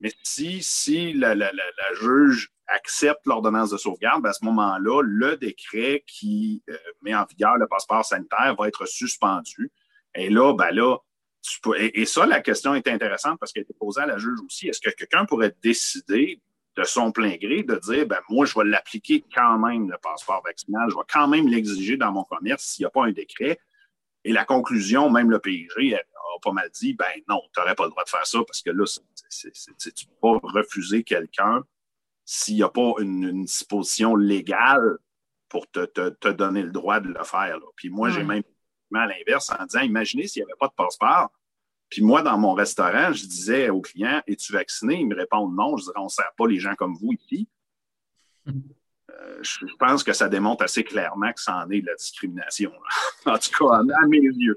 Mais 0.00 0.12
si, 0.22 0.62
si 0.62 1.12
la, 1.12 1.34
la, 1.34 1.52
la, 1.52 1.62
la 1.62 1.94
juge 1.94 2.50
accepte 2.66 3.26
l'ordonnance 3.26 3.70
de 3.70 3.76
sauvegarde, 3.76 4.22
ben, 4.22 4.30
à 4.30 4.32
ce 4.32 4.44
moment-là, 4.44 5.02
le 5.04 5.36
décret 5.36 6.02
qui 6.06 6.62
euh, 6.70 6.76
met 7.02 7.14
en 7.14 7.24
vigueur 7.24 7.56
le 7.56 7.66
passeport 7.66 8.04
sanitaire 8.04 8.54
va 8.58 8.68
être 8.68 8.86
suspendu. 8.86 9.70
Et 10.14 10.30
là, 10.30 10.54
ben 10.54 10.70
là, 10.72 10.96
et, 11.78 12.04
ça, 12.04 12.26
la 12.26 12.40
question 12.40 12.74
est 12.74 12.86
intéressante 12.88 13.38
parce 13.38 13.52
qu'elle 13.52 13.62
était 13.62 13.74
posée 13.74 14.02
à 14.02 14.06
la 14.06 14.18
juge 14.18 14.38
aussi. 14.44 14.68
Est-ce 14.68 14.80
que 14.80 14.90
quelqu'un 14.90 15.24
pourrait 15.24 15.54
décider 15.62 16.40
de 16.76 16.84
son 16.84 17.12
plein 17.12 17.36
gré 17.36 17.62
de 17.62 17.76
dire 17.76 18.06
ben, 18.06 18.20
moi, 18.28 18.46
je 18.46 18.58
vais 18.58 18.64
l'appliquer 18.64 19.24
quand 19.34 19.58
même, 19.58 19.90
le 19.90 19.96
passeport 19.98 20.42
vaccinal, 20.44 20.88
je 20.90 20.96
vais 20.96 21.02
quand 21.10 21.28
même 21.28 21.48
l'exiger 21.48 21.96
dans 21.96 22.12
mon 22.12 22.24
commerce 22.24 22.64
s'il 22.64 22.84
n'y 22.84 22.86
a 22.86 22.90
pas 22.90 23.04
un 23.04 23.12
décret. 23.12 23.58
Et 24.24 24.32
la 24.32 24.44
conclusion, 24.44 25.10
même 25.10 25.30
le 25.30 25.38
PIG 25.38 25.94
a 25.94 25.98
pas 26.42 26.52
mal 26.52 26.70
dit 26.70 26.94
ben 26.94 27.06
non, 27.28 27.40
tu 27.52 27.60
n'aurais 27.60 27.74
pas 27.74 27.84
le 27.84 27.90
droit 27.90 28.04
de 28.04 28.08
faire 28.08 28.26
ça 28.26 28.38
parce 28.46 28.62
que 28.62 28.70
là, 28.70 28.84
tu 28.84 29.46
ne 29.46 30.10
peux 30.10 30.20
pas 30.20 30.38
refuser 30.42 31.02
quelqu'un 31.02 31.64
s'il 32.24 32.56
n'y 32.56 32.62
a 32.62 32.68
pas 32.68 32.92
une, 33.00 33.44
disposition 33.44 34.14
légale 34.14 34.98
pour 35.48 35.68
te, 35.70 36.30
donner 36.30 36.62
le 36.62 36.70
droit 36.70 37.00
de 37.00 37.08
le 37.08 37.24
faire. 37.24 37.58
Puis 37.74 37.90
moi, 37.90 38.10
j'ai 38.10 38.22
même 38.22 38.44
à 38.98 39.06
l'inverse 39.06 39.50
en 39.50 39.64
disant 39.64 39.80
imaginez 39.80 40.26
s'il 40.26 40.42
n'y 40.42 40.50
avait 40.50 40.58
pas 40.58 40.68
de 40.68 40.74
passeport 40.74 41.30
puis 41.90 42.02
moi, 42.02 42.22
dans 42.22 42.38
mon 42.38 42.54
restaurant, 42.54 43.12
je 43.12 43.26
disais 43.26 43.68
aux 43.68 43.80
clients 43.80 44.22
Es-tu 44.26 44.52
vacciné? 44.52 45.00
Ils 45.00 45.08
me 45.08 45.16
répondent 45.16 45.54
non. 45.54 45.76
Je 45.76 45.82
disais 45.82 45.92
On 45.96 46.04
ne 46.04 46.08
sert 46.08 46.32
pas 46.38 46.46
les 46.46 46.60
gens 46.60 46.74
comme 46.76 46.94
vous 46.94 47.12
ici. 47.12 47.48
Euh, 48.48 49.38
je 49.42 49.66
pense 49.78 50.04
que 50.04 50.12
ça 50.12 50.28
démontre 50.28 50.62
assez 50.62 50.84
clairement 50.84 51.32
que 51.32 51.40
ça 51.40 51.56
en 51.56 51.70
est 51.70 51.80
de 51.80 51.86
la 51.86 51.96
discrimination. 51.96 52.72
en 53.26 53.36
tout 53.38 53.50
cas, 53.58 53.74
à 53.74 54.06
mes 54.06 54.18
yeux. 54.20 54.56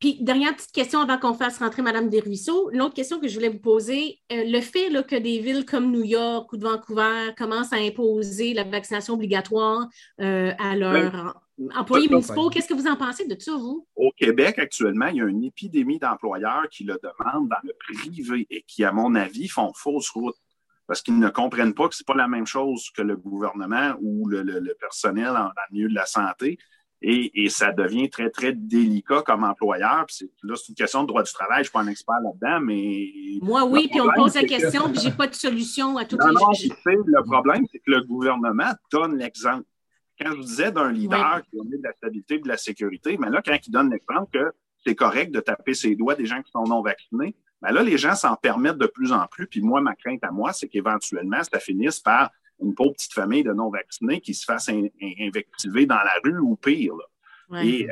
Puis, 0.00 0.18
dernière 0.22 0.54
petite 0.54 0.72
question 0.72 1.00
avant 1.00 1.18
qu'on 1.18 1.34
fasse 1.34 1.58
rentrer 1.58 1.82
Mme 1.82 2.08
Desruisseaux. 2.08 2.70
L'autre 2.72 2.94
question 2.94 3.20
que 3.20 3.28
je 3.28 3.34
voulais 3.34 3.48
vous 3.48 3.60
poser, 3.60 4.20
euh, 4.32 4.44
le 4.46 4.60
fait 4.60 4.90
que 5.06 5.16
des 5.16 5.38
villes 5.38 5.64
comme 5.64 5.90
New 5.90 6.04
York 6.04 6.52
ou 6.52 6.56
de 6.56 6.64
Vancouver 6.64 7.34
commencent 7.36 7.72
à 7.72 7.76
imposer 7.76 8.52
la 8.52 8.64
vaccination 8.64 9.14
obligatoire 9.14 9.88
euh, 10.20 10.52
à 10.58 10.76
leurs 10.76 11.40
employés 11.74 12.08
municipaux, 12.08 12.50
qu'est-ce 12.50 12.68
que 12.68 12.74
vous 12.74 12.86
en 12.86 12.96
pensez 12.96 13.26
de 13.26 13.40
ça, 13.40 13.52
vous? 13.56 13.86
Au 13.96 14.10
Québec, 14.12 14.58
actuellement, 14.58 15.06
il 15.06 15.16
y 15.16 15.20
a 15.20 15.26
une 15.26 15.44
épidémie 15.44 15.98
d'employeurs 15.98 16.68
qui 16.70 16.84
le 16.84 16.98
demandent 17.02 17.48
dans 17.48 17.56
le 17.62 17.72
privé 17.78 18.46
et 18.50 18.62
qui, 18.66 18.84
à 18.84 18.92
mon 18.92 19.14
avis, 19.14 19.48
font 19.48 19.72
fausse 19.74 20.10
route 20.10 20.36
parce 20.86 21.02
qu'ils 21.02 21.18
ne 21.18 21.28
comprennent 21.28 21.74
pas 21.74 21.88
que 21.88 21.94
ce 21.94 22.02
n'est 22.02 22.06
pas 22.06 22.14
la 22.14 22.28
même 22.28 22.46
chose 22.46 22.90
que 22.96 23.02
le 23.02 23.16
gouvernement 23.16 23.94
ou 24.00 24.26
le, 24.26 24.74
personnel 24.80 25.30
en, 25.30 25.46
en 25.46 25.52
milieu 25.70 25.88
de 25.88 25.94
la 25.94 26.06
santé. 26.06 26.58
Et, 27.00 27.48
ça 27.48 27.72
devient 27.72 28.10
très, 28.10 28.28
très 28.30 28.52
délicat 28.52 29.22
comme 29.22 29.44
employeur. 29.44 30.04
Puis 30.06 30.28
là, 30.42 30.56
c'est 30.56 30.68
une 30.70 30.74
question 30.74 31.02
de 31.02 31.06
droit 31.06 31.22
du 31.22 31.32
travail. 31.32 31.58
Je 31.58 31.60
ne 31.60 31.64
suis 31.64 31.72
pas 31.72 31.80
un 31.80 31.86
expert 31.86 32.16
là-dedans, 32.22 32.60
mais. 32.60 33.10
Moi, 33.40 33.64
oui, 33.64 33.88
puis 33.88 34.00
on 34.00 34.06
me 34.06 34.16
pose 34.16 34.34
la 34.34 34.44
question, 34.44 34.90
puis 34.90 35.00
je 35.00 35.08
n'ai 35.08 35.14
pas 35.14 35.28
de 35.28 35.34
solution 35.34 35.96
à 35.96 36.04
toutes 36.04 36.20
non, 36.20 36.28
les 36.28 36.34
non, 36.34 36.50
Le 37.06 37.22
problème, 37.24 37.64
c'est 37.70 37.78
que 37.78 37.90
le 37.90 38.02
gouvernement 38.02 38.72
donne 38.90 39.16
l'exemple. 39.16 39.64
Quand 40.20 40.30
je 40.32 40.36
vous 40.36 40.42
disais 40.42 40.72
d'un 40.72 40.90
leader 40.90 41.42
qui 41.42 41.56
donne 41.56 41.70
de 41.70 41.82
la 41.82 41.92
stabilité 41.92 42.34
et 42.34 42.38
de 42.40 42.48
la 42.48 42.56
sécurité, 42.56 43.16
mais 43.18 43.30
là, 43.30 43.40
quand 43.44 43.56
il 43.66 43.70
donne 43.70 43.90
l'exemple 43.90 44.30
que 44.32 44.52
c'est 44.84 44.94
correct 44.94 45.30
de 45.32 45.40
taper 45.40 45.74
ses 45.74 45.94
doigts 45.94 46.14
des 46.14 46.26
gens 46.26 46.42
qui 46.42 46.50
sont 46.50 46.64
non 46.64 46.82
vaccinés, 46.82 47.34
mais 47.62 47.72
là, 47.72 47.82
les 47.82 47.98
gens 47.98 48.14
s'en 48.14 48.36
permettent 48.36 48.78
de 48.78 48.86
plus 48.86 49.12
en 49.12 49.26
plus. 49.26 49.46
Puis 49.46 49.60
moi, 49.60 49.80
ma 49.80 49.94
crainte 49.94 50.22
à 50.22 50.30
moi, 50.30 50.52
c'est 50.52 50.68
qu'éventuellement, 50.68 51.42
ça 51.42 51.58
finisse 51.58 52.00
par 52.00 52.30
une 52.60 52.74
pauvre 52.74 52.92
petite 52.92 53.12
famille 53.12 53.42
de 53.42 53.52
non-vaccinés 53.52 54.20
qui 54.20 54.34
se 54.34 54.44
fasse 54.44 54.68
invectiver 54.68 55.86
dans 55.86 55.96
la 55.96 56.14
rue 56.24 56.38
ou 56.38 56.56
pire. 56.56 56.94
Euh, 57.52 57.84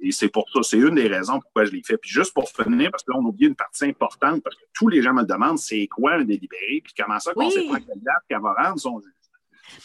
et, 0.00 0.12
c'est 0.12 0.28
pour 0.28 0.48
ça, 0.50 0.60
c'est 0.62 0.78
une 0.78 0.96
des 0.96 1.08
raisons 1.08 1.40
pourquoi 1.40 1.64
je 1.64 1.72
l'ai 1.72 1.82
fait. 1.82 1.96
Puis 1.96 2.10
juste 2.10 2.34
pour 2.34 2.48
finir, 2.48 2.90
parce 2.90 3.02
que 3.02 3.12
là, 3.12 3.18
on 3.18 3.24
oublie 3.24 3.46
une 3.46 3.54
partie 3.54 3.84
importante, 3.84 4.42
parce 4.42 4.56
que 4.56 4.64
tous 4.72 4.88
les 4.88 5.02
gens 5.02 5.12
me 5.12 5.24
demandent 5.24 5.58
c'est 5.58 5.86
quoi 5.88 6.14
un 6.14 6.24
délibéré, 6.24 6.80
puis 6.82 6.92
comment 6.98 7.18
ça 7.18 7.32
qu'on 7.32 7.50
sait 7.50 7.66
pas 7.68 7.80
quelle 7.80 8.02
date 8.02 8.22
qu'elle 8.28 8.40
va 8.40 8.54
rendre 8.54 8.78
son 8.78 9.00
juge. 9.00 9.12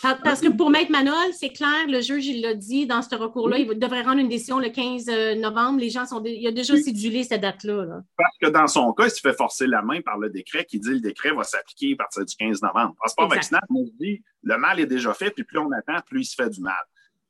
Parce 0.02 0.42
que 0.42 0.50
pour 0.50 0.70
Maître 0.70 0.92
Manol, 0.92 1.34
c'est 1.34 1.52
clair, 1.52 1.88
le 1.88 2.02
juge, 2.02 2.26
il 2.28 2.42
l'a 2.42 2.54
dit 2.54 2.88
dans 2.88 3.02
ce 3.02 3.16
recours-là, 3.16 3.60
il 3.60 3.68
devrait 3.78 4.02
rendre 4.02 4.20
une 4.20 4.30
décision 4.30 4.60
le 4.60 4.70
15 4.70 5.10
euh, 5.10 5.36
novembre. 5.36 5.80
Les 5.80 5.90
gens 5.90 6.06
sont. 6.06 6.24
Il 6.24 6.46
a 6.48 6.52
déjà 6.52 6.76
cédulé 6.78 7.24
cette 7.24 7.42
date-là. 7.42 8.02
Parce 8.18 8.38
que 8.42 8.48
dans 8.48 8.68
son 8.68 8.94
cas, 8.94 9.06
il 9.06 9.12
se 9.12 9.20
fait 9.20 9.34
forcer 9.34 9.68
la 9.68 9.82
main 9.82 10.02
par 10.02 10.18
le 10.18 10.30
décret 10.30 10.66
qui 10.66 10.80
dit 10.80 10.90
que 10.90 10.94
le 10.94 11.00
décret 11.02 11.32
va 11.32 11.44
s'appliquer 11.44 11.94
à 11.94 11.98
partir 11.98 12.26
du 12.26 12.36
15 12.36 12.62
novembre. 12.62 12.96
Passeport 13.02 13.30
vaccinal, 13.30 13.62
on 13.70 13.86
dit 14.00 14.22
le 14.44 14.58
mal 14.58 14.80
est 14.80 14.88
déjà 14.88 15.14
fait, 15.14 15.32
puis 15.32 15.44
plus 15.44 15.60
on 15.60 15.72
attend, 15.72 16.02
plus 16.06 16.22
il 16.22 16.26
se 16.26 16.36
fait 16.36 16.50
du 16.50 16.62
mal. 16.62 16.74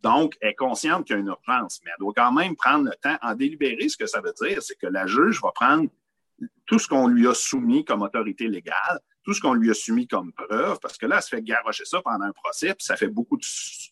Donc, 0.01 0.35
elle 0.41 0.51
est 0.51 0.55
consciente 0.55 1.05
qu'il 1.05 1.15
y 1.15 1.19
a 1.19 1.21
une 1.21 1.27
urgence, 1.27 1.79
mais 1.83 1.91
elle 1.91 1.99
doit 1.99 2.13
quand 2.15 2.31
même 2.31 2.55
prendre 2.55 2.85
le 2.85 2.95
temps 3.01 3.17
en 3.21 3.35
délibérer. 3.35 3.87
Ce 3.87 3.97
que 3.97 4.07
ça 4.07 4.21
veut 4.21 4.33
dire, 4.41 4.61
c'est 4.61 4.75
que 4.75 4.87
la 4.87 5.05
juge 5.05 5.39
va 5.41 5.51
prendre 5.53 5.89
tout 6.65 6.79
ce 6.79 6.87
qu'on 6.87 7.07
lui 7.07 7.27
a 7.27 7.33
soumis 7.33 7.85
comme 7.85 8.01
autorité 8.01 8.47
légale, 8.47 8.99
tout 9.23 9.33
ce 9.33 9.41
qu'on 9.41 9.53
lui 9.53 9.69
a 9.69 9.73
soumis 9.73 10.07
comme 10.07 10.33
preuve, 10.33 10.79
parce 10.81 10.97
que 10.97 11.05
là, 11.05 11.17
elle 11.17 11.21
se 11.21 11.29
fait 11.29 11.41
garrocher 11.41 11.85
ça 11.85 12.01
pendant 12.01 12.25
un 12.25 12.31
procès, 12.31 12.73
puis 12.73 12.83
ça 12.85 12.95
fait 12.95 13.07
beaucoup 13.07 13.37
de. 13.37 13.43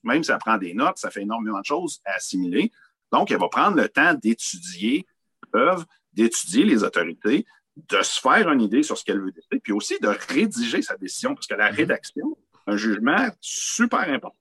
Même 0.03 0.23
si 0.23 0.27
ça 0.27 0.38
prend 0.38 0.57
des 0.57 0.73
notes, 0.73 0.97
ça 0.97 1.11
fait 1.11 1.21
énormément 1.21 1.59
de 1.59 1.65
choses 1.65 2.01
à 2.05 2.15
assimiler. 2.15 2.71
Donc, 3.11 3.32
elle 3.32 3.39
va 3.39 3.49
prendre 3.49 3.77
le 3.77 3.89
temps 3.89 4.13
d'étudier 4.13 5.05
preuves, 5.51 5.86
d'étudier 6.13 6.63
les 6.63 6.84
autorités, 6.84 7.45
de 7.75 8.01
se 8.01 8.19
faire 8.19 8.49
une 8.49 8.61
idée 8.61 8.84
sur 8.84 8.97
ce 8.97 9.03
qu'elle 9.03 9.21
veut 9.21 9.32
décider, 9.32 9.59
puis 9.59 9.73
aussi 9.73 9.99
de 9.99 10.09
rédiger 10.30 10.82
sa 10.82 10.95
décision, 10.97 11.34
parce 11.34 11.47
que 11.47 11.55
la 11.55 11.71
mm-hmm. 11.71 11.75
rédaction, 11.75 12.38
un 12.67 12.77
jugement 12.77 13.30
super 13.41 14.01
important, 14.09 14.36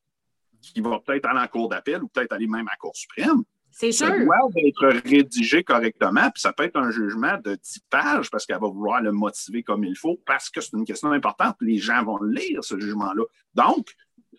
qui 0.60 0.80
va 0.80 1.00
peut-être 1.00 1.26
aller 1.26 1.40
en 1.40 1.48
cour 1.48 1.68
d'appel 1.68 2.02
ou 2.02 2.08
peut-être 2.08 2.32
aller 2.32 2.46
même 2.46 2.66
à 2.66 2.72
la 2.72 2.76
Cour 2.76 2.96
suprême, 2.96 3.42
c'est 3.78 3.92
sûr. 3.92 4.08
Ça 4.08 4.18
doit 4.18 4.36
être 4.56 5.08
rédigé 5.08 5.62
correctement, 5.62 6.28
puis 6.32 6.40
ça 6.40 6.52
peut 6.52 6.64
être 6.64 6.76
un 6.76 6.90
jugement 6.90 7.38
de 7.44 7.54
10 7.54 7.80
pages 7.88 8.28
parce 8.28 8.44
qu'elle 8.44 8.58
va 8.58 8.66
vouloir 8.66 9.00
le 9.00 9.12
motiver 9.12 9.62
comme 9.62 9.84
il 9.84 9.96
faut, 9.96 10.20
parce 10.26 10.50
que 10.50 10.60
c'est 10.60 10.72
une 10.72 10.84
question 10.84 11.12
importante. 11.12 11.54
Les 11.60 11.78
gens 11.78 12.02
vont 12.02 12.20
lire 12.20 12.64
ce 12.64 12.76
jugement-là. 12.76 13.22
Donc, 13.54 13.86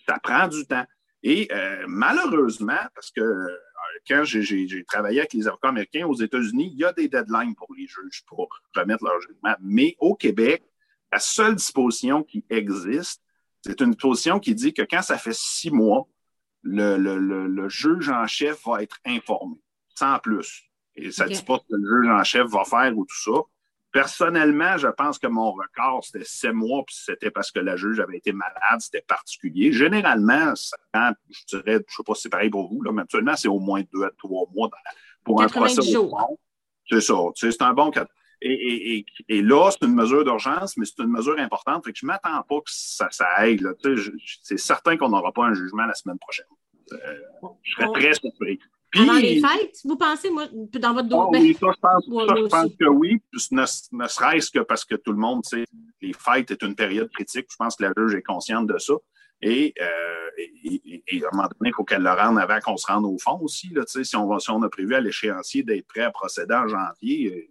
ça 0.06 0.20
prend 0.22 0.50
du 0.50 0.66
temps. 0.68 0.84
Et 1.24 1.48
euh, 1.54 1.86
malheureusement, 1.88 2.82
parce 2.94 3.12
que 3.12 3.22
euh, 3.22 3.48
quand 4.06 4.26
j'ai 4.26 4.84
travaillé 4.84 5.20
avec 5.20 5.32
les 5.32 5.48
avocats 5.48 5.70
américains 5.70 6.06
aux 6.06 6.16
États-Unis, 6.16 6.72
il 6.74 6.78
y 6.80 6.84
a 6.84 6.92
des 6.92 7.08
deadlines 7.08 7.56
pour 7.56 7.74
les 7.74 7.88
juges 7.88 8.26
pour 8.28 8.50
remettre 8.76 9.06
leur 9.06 9.22
jugement. 9.22 9.56
Mais 9.62 9.96
au 10.00 10.16
Québec, 10.16 10.66
la 11.14 11.20
seule 11.20 11.56
disposition 11.56 12.24
qui 12.24 12.44
existe, 12.50 13.22
c'est 13.62 13.80
une 13.80 13.92
disposition 13.92 14.38
qui 14.38 14.54
dit 14.54 14.74
que 14.74 14.82
quand 14.82 15.02
ça 15.02 15.18
fait 15.18 15.34
six 15.34 15.72
mois 15.72 16.10
le, 16.64 17.70
juge 17.70 18.10
en 18.10 18.28
chef 18.28 18.66
va 18.66 18.84
être 18.84 18.98
informé, 19.06 19.56
sans 19.96 20.20
plus. 20.20 20.64
Et 20.96 21.12
ça 21.12 21.26
ne 21.26 21.34
dit 21.34 21.44
pas 21.44 21.60
ce 21.60 21.74
que 21.74 21.80
le 21.80 22.02
juge 22.02 22.12
en 22.12 22.24
chef 22.24 22.48
va 22.48 22.64
faire 22.64 22.98
ou 22.98 23.06
tout 23.06 23.22
ça. 23.24 23.40
Personnellement, 23.92 24.78
je 24.78 24.88
pense 24.88 25.18
que 25.18 25.26
mon 25.26 25.52
record, 25.52 26.04
c'était 26.04 26.24
sept 26.24 26.54
mois, 26.54 26.84
puis 26.86 26.96
c'était 26.96 27.32
parce 27.32 27.52
que 27.52 27.60
la 27.60 27.76
juge 27.76 28.00
avait 28.00 28.18
été 28.18 28.32
malade, 28.34 28.80
c'était 28.80 29.02
particulier. 29.02 29.72
Généralement, 29.72 30.54
ça 30.56 30.78
je 31.30 31.46
dirais, 31.48 31.74
je 31.74 31.78
ne 31.78 31.84
sais 31.88 32.04
pas 32.06 32.14
si 32.14 32.22
c'est 32.24 32.30
pareil 32.30 32.52
pour 32.52 32.70
vous, 32.70 32.84
là, 32.84 32.92
mais 32.92 33.02
actuellement, 33.02 33.36
c'est 33.36 33.48
au 33.48 33.60
moins 33.60 33.82
deux 33.92 34.04
à 34.04 34.12
trois 34.18 34.46
mois 34.54 34.70
pour 35.24 35.42
un 35.42 35.48
procès 35.48 35.82
C'est 35.82 37.02
ça. 37.02 37.16
C'est 37.36 37.62
un 37.62 37.74
bon 37.74 37.90
cas. 37.90 38.06
Et, 38.42 39.06
là, 39.30 39.70
c'est 39.72 39.86
une 39.86 39.96
mesure 39.96 40.24
d'urgence, 40.24 40.78
mais 40.78 40.86
c'est 40.86 41.04
une 41.04 41.12
mesure 41.12 41.38
importante. 41.40 41.86
Fait 41.86 41.92
que 41.92 42.00
je 42.00 42.06
ne 42.06 42.12
m'attends 42.12 42.42
pas 42.44 42.58
que 42.58 42.72
ça, 42.72 43.08
ça 43.12 43.26
aille. 43.36 43.60
C'est 44.44 44.58
certain 44.58 44.98
qu'on 44.98 45.10
n'aura 45.10 45.32
pas 45.32 45.46
un 45.46 45.54
jugement 45.54 45.86
la 45.86 45.94
semaine 45.94 46.20
prochaine. 46.20 46.46
Euh, 46.92 47.48
je 47.64 47.74
serais 47.74 47.92
très 47.94 48.14
surpris. 48.14 48.60
Puis, 48.92 49.02
Avant 49.02 49.20
les 49.20 49.40
fêtes, 49.40 49.78
vous 49.86 49.98
pensez, 49.98 50.32
moi, 50.32 50.48
dans 50.52 50.94
votre 50.94 51.08
dossier? 51.08 51.22
Ah 51.22 51.40
oui, 51.40 51.54
ça, 51.54 51.68
je 51.76 51.80
pense, 51.80 52.50
pense 52.50 52.72
que 52.80 52.88
oui, 52.88 53.22
ne, 53.52 53.62
ne 53.62 54.08
serait-ce 54.08 54.50
que 54.50 54.60
parce 54.60 54.84
que 54.84 54.96
tout 54.96 55.12
le 55.12 55.20
monde 55.20 55.46
sait 55.46 55.66
les 56.02 56.14
fêtes 56.14 56.52
est 56.52 56.62
une 56.64 56.76
période 56.76 57.10
critique. 57.12 57.48
Je 57.52 57.56
pense 57.58 57.76
que 57.76 57.84
la 57.84 57.94
juge 57.96 58.16
est 58.16 58.24
consciente 58.24 58.68
de 58.68 58.78
ça. 58.78 58.94
Et, 59.42 59.74
euh, 59.80 60.30
et, 60.38 61.24
à 61.24 61.28
un 61.28 61.36
moment 61.36 61.48
donné, 61.48 61.70
il 61.70 61.74
faut 61.74 61.86
qu'elle 61.86 62.04
le 62.04 62.12
rende 62.12 62.38
avant 62.40 62.60
qu'on 62.60 62.78
se 62.78 62.88
rende 62.88 63.06
au 63.06 63.18
fond 63.18 63.40
aussi. 63.42 63.70
Là, 63.70 63.84
si, 63.86 64.16
on 64.16 64.40
si 64.40 64.52
on 64.52 64.62
a 64.64 64.70
prévu 64.70 64.96
à 64.96 65.02
l'échéancier 65.02 65.64
d'être 65.64 65.88
prêt 65.88 66.02
à 66.02 66.12
procéder 66.12 66.56
en 66.56 66.68
janvier, 66.68 67.34
euh, 67.34 67.48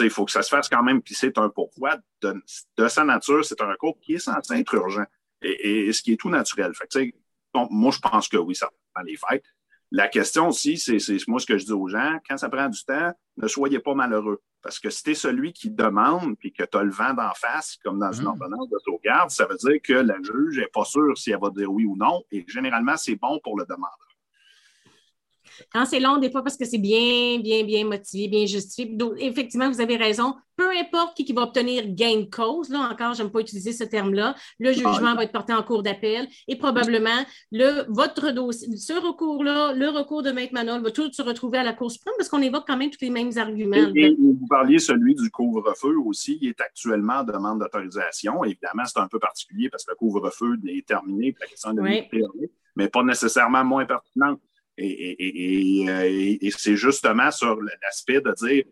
il 0.00 0.10
faut 0.10 0.24
que 0.24 0.30
ça 0.32 0.42
se 0.42 0.48
fasse 0.48 0.68
quand 0.68 0.82
même, 0.82 1.02
puis 1.02 1.14
c'est 1.14 1.38
un 1.38 1.48
pourquoi. 1.48 1.96
De, 2.20 2.34
de, 2.76 2.88
sa 2.88 3.04
nature, 3.04 3.44
c'est 3.44 3.60
un 3.60 3.70
recours 3.70 3.98
qui 4.00 4.14
est 4.14 4.18
censé 4.18 4.54
être 4.54 4.74
urgent 4.74 5.04
et, 5.42 5.92
ce 5.92 6.02
qui 6.02 6.12
est 6.12 6.16
tout 6.16 6.30
naturel. 6.30 6.72
Fait 6.74 7.12
moi, 7.54 7.90
je 7.92 7.98
pense 7.98 8.28
que 8.28 8.36
oui, 8.36 8.54
ça 8.54 8.70
prend 8.94 9.02
les 9.04 9.16
fêtes. 9.16 9.44
La 9.90 10.08
question 10.08 10.48
aussi, 10.48 10.78
c'est 10.78 10.98
moi 11.28 11.38
ce 11.38 11.46
que 11.46 11.58
je 11.58 11.66
dis 11.66 11.72
aux 11.72 11.86
gens, 11.86 12.18
quand 12.26 12.38
ça 12.38 12.48
prend 12.48 12.68
du 12.68 12.82
temps, 12.82 13.12
ne 13.36 13.46
soyez 13.46 13.78
pas 13.78 13.94
malheureux. 13.94 14.40
Parce 14.62 14.78
que 14.78 14.88
si 14.88 15.02
tu 15.02 15.10
es 15.10 15.14
celui 15.14 15.52
qui 15.52 15.70
demande 15.70 16.38
puis 16.38 16.52
que 16.52 16.62
tu 16.62 16.78
as 16.78 16.82
le 16.82 16.92
vent 16.92 17.12
d'en 17.12 17.32
face, 17.34 17.76
comme 17.84 17.98
dans 17.98 18.12
une 18.12 18.24
mmh. 18.24 18.28
ordonnance 18.28 18.68
de 18.70 18.78
sauvegarde, 18.78 19.30
ça 19.30 19.44
veut 19.44 19.56
dire 19.56 19.82
que 19.82 19.92
la 19.92 20.16
juge 20.22 20.58
n'est 20.58 20.68
pas 20.68 20.84
sûre 20.84 21.18
si 21.18 21.32
elle 21.32 21.40
va 21.40 21.50
dire 21.50 21.70
oui 21.70 21.84
ou 21.84 21.96
non. 21.96 22.22
Et 22.30 22.44
généralement, 22.48 22.96
c'est 22.96 23.16
bon 23.16 23.38
pour 23.42 23.58
le 23.58 23.66
demandeur. 23.66 24.11
Quand 25.72 25.84
c'est 25.84 26.00
long, 26.00 26.18
des 26.18 26.30
fois, 26.30 26.42
parce 26.42 26.56
que 26.56 26.64
c'est 26.64 26.78
bien, 26.78 27.38
bien, 27.40 27.64
bien 27.64 27.84
motivé, 27.84 28.28
bien 28.28 28.46
justifié. 28.46 28.86
Donc, 28.86 29.14
effectivement, 29.18 29.70
vous 29.70 29.80
avez 29.80 29.96
raison. 29.96 30.34
Peu 30.56 30.68
importe 30.78 31.16
qui, 31.16 31.32
va 31.32 31.42
obtenir 31.42 31.84
gain 31.88 32.20
de 32.20 32.30
cause, 32.30 32.68
là 32.68 32.88
encore, 32.92 33.14
je 33.14 33.22
n'aime 33.22 33.32
pas 33.32 33.40
utiliser 33.40 33.72
ce 33.72 33.84
terme-là, 33.84 34.34
le 34.58 34.72
jugement 34.72 35.14
va 35.14 35.24
être 35.24 35.32
porté 35.32 35.54
en 35.54 35.62
cours 35.62 35.82
d'appel 35.82 36.28
et 36.46 36.56
probablement 36.56 37.24
le, 37.50 37.84
votre 37.88 38.32
dossier, 38.32 38.76
ce 38.76 38.92
recours-là, 38.92 39.72
le 39.72 39.88
recours 39.88 40.22
de 40.22 40.30
Maître 40.30 40.52
Manon 40.52 40.80
va 40.82 40.90
tout 40.90 41.10
se 41.10 41.22
retrouver 41.22 41.58
à 41.58 41.62
la 41.62 41.72
Cour 41.72 41.90
suprême 41.90 42.14
parce 42.18 42.28
qu'on 42.28 42.42
évoque 42.42 42.64
quand 42.66 42.76
même 42.76 42.90
tous 42.90 43.00
les 43.00 43.10
mêmes 43.10 43.32
arguments. 43.36 43.92
Et, 43.96 44.14
vous 44.18 44.46
parliez 44.46 44.78
celui 44.78 45.14
du 45.14 45.30
couvre-feu 45.30 45.96
aussi, 46.04 46.38
il 46.42 46.50
est 46.50 46.60
actuellement 46.60 47.20
en 47.20 47.24
demande 47.24 47.60
d'autorisation. 47.60 48.44
Évidemment, 48.44 48.84
c'est 48.84 49.00
un 49.00 49.08
peu 49.08 49.18
particulier 49.18 49.70
parce 49.70 49.84
que 49.84 49.92
le 49.92 49.96
couvre-feu 49.96 50.58
est 50.68 50.86
terminé, 50.86 51.34
la 51.40 51.46
question 51.46 51.72
de 51.72 51.82
mais 52.76 52.88
pas 52.88 53.02
nécessairement 53.02 53.64
moins 53.64 53.84
pertinente. 53.84 54.40
Et, 54.78 56.50
c'est 56.56 56.76
justement 56.76 57.30
sur 57.30 57.60
l'aspect 57.60 58.20
de 58.20 58.32
dire 58.32 58.64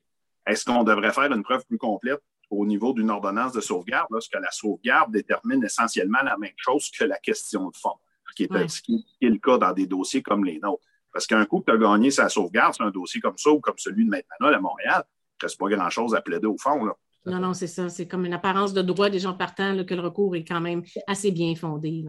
est-ce 0.47 0.65
qu'on 0.65 0.85
devrait 0.85 1.13
faire 1.13 1.33
une 1.33 1.43
preuve 1.43 1.65
plus 1.67 1.79
complète 1.79 2.21
au 2.49 2.67
niveau 2.67 2.93
d'une 2.93 3.11
ordonnance 3.11 3.53
de 3.53 3.61
sauvegarde, 3.61 4.09
lorsque 4.11 4.35
la 4.35 4.51
sauvegarde 4.51 5.13
détermine 5.13 5.63
essentiellement 5.63 6.23
la 6.25 6.37
même 6.37 6.55
chose 6.57 6.91
que 6.91 7.05
la 7.05 7.19
question 7.19 7.69
de 7.69 7.77
fond, 7.77 7.95
ce 8.29 8.35
qui 8.35 8.43
est, 8.45 8.69
ce 8.69 8.83
qui 8.83 9.07
est 9.21 9.29
le 9.29 9.39
cas 9.39 9.59
dans 9.59 9.73
des 9.73 9.87
dossiers 9.87 10.23
comme 10.23 10.45
les 10.45 10.59
nôtres? 10.59 10.83
Parce 11.13 11.27
qu'un 11.27 11.45
coup 11.45 11.61
que 11.61 11.71
tu 11.71 11.73
as 11.73 11.79
gagné 11.79 12.11
sa 12.11 12.29
sauvegarde 12.29 12.75
sur 12.75 12.85
un 12.85 12.91
dossier 12.91 13.21
comme 13.21 13.37
ça 13.37 13.51
ou 13.51 13.61
comme 13.61 13.79
celui 13.79 14.05
de 14.05 14.11
maintenant 14.11 14.49
à 14.49 14.61
Montréal, 14.61 15.05
ne 15.43 15.47
reste 15.47 15.59
pas 15.59 15.69
grand-chose 15.69 16.15
à 16.15 16.21
plaider 16.23 16.47
au 16.47 16.57
fond. 16.59 16.85
Là. 16.85 16.95
Non, 17.27 17.39
non, 17.39 17.53
c'est 17.53 17.67
ça. 17.67 17.89
C'est 17.89 18.09
comme 18.09 18.25
une 18.25 18.33
apparence 18.33 18.73
de 18.73 18.81
droit 18.81 19.11
des 19.11 19.19
gens 19.19 19.35
partant 19.35 19.85
que 19.85 19.95
le 19.95 20.01
recours 20.01 20.37
est 20.37 20.45
quand 20.45 20.61
même 20.61 20.83
assez 21.07 21.31
bien 21.31 21.55
fondé. 21.55 22.05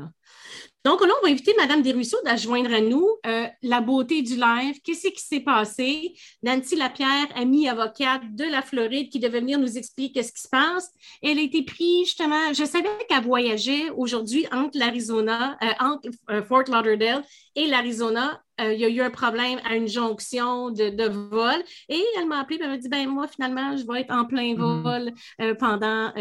Donc, 0.83 1.01
là, 1.01 1.13
on 1.21 1.25
va 1.25 1.31
inviter 1.31 1.53
Mme 1.57 1.83
Desruisseaux 1.83 2.17
à 2.25 2.35
joindre 2.35 2.73
à 2.73 2.81
nous 2.81 3.07
euh, 3.27 3.45
la 3.61 3.81
beauté 3.81 4.23
du 4.23 4.35
live. 4.35 4.79
Qu'est-ce 4.83 5.09
qui 5.09 5.21
s'est 5.21 5.41
passé? 5.41 6.13
Nancy 6.41 6.75
Lapierre, 6.75 7.27
amie 7.35 7.69
avocate 7.69 8.23
de 8.33 8.45
la 8.45 8.63
Floride, 8.63 9.09
qui 9.09 9.19
devait 9.19 9.41
venir 9.41 9.59
nous 9.59 9.77
expliquer 9.77 10.23
ce 10.23 10.31
qui 10.31 10.41
se 10.41 10.49
passe. 10.49 10.91
Elle 11.21 11.37
a 11.37 11.41
été 11.41 11.63
prise 11.63 12.07
justement, 12.07 12.51
je 12.53 12.65
savais 12.65 12.89
qu'elle 13.07 13.23
voyageait 13.23 13.91
aujourd'hui 13.91 14.47
entre 14.51 14.77
l'Arizona, 14.77 15.57
euh, 15.61 15.67
entre 15.79 16.09
euh, 16.31 16.41
Fort 16.41 16.63
Lauderdale 16.67 17.23
et 17.55 17.67
l'Arizona 17.67 18.41
il 18.63 18.79
y 18.79 18.85
a 18.85 18.89
eu 18.89 19.01
un 19.01 19.09
problème 19.09 19.59
à 19.67 19.75
une 19.75 19.87
jonction 19.87 20.69
de, 20.69 21.09
vol. 21.09 21.63
Et 21.89 22.03
elle 22.15 22.27
m'a 22.27 22.41
appelé 22.41 22.59
et 22.59 22.61
elle 22.61 22.69
m'a 22.69 22.77
dit 22.77 22.89
ben 22.89 23.09
moi, 23.09 23.27
finalement, 23.27 23.75
je 23.75 23.83
vais 23.87 24.01
être 24.01 24.13
en 24.13 24.25
plein 24.25 24.53
mm. 24.53 24.83
vol 24.83 25.11
pendant, 25.57 26.11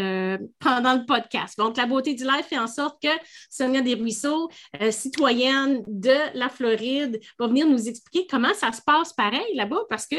pendant 0.59 0.95
le 0.95 1.05
podcast. 1.05 1.59
Donc, 1.59 1.77
la 1.77 1.85
beauté 1.85 2.15
du 2.15 2.25
live 2.25 2.45
fait 2.49 2.59
en 2.59 2.67
sorte 2.67 3.03
que 3.03 3.11
Sonia 3.51 3.83
Desruisseaux, 3.83 4.49
citoyenne 4.90 5.82
de 5.86 6.36
la 6.36 6.48
Floride, 6.48 7.20
va 7.38 7.46
venir 7.46 7.68
nous 7.68 7.88
expliquer 7.88 8.26
comment 8.26 8.55
ça 8.55 8.72
se 8.72 8.82
passe 8.82 9.12
pareil 9.12 9.55
là-bas 9.55 9.82
parce 9.88 10.07
que 10.07 10.16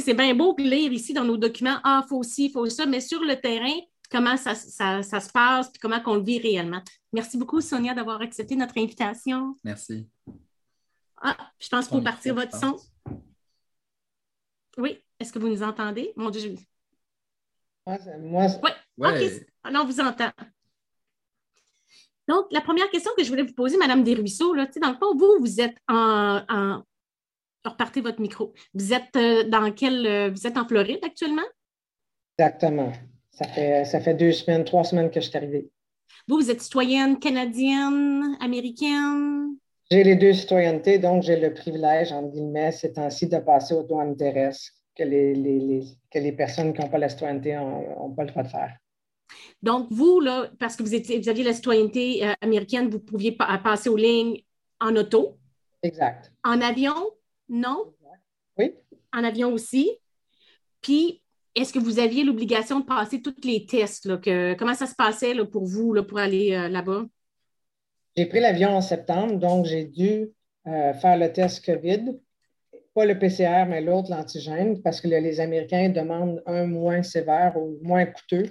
c'est 0.00 0.14
bien 0.14 0.34
beau 0.34 0.54
de 0.54 0.62
lire 0.62 0.92
ici 0.92 1.12
dans 1.12 1.24
nos 1.24 1.36
documents, 1.36 1.78
ah, 1.84 2.04
faut 2.08 2.22
ci, 2.22 2.50
faut 2.50 2.68
ça, 2.68 2.86
mais 2.86 3.00
sur 3.00 3.20
le 3.20 3.36
terrain, 3.36 3.78
comment 4.10 4.36
ça, 4.36 4.54
se 4.54 5.32
passe, 5.32 5.68
et 5.68 5.78
comment 5.80 6.00
on 6.06 6.16
le 6.16 6.22
vit 6.22 6.38
réellement. 6.38 6.82
Merci 7.12 7.36
beaucoup, 7.36 7.60
Sonia, 7.60 7.94
d'avoir 7.94 8.20
accepté 8.20 8.56
notre 8.56 8.78
invitation. 8.78 9.56
Merci. 9.64 10.08
Ah, 11.20 11.36
je 11.58 11.68
pense 11.68 11.88
qu'il 11.88 11.98
faut 11.98 12.04
partir 12.04 12.34
votre 12.34 12.56
son. 12.56 12.76
Oui, 14.78 14.98
est-ce 15.20 15.32
que 15.32 15.38
vous 15.38 15.48
nous 15.48 15.62
entendez? 15.62 16.12
Mon 16.16 16.30
Dieu, 16.30 16.56
Moi, 17.86 17.98
moi 18.18 18.46
oui, 18.98 19.08
OK. 19.08 19.72
Non, 19.72 19.82
on 19.82 19.86
vous 19.86 20.00
entend. 20.00 20.30
Donc, 22.32 22.46
la 22.50 22.62
première 22.62 22.88
question 22.88 23.10
que 23.14 23.22
je 23.22 23.28
voulais 23.28 23.42
vous 23.42 23.52
poser, 23.52 23.76
Madame 23.76 24.02
Desruisseaux, 24.02 24.54
là, 24.54 24.66
dans 24.80 24.88
le 24.88 24.96
fond, 24.96 25.14
vous, 25.14 25.36
vous 25.38 25.60
êtes 25.60 25.76
en, 25.86 26.40
en... 26.48 26.82
Repartez 27.62 28.00
votre 28.00 28.22
micro. 28.22 28.54
Vous 28.72 28.94
êtes 28.94 29.14
euh, 29.16 29.44
dans 29.44 29.70
quel... 29.70 30.06
Euh, 30.06 30.30
vous 30.30 30.46
êtes 30.46 30.56
en 30.56 30.66
Floride 30.66 31.00
actuellement? 31.02 31.42
Exactement. 32.38 32.90
Ça 33.32 33.46
fait, 33.46 33.84
ça 33.84 34.00
fait 34.00 34.14
deux 34.14 34.32
semaines, 34.32 34.64
trois 34.64 34.82
semaines 34.82 35.10
que 35.10 35.20
je 35.20 35.28
suis 35.28 35.36
arrivée. 35.36 35.68
Vous, 36.26 36.36
vous 36.36 36.50
êtes 36.50 36.62
citoyenne 36.62 37.18
canadienne, 37.18 38.34
américaine? 38.40 39.56
J'ai 39.90 40.02
les 40.02 40.16
deux 40.16 40.32
citoyennetés, 40.32 40.98
donc 40.98 41.22
j'ai 41.24 41.38
le 41.38 41.52
privilège, 41.52 42.12
en 42.12 42.22
guillemets, 42.22 42.72
ces 42.72 42.94
temps-ci, 42.94 43.28
de 43.28 43.40
passer 43.40 43.74
aux 43.74 43.82
douanes 43.82 44.16
terrestres 44.16 44.72
que 44.96 45.02
les, 45.02 45.82
que 46.10 46.18
les 46.18 46.32
personnes 46.32 46.72
qui 46.72 46.80
n'ont 46.80 46.88
pas 46.88 46.96
la 46.96 47.10
citoyenneté 47.10 47.54
n'ont 47.56 48.14
pas 48.16 48.24
le 48.24 48.30
droit 48.30 48.42
de 48.42 48.48
faire. 48.48 48.74
Donc, 49.62 49.88
vous, 49.90 50.20
là, 50.20 50.50
parce 50.58 50.76
que 50.76 50.82
vous, 50.82 50.94
étiez, 50.94 51.18
vous 51.20 51.28
aviez 51.28 51.44
la 51.44 51.52
citoyenneté 51.52 52.26
euh, 52.26 52.32
américaine, 52.40 52.88
vous 52.88 52.98
pouviez 52.98 53.32
passer 53.32 53.88
aux 53.88 53.96
lignes 53.96 54.42
en 54.80 54.94
auto. 54.96 55.38
Exact. 55.82 56.32
En 56.44 56.60
avion, 56.60 56.94
non? 57.48 57.94
Oui. 58.58 58.74
En 59.12 59.24
avion 59.24 59.52
aussi. 59.52 59.90
Puis, 60.80 61.22
est-ce 61.54 61.72
que 61.72 61.78
vous 61.78 61.98
aviez 61.98 62.24
l'obligation 62.24 62.80
de 62.80 62.84
passer 62.84 63.20
tous 63.20 63.44
les 63.44 63.66
tests? 63.66 64.06
Là, 64.06 64.16
que, 64.16 64.54
comment 64.54 64.74
ça 64.74 64.86
se 64.86 64.94
passait 64.94 65.34
là, 65.34 65.44
pour 65.44 65.64
vous 65.64 65.92
là, 65.92 66.02
pour 66.02 66.18
aller 66.18 66.54
euh, 66.54 66.68
là-bas? 66.68 67.04
J'ai 68.16 68.26
pris 68.26 68.40
l'avion 68.40 68.70
en 68.70 68.80
septembre, 68.80 69.38
donc 69.38 69.66
j'ai 69.66 69.84
dû 69.84 70.30
euh, 70.66 70.94
faire 70.94 71.16
le 71.16 71.32
test 71.32 71.64
COVID. 71.64 72.18
Pas 72.94 73.06
le 73.06 73.18
PCR, 73.18 73.64
mais 73.66 73.80
l'autre, 73.80 74.10
l'antigène, 74.10 74.82
parce 74.82 75.00
que 75.00 75.08
les 75.08 75.40
Américains 75.40 75.88
demandent 75.88 76.42
un 76.46 76.66
moins 76.66 77.02
sévère 77.02 77.56
ou 77.56 77.78
moins 77.82 78.04
coûteux. 78.04 78.50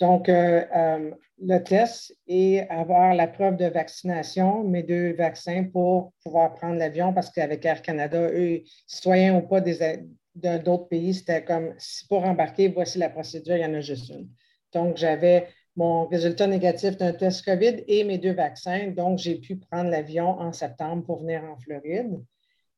Donc, 0.00 0.28
euh, 0.28 0.64
euh, 0.74 1.10
le 1.38 1.58
test 1.58 2.14
et 2.26 2.62
avoir 2.68 3.14
la 3.14 3.26
preuve 3.26 3.56
de 3.56 3.66
vaccination, 3.66 4.64
mes 4.64 4.82
deux 4.82 5.12
vaccins 5.14 5.64
pour 5.64 6.12
pouvoir 6.22 6.54
prendre 6.54 6.76
l'avion, 6.76 7.12
parce 7.12 7.30
qu'avec 7.30 7.64
Air 7.64 7.82
Canada, 7.82 8.30
eux, 8.30 8.62
citoyens 8.86 9.36
ou 9.36 9.42
pas 9.42 9.60
d'autres 9.60 10.88
pays, 10.88 11.14
c'était 11.14 11.44
comme, 11.44 11.74
si 11.78 12.06
pour 12.06 12.24
embarquer, 12.24 12.68
voici 12.68 12.98
la 12.98 13.10
procédure, 13.10 13.56
il 13.56 13.62
y 13.62 13.66
en 13.66 13.74
a 13.74 13.80
juste 13.80 14.10
une. 14.10 14.28
Donc, 14.72 14.96
j'avais 14.96 15.48
mon 15.76 16.06
résultat 16.06 16.46
négatif 16.46 16.96
d'un 16.96 17.12
test 17.12 17.44
COVID 17.44 17.84
et 17.86 18.04
mes 18.04 18.18
deux 18.18 18.32
vaccins. 18.32 18.88
Donc, 18.88 19.18
j'ai 19.18 19.36
pu 19.36 19.56
prendre 19.56 19.90
l'avion 19.90 20.28
en 20.28 20.52
septembre 20.52 21.04
pour 21.04 21.20
venir 21.20 21.44
en 21.44 21.56
Floride. 21.58 22.18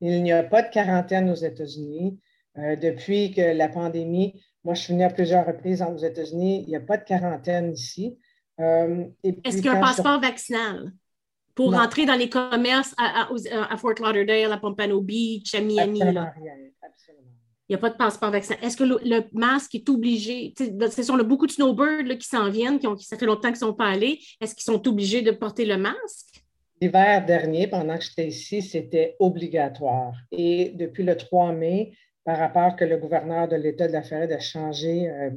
Il 0.01 0.23
n'y 0.23 0.33
a 0.33 0.43
pas 0.43 0.62
de 0.62 0.69
quarantaine 0.69 1.31
aux 1.31 1.35
États-Unis. 1.35 2.19
Euh, 2.59 2.77
depuis 2.77 3.31
que 3.33 3.41
la 3.41 3.69
pandémie, 3.69 4.43
moi, 4.65 4.75
je 4.75 4.83
suis 4.83 4.93
venue 4.93 5.05
à 5.05 5.11
plusieurs 5.11 5.47
reprises 5.47 5.83
aux 5.83 5.97
États-Unis, 5.97 6.65
il 6.67 6.69
n'y 6.69 6.77
a 6.77 6.81
pas 6.81 6.97
de 6.97 7.05
quarantaine 7.05 7.73
ici. 7.73 8.19
Euh, 8.61 9.05
Est-ce 9.23 9.57
qu'il 9.57 9.67
y 9.67 9.69
a 9.69 9.79
un 9.79 9.81
passeport 9.81 10.21
vaccinal 10.21 10.93
pour 11.55 11.73
rentrer 11.73 12.07
dans 12.07 12.17
les 12.17 12.29
commerces 12.29 12.95
à, 12.99 13.29
Fort 13.77 13.95
Lauderdale, 14.01 14.53
à 14.53 14.59
Pompano 14.59 15.01
Beach, 15.01 15.55
à 15.55 15.61
Miami? 15.61 16.03
Absolument 16.03 16.31
rien. 16.37 16.55
Il 17.69 17.73
n'y 17.73 17.77
a 17.77 17.79
pas 17.79 17.91
de 17.91 17.97
passeport 17.97 18.31
vaccinal. 18.31 18.59
Est-ce 18.63 18.79
que 18.79 18.85
le, 18.85 19.25
masque 19.33 19.75
est 19.75 19.89
obligé? 19.91 20.55
Ce 20.57 21.03
sont 21.03 21.19
beaucoup 21.19 21.47
de 21.47 21.53
snowbirds 21.53 22.17
qui 22.19 22.27
s'en 22.27 22.49
viennent, 22.49 22.79
qui, 22.79 22.87
ont, 22.87 22.97
ça 22.97 23.19
fait 23.19 23.27
longtemps 23.27 23.49
qu'ils 23.49 23.53
ne 23.53 23.71
sont 23.71 23.75
pas 23.75 23.89
allés. 23.89 24.21
Est-ce 24.41 24.55
qu'ils 24.55 24.65
sont 24.65 24.89
obligés 24.89 25.21
de 25.21 25.33
porter 25.33 25.67
le 25.67 25.77
masque? 25.77 26.43
L'hiver 26.81 27.27
dernier, 27.27 27.67
pendant 27.67 27.99
que 27.99 28.05
j'étais 28.05 28.29
ici, 28.29 28.63
c'était 28.63 29.17
obligatoire. 29.19 30.15
Et 30.33 30.71
depuis 30.77 31.03
le 31.03 31.15
3 31.15 31.53
mai, 31.53 31.93
par 32.29 32.37
rapport 32.37 32.76
que 32.76 32.85
le 32.85 32.99
gouverneur 32.99 33.49
de 33.49 33.57
l'État 33.57 33.89
de 33.89 33.95
la 33.95 34.03
Floride 34.03 34.33
a 34.33 34.39
changé 34.39 35.09
euh, 35.09 35.31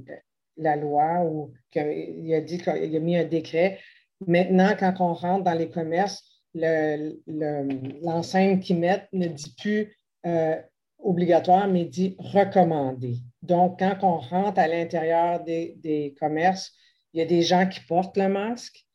la 0.57 0.75
loi 0.75 1.23
ou 1.23 1.53
qu'il 1.71 2.33
a 2.33 2.41
dit 2.41 2.57
qu'il 2.57 2.95
a 2.97 2.99
mis 2.99 3.15
un 3.15 3.23
décret, 3.23 3.79
maintenant, 4.27 4.75
quand 4.77 4.95
on 4.99 5.13
rentre 5.13 5.45
dans 5.45 5.53
les 5.53 5.69
commerces, 5.69 6.21
l'enseigne 6.53 8.59
qu'ils 8.59 8.79
mettent 8.79 9.07
ne 9.13 9.27
dit 9.27 9.55
plus 9.57 9.95
euh, 10.25 10.61
obligatoire, 10.99 11.69
mais 11.69 11.85
dit 11.85 12.17
recommandé. 12.19 13.19
Donc, 13.41 13.79
quand 13.79 13.99
on 14.01 14.17
rentre 14.17 14.59
à 14.59 14.67
l'intérieur 14.67 15.45
des, 15.45 16.13
commerces, 16.19 16.73
il 17.13 17.19
y 17.19 17.23
a 17.23 17.25
des 17.25 17.41
gens 17.41 17.69
qui 17.69 17.79
portent 17.87 18.17
le 18.17 18.27
masque, 18.27 18.85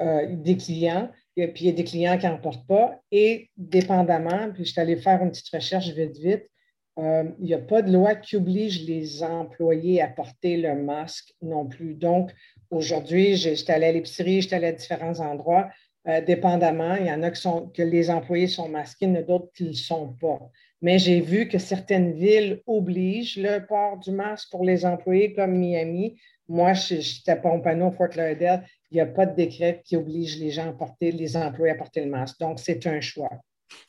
euh, 0.00 0.26
des 0.28 0.56
clients, 0.56 1.08
et 1.36 1.46
puis 1.46 1.66
il 1.66 1.68
y 1.68 1.70
a 1.70 1.76
des 1.76 1.84
clients 1.84 2.18
qui 2.18 2.26
n'en 2.26 2.38
portent 2.38 2.66
pas. 2.66 3.00
Et 3.12 3.48
dépendamment, 3.56 4.50
puis 4.52 4.64
je 4.64 4.72
suis 4.72 4.80
allée 4.80 4.96
faire 4.96 5.22
une 5.22 5.30
petite 5.30 5.54
recherche 5.54 5.90
vite, 5.90 6.18
vite, 6.18 6.50
il 6.98 7.44
n'y 7.44 7.54
a 7.54 7.58
pas 7.58 7.82
de 7.82 7.92
loi 7.92 8.16
qui 8.16 8.36
oblige 8.36 8.84
les 8.84 9.22
employés 9.22 10.02
à 10.02 10.08
porter 10.08 10.56
le 10.56 10.74
masque 10.74 11.32
non 11.40 11.66
plus. 11.66 11.94
Donc, 11.94 12.32
aujourd'hui, 12.70 13.36
j'étais 13.36 13.72
allée 13.72 13.86
à 13.86 13.92
l'épicerie, 13.92 14.42
j'étais 14.42 14.56
allée 14.56 14.66
à 14.68 14.72
différents 14.72 15.20
endroits. 15.20 15.68
Euh, 16.08 16.20
dépendamment, 16.20 16.96
il 16.96 17.06
y 17.06 17.12
en 17.12 17.22
a 17.22 17.30
qui 17.30 17.40
sont, 17.40 17.68
que 17.68 17.82
les 17.82 18.10
employés 18.10 18.46
sont 18.46 18.68
masqués, 18.68 19.06
il 19.06 19.10
y 19.10 19.12
en 19.12 19.20
a 19.20 19.22
d'autres 19.22 19.52
qui 19.54 19.64
ne 19.64 19.68
le 19.68 19.74
sont 19.74 20.14
pas. 20.20 20.50
Mais 20.80 20.98
j'ai 20.98 21.20
vu 21.20 21.48
que 21.48 21.58
certaines 21.58 22.12
villes 22.12 22.62
obligent 22.66 23.36
le 23.36 23.66
port 23.66 23.98
du 23.98 24.12
masque 24.12 24.48
pour 24.50 24.64
les 24.64 24.86
employés 24.86 25.34
comme 25.34 25.56
Miami. 25.56 26.18
Moi, 26.48 26.72
j'étais 26.72 27.38
au 27.44 27.58
panneau 27.60 27.90
Fort 27.90 28.08
Lauderdale. 28.08 28.64
Il 28.90 28.94
n'y 28.94 29.00
a 29.00 29.06
pas 29.06 29.26
de 29.26 29.34
décret 29.34 29.82
qui 29.84 29.96
oblige 29.96 30.38
les 30.38 30.50
gens 30.50 30.70
à 30.70 30.72
porter, 30.72 31.12
les 31.12 31.36
employés 31.36 31.72
à 31.72 31.76
porter 31.76 32.02
le 32.04 32.10
masque. 32.10 32.38
Donc, 32.40 32.58
c'est 32.58 32.86
un 32.86 33.00
choix. 33.00 33.30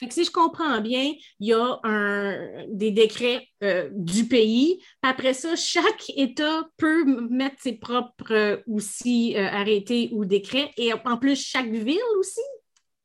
Si 0.10 0.24
je 0.24 0.32
comprends 0.32 0.82
bien, 0.82 1.14
il 1.40 1.48
y 1.48 1.54
a 1.54 1.80
un, 1.84 2.66
des 2.70 2.92
décrets 2.92 3.48
euh, 3.64 3.90
du 3.94 4.26
pays. 4.26 4.80
Après 5.02 5.34
ça, 5.34 5.56
chaque 5.56 6.10
État 6.16 6.68
peut 6.78 7.06
mettre 7.30 7.56
ses 7.62 7.74
propres 7.74 8.32
euh, 8.32 8.58
aussi 8.68 9.36
euh, 9.36 9.46
arrêtés 9.48 10.10
ou 10.12 10.26
décrets. 10.26 10.72
Et 10.78 10.92
en 10.94 11.18
plus, 11.18 11.46
chaque 11.46 11.70
ville 11.70 12.00
aussi? 12.18 12.42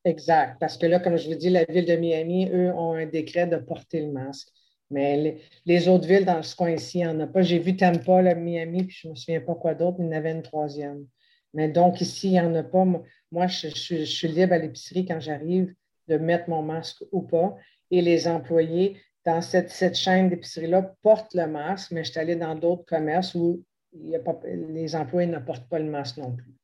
Exact. 0.04 0.56
Parce 0.60 0.76
que 0.76 0.86
là, 0.86 1.00
comme 1.00 1.16
je 1.16 1.28
vous 1.28 1.34
dis, 1.34 1.50
la 1.50 1.64
ville 1.64 1.86
de 1.86 1.96
Miami, 1.96 2.48
eux, 2.52 2.72
ont 2.74 2.92
un 2.92 3.06
décret 3.06 3.46
de 3.46 3.56
porter 3.56 4.00
le 4.00 4.12
masque. 4.12 4.48
Mais 4.90 5.40
les, 5.64 5.88
autres 5.88 6.06
villes 6.06 6.26
dans 6.26 6.42
ce 6.42 6.54
coin-ci, 6.54 6.98
il 6.98 7.02
n'y 7.02 7.06
en 7.08 7.20
a 7.20 7.26
pas. 7.26 7.42
J'ai 7.42 7.58
vu 7.58 7.76
Tampa, 7.76 8.22
Miami, 8.34 8.84
puis 8.84 8.96
je 9.00 9.08
ne 9.08 9.12
me 9.12 9.16
souviens 9.16 9.40
pas 9.40 9.54
quoi 9.54 9.74
d'autre, 9.74 9.96
il 9.98 10.04
y 10.04 10.08
en 10.08 10.12
avait 10.12 10.32
une 10.32 10.42
troisième. 10.42 11.06
Mais 11.54 11.68
donc, 11.68 12.00
ici, 12.00 12.28
il 12.28 12.32
n'y 12.32 12.40
en 12.40 12.54
a 12.54 12.62
pas. 12.62 12.84
Moi, 13.32 13.46
je, 13.46 13.68
suis 13.68 14.28
libre 14.28 14.52
à 14.52 14.58
l'épicerie 14.58 15.06
quand 15.06 15.20
j'arrive 15.20 15.74
de 16.08 16.16
mettre 16.16 16.48
mon 16.48 16.62
masque 16.62 17.04
ou 17.12 17.22
pas. 17.22 17.56
Et 17.90 18.02
les 18.02 18.26
employés 18.28 19.00
dans 19.24 19.40
cette, 19.40 19.70
cette 19.70 19.96
chaîne 19.96 20.28
d'épicerie-là 20.28 20.94
portent 21.02 21.34
le 21.34 21.46
masque, 21.46 21.92
mais 21.92 22.04
je 22.04 22.10
suis 22.10 22.20
allée 22.20 22.36
dans 22.36 22.54
d'autres 22.54 22.84
commerces 22.84 23.34
où 23.34 23.62
il 23.92 24.14
a 24.14 24.18
pas, 24.18 24.38
les 24.44 24.96
employés 24.96 25.28
ne 25.28 25.38
portent 25.38 25.68
pas 25.68 25.78
le 25.78 25.90
masque 25.90 26.16
non 26.18 26.32
plus 26.32 26.54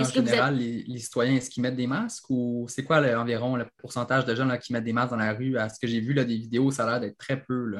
en 0.00 0.04
général, 0.04 0.56
les, 0.56 0.98
citoyens, 0.98 1.36
est-ce 1.36 1.50
qu'ils 1.50 1.62
mettent 1.62 1.76
des 1.76 1.86
masques 1.86 2.28
ou 2.28 2.66
c'est 2.68 2.84
quoi 2.84 2.98
environ 3.18 3.56
le 3.56 3.66
pourcentage 3.78 4.24
de 4.24 4.34
jeunes 4.34 4.56
qui 4.58 4.72
mettent 4.72 4.84
des 4.84 4.92
masques 4.92 5.10
dans 5.10 5.16
la 5.16 5.32
rue? 5.32 5.58
À 5.58 5.68
ce 5.68 5.78
que 5.78 5.86
j'ai 5.86 6.00
vu 6.00 6.12
là, 6.12 6.24
des 6.24 6.36
vidéos, 6.36 6.70
ça 6.70 6.84
a 6.84 6.90
l'air 6.90 7.00
d'être 7.00 7.18
très 7.18 7.40
peu. 7.40 7.76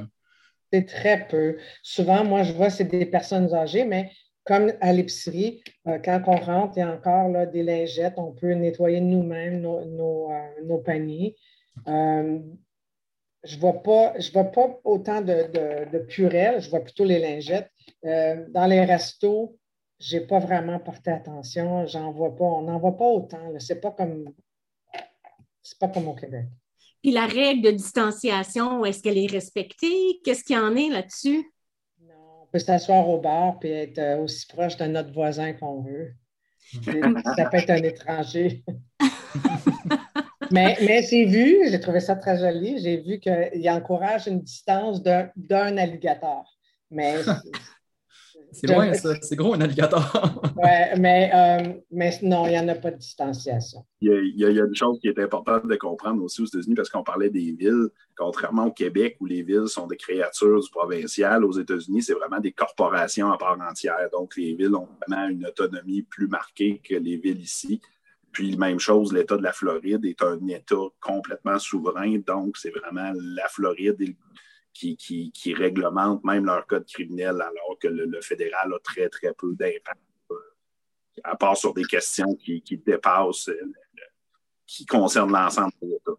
C'est 0.72 0.86
très 0.86 1.26
peu. 1.28 1.56
Souvent, 1.82 2.24
moi, 2.24 2.42
je 2.42 2.52
vois, 2.52 2.70
c'est 2.70 2.84
des 2.84 3.06
personnes 3.06 3.52
âgées, 3.54 3.84
mais 3.84 4.10
comme 4.47 4.72
à 4.80 4.92
l'épicerie, 4.92 5.62
euh, 5.88 5.99
quand 5.99 6.22
on 6.28 6.36
rentre, 6.36 6.74
il 6.76 6.80
y 6.80 6.82
a 6.82 6.92
encore 6.92 7.47
des 7.49 7.64
lingettes, 7.64 8.14
on 8.16 8.32
peut 8.32 8.53
nettoyer 8.53 9.01
nous-mêmes 9.01 9.61
nos, 9.61 10.30
euh, 10.30 10.78
paniers. 10.84 11.36
Euh, 11.88 12.38
je 13.42 13.57
ne 13.57 13.61
vois, 13.61 13.82
pas, 13.82 14.14
vois 14.32 14.44
pas 14.44 14.80
autant 14.84 15.20
de, 15.20 15.99
purelles, 16.09 16.61
je 16.61 16.70
vois 16.70 16.80
plutôt 16.80 17.05
les 17.05 17.18
lingettes. 17.18 17.70
dans 18.03 18.66
les 18.66 18.84
restos, 18.84 19.59
je 19.99 20.16
n'ai 20.16 20.26
pas 20.26 20.38
vraiment 20.38 20.78
porté 20.78 21.11
attention, 21.11 21.86
j'en 21.86 22.12
vois 22.12 22.34
pas, 22.34 22.44
on 22.44 22.62
n'en 22.62 22.78
voit 22.78 22.97
pas 22.97 23.07
autant. 23.07 23.59
Ce 23.59 23.72
n'est 23.72 23.80
pas 23.80 23.90
comme 23.90 24.32
pas 25.80 25.88
comme 25.88 26.09
au 26.09 26.14
Québec. 26.14 26.47
Puis 27.03 27.12
la 27.12 27.26
règle 27.26 27.62
de 27.62 27.70
distanciation, 27.72 28.84
est-ce 28.84 29.03
qu'elle 29.03 29.18
est 29.18 29.30
respectée? 29.30 30.20
Qu'est-ce 30.24 30.44
qu'il 30.44 30.57
y 30.57 30.59
en 30.59 30.74
est 30.76 30.88
là-dessus? 30.88 31.44
Peut 32.57 32.61
s'asseoir 32.61 33.07
au 33.11 33.20
bar 33.20 33.59
et 33.64 33.82
être 33.82 33.98
euh, 33.98 34.16
aussi 34.16 34.46
proche 34.46 34.78
de 34.78 34.86
notre 34.86 35.12
voisin 35.12 35.52
qu'on 35.52 35.82
veut. 35.82 36.14
ça 37.36 37.44
peut 37.50 37.59
être 37.59 37.68
un 37.68 37.82
étranger. 37.82 38.64
mais 40.50 40.74
mais 40.80 41.02
c'est 41.02 41.26
vu, 41.26 41.68
j'ai 41.68 41.78
trouvé 41.78 42.00
ça 42.00 42.16
très 42.16 42.38
joli. 42.38 42.78
J'ai 42.78 42.96
vu 42.96 43.20
qu'il 43.20 43.68
encourage 43.68 44.26
une 44.26 44.40
distance 44.40 45.02
d'un 45.02 45.76
alligator. 45.76 46.50
Mais 46.90 47.16
c'est 48.57 48.66
loin, 48.68 48.92
ça. 48.94 49.14
C'est 49.20 49.36
gros, 49.36 49.54
un 49.54 49.61
alligator. 49.61 50.02
oui, 50.57 50.98
mais, 50.98 51.30
euh, 51.34 51.74
mais 51.90 52.11
non, 52.22 52.46
il 52.46 52.50
n'y 52.50 52.59
en 52.59 52.68
a 52.68 52.74
pas 52.74 52.90
de 52.90 52.96
distanciation. 52.96 53.84
Il 54.00 54.34
y, 54.36 54.44
a, 54.44 54.48
une 54.48 54.74
chose 54.74 54.98
qui 55.00 55.09
est 55.09 55.18
importante 55.18 55.66
de 55.66 55.76
comprendre 55.76 56.22
aussi 56.22 56.40
aux 56.40 56.46
États-Unis, 56.46 56.74
parce 56.74 56.88
qu'on 56.88 57.02
parlait 57.02 57.28
des 57.28 57.52
villes, 57.52 57.88
contrairement 58.16 58.66
au 58.66 58.72
Québec, 58.72 59.16
où 59.20 59.26
les 59.26 59.42
villes 59.42 59.68
sont 59.68 59.86
des 59.86 59.96
créatures 59.96 60.61
du 60.61 60.70
provincial, 60.70 61.44
aux 61.44 61.52
États-Unis, 61.52 62.02
c'est 62.02 62.14
vraiment 62.14 62.40
des 62.40 62.52
corporations 62.52 63.30
à 63.30 63.36
part 63.36 63.59
entière. 63.61 64.09
Donc, 64.12 64.36
les 64.36 64.54
villes 64.54 64.74
ont 64.74 64.88
vraiment 65.07 65.28
une 65.28 65.46
autonomie 65.46 66.02
plus 66.02 66.28
marquée 66.28 66.80
que 66.82 66.94
les 66.94 67.16
villes 67.16 67.40
ici. 67.40 67.80
Puis, 68.32 68.57
même 68.57 68.78
chose, 68.78 69.12
l'État 69.12 69.36
de 69.36 69.42
la 69.42 69.52
Floride 69.52 70.04
est 70.04 70.22
un 70.22 70.38
État 70.48 70.76
complètement 71.00 71.59
souverain. 71.59 72.18
Donc, 72.26 72.57
c'est 72.57 72.70
vraiment 72.70 73.12
la 73.14 73.48
Floride 73.48 73.96
et 74.00 74.07
le 74.07 74.14
qui, 74.77 75.31
qui, 75.33 75.55
réglementent 75.55 76.24
même 76.24 76.45
leur 76.45 76.66
code 76.66 76.87
criminel, 76.87 77.41
alors 77.41 77.79
que 77.81 77.89
le, 77.89 78.20
fédéral 78.20 78.72
a 78.72 78.79
très, 78.81 79.09
très 79.09 79.33
peu 79.33 79.55
d'impact, 79.55 80.01
euh, 80.31 80.35
à 81.24 81.37
part 81.37 81.57
sur 81.57 81.72
des 81.72 81.85
questions 81.85 82.35
qui, 82.35 82.62
dépassent, 82.85 83.49
euh, 83.49 83.72
qui 84.66 84.85
concernent 84.85 85.33
l'ensemble 85.33 85.72
de 85.83 85.89
l'État. 85.89 86.12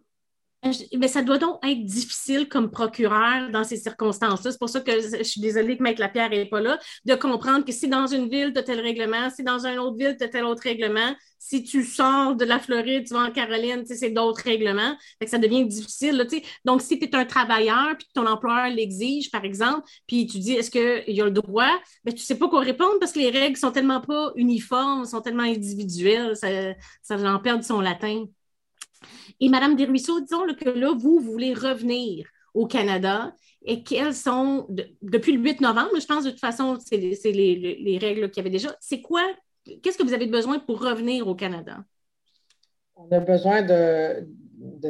Mais 0.97 1.07
ça 1.07 1.21
doit 1.21 1.37
donc 1.37 1.59
être 1.65 1.83
difficile 1.83 2.47
comme 2.47 2.71
procureur 2.71 3.49
dans 3.51 3.63
ces 3.63 3.77
circonstances-là. 3.77 4.51
C'est 4.51 4.59
pour 4.59 4.69
ça 4.69 4.81
que 4.81 4.91
je 4.91 5.23
suis 5.23 5.41
désolée 5.41 5.77
que 5.77 5.83
Maître 5.83 5.99
Lapierre 5.99 6.29
n'est 6.29 6.45
pas 6.45 6.61
là, 6.61 6.79
de 7.05 7.15
comprendre 7.15 7.65
que 7.65 7.71
si 7.71 7.87
dans 7.87 8.07
une 8.07 8.29
ville, 8.29 8.53
tu 8.53 8.59
as 8.59 8.63
tel 8.63 8.79
règlement, 8.79 9.29
si 9.29 9.43
dans 9.43 9.65
une 9.65 9.79
autre 9.79 9.97
ville, 9.97 10.15
tu 10.17 10.23
as 10.23 10.29
tel 10.29 10.45
autre 10.45 10.63
règlement, 10.63 11.13
si 11.39 11.63
tu 11.63 11.83
sors 11.83 12.35
de 12.35 12.45
la 12.45 12.59
Floride, 12.59 13.05
tu 13.07 13.13
vas 13.13 13.21
en 13.21 13.31
Caroline, 13.31 13.85
c'est 13.85 14.09
d'autres 14.09 14.43
règlements. 14.43 14.95
ça 15.25 15.37
devient 15.37 15.65
difficile. 15.65 16.27
Donc, 16.65 16.81
si 16.81 16.99
tu 16.99 17.05
es 17.05 17.15
un 17.15 17.25
travailleur 17.25 17.95
puis 17.97 18.07
ton 18.13 18.25
employeur 18.25 18.69
l'exige, 18.69 19.31
par 19.31 19.45
exemple, 19.45 19.87
puis 20.07 20.27
tu 20.27 20.39
dis 20.39 20.53
est-ce 20.53 20.71
qu'il 20.71 21.15
y 21.15 21.21
a 21.21 21.25
le 21.25 21.31
droit, 21.31 21.71
ben, 22.03 22.13
tu 22.13 22.21
ne 22.21 22.25
sais 22.25 22.37
pas 22.37 22.49
quoi 22.49 22.61
répondre 22.61 22.95
parce 22.99 23.11
que 23.11 23.19
les 23.19 23.29
règles 23.29 23.57
sont 23.57 23.71
tellement 23.71 24.01
pas 24.01 24.31
uniformes, 24.35 25.05
sont 25.05 25.21
tellement 25.21 25.43
individuelles, 25.43 26.35
ça, 26.35 26.47
ça 27.01 27.15
en 27.17 27.61
son 27.61 27.81
latin. 27.81 28.25
Et 29.39 29.49
Madame 29.49 29.75
Desruisseaux, 29.75 30.19
disons 30.21 30.45
que 30.53 30.69
là, 30.69 30.93
vous, 30.97 31.19
voulez 31.19 31.53
revenir 31.53 32.27
au 32.53 32.65
Canada 32.65 33.33
et 33.63 33.83
quelles 33.83 34.13
sont, 34.13 34.67
depuis 35.01 35.33
le 35.33 35.39
8 35.39 35.61
novembre, 35.61 35.99
je 35.99 36.05
pense 36.05 36.23
de 36.23 36.31
toute 36.31 36.39
façon, 36.39 36.77
c'est 36.79 36.97
les, 36.97 37.97
règles 38.01 38.29
qu'il 38.29 38.41
y 38.41 38.45
avait 38.45 38.49
déjà. 38.49 38.75
C'est 38.79 39.01
quoi, 39.01 39.21
qu'est-ce 39.83 39.97
que 39.97 40.03
vous 40.03 40.13
avez 40.13 40.27
besoin 40.27 40.59
pour 40.59 40.81
revenir 40.81 41.27
au 41.27 41.35
Canada? 41.35 41.83
On 42.95 43.11
a 43.11 43.19
besoin 43.19 43.61
de, 43.61 44.27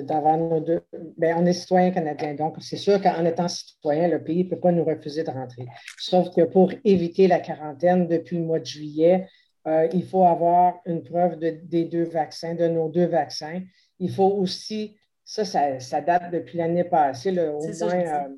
d'avoir 0.04 0.38
nos 0.38 0.60
deux. 0.60 0.82
Bien, 1.18 1.38
on 1.38 1.46
est 1.46 1.54
citoyen 1.54 1.92
canadien, 1.92 2.36
donc 2.36 2.56
c'est 2.60 2.78
sûr 2.78 3.02
qu'en 3.02 3.26
étant 3.26 3.48
citoyen, 3.48 4.08
le 4.08 4.24
pays 4.24 4.46
ne 4.46 4.50
peut 4.50 4.60
pas 4.60 4.72
nous 4.72 4.86
refuser 4.86 5.24
de 5.24 5.32
rentrer. 5.32 5.68
Sauf 5.98 6.34
que 6.34 6.42
pour 6.42 6.72
éviter 6.86 7.28
la 7.28 7.40
quarantaine 7.40 8.08
depuis 8.08 8.38
le 8.38 8.44
mois 8.44 8.60
de 8.60 8.66
juillet, 8.66 9.28
euh, 9.68 9.88
il 9.92 10.06
faut 10.06 10.24
avoir 10.24 10.76
une 10.86 11.04
preuve 11.04 11.38
des 11.40 11.86
deux 11.86 12.06
vaccins, 12.06 12.56
de 12.56 12.68
nos 12.68 12.90
deux 12.90 13.08
vaccins. 13.08 13.62
Il 14.00 14.12
faut 14.12 14.32
aussi, 14.32 14.96
ça, 15.24 15.46
ça, 15.80 16.02
date 16.02 16.32
depuis 16.32 16.58
l'année 16.58 16.84
passée, 16.84 17.32
au 17.32 17.60
moins 17.60 17.94
euh, 17.94 18.30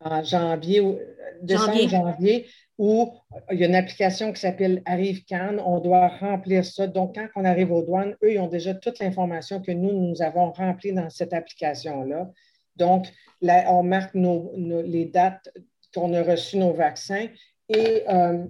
en 0.00 0.22
janvier, 0.22 0.80
euh, 0.80 0.96
décembre, 1.42 1.88
janvier. 1.88 2.46
où 2.78 3.12
il 3.50 3.58
y 3.58 3.64
a 3.64 3.66
une 3.66 3.74
application 3.74 4.32
qui 4.32 4.40
s'appelle 4.40 4.82
Arrive 4.86 5.24
Cannes. 5.24 5.60
On 5.64 5.80
doit 5.80 6.08
remplir 6.08 6.64
ça. 6.64 6.86
Donc, 6.86 7.16
quand 7.16 7.26
on 7.36 7.44
arrive 7.44 7.72
aux 7.72 7.82
douanes, 7.82 8.16
eux, 8.22 8.32
ils 8.32 8.38
ont 8.38 8.48
déjà 8.48 8.74
toute 8.74 8.98
l'information 9.00 9.60
que 9.60 9.72
nous, 9.72 9.92
nous 9.92 10.22
avons 10.22 10.52
remplie 10.52 10.92
dans 10.92 11.10
cette 11.10 11.32
application-là. 11.32 12.30
Donc, 12.76 13.08
là, 13.42 13.64
on 13.72 13.82
marque 13.82 14.14
les 14.14 15.06
dates 15.06 15.50
qu'on 15.92 16.14
a 16.14 16.22
reçu 16.22 16.58
nos 16.58 16.72
vaccins. 16.72 17.26
Et 17.68 18.04
euh, 18.08 18.44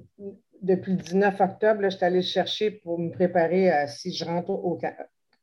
depuis 0.60 0.92
le 0.92 0.98
19 0.98 1.40
octobre, 1.40 1.80
je 1.84 1.88
suis 1.88 2.04
allée 2.04 2.22
chercher 2.22 2.70
pour 2.70 2.98
me 2.98 3.10
préparer 3.10 3.86
si 3.88 4.12
je 4.12 4.24
rentre 4.24 4.50
au, 4.50 4.78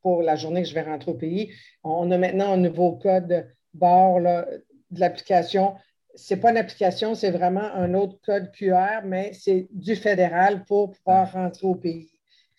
pour 0.06 0.22
la 0.22 0.36
journée 0.36 0.62
que 0.62 0.70
je 0.70 0.76
vais 0.76 0.84
rentrer 0.84 1.10
au 1.10 1.16
pays. 1.16 1.52
On 1.84 2.12
a 2.12 2.18
maintenant 2.20 2.52
un 2.52 2.58
nouveau 2.58 2.92
code 2.92 3.48
barre 3.74 4.22
de 4.22 5.00
l'application. 5.00 5.74
Ce 6.14 6.36
n'est 6.36 6.40
pas 6.40 6.52
une 6.52 6.58
application, 6.58 7.16
c'est 7.16 7.32
vraiment 7.32 7.74
un 7.74 7.96
autre 7.96 8.20
code 8.24 8.52
QR, 8.52 9.02
mais 9.04 9.34
c'est 9.34 9.68
du 9.72 9.96
fédéral 9.96 10.64
pour 10.66 10.92
pouvoir 10.92 11.34
rentrer 11.34 11.66
au 11.66 11.74
pays. 11.74 12.12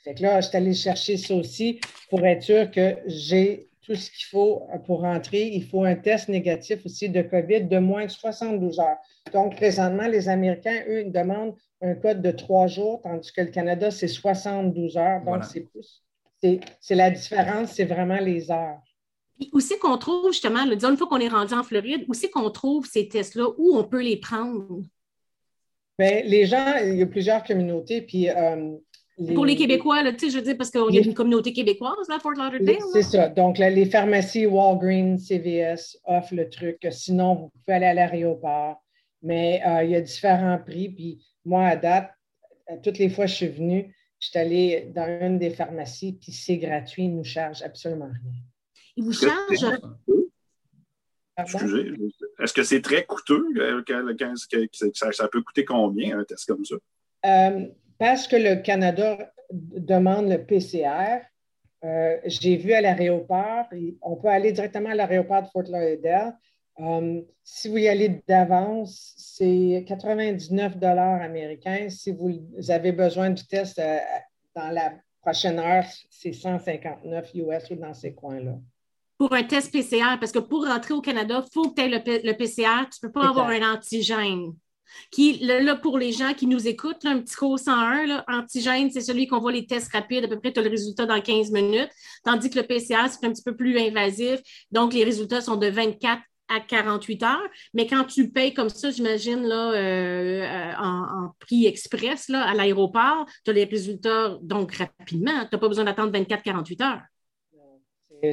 Fait 0.02 0.14
que 0.14 0.22
là, 0.24 0.40
je 0.40 0.48
suis 0.48 0.56
allée 0.56 0.74
chercher 0.74 1.16
ça 1.18 1.36
aussi 1.36 1.78
pour 2.10 2.26
être 2.26 2.42
sûr 2.42 2.68
que 2.68 2.96
j'ai 3.06 3.68
tout 3.82 3.94
ce 3.94 4.10
qu'il 4.10 4.26
faut 4.28 4.66
pour 4.84 5.02
rentrer. 5.02 5.46
Il 5.46 5.64
faut 5.64 5.84
un 5.84 5.94
test 5.94 6.28
négatif 6.28 6.84
aussi 6.84 7.08
de 7.10 7.22
COVID 7.22 7.66
de 7.66 7.78
moins 7.78 8.06
de 8.06 8.10
72 8.10 8.80
heures. 8.80 8.98
Donc, 9.32 9.54
présentement, 9.54 10.08
les 10.08 10.28
Américains, 10.28 10.82
eux, 10.88 11.04
demandent 11.04 11.54
un 11.80 11.94
code 11.94 12.22
de 12.22 12.32
trois 12.32 12.66
jours, 12.66 13.02
tandis 13.04 13.32
que 13.32 13.42
le 13.42 13.52
Canada, 13.52 13.92
c'est 13.92 14.08
72 14.08 14.96
heures. 14.96 15.22
Donc, 15.24 15.44
c'est 15.44 15.60
plus 15.60 16.02
c'est 16.80 16.94
la 16.94 17.10
différence, 17.10 17.72
c'est 17.72 17.84
vraiment 17.84 18.18
les 18.18 18.50
heures. 18.50 18.80
Puis 19.38 19.50
où 19.52 19.60
c'est 19.60 19.78
qu'on 19.78 19.98
trouve 19.98 20.32
justement, 20.32 20.60
une 20.64 20.96
fois 20.96 21.06
qu'on 21.06 21.20
est 21.20 21.28
rendu 21.28 21.54
en 21.54 21.62
Floride, 21.62 22.04
où 22.08 22.14
c'est 22.14 22.30
qu'on 22.30 22.50
trouve 22.50 22.86
ces 22.86 23.08
tests-là, 23.08 23.48
où 23.58 23.76
on 23.76 23.84
peut 23.84 24.02
les 24.02 24.16
prendre? 24.16 24.80
Bien, 25.98 26.22
les 26.24 26.46
gens, 26.46 26.76
il 26.82 26.96
y 26.96 27.02
a 27.02 27.06
plusieurs 27.06 27.42
communautés, 27.42 28.02
puis 28.02 28.28
euh, 28.28 28.76
Pour 29.34 29.46
les 29.46 29.56
Québécois, 29.56 30.02
là, 30.02 30.12
je 30.18 30.36
veux 30.36 30.42
dire, 30.42 30.56
parce 30.56 30.70
qu'il 30.70 30.94
y 30.94 30.98
a 30.98 31.02
une 31.02 31.14
communauté 31.14 31.52
québécoise 31.52 32.08
à 32.10 32.18
Fort 32.18 32.32
Lauderdale. 32.32 32.76
C'est 32.92 33.02
ça. 33.02 33.28
Donc, 33.28 33.58
les 33.58 33.86
pharmacies 33.86 34.46
Walgreens, 34.46 35.18
CVS 35.18 35.98
offrent 36.04 36.34
le 36.34 36.50
truc. 36.50 36.86
Sinon, 36.90 37.34
vous 37.34 37.48
pouvez 37.48 37.76
aller 37.76 37.86
à 37.86 37.94
l'aéroport. 37.94 38.82
Mais 39.22 39.62
euh, 39.66 39.84
il 39.84 39.90
y 39.90 39.96
a 39.96 40.00
différents 40.02 40.58
prix. 40.58 40.90
Puis 40.90 41.24
moi, 41.46 41.66
à 41.66 41.76
date, 41.76 42.10
toutes 42.82 42.98
les 42.98 43.08
fois 43.08 43.24
que 43.24 43.30
je 43.30 43.36
suis 43.36 43.48
venue, 43.48 43.95
je 44.26 44.30
suis 44.30 44.38
allée 44.40 44.92
dans 44.92 45.06
une 45.20 45.38
des 45.38 45.50
pharmacies, 45.50 46.18
puis 46.20 46.32
c'est 46.32 46.56
gratuit, 46.58 47.04
ils 47.04 47.12
ne 47.12 47.18
nous 47.18 47.24
chargent 47.24 47.62
absolument 47.62 48.06
rien. 48.06 48.32
Ils 48.96 49.04
vous 49.04 49.12
chargent. 49.12 49.78
Excusez, 51.38 51.92
est-ce 52.42 52.52
que 52.52 52.64
c'est 52.64 52.80
très 52.80 53.04
coûteux? 53.04 53.46
ça, 54.94 55.28
peut 55.28 55.42
coûter 55.42 55.64
combien 55.64 56.18
un 56.18 56.24
test 56.24 56.46
comme 56.46 56.64
ça? 56.64 56.74
Euh, 57.26 57.68
parce 57.98 58.26
que 58.26 58.36
le 58.36 58.62
Canada 58.62 59.32
demande 59.52 60.28
le 60.28 60.44
PCR, 60.44 61.20
euh, 61.84 62.16
j'ai 62.24 62.56
vu 62.56 62.72
à 62.72 62.80
l'aéroport, 62.80 63.66
on 64.02 64.16
peut 64.16 64.28
aller 64.28 64.50
directement 64.50 64.90
à 64.90 64.94
l'aéroport 64.94 65.42
de 65.42 65.48
Fort 65.48 65.62
Lauderdale, 65.64 66.36
Um, 66.78 67.24
si 67.42 67.68
vous 67.68 67.78
y 67.78 67.88
allez 67.88 68.22
d'avance, 68.28 69.14
c'est 69.16 69.84
99 69.88 70.76
dollars 70.76 71.22
américains. 71.22 71.88
Si 71.88 72.12
vous 72.12 72.38
avez 72.68 72.92
besoin 72.92 73.30
du 73.30 73.46
test 73.46 73.78
euh, 73.78 73.98
dans 74.54 74.70
la 74.70 74.92
prochaine 75.22 75.58
heure, 75.58 75.84
c'est 76.10 76.32
159 76.32 77.30
US 77.34 77.70
ou 77.70 77.76
dans 77.76 77.94
ces 77.94 78.14
coins-là. 78.14 78.58
Pour 79.18 79.32
un 79.32 79.44
test 79.44 79.72
PCR, 79.72 80.18
parce 80.20 80.32
que 80.32 80.38
pour 80.38 80.66
rentrer 80.66 80.92
au 80.92 81.00
Canada, 81.00 81.42
il 81.42 81.52
faut 81.52 81.70
que 81.70 81.76
tu 81.76 81.82
aies 81.82 81.88
le, 81.88 82.32
PCR. 82.34 82.88
Tu 82.90 82.98
ne 83.02 83.08
peux 83.08 83.12
pas 83.12 83.28
avoir 83.28 83.48
un 83.48 83.74
antigène. 83.74 84.52
Qui, 85.10 85.38
là, 85.38 85.74
pour 85.76 85.98
les 85.98 86.12
gens 86.12 86.32
qui 86.34 86.46
nous 86.46 86.68
écoutent, 86.68 87.04
un 87.06 87.20
petit 87.20 87.34
cours 87.34 87.58
101, 87.58 88.06
là, 88.06 88.24
antigène, 88.28 88.90
c'est 88.90 89.00
celui 89.00 89.26
qu'on 89.26 89.40
voit 89.40 89.52
les 89.52 89.66
tests 89.66 89.92
rapides, 89.92 90.24
à 90.24 90.28
peu 90.28 90.38
près, 90.38 90.52
tu 90.52 90.60
as 90.60 90.62
le 90.62 90.70
résultat 90.70 91.06
dans 91.06 91.20
15 91.20 91.50
minutes, 91.50 91.90
tandis 92.22 92.50
que 92.50 92.58
le 92.60 92.66
PCR, 92.66 93.08
c'est 93.08 93.26
un 93.26 93.32
petit 93.32 93.42
peu 93.42 93.56
plus 93.56 93.78
invasif. 93.78 94.40
Donc, 94.70 94.92
les 94.92 95.02
résultats 95.02 95.40
sont 95.40 95.56
de 95.56 95.66
24 95.66 96.20
à 96.48 96.60
48 96.60 97.22
heures. 97.22 97.48
Mais 97.74 97.86
quand 97.86 98.04
tu 98.04 98.30
payes 98.30 98.54
comme 98.54 98.68
ça, 98.68 98.90
j'imagine, 98.90 99.42
là, 99.42 99.72
euh, 99.72 100.42
euh, 100.42 100.72
en, 100.78 101.30
prix 101.40 101.66
express 101.66 102.28
là, 102.28 102.42
à 102.44 102.54
l'aéroport, 102.54 103.26
tu 103.44 103.50
as 103.50 103.54
les 103.54 103.64
résultats 103.64 104.38
donc 104.42 104.74
rapidement. 104.74 105.44
Tu 105.44 105.48
n'as 105.52 105.58
pas 105.58 105.68
besoin 105.68 105.84
d'attendre 105.84 106.12
24-48 106.12 106.82
heures. 106.82 107.02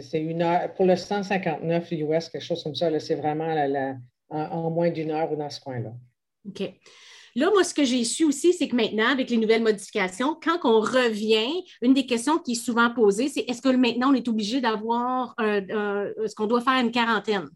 C'est 0.01 0.21
une 0.21 0.41
heure. 0.41 0.73
Pour 0.73 0.85
le 0.85 0.95
159 0.95 1.91
US, 1.91 2.29
quelque 2.29 2.39
chose 2.39 2.63
comme 2.63 2.75
ça, 2.75 2.99
c'est 2.99 3.15
vraiment 3.15 3.53
en, 4.29 4.71
moins 4.71 4.89
d'une 4.89 5.11
heure 5.11 5.31
ou 5.31 5.35
dans 5.35 5.49
ce 5.49 5.59
coin-là. 5.59 5.91
OK. 6.47 6.71
Là, 7.35 7.49
moi, 7.49 7.63
ce 7.63 7.73
que 7.73 7.83
j'ai 7.83 8.03
su 8.03 8.25
aussi, 8.25 8.53
c'est 8.53 8.67
que 8.67 8.75
maintenant, 8.75 9.09
avec 9.09 9.29
les 9.29 9.37
nouvelles 9.37 9.63
modifications, 9.63 10.37
quand 10.41 10.59
on 10.63 10.79
revient, 10.79 11.63
une 11.81 11.93
des 11.93 12.05
questions 12.05 12.37
qui 12.37 12.51
est 12.51 12.63
souvent 12.63 12.93
posée, 12.93 13.27
c'est 13.27 13.41
est-ce 13.41 13.61
que 13.61 13.69
maintenant, 13.69 14.11
on 14.11 14.13
est 14.13 14.27
obligé 14.27 14.61
d'avoir, 14.61 15.35
est-ce 15.39 16.35
qu'on 16.35 16.45
doit 16.45 16.61
faire 16.61 16.79
une 16.79 16.91
quarantaine? 16.91 17.49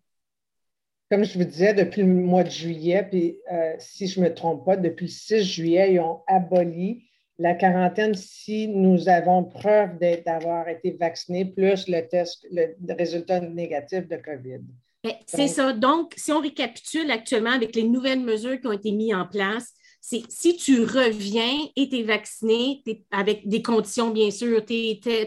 Comme 1.09 1.23
je 1.23 1.37
vous 1.37 1.45
disais, 1.45 1.73
depuis 1.73 2.01
le 2.01 2.07
mois 2.07 2.43
de 2.43 2.49
juillet, 2.49 3.07
puis 3.09 3.37
euh, 3.51 3.73
si 3.79 4.07
je 4.07 4.19
ne 4.19 4.25
me 4.25 4.33
trompe 4.33 4.65
pas, 4.65 4.75
depuis 4.75 5.05
le 5.05 5.11
6 5.11 5.43
juillet, 5.43 5.93
ils 5.93 5.99
ont 5.99 6.21
aboli 6.27 7.05
la 7.39 7.53
quarantaine 7.53 8.15
si 8.15 8.67
nous 8.67 9.07
avons 9.07 9.43
preuve 9.43 9.99
d'avoir 10.25 10.67
été 10.67 10.97
vaccinés, 10.99 11.45
plus 11.45 11.87
le 11.87 12.01
test, 12.07 12.45
le 12.51 12.93
résultat 12.93 13.39
négatif 13.39 14.07
de 14.07 14.17
COVID. 14.17 14.61
C'est 15.25 15.47
ça. 15.47 15.73
Donc, 15.73 16.13
si 16.17 16.31
on 16.31 16.41
récapitule 16.41 17.11
actuellement 17.11 17.51
avec 17.51 17.75
les 17.75 17.83
nouvelles 17.83 18.23
mesures 18.23 18.59
qui 18.59 18.67
ont 18.67 18.71
été 18.71 18.91
mises 18.91 19.13
en 19.13 19.25
place, 19.25 19.73
c'est 20.09 20.23
si 20.29 20.55
tu 20.55 20.83
reviens 20.83 21.67
et 21.75 21.89
tu 21.89 21.97
es 21.97 22.03
vacciné, 22.03 22.81
avec 23.11 23.45
des 23.45 23.61
conditions, 23.61 24.09
bien 24.09 24.31
sûr, 24.31 24.63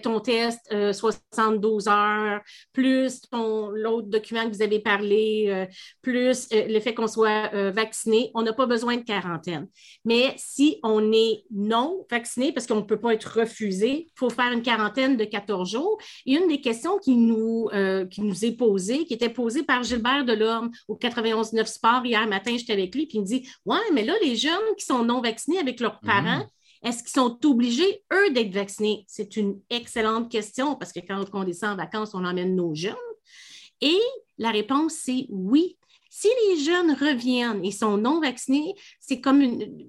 ton 0.02 0.20
test 0.20 0.74
72 0.93 1.86
euh, 1.86 1.90
heures, 1.90 2.40
plus 2.73 3.20
l'autre 3.31 4.09
document 4.09 4.48
que 4.48 4.57
vous 4.57 4.62
avez 4.62 4.78
parlé, 4.78 5.44
euh, 5.48 5.66
plus 6.01 6.48
euh, 6.55 6.66
le 6.66 6.81
fait 6.81 6.94
qu'on 6.94 7.09
soit 7.09 7.51
vacciné, 7.73 8.31
on 8.32 8.40
n'a 8.40 8.55
pas 8.55 8.65
besoin 8.65 8.97
de 8.97 9.02
quarantaine. 9.02 9.69
Mais 10.07 10.32
si 10.39 10.78
on 10.82 11.12
est 11.12 11.44
non 11.51 12.07
vacciné, 12.11 12.51
parce 12.51 12.66
qu'on 12.66 12.77
ne 12.77 12.81
peut 12.81 13.01
pas 13.01 13.12
être 13.12 13.40
refusé, 13.40 14.07
il 14.07 14.19
faut 14.19 14.31
faire 14.31 14.51
une 14.51 14.62
quarantaine 14.62 15.19
de 15.19 15.24
14 15.24 15.73
jours. 15.73 15.98
Et 16.24 16.36
une 16.36 16.48
des 16.48 16.62
questions 16.62 16.97
qui 16.98 17.16
nous, 17.16 17.69
qui 18.11 18.23
nous 18.23 18.44
est 18.47 18.52
posée, 18.52 19.05
qui 19.05 19.12
était 19.12 19.28
posée 19.28 19.62
par 19.62 19.82
Gilbert 19.82 20.24
Delorme 20.24 20.70
au 20.89 20.97
91-9 20.97 21.66
Sport 21.66 22.07
hier 22.07 22.27
matin, 22.27 22.57
j'étais 22.57 22.73
avec 22.73 22.94
lui, 22.94 23.07
puis 23.07 23.19
il 23.19 23.20
me 23.20 23.27
dit 23.27 23.47
Ouais, 23.66 23.77
mais 23.93 24.05
là, 24.05 24.15
les 24.23 24.36
jeunes, 24.36 24.70
qui 24.77 24.85
sont 24.85 25.05
non 25.05 25.21
vaccinés 25.21 25.59
avec 25.59 25.81
leurs 25.81 26.01
parents, 26.01 26.39
mhm. 26.39 26.89
est-ce 26.89 27.03
qu'ils 27.03 27.13
sont 27.13 27.39
obligés, 27.45 28.03
eux, 28.13 28.31
d'être 28.31 28.53
vaccinés? 28.53 29.05
C'est 29.09 29.37
une 29.37 29.61
excellente 29.71 30.31
question 30.31 30.77
parce 30.77 30.93
que 30.93 31.01
quand 31.01 31.25
on 31.33 31.45
descend 31.45 31.73
en 31.73 31.77
vacances, 31.77 32.15
on 32.15 32.25
emmène 32.25 32.55
nos 32.55 32.75
jeunes. 32.75 32.95
Et 33.81 34.01
la 34.39 34.51
réponse, 34.51 34.95
c'est 34.95 35.27
oui. 35.31 35.77
Si 36.11 36.29
les 36.49 36.65
jeunes 36.65 36.93
reviennent 36.93 37.65
et 37.65 37.71
sont 37.71 37.97
non 37.97 38.21
vaccinés, 38.21 38.75
c'est 38.99 39.21
comme 39.21 39.41
une, 39.41 39.87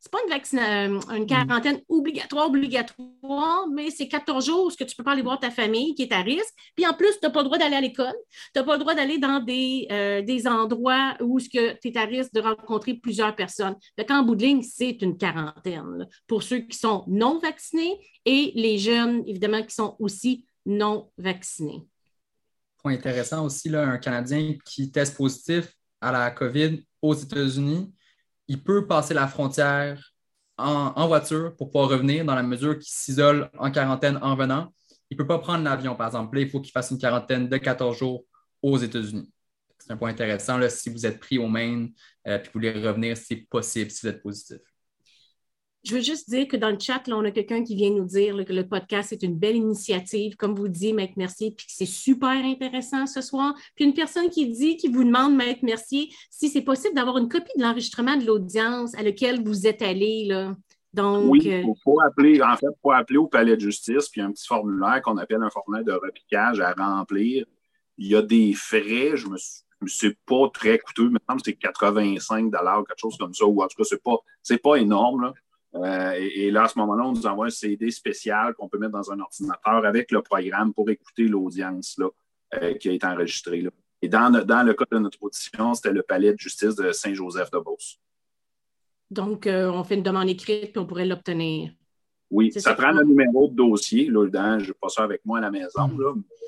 c'est 0.00 0.10
pas 0.10 0.18
une, 0.26 0.58
euh, 0.58 1.00
une, 1.16 1.24
mm. 1.24 1.26
quarantaine 1.26 1.80
obligatoire, 1.88 2.46
obligatoire, 2.46 3.68
mais 3.72 3.90
c'est 3.90 4.08
14 4.08 4.44
jours 4.44 4.72
que 4.76 4.84
tu 4.84 4.96
peux 4.96 5.04
pas 5.04 5.12
aller 5.12 5.22
voir 5.22 5.38
ta 5.38 5.50
famille 5.50 5.94
qui 5.94 6.02
est 6.02 6.12
à 6.12 6.20
risque. 6.20 6.54
Puis 6.76 6.86
en 6.86 6.94
plus, 6.94 7.12
tu 7.12 7.18
n'as 7.22 7.30
pas 7.30 7.40
le 7.40 7.46
droit 7.46 7.58
d'aller 7.58 7.76
à 7.76 7.80
l'école. 7.80 8.14
Tu 8.54 8.60
n'as 8.60 8.64
pas 8.64 8.74
le 8.74 8.78
droit 8.80 8.94
d'aller 8.94 9.18
dans 9.18 9.40
des, 9.40 9.86
euh, 9.90 10.22
des 10.22 10.46
endroits 10.46 11.16
où 11.20 11.40
tu 11.40 11.58
es 11.58 11.98
à 11.98 12.04
risque 12.04 12.32
de 12.32 12.40
rencontrer 12.40 12.94
plusieurs 12.94 13.34
personnes. 13.34 13.76
Donc, 13.96 14.10
en 14.10 14.22
bout 14.22 14.34
de 14.34 14.44
ligne, 14.44 14.62
c'est 14.62 15.02
une 15.02 15.16
quarantaine 15.16 16.06
pour 16.26 16.42
ceux 16.42 16.60
qui 16.60 16.76
sont 16.76 17.04
non 17.06 17.38
vaccinés 17.38 17.98
et 18.24 18.52
les 18.54 18.78
jeunes, 18.78 19.22
évidemment, 19.26 19.62
qui 19.62 19.74
sont 19.74 19.96
aussi 19.98 20.46
non 20.66 21.10
vaccinés. 21.18 21.86
Point 22.78 22.94
intéressant 22.94 23.44
aussi, 23.44 23.68
là, 23.68 23.86
un 23.86 23.98
Canadien 23.98 24.54
qui 24.64 24.90
teste 24.90 25.16
positif 25.16 25.72
à 26.00 26.12
la 26.12 26.30
COVID 26.30 26.84
aux 27.02 27.14
États-Unis 27.14 27.92
il 28.48 28.62
peut 28.62 28.86
passer 28.86 29.14
la 29.14 29.28
frontière 29.28 30.12
en, 30.56 31.06
voiture 31.06 31.54
pour 31.56 31.70
pouvoir 31.70 31.90
revenir 31.90 32.24
dans 32.24 32.34
la 32.34 32.42
mesure 32.42 32.78
qu'il 32.78 32.90
s'isole 32.90 33.50
en 33.58 33.70
quarantaine 33.70 34.18
en 34.22 34.34
venant. 34.34 34.74
Il 35.10 35.16
ne 35.16 35.18
peut 35.18 35.26
pas 35.26 35.38
prendre 35.38 35.64
l'avion, 35.64 35.94
par 35.94 36.08
exemple. 36.08 36.38
il 36.38 36.50
faut 36.50 36.60
qu'il 36.60 36.72
fasse 36.72 36.90
une 36.90 36.98
quarantaine 36.98 37.48
de 37.48 37.56
14 37.56 37.96
jours 37.96 38.24
aux 38.62 38.76
États-Unis. 38.78 39.30
C'est 39.78 39.92
un 39.92 39.96
point 39.96 40.10
intéressant. 40.10 40.58
Là, 40.58 40.68
si 40.68 40.90
vous 40.90 41.06
êtes 41.06 41.20
pris 41.20 41.38
au 41.38 41.48
Maine 41.48 41.92
et 42.26 42.30
euh, 42.30 42.38
que 42.38 42.46
vous 42.46 42.52
voulez 42.54 42.72
revenir, 42.72 43.16
c'est 43.16 43.36
possible 43.48 43.90
si 43.90 44.00
vous 44.02 44.08
êtes 44.08 44.22
positif. 44.22 44.58
Je 45.84 45.94
veux 45.94 46.00
juste 46.00 46.28
dire 46.28 46.48
que 46.48 46.56
dans 46.56 46.70
le 46.70 46.78
chat, 46.78 47.06
là, 47.06 47.16
on 47.16 47.24
a 47.24 47.30
quelqu'un 47.30 47.62
qui 47.62 47.76
vient 47.76 47.90
nous 47.90 48.04
dire 48.04 48.44
que 48.44 48.52
le 48.52 48.66
podcast 48.66 49.12
est 49.12 49.22
une 49.22 49.38
belle 49.38 49.56
initiative, 49.56 50.36
comme 50.36 50.54
vous 50.54 50.68
dit, 50.68 50.92
Maître 50.92 51.14
Mercier, 51.16 51.54
puis 51.56 51.66
que 51.66 51.72
c'est 51.72 51.86
super 51.86 52.30
intéressant 52.44 53.06
ce 53.06 53.20
soir. 53.20 53.54
Puis 53.76 53.84
une 53.84 53.94
personne 53.94 54.28
qui 54.28 54.48
dit, 54.48 54.76
qui 54.76 54.88
vous 54.88 55.04
demande, 55.04 55.36
Maître 55.36 55.64
Mercier, 55.64 56.10
si 56.30 56.48
c'est 56.48 56.62
possible 56.62 56.94
d'avoir 56.94 57.18
une 57.18 57.28
copie 57.28 57.52
de 57.56 57.62
l'enregistrement 57.62 58.16
de 58.16 58.26
l'audience 58.26 58.94
à 58.96 59.02
laquelle 59.02 59.42
vous 59.42 59.66
êtes 59.66 59.82
allé. 59.82 60.24
Là. 60.26 60.56
Donc, 60.92 61.30
oui, 61.30 61.40
il 61.44 61.52
euh, 61.52 61.72
faut, 61.84 62.00
appeler, 62.00 62.42
en 62.42 62.56
fait, 62.56 62.66
faut 62.82 62.90
appeler 62.90 63.18
au 63.18 63.28
palais 63.28 63.56
de 63.56 63.60
justice, 63.60 64.08
puis 64.08 64.20
un 64.20 64.32
petit 64.32 64.46
formulaire 64.46 65.00
qu'on 65.02 65.16
appelle 65.16 65.42
un 65.42 65.50
formulaire 65.50 65.84
de 65.84 65.92
repiquage 65.92 66.60
à 66.60 66.72
remplir. 66.72 67.46
Il 67.98 68.08
y 68.08 68.16
a 68.16 68.22
des 68.22 68.52
frais, 68.52 69.12
je 69.14 69.28
me 69.28 69.36
suis 69.36 69.62
c'est 69.86 70.16
pas 70.26 70.48
très 70.52 70.78
coûteux, 70.78 71.10
mais 71.10 71.20
c'est 71.44 71.54
85 71.54 72.50
quelque 72.50 72.86
chose 72.96 73.16
comme 73.16 73.34
ça, 73.34 73.46
ou 73.46 73.62
en 73.62 73.68
tout 73.68 73.76
cas, 73.76 73.84
c'est 73.84 74.02
pas, 74.02 74.16
c'est 74.42 74.58
pas 74.58 74.76
énorme. 74.76 75.22
Là. 75.22 75.34
Euh, 75.74 76.12
et, 76.14 76.50
là, 76.50 76.64
à 76.64 76.68
ce 76.68 76.78
moment-là, 76.78 77.04
on 77.06 77.12
nous 77.12 77.26
envoie 77.26 77.46
un 77.46 77.50
CD 77.50 77.90
spécial 77.90 78.54
qu'on 78.54 78.68
peut 78.68 78.78
mettre 78.78 78.92
dans 78.92 79.12
un 79.12 79.20
ordinateur 79.20 79.84
avec 79.84 80.10
le 80.10 80.22
programme 80.22 80.72
pour 80.72 80.88
écouter 80.90 81.24
l'audience 81.24 81.98
euh, 82.54 82.74
qui 82.74 82.88
a 82.88 82.92
été 82.92 83.06
enregistrée. 83.06 83.64
Et 84.00 84.08
dans, 84.08 84.30
dans, 84.30 84.62
le 84.62 84.74
cas 84.74 84.86
de 84.90 84.98
notre 84.98 85.22
audition, 85.22 85.74
c'était 85.74 85.92
le 85.92 86.02
palais 86.02 86.32
de 86.32 86.38
justice 86.38 86.74
de 86.74 86.92
Saint-Joseph-de-Beauce. 86.92 87.98
Donc, 89.10 89.46
euh, 89.46 89.70
on 89.70 89.84
fait 89.84 89.96
une 89.96 90.02
demande 90.02 90.28
écrite 90.28 90.72
puis 90.72 90.78
on 90.78 90.86
pourrait 90.86 91.06
l'obtenir. 91.06 91.72
Oui, 92.30 92.52
ça, 92.52 92.74
prend 92.74 92.92
le 92.92 93.04
numéro 93.04 93.48
de 93.48 93.54
dossier. 93.54 94.08
Là, 94.10 94.26
je 94.58 94.66
n'ai 94.66 94.74
pas 94.74 94.88
ça 94.88 95.02
avec 95.02 95.24
moi 95.24 95.38
à 95.38 95.40
la 95.40 95.50
maison. 95.50 95.90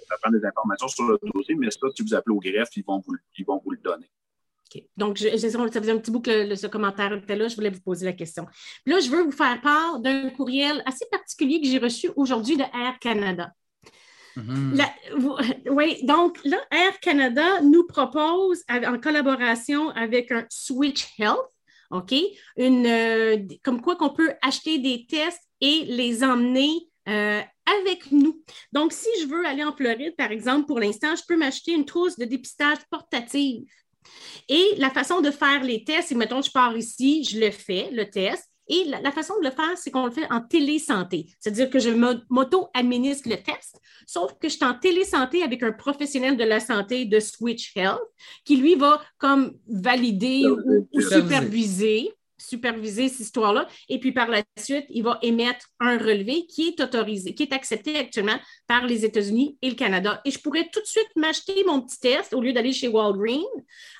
Ça 0.08 0.16
prend 0.20 0.30
des 0.30 0.44
informations 0.44 0.88
sur 0.88 1.04
le 1.04 1.18
dossier, 1.34 1.54
mais 1.54 1.70
ça, 1.70 1.86
si 1.94 2.02
vous 2.02 2.14
appelez 2.14 2.36
au 2.36 2.38
greffe, 2.38 2.76
ils 2.76 2.84
vont 2.84 3.02
ils 3.38 3.46
vont 3.46 3.60
vous 3.64 3.70
le 3.70 3.78
donner. 3.78 4.10
Donc, 4.96 5.18
ça 5.18 5.30
faisait 5.30 5.90
un 5.90 5.98
petit 5.98 6.10
bout 6.10 6.20
que 6.20 6.54
ce 6.54 6.66
commentaire 6.66 7.12
était 7.12 7.36
là. 7.36 7.48
Je 7.48 7.56
voulais 7.56 7.70
vous 7.70 7.80
poser 7.80 8.06
la 8.06 8.12
question. 8.12 8.46
Puis 8.84 8.94
là, 8.94 9.00
je 9.00 9.10
veux 9.10 9.22
vous 9.22 9.32
faire 9.32 9.60
part 9.60 10.00
d'un 10.00 10.30
courriel 10.30 10.82
assez 10.86 11.06
particulier 11.10 11.60
que 11.60 11.66
j'ai 11.66 11.78
reçu 11.78 12.10
aujourd'hui 12.16 12.56
de 12.56 12.62
Air 12.62 12.98
Canada. 13.00 13.52
Mm-hmm. 14.36 15.66
oui, 15.70 15.98
donc 16.04 16.38
là, 16.44 16.58
Air 16.70 16.98
Canada 17.00 17.60
nous 17.62 17.86
propose, 17.86 18.62
en 18.68 18.98
collaboration 18.98 19.90
avec 19.90 20.30
un 20.30 20.46
Switch 20.50 21.06
Health, 21.18 21.38
OK, 21.90 22.14
une, 22.56 22.86
euh, 22.86 23.36
comme 23.64 23.80
quoi 23.80 23.96
qu'on 23.96 24.10
peut 24.10 24.32
acheter 24.42 24.78
des 24.78 25.06
tests 25.06 25.42
et 25.60 25.84
les 25.86 26.22
emmener 26.22 26.70
euh, 27.08 27.40
avec 27.66 28.12
nous. 28.12 28.42
Donc, 28.72 28.92
si 28.92 29.08
je 29.20 29.26
veux 29.26 29.44
aller 29.44 29.64
en 29.64 29.74
Floride, 29.74 30.14
par 30.16 30.30
exemple, 30.30 30.66
pour 30.66 30.78
l'instant, 30.78 31.16
je 31.16 31.22
peux 31.26 31.36
m'acheter 31.36 31.72
une 31.72 31.84
trousse 31.84 32.16
de 32.16 32.24
dépistage 32.24 32.78
portative. 32.90 33.64
Et 34.48 34.74
la 34.78 34.90
façon 34.90 35.20
de 35.20 35.30
faire 35.30 35.62
les 35.62 35.84
tests, 35.84 36.08
c'est, 36.08 36.14
mettons, 36.14 36.42
je 36.42 36.50
pars 36.50 36.76
ici, 36.76 37.24
je 37.24 37.38
le 37.38 37.50
fais, 37.50 37.90
le 37.92 38.08
test. 38.08 38.46
Et 38.68 38.84
la, 38.84 39.10
façon 39.10 39.34
de 39.40 39.44
le 39.44 39.50
faire, 39.50 39.76
c'est 39.76 39.90
qu'on 39.90 40.06
le 40.06 40.12
fait 40.12 40.30
en 40.30 40.40
télésanté. 40.40 41.26
C'est-à-dire 41.40 41.70
que 41.70 41.80
je 41.80 41.90
m'auto-administre 42.30 43.28
le 43.28 43.36
test, 43.36 43.80
sauf 44.06 44.34
que 44.40 44.48
je 44.48 44.54
suis 44.54 44.64
en 44.64 44.74
télésanté 44.74 45.42
avec 45.42 45.64
un 45.64 45.72
professionnel 45.72 46.36
de 46.36 46.44
la 46.44 46.60
santé 46.60 47.04
de 47.04 47.18
Switch 47.18 47.76
Health 47.76 47.98
qui, 48.44 48.56
lui, 48.56 48.76
va 48.76 49.02
comme 49.18 49.58
valider 49.66 50.44
ou 50.46 51.00
superviser 51.00 52.12
superviser 52.40 53.08
cette 53.08 53.20
histoire-là. 53.20 53.68
Et 53.88 54.00
puis 54.00 54.12
par 54.12 54.28
la 54.28 54.42
suite, 54.58 54.86
il 54.90 55.02
va 55.02 55.18
émettre 55.22 55.66
un 55.78 55.98
relevé 55.98 56.46
qui 56.46 56.68
est 56.68 56.80
autorisé, 56.80 57.34
qui 57.34 57.42
est 57.44 57.52
accepté 57.52 57.96
actuellement 57.98 58.38
par 58.66 58.86
les 58.86 59.04
États-Unis 59.04 59.58
et 59.62 59.70
le 59.70 59.76
Canada. 59.76 60.20
Et 60.24 60.30
je 60.30 60.38
pourrais 60.38 60.68
tout 60.72 60.80
de 60.80 60.86
suite 60.86 61.10
m'acheter 61.16 61.64
mon 61.64 61.80
petit 61.80 62.00
test 62.00 62.32
au 62.34 62.40
lieu 62.40 62.52
d'aller 62.52 62.72
chez 62.72 62.88
Walgreens, 62.88 63.44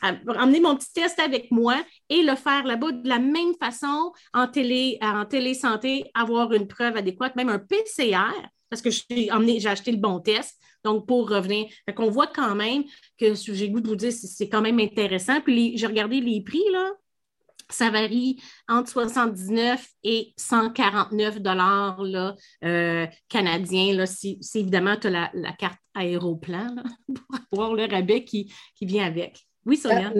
emmener 0.03 0.61
mon 0.61 0.77
petit 0.77 0.93
test 0.93 1.19
avec 1.21 1.51
moi 1.51 1.77
et 2.09 2.23
le 2.23 2.37
faire 2.37 2.65
là-bas 2.65 2.93
de 2.93 3.09
la 3.09 3.19
même 3.19 3.55
façon 3.61 4.13
en 4.33 4.47
télé, 4.47 4.99
en 5.01 5.25
télésanté, 5.25 6.11
avoir 6.15 6.53
une 6.53 6.67
preuve 6.67 6.97
adéquate, 6.97 7.37
même 7.37 7.49
un 7.49 7.59
PCR, 7.59 8.33
parce 8.69 8.83
que 8.83 8.91
j'ai 8.91 9.31
acheté 9.67 9.91
le 9.93 9.99
bon 9.99 10.21
test. 10.21 10.57
Donc, 10.85 11.07
pour 11.07 11.29
revenir, 11.29 11.67
on 11.99 12.09
voit 12.09 12.29
quand 12.29 12.55
même 12.55 12.85
que 13.19 13.35
j'ai 13.35 13.69
goût 13.69 13.81
de 13.81 13.89
vous 13.89 13.97
dire, 13.97 14.13
c'est 14.13 14.49
quand 14.49 14.63
même 14.63 14.79
intéressant. 14.79 15.41
Puis, 15.41 15.77
j'ai 15.77 15.87
regardé 15.87 16.21
les 16.21 16.41
prix, 16.43 16.63
là 16.73 16.91
ça 17.71 17.91
varie 17.91 18.41
entre 18.69 18.91
79 18.91 19.87
et 20.05 20.33
149 20.37 21.41
dollars 21.41 22.03
euh, 22.65 23.07
canadiens. 23.29 23.95
Là, 23.95 24.07
si, 24.07 24.41
évidemment, 24.55 24.97
tu 24.97 25.09
as 25.09 25.31
la, 25.33 25.53
carte 25.59 25.79
aéroplan 25.95 26.75
pour 27.15 27.39
avoir 27.53 27.75
le 27.75 27.85
rabais 27.85 28.25
qui, 28.25 28.53
vient 28.81 29.07
avec. 29.07 29.41
Oui, 29.67 29.77
Sonia? 29.77 30.13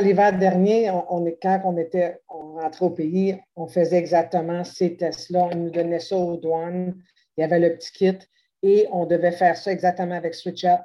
L'hiver 0.00 0.38
dernier, 0.38 0.90
on, 0.90 1.24
quand 1.40 1.60
on 1.64 1.76
était 1.76 2.20
on 2.28 2.54
rentrait 2.54 2.84
au 2.84 2.90
pays, 2.90 3.38
on 3.54 3.68
faisait 3.68 3.98
exactement 3.98 4.64
ces 4.64 4.96
tests-là. 4.96 5.50
On 5.52 5.56
nous 5.56 5.70
donnait 5.70 6.00
ça 6.00 6.16
aux 6.16 6.36
douanes. 6.36 6.94
Il 7.36 7.42
y 7.42 7.44
avait 7.44 7.60
le 7.60 7.76
petit 7.76 7.92
kit 7.92 8.18
et 8.62 8.88
on 8.90 9.06
devait 9.06 9.32
faire 9.32 9.56
ça 9.56 9.70
exactement 9.70 10.16
avec 10.16 10.34
SwitchUp 10.34 10.80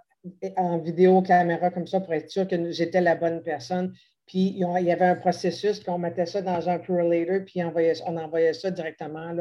en 0.57 0.77
vidéo, 0.77 1.21
caméra, 1.21 1.69
comme 1.69 1.87
ça, 1.87 1.99
pour 1.99 2.13
être 2.13 2.29
sûr 2.29 2.47
que 2.47 2.71
j'étais 2.71 3.01
la 3.01 3.15
bonne 3.15 3.41
personne. 3.41 3.93
Puis 4.33 4.55
il 4.57 4.85
y 4.87 4.91
avait 4.91 5.05
un 5.05 5.15
processus, 5.15 5.79
puis 5.79 5.91
on 5.91 5.99
mettait 5.99 6.25
ça 6.25 6.41
dans 6.41 6.67
un 6.67 6.79
correlator, 6.79 7.45
puis 7.45 7.61
on 7.63 8.17
envoyait, 8.17 8.53
ça 8.53 8.71
directement 8.71 9.31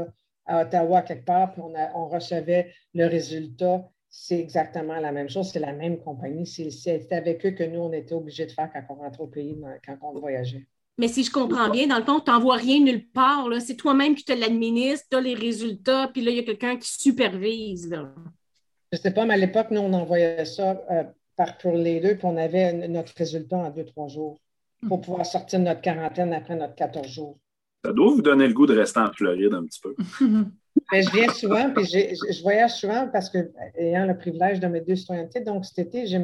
à 0.44 0.60
Ottawa 0.60 1.00
quelque 1.00 1.24
part, 1.24 1.50
puis 1.54 1.62
on, 1.62 2.08
recevait 2.08 2.74
le 2.92 3.06
résultat. 3.06 3.88
C'est 4.10 4.38
exactement 4.38 5.00
la 5.00 5.10
même 5.10 5.30
chose, 5.30 5.50
c'est 5.50 5.60
la 5.60 5.72
même 5.72 5.98
compagnie. 6.00 6.46
C'est 6.46 7.10
avec 7.10 7.46
eux 7.46 7.52
que 7.52 7.64
nous, 7.64 7.80
on 7.80 7.92
était 7.94 8.12
obligés 8.12 8.44
de 8.44 8.50
faire 8.50 8.70
quand 8.70 8.82
on 8.90 8.96
rentrait 8.96 9.22
au 9.22 9.28
pays, 9.28 9.56
quand 9.86 9.96
on 10.02 10.20
voyageait. 10.20 10.66
Mais 10.98 11.08
si 11.08 11.24
je 11.24 11.30
comprends 11.30 11.70
bien, 11.70 11.86
dans 11.86 11.96
le 11.96 12.04
fond, 12.04 12.20
tu 12.20 12.30
n'envoies 12.30 12.56
rien 12.56 12.80
nulle 12.80 13.08
part. 13.12 13.48
C'est 13.60 13.76
toi-même 13.76 14.14
qui 14.14 14.26
te 14.26 14.34
l'administre, 14.34 15.06
tu 15.10 15.16
as 15.16 15.22
les 15.22 15.34
résultats, 15.34 16.10
puis 16.12 16.20
là, 16.20 16.32
il 16.32 16.36
y 16.36 16.40
a 16.40 16.42
quelqu'un 16.42 16.76
qui 16.76 16.92
supervise. 16.92 17.88
Je 17.90 18.98
ne 18.98 19.02
sais 19.02 19.10
pas, 19.10 19.24
mais 19.24 19.32
à 19.32 19.38
l'époque, 19.38 19.68
nous, 19.70 19.80
on 19.80 19.94
envoyait 19.94 20.44
ça 20.44 20.84
euh, 20.90 21.04
par 21.34 21.56
pour 21.56 21.72
les 21.72 21.98
deux, 22.00 22.16
puis 22.16 22.26
on 22.26 22.36
avait 22.36 22.74
notre 22.88 23.14
résultat 23.16 23.56
en 23.56 23.70
deux, 23.70 23.86
trois 23.86 24.08
jours 24.08 24.38
pour 24.86 25.00
pouvoir 25.00 25.26
sortir 25.26 25.60
de 25.60 25.64
notre 25.64 25.80
quarantaine 25.80 26.32
après 26.32 26.56
notre 26.56 26.74
14 26.74 27.06
jours. 27.06 27.38
Ça 27.84 27.92
doit 27.92 28.12
vous 28.12 28.22
donner 28.22 28.46
le 28.46 28.54
goût 28.54 28.66
de 28.66 28.78
rester 28.78 29.00
en 29.00 29.12
Floride 29.12 29.54
un 29.54 29.64
petit 29.64 29.80
peu. 29.80 29.94
Mais 30.90 31.02
je 31.02 31.10
viens 31.10 31.32
souvent, 31.32 31.70
puis 31.70 31.84
je, 31.84 32.42
voyage 32.42 32.72
souvent 32.72 33.08
parce 33.12 33.28
que, 33.28 33.50
ayant 33.76 34.06
le 34.06 34.16
privilège 34.16 34.60
de 34.60 34.66
mes 34.66 34.80
deux 34.80 34.96
citoyennetés, 34.96 35.40
donc 35.40 35.64
cet 35.64 35.94
été, 35.94 36.18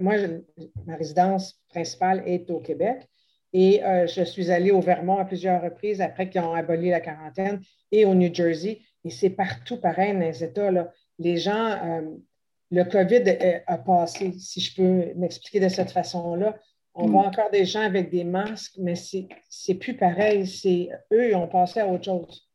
moi, 0.00 0.14
ma 0.86 0.96
résidence 0.96 1.60
principale 1.68 2.22
est 2.26 2.50
au 2.50 2.60
Québec 2.60 3.08
et 3.52 3.82
euh, 3.84 4.06
je 4.06 4.22
suis 4.22 4.50
allée 4.50 4.70
au 4.70 4.80
Vermont 4.80 5.18
à 5.18 5.24
plusieurs 5.24 5.62
reprises 5.62 6.00
après 6.00 6.28
qu'ils 6.28 6.40
ont 6.40 6.52
aboli 6.52 6.90
la 6.90 7.00
quarantaine 7.00 7.62
et 7.92 8.04
au 8.04 8.14
New 8.14 8.32
Jersey. 8.32 8.80
Et 9.04 9.10
c'est 9.10 9.30
partout 9.30 9.78
pareil 9.78 10.12
dans 10.12 10.20
les 10.20 10.44
États. 10.44 10.70
Là. 10.70 10.92
Les 11.18 11.36
gens, 11.36 11.70
euh, 11.70 12.02
le 12.70 12.84
COVID 12.84 13.62
a 13.66 13.78
passé, 13.78 14.32
si 14.38 14.60
je 14.60 14.74
peux 14.74 15.14
m'expliquer 15.14 15.60
de 15.60 15.68
cette 15.68 15.90
façon-là. 15.90 16.58
On 16.98 17.08
voit 17.08 17.26
encore 17.26 17.50
des 17.50 17.66
gens 17.66 17.82
avec 17.82 18.10
des 18.10 18.24
masques, 18.24 18.76
mais 18.78 18.94
c'est 18.94 19.74
plus 19.74 19.96
pareil. 19.96 20.46
C'est 20.46 20.88
eux, 21.12 21.28
ils 21.28 21.34
ont 21.34 21.46
passé 21.46 21.80
à 21.80 21.86
autre 21.86 22.04
chose. 22.04 22.48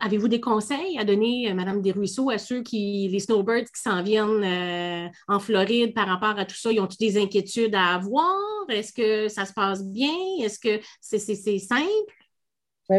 Avez-vous 0.00 0.28
des 0.28 0.40
conseils 0.40 0.98
à 0.98 1.04
donner, 1.04 1.50
euh, 1.50 1.54
Madame 1.54 1.80
Desruisseaux, 1.80 2.30
à 2.30 2.36
ceux 2.36 2.62
qui, 2.62 3.08
les 3.08 3.20
snowbirds 3.20 3.64
qui 3.64 3.80
s'en 3.80 4.02
viennent 4.02 4.44
euh, 4.44 5.08
en 5.28 5.38
Floride 5.38 5.94
par 5.94 6.06
rapport 6.08 6.38
à 6.38 6.44
tout 6.44 6.54
ça? 6.54 6.70
Ils 6.70 6.80
ont-ils 6.80 6.98
des 6.98 7.18
inquiétudes 7.18 7.74
à 7.74 7.94
avoir? 7.94 8.36
Est-ce 8.68 8.92
que 8.92 9.28
ça 9.28 9.46
se 9.46 9.52
passe 9.52 9.84
bien? 9.84 10.14
Est-ce 10.42 10.58
que 10.58 10.80
c'est 11.00 11.58
simple? 11.58 12.12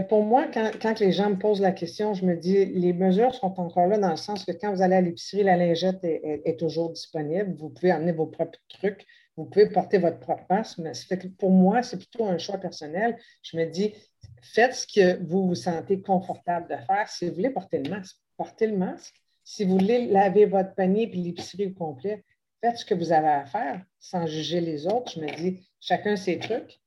Pour 0.09 0.23
moi, 0.23 0.47
quand, 0.51 0.99
les 0.99 1.11
gens 1.11 1.29
me 1.29 1.37
posent 1.37 1.61
la 1.61 1.71
question, 1.71 2.15
je 2.15 2.25
me 2.25 2.35
dis, 2.35 2.65
les 2.65 2.91
mesures 2.91 3.35
sont 3.35 3.59
encore 3.59 3.85
là 3.85 3.99
dans 3.99 4.09
le 4.09 4.15
sens 4.15 4.43
que 4.43 4.51
quand 4.51 4.73
vous 4.73 4.81
allez 4.81 4.95
à 4.95 5.01
l'épicerie, 5.01 5.43
la 5.43 5.57
lingette 5.57 5.99
est, 6.03 6.59
toujours 6.59 6.91
disponible. 6.91 7.53
Vous 7.55 7.69
pouvez 7.69 7.91
amener 7.91 8.11
vos 8.11 8.25
propres 8.25 8.57
trucs. 8.67 9.05
Vous 9.37 9.45
pouvez 9.45 9.69
porter 9.69 9.99
votre 9.99 10.19
propre 10.19 10.43
masque. 10.49 10.79
Mais 10.79 10.93
pour 11.37 11.51
moi, 11.51 11.83
c'est 11.83 11.97
plutôt 11.97 12.25
un 12.25 12.39
choix 12.39 12.57
personnel. 12.57 13.15
Je 13.43 13.57
me 13.57 13.65
dis, 13.65 13.93
faites 14.41 14.73
ce 14.73 14.87
que 14.87 15.23
vous 15.23 15.49
vous 15.49 15.55
sentez 15.55 16.01
confortable 16.01 16.67
de 16.67 16.77
faire. 16.77 17.07
Si 17.07 17.27
vous 17.27 17.35
voulez 17.35 17.51
porter 17.51 17.77
le 17.77 17.91
masque, 17.91 18.17
portez 18.37 18.65
le 18.65 18.77
masque. 18.77 19.13
Si 19.43 19.65
vous 19.65 19.77
voulez 19.77 20.07
laver 20.07 20.45
votre 20.45 20.73
panier 20.73 21.07
puis 21.07 21.21
l'épicerie 21.21 21.67
au 21.67 21.73
complet, 21.73 22.23
faites 22.59 22.77
ce 22.77 22.85
que 22.85 22.95
vous 22.95 23.11
avez 23.11 23.27
à 23.27 23.45
faire 23.45 23.85
sans 23.99 24.25
juger 24.25 24.61
les 24.61 24.87
autres. 24.87 25.11
Je 25.11 25.19
me 25.19 25.27
dis, 25.27 25.69
chacun 25.79 26.15
ses 26.15 26.39
trucs. 26.39 26.79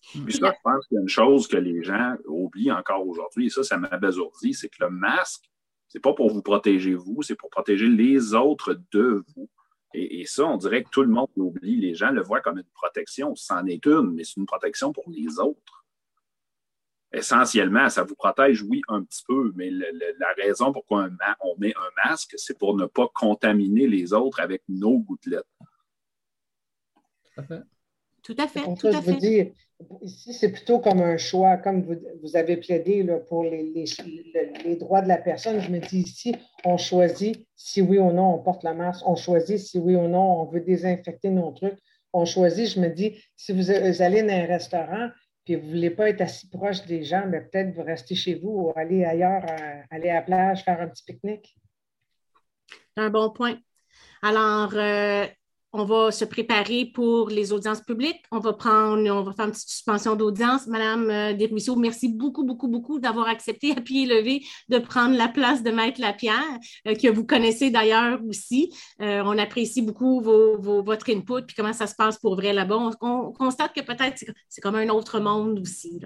Puis 0.00 0.34
je 0.34 0.40
pense 0.40 0.86
qu'il 0.86 0.96
y 0.96 0.98
a 0.98 1.02
une 1.02 1.08
chose 1.08 1.46
que 1.46 1.56
les 1.56 1.82
gens 1.82 2.16
oublient 2.26 2.72
encore 2.72 3.06
aujourd'hui, 3.06 3.46
et 3.46 3.50
ça, 3.50 3.62
ça 3.62 3.76
m'abasourdit, 3.76 4.54
c'est 4.54 4.68
que 4.68 4.82
le 4.84 4.90
masque, 4.90 5.44
c'est 5.88 6.00
pas 6.00 6.14
pour 6.14 6.30
vous 6.30 6.42
protéger 6.42 6.94
vous, 6.94 7.22
c'est 7.22 7.34
pour 7.34 7.50
protéger 7.50 7.88
les 7.88 8.34
autres 8.34 8.80
de 8.92 9.24
vous. 9.34 9.48
Et, 9.92 10.20
et, 10.20 10.24
ça, 10.24 10.46
on 10.46 10.56
dirait 10.56 10.84
que 10.84 10.88
tout 10.90 11.02
le 11.02 11.08
monde 11.08 11.28
l'oublie. 11.36 11.76
Les 11.76 11.94
gens 11.94 12.12
le 12.12 12.22
voient 12.22 12.40
comme 12.40 12.58
une 12.58 12.70
protection. 12.74 13.34
C'en 13.34 13.66
est 13.66 13.84
une, 13.86 14.12
mais 14.12 14.22
c'est 14.22 14.36
une 14.36 14.46
protection 14.46 14.92
pour 14.92 15.10
les 15.10 15.40
autres 15.40 15.80
essentiellement, 17.12 17.88
ça 17.88 18.02
vous 18.04 18.14
protège, 18.14 18.62
oui, 18.62 18.82
un 18.88 19.02
petit 19.02 19.24
peu, 19.26 19.52
mais 19.56 19.70
la 19.70 20.32
raison 20.36 20.72
pourquoi 20.72 21.08
on 21.40 21.56
met 21.58 21.74
un 21.76 22.08
masque, 22.08 22.34
c'est 22.36 22.58
pour 22.58 22.76
ne 22.76 22.86
pas 22.86 23.08
contaminer 23.12 23.86
les 23.88 24.12
autres 24.12 24.40
avec 24.40 24.62
nos 24.68 24.98
gouttelettes. 24.98 25.46
Tout 28.22 28.36
à 28.38 28.46
fait. 28.46 28.60
Tout 28.78 28.88
à 28.88 29.00
fait. 29.00 29.52
ici, 30.02 30.34
c'est 30.34 30.52
plutôt 30.52 30.78
comme 30.78 31.00
un 31.00 31.16
choix, 31.16 31.56
comme 31.56 31.82
vous, 32.22 32.36
avez 32.36 32.56
plaidé 32.58 33.06
pour 33.28 33.44
les, 33.44 33.62
les, 34.64 34.76
droits 34.76 35.00
de 35.02 35.08
la 35.08 35.16
personne. 35.16 35.60
Je 35.60 35.70
me 35.70 35.78
dis 35.78 36.00
ici, 36.00 36.34
on 36.64 36.76
choisit 36.76 37.46
si 37.56 37.80
oui 37.80 37.98
ou 37.98 38.12
non 38.12 38.34
on 38.34 38.38
porte 38.38 38.64
le 38.64 38.74
masque, 38.74 39.06
on 39.06 39.16
choisit 39.16 39.58
si 39.58 39.78
oui 39.78 39.96
ou 39.96 40.08
non 40.08 40.42
on 40.42 40.44
veut 40.44 40.60
désinfecter 40.60 41.30
nos 41.30 41.50
trucs. 41.52 41.78
On 42.12 42.24
choisit, 42.24 42.68
je 42.68 42.80
me 42.80 42.88
dis, 42.88 43.16
si 43.36 43.52
vous 43.52 43.70
allez 43.70 44.22
dans 44.22 44.34
un 44.34 44.46
restaurant, 44.46 45.10
puis 45.44 45.54
vous 45.54 45.66
ne 45.66 45.70
voulez 45.70 45.90
pas 45.90 46.08
être 46.08 46.20
assis 46.20 46.48
proche 46.48 46.84
des 46.86 47.04
gens, 47.04 47.24
mais 47.26 47.40
peut-être 47.40 47.72
vous 47.74 47.84
restez 47.84 48.14
chez 48.14 48.34
vous 48.34 48.50
ou 48.50 48.72
aller 48.76 49.04
ailleurs, 49.04 49.44
aller 49.90 50.10
à 50.10 50.14
la 50.14 50.22
plage, 50.22 50.64
faire 50.64 50.80
un 50.80 50.88
petit 50.88 51.04
pique-nique. 51.04 51.56
Un 52.96 53.10
bon 53.10 53.30
point. 53.30 53.58
Alors, 54.22 54.74
euh, 54.74 55.26
on 55.72 55.84
va 55.84 56.10
se 56.10 56.24
préparer 56.24 56.86
pour 56.86 57.28
les 57.28 57.52
audiences 57.52 57.80
publiques. 57.80 58.22
On 58.32 58.38
va 58.38 58.52
prendre, 58.52 59.08
on 59.08 59.22
va 59.22 59.32
faire 59.32 59.46
une 59.46 59.52
petite 59.52 59.68
suspension 59.68 60.16
d'audience. 60.16 60.66
Madame 60.66 61.10
euh, 61.10 61.32
Desruisseaux, 61.32 61.76
merci 61.76 62.08
beaucoup, 62.08 62.44
beaucoup, 62.44 62.68
beaucoup 62.68 62.98
d'avoir 62.98 63.28
accepté 63.28 63.72
à 63.72 63.80
pied 63.80 64.06
levé 64.06 64.42
de 64.68 64.78
prendre 64.78 65.16
la 65.16 65.28
place 65.28 65.62
de 65.62 65.70
Maître 65.70 66.00
Lapierre, 66.00 66.58
euh, 66.88 66.94
que 66.94 67.08
vous 67.08 67.24
connaissez 67.24 67.70
d'ailleurs 67.70 68.20
aussi. 68.28 68.72
Euh, 69.00 69.22
on 69.24 69.38
apprécie 69.38 69.82
beaucoup 69.82 70.20
votre 70.20 71.10
input 71.10 71.42
puis 71.46 71.54
comment 71.56 71.72
ça 71.72 71.86
se 71.86 71.94
passe 71.94 72.18
pour 72.18 72.34
vrai 72.34 72.52
là-bas. 72.52 72.90
On, 73.00 73.32
constate 73.32 73.72
que 73.74 73.80
peut-être 73.80 74.24
c'est 74.48 74.60
comme 74.60 74.74
un 74.74 74.88
autre 74.88 75.20
monde 75.20 75.60
aussi. 75.60 76.00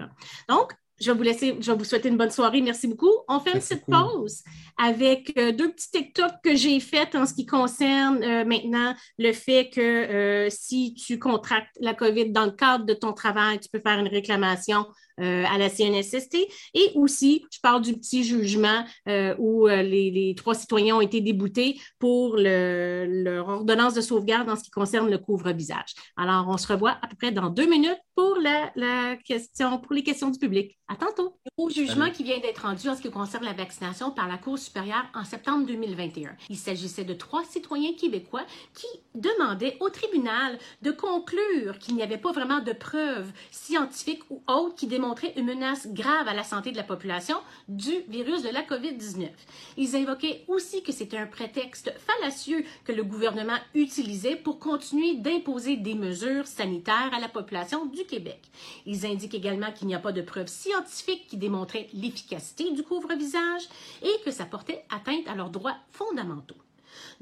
Donc, 0.47 0.73
je 0.99 1.11
vais 1.11 1.17
vous 1.17 1.23
laisser, 1.23 1.57
je 1.59 1.71
vais 1.71 1.77
vous 1.77 1.83
souhaiter 1.83 2.09
une 2.09 2.17
bonne 2.17 2.31
soirée. 2.31 2.61
Merci 2.61 2.87
beaucoup. 2.87 3.11
On 3.27 3.39
fait 3.39 3.53
une 3.53 3.59
petite 3.59 3.85
pause 3.85 4.43
avec 4.77 5.33
euh, 5.37 5.51
deux 5.51 5.71
petits 5.71 5.91
TikTok 5.91 6.31
que 6.43 6.55
j'ai 6.55 6.79
faits 6.79 7.15
en 7.15 7.25
ce 7.25 7.33
qui 7.33 7.45
concerne 7.45 8.23
euh, 8.23 8.45
maintenant 8.45 8.93
le 9.17 9.31
fait 9.33 9.69
que 9.69 9.81
euh, 9.81 10.49
si 10.49 10.93
tu 10.93 11.19
contractes 11.19 11.75
la 11.79 11.93
COVID 11.93 12.31
dans 12.31 12.45
le 12.45 12.51
cadre 12.51 12.85
de 12.85 12.93
ton 12.93 13.13
travail, 13.13 13.59
tu 13.59 13.69
peux 13.69 13.79
faire 13.79 13.99
une 13.99 14.07
réclamation 14.07 14.85
euh, 15.21 15.45
à 15.45 15.57
la 15.57 15.69
CNSST. 15.69 16.35
Et 16.73 16.91
aussi, 16.95 17.45
je 17.49 17.61
parle 17.61 17.81
du 17.81 17.93
petit 17.93 18.25
jugement 18.25 18.83
euh, 19.07 19.33
où 19.37 19.65
euh, 19.65 19.81
les, 19.81 20.35
trois 20.35 20.55
citoyens 20.55 20.97
ont 20.97 21.01
été 21.01 21.21
déboutés 21.21 21.79
pour 21.99 22.35
leur 22.35 23.47
ordonnance 23.47 23.93
de 23.93 24.01
sauvegarde 24.01 24.49
en 24.49 24.57
ce 24.57 24.63
qui 24.63 24.71
concerne 24.71 25.09
le 25.09 25.17
couvre-visage. 25.17 25.93
Alors, 26.17 26.47
on 26.49 26.57
se 26.57 26.67
revoit 26.67 26.97
à 27.01 27.07
peu 27.07 27.15
près 27.15 27.31
dans 27.31 27.49
deux 27.49 27.65
minutes 27.65 27.97
pour 28.13 28.37
la, 28.41 29.15
question, 29.23 29.77
pour 29.79 29.93
les 29.93 30.03
questions 30.03 30.29
du 30.29 30.37
public. 30.37 30.77
À 30.89 30.95
tantôt. 30.95 31.37
Au 31.57 31.69
jugement 31.69 32.11
qui 32.11 32.23
vient 32.23 32.39
d'être 32.39 32.63
rendu 32.63 32.89
en 32.89 32.95
ce 32.95 33.01
qui 33.01 33.09
concerne 33.09 33.45
la 33.45 33.53
vaccination 33.53 34.11
par 34.11 34.27
la 34.27 34.37
Cour 34.37 34.59
supérieure 34.59 35.05
en 35.13 35.23
septembre 35.23 35.65
2021. 35.65 36.35
Il 36.49 36.57
s'agissait 36.57 37.05
de 37.05 37.13
trois 37.13 37.43
citoyens 37.45 37.93
québécois 37.93 38.45
qui 38.73 38.87
demandaient 39.15 39.77
au 39.79 39.89
tribunal 39.89 40.59
de 40.81 40.91
conclure 40.91 41.79
qu'il 41.79 41.95
n'y 41.95 42.03
avait 42.03 42.17
pas 42.17 42.33
vraiment 42.33 42.59
de 42.59 42.73
preuves 42.73 43.31
scientifiques 43.49 44.23
ou 44.29 44.43
autres 44.47 44.75
qui 44.75 44.87
démontraient 44.87 45.04
montrer 45.05 45.33
une 45.37 45.45
menace 45.45 45.87
grave 45.87 46.27
à 46.27 46.33
la 46.33 46.43
santé 46.43 46.71
de 46.71 46.77
la 46.77 46.83
population 46.83 47.37
du 47.67 47.91
virus 48.07 48.41
de 48.41 48.49
la 48.49 48.63
COVID-19. 48.63 49.29
Ils 49.77 49.95
invoquaient 49.95 50.43
aussi 50.47 50.81
que 50.83 50.91
c'était 50.91 51.17
un 51.17 51.27
prétexte 51.27 51.93
fallacieux 51.97 52.65
que 52.85 52.91
le 52.91 53.03
gouvernement 53.03 53.57
utilisait 53.73 54.35
pour 54.35 54.59
continuer 54.59 55.15
d'imposer 55.15 55.77
des 55.77 55.95
mesures 55.95 56.47
sanitaires 56.47 57.11
à 57.15 57.19
la 57.19 57.29
population 57.29 57.85
du 57.85 58.03
Québec. 58.05 58.41
Ils 58.85 59.05
indiquent 59.05 59.35
également 59.35 59.71
qu'il 59.71 59.87
n'y 59.87 59.95
a 59.95 59.99
pas 59.99 60.11
de 60.11 60.21
preuves 60.21 60.47
scientifiques 60.47 61.27
qui 61.27 61.37
démontraient 61.37 61.87
l'efficacité 61.93 62.71
du 62.71 62.83
couvre-visage 62.83 63.63
et 64.01 64.23
que 64.23 64.31
ça 64.31 64.45
portait 64.45 64.85
atteinte 64.89 65.27
à 65.27 65.35
leurs 65.35 65.49
droits 65.49 65.77
fondamentaux. 65.91 66.55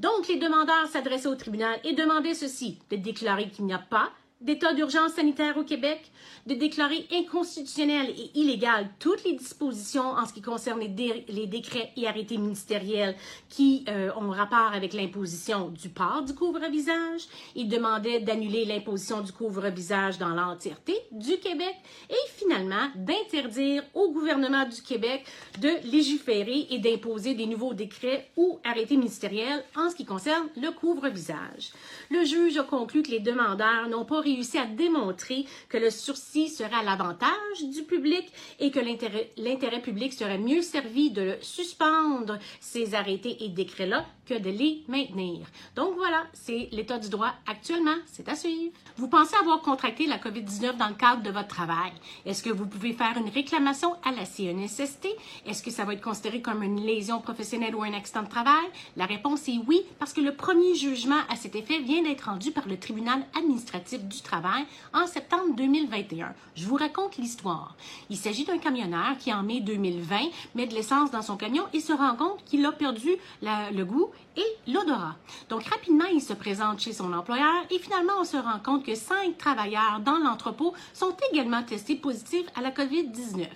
Donc, 0.00 0.28
les 0.28 0.38
demandeurs 0.38 0.88
s'adressaient 0.88 1.28
au 1.28 1.34
tribunal 1.34 1.78
et 1.84 1.92
demandaient 1.92 2.34
ceci, 2.34 2.78
de 2.90 2.96
déclarer 2.96 3.48
qu'il 3.50 3.66
n'y 3.66 3.74
a 3.74 3.78
pas 3.78 4.10
d'état 4.44 4.74
d'urgence 4.74 5.12
sanitaire 5.12 5.56
au 5.56 5.64
Québec, 5.64 6.10
de 6.46 6.54
déclarer 6.54 7.06
inconstitutionnelles 7.10 8.10
et 8.10 8.38
illégales 8.38 8.90
toutes 8.98 9.24
les 9.24 9.32
dispositions 9.32 10.10
en 10.10 10.26
ce 10.26 10.34
qui 10.34 10.42
concerne 10.42 10.80
les, 10.80 11.46
décrets 11.46 11.92
et 11.96 12.06
arrêtés 12.06 12.36
ministériels 12.36 13.16
qui 13.48 13.86
euh, 13.88 14.10
ont 14.16 14.28
rapport 14.28 14.72
avec 14.74 14.92
l'imposition 14.92 15.70
du 15.70 15.88
port 15.88 16.22
du 16.22 16.34
couvre-visage. 16.34 17.22
Il 17.54 17.68
demandait 17.68 18.20
d'annuler 18.20 18.66
l'imposition 18.66 19.22
du 19.22 19.32
couvre-visage 19.32 20.18
dans 20.18 20.28
l'entièreté 20.28 20.94
du 21.10 21.38
Québec 21.38 21.74
et 22.10 22.30
finalement 22.36 22.88
d'interdire 22.96 23.82
au 23.94 24.12
gouvernement 24.12 24.68
du 24.68 24.82
Québec 24.82 25.24
de 25.60 25.70
légiférer 25.90 26.66
et 26.68 26.78
d'imposer 26.78 27.32
des 27.32 27.46
nouveaux 27.46 27.72
décrets 27.72 28.30
ou 28.36 28.58
arrêtés 28.64 28.98
ministériels 28.98 29.64
en 29.74 29.88
ce 29.88 29.96
qui 29.96 30.04
concerne 30.04 30.48
le 30.56 30.70
couvre-visage. 30.70 31.72
Le 32.10 32.24
juge 32.24 32.58
a 32.58 32.64
conclu 32.64 33.02
que 33.02 33.10
les 33.10 33.20
demandeurs 33.20 33.88
n'ont 33.88 34.04
pas 34.04 34.20
réussi 34.20 34.33
à 34.54 34.66
démontrer 34.66 35.46
que 35.68 35.78
le 35.78 35.90
sursis 35.90 36.48
serait 36.48 36.74
à 36.74 36.82
l'avantage 36.82 37.30
du 37.62 37.82
public 37.82 38.24
et 38.58 38.70
que 38.70 38.80
l'intérêt 38.80 39.80
public 39.80 40.12
serait 40.12 40.38
mieux 40.38 40.62
servi 40.62 41.10
de 41.10 41.36
suspendre 41.40 42.38
ces 42.60 42.94
arrêtés 42.94 43.44
et 43.44 43.48
décrets-là 43.48 44.04
que 44.26 44.34
de 44.34 44.50
les 44.50 44.82
maintenir. 44.88 45.46
Donc 45.76 45.94
voilà, 45.96 46.24
c'est 46.32 46.68
l'état 46.72 46.98
du 46.98 47.08
droit 47.10 47.32
actuellement. 47.46 47.96
C'est 48.06 48.28
à 48.28 48.34
suivre. 48.34 48.72
Vous 48.96 49.08
pensez 49.08 49.36
avoir 49.36 49.60
contracté 49.60 50.06
la 50.06 50.18
COVID-19 50.18 50.76
dans 50.76 50.88
le 50.88 50.94
cadre 50.94 51.22
de 51.22 51.30
votre 51.30 51.48
travail. 51.48 51.92
Est-ce 52.24 52.42
que 52.42 52.50
vous 52.50 52.66
pouvez 52.66 52.92
faire 52.92 53.16
une 53.18 53.28
réclamation 53.28 53.94
à 54.02 54.12
la 54.12 54.24
CNSST? 54.24 55.08
Est-ce 55.46 55.62
que 55.62 55.70
ça 55.70 55.84
va 55.84 55.92
être 55.92 56.00
considéré 56.00 56.40
comme 56.40 56.62
une 56.62 56.84
lésion 56.84 57.20
professionnelle 57.20 57.74
ou 57.74 57.82
un 57.82 57.92
accident 57.92 58.22
de 58.22 58.28
travail? 58.28 58.64
La 58.96 59.06
réponse 59.06 59.48
est 59.48 59.58
oui, 59.66 59.82
parce 59.98 60.12
que 60.12 60.20
le 60.20 60.34
premier 60.34 60.74
jugement 60.74 61.20
à 61.28 61.36
cet 61.36 61.54
effet 61.54 61.80
vient 61.80 62.02
d'être 62.02 62.22
rendu 62.22 62.50
par 62.50 62.66
le 62.66 62.78
tribunal 62.78 63.24
administratif 63.36 64.02
du 64.04 64.22
travail 64.24 64.64
en 64.92 65.06
septembre 65.06 65.54
2021. 65.56 66.34
Je 66.56 66.66
vous 66.66 66.74
raconte 66.74 67.16
l'histoire. 67.16 67.76
Il 68.10 68.16
s'agit 68.16 68.44
d'un 68.44 68.58
camionneur 68.58 69.16
qui, 69.18 69.32
en 69.32 69.44
mai 69.44 69.60
2020, 69.60 70.16
met 70.56 70.66
de 70.66 70.74
l'essence 70.74 71.12
dans 71.12 71.22
son 71.22 71.36
camion 71.36 71.64
et 71.72 71.80
se 71.80 71.92
rend 71.92 72.16
compte 72.16 72.42
qu'il 72.44 72.66
a 72.66 72.72
perdu 72.72 73.10
le 73.42 73.84
goût 73.84 74.10
et 74.36 74.70
l'odorat. 74.72 75.14
Donc, 75.48 75.64
rapidement, 75.64 76.06
il 76.12 76.20
se 76.20 76.32
présente 76.32 76.80
chez 76.80 76.92
son 76.92 77.12
employeur 77.12 77.64
et 77.70 77.78
finalement, 77.78 78.14
on 78.20 78.24
se 78.24 78.36
rend 78.36 78.58
compte 78.58 78.84
que 78.84 78.94
cinq 78.94 79.38
travailleurs 79.38 80.00
dans 80.00 80.18
l'entrepôt 80.18 80.74
sont 80.92 81.14
également 81.30 81.62
testés 81.62 81.96
positifs 81.96 82.46
à 82.56 82.62
la 82.62 82.70
COVID-19. 82.70 83.46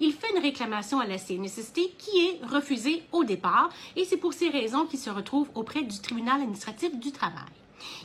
Il 0.00 0.12
fait 0.12 0.30
une 0.36 0.42
réclamation 0.42 1.00
à 1.00 1.06
la 1.06 1.18
CNSST 1.18 1.96
qui 1.96 2.18
est 2.18 2.40
refusée 2.46 3.02
au 3.12 3.24
départ 3.24 3.70
et 3.96 4.04
c'est 4.04 4.16
pour 4.16 4.32
ces 4.32 4.50
raisons 4.50 4.86
qu'il 4.86 4.98
se 4.98 5.10
retrouve 5.10 5.48
auprès 5.54 5.82
du 5.82 5.98
tribunal 6.00 6.40
administratif 6.40 6.94
du 6.96 7.10
travail. 7.10 7.44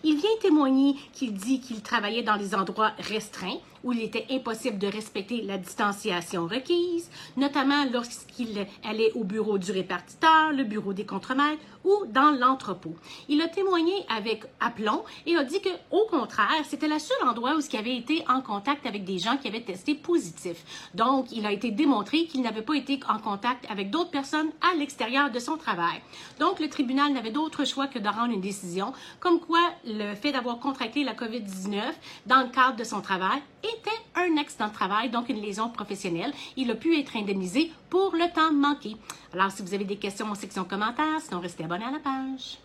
Il 0.03 0.17
vient 0.17 0.29
témoigner 0.41 0.95
qu'il 1.13 1.33
dit 1.33 1.59
qu'il 1.59 1.81
travaillait 1.81 2.23
dans 2.23 2.37
des 2.37 2.55
endroits 2.55 2.91
restreints 2.99 3.59
où 3.83 3.91
il 3.91 4.01
était 4.01 4.25
impossible 4.31 4.77
de 4.77 4.87
respecter 4.87 5.41
la 5.41 5.57
distanciation 5.57 6.47
requise, 6.47 7.09
notamment 7.37 7.85
lorsqu'il 7.91 8.65
allait 8.83 9.11
au 9.13 9.23
bureau 9.23 9.57
du 9.57 9.71
répartiteur, 9.71 10.51
le 10.51 10.63
bureau 10.63 10.93
des 10.93 11.05
contremaîtres 11.05 11.61
ou 11.83 12.05
dans 12.07 12.31
l'entrepôt. 12.31 12.95
Il 13.27 13.41
a 13.41 13.47
témoigné 13.47 13.93
avec 14.09 14.45
aplomb 14.59 15.03
et 15.25 15.35
a 15.35 15.43
dit 15.43 15.61
que, 15.61 15.69
au 15.91 16.05
contraire, 16.09 16.63
c'était 16.63 16.87
le 16.87 16.99
seul 16.99 17.17
endroit 17.27 17.55
où 17.55 17.59
il 17.59 17.77
avait 17.77 17.97
été 17.97 18.23
en 18.29 18.41
contact 18.41 18.85
avec 18.85 19.03
des 19.03 19.19
gens 19.19 19.37
qui 19.37 19.47
avaient 19.47 19.63
testé 19.63 19.95
positif. 19.95 20.63
Donc, 20.93 21.31
il 21.31 21.45
a 21.45 21.51
été 21.51 21.71
démontré 21.71 22.25
qu'il 22.25 22.41
n'avait 22.41 22.61
pas 22.61 22.75
été 22.75 22.99
en 23.09 23.19
contact 23.19 23.65
avec 23.69 23.89
d'autres 23.89 24.11
personnes 24.11 24.51
à 24.61 24.75
l'extérieur 24.77 25.29
de 25.29 25.39
son 25.39 25.57
travail. 25.57 26.01
Donc, 26.39 26.59
le 26.59 26.69
tribunal 26.69 27.11
n'avait 27.11 27.31
d'autre 27.31 27.65
choix 27.65 27.87
que 27.87 27.99
de 27.99 28.07
rendre 28.07 28.33
une 28.33 28.41
décision 28.41 28.93
comme 29.19 29.39
quoi 29.39 29.59
le 29.85 30.15
fait 30.15 30.31
d'avoir 30.31 30.59
contracté 30.59 31.03
la 31.03 31.13
COVID-19 31.13 31.81
dans 32.25 32.43
le 32.43 32.49
cadre 32.49 32.77
de 32.77 32.83
son 32.83 33.01
travail 33.01 33.41
était 33.63 33.89
un 34.15 34.37
accident 34.37 34.67
de 34.67 34.73
travail, 34.73 35.09
donc 35.09 35.29
une 35.29 35.41
lésion 35.41 35.69
professionnelle. 35.69 36.33
Il 36.55 36.69
a 36.71 36.75
pu 36.75 36.99
être 36.99 37.15
indemnisé 37.15 37.71
pour 37.89 38.15
le 38.15 38.31
temps 38.33 38.51
manqué. 38.51 38.95
Alors, 39.33 39.51
si 39.51 39.61
vous 39.61 39.73
avez 39.73 39.85
des 39.85 39.97
questions 39.97 40.27
en 40.27 40.35
section 40.35 40.65
commentaires, 40.65 41.21
sinon 41.21 41.39
restez 41.39 41.63
abonné 41.63 41.85
à 41.85 41.91
la 41.91 41.99
page. 41.99 42.57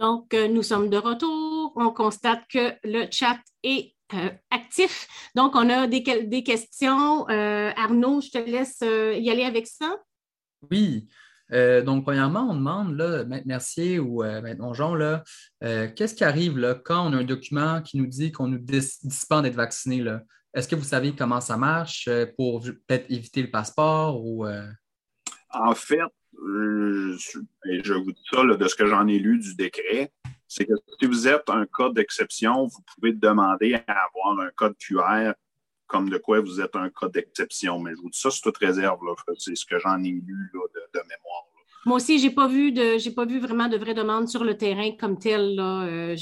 Donc, 0.00 0.32
euh, 0.32 0.48
nous 0.48 0.62
sommes 0.62 0.88
de 0.88 0.96
retour. 0.96 1.72
On 1.76 1.90
constate 1.90 2.42
que 2.48 2.74
le 2.84 3.06
chat 3.10 3.38
est 3.62 3.94
euh, 4.14 4.30
actif. 4.50 5.06
Donc, 5.34 5.54
on 5.54 5.68
a 5.68 5.86
des, 5.86 6.02
questions. 6.42 7.28
Euh, 7.28 7.70
Arnaud, 7.76 8.22
je 8.22 8.30
te 8.30 8.38
laisse 8.38 8.80
y 8.80 9.30
aller 9.30 9.44
avec 9.44 9.66
ça. 9.66 9.98
Oui. 10.70 11.06
Euh, 11.52 11.82
donc, 11.82 12.04
premièrement, 12.04 12.48
on 12.50 12.54
demande, 12.54 12.96
là, 12.96 13.24
Maître 13.24 13.46
Mercier 13.46 13.98
ou 13.98 14.22
euh, 14.22 14.40
Maître 14.40 14.60
Mongeon, 14.60 14.94
là, 14.94 15.24
euh, 15.64 15.88
qu'est-ce 15.94 16.14
qui 16.14 16.24
arrive 16.24 16.58
là, 16.58 16.74
quand 16.74 17.08
on 17.08 17.12
a 17.12 17.16
un 17.18 17.24
document 17.24 17.82
qui 17.82 17.98
nous 17.98 18.06
dit 18.06 18.32
qu'on 18.32 18.48
nous 18.48 18.58
dispense 18.58 19.42
d'être 19.42 19.54
vacciné? 19.54 20.04
Est-ce 20.54 20.68
que 20.68 20.76
vous 20.76 20.84
savez 20.84 21.14
comment 21.14 21.40
ça 21.40 21.56
marche 21.56 22.08
pour 22.36 22.62
peut-être 22.62 23.10
éviter 23.10 23.42
le 23.42 23.50
passeport? 23.50 24.24
ou 24.24 24.46
En 25.50 25.74
fait, 25.74 26.00
je, 26.34 27.92
vous 27.94 28.12
dis 28.12 28.22
ça 28.32 28.44
de 28.44 28.68
ce 28.68 28.74
que 28.74 28.86
j'en 28.86 29.06
ai 29.06 29.18
lu 29.18 29.38
du 29.38 29.54
décret, 29.54 30.12
c'est 30.48 30.66
que 30.66 30.72
si 31.00 31.06
vous 31.06 31.28
êtes 31.28 31.48
un 31.48 31.66
cas 31.66 31.90
d'exception, 31.90 32.66
vous 32.66 32.82
pouvez 32.94 33.12
demander 33.12 33.74
à 33.86 34.06
avoir 34.06 34.40
un 34.40 34.50
code 34.56 34.76
QR 34.78 35.32
comme 35.90 36.08
de 36.08 36.18
quoi 36.18 36.40
vous 36.40 36.60
êtes 36.60 36.76
un 36.76 36.88
cas 36.88 37.08
d'exception. 37.08 37.78
Mais 37.80 37.90
je 37.94 38.00
vous 38.00 38.10
dis 38.10 38.18
ça, 38.18 38.30
c'est 38.30 38.40
toute 38.40 38.56
réserve. 38.58 38.98
C'est 39.38 39.56
ce 39.56 39.66
que 39.66 39.78
j'en 39.78 40.02
ai 40.02 40.10
lu 40.10 40.52
de, 40.94 41.00
mémoire. 41.00 41.46
Moi 41.86 41.96
aussi, 41.96 42.18
je 42.18 42.26
n'ai 42.26 42.34
pas, 42.34 42.46
vu 42.46 42.74
pas 43.16 43.24
vu 43.24 43.40
vraiment 43.40 43.66
de 43.66 43.76
vraies 43.76 43.94
demandes 43.94 44.28
sur 44.28 44.44
le 44.44 44.56
terrain 44.56 44.90
comme 45.00 45.18
tel, 45.18 45.56
là, 45.56 45.84
euh, 45.84 46.16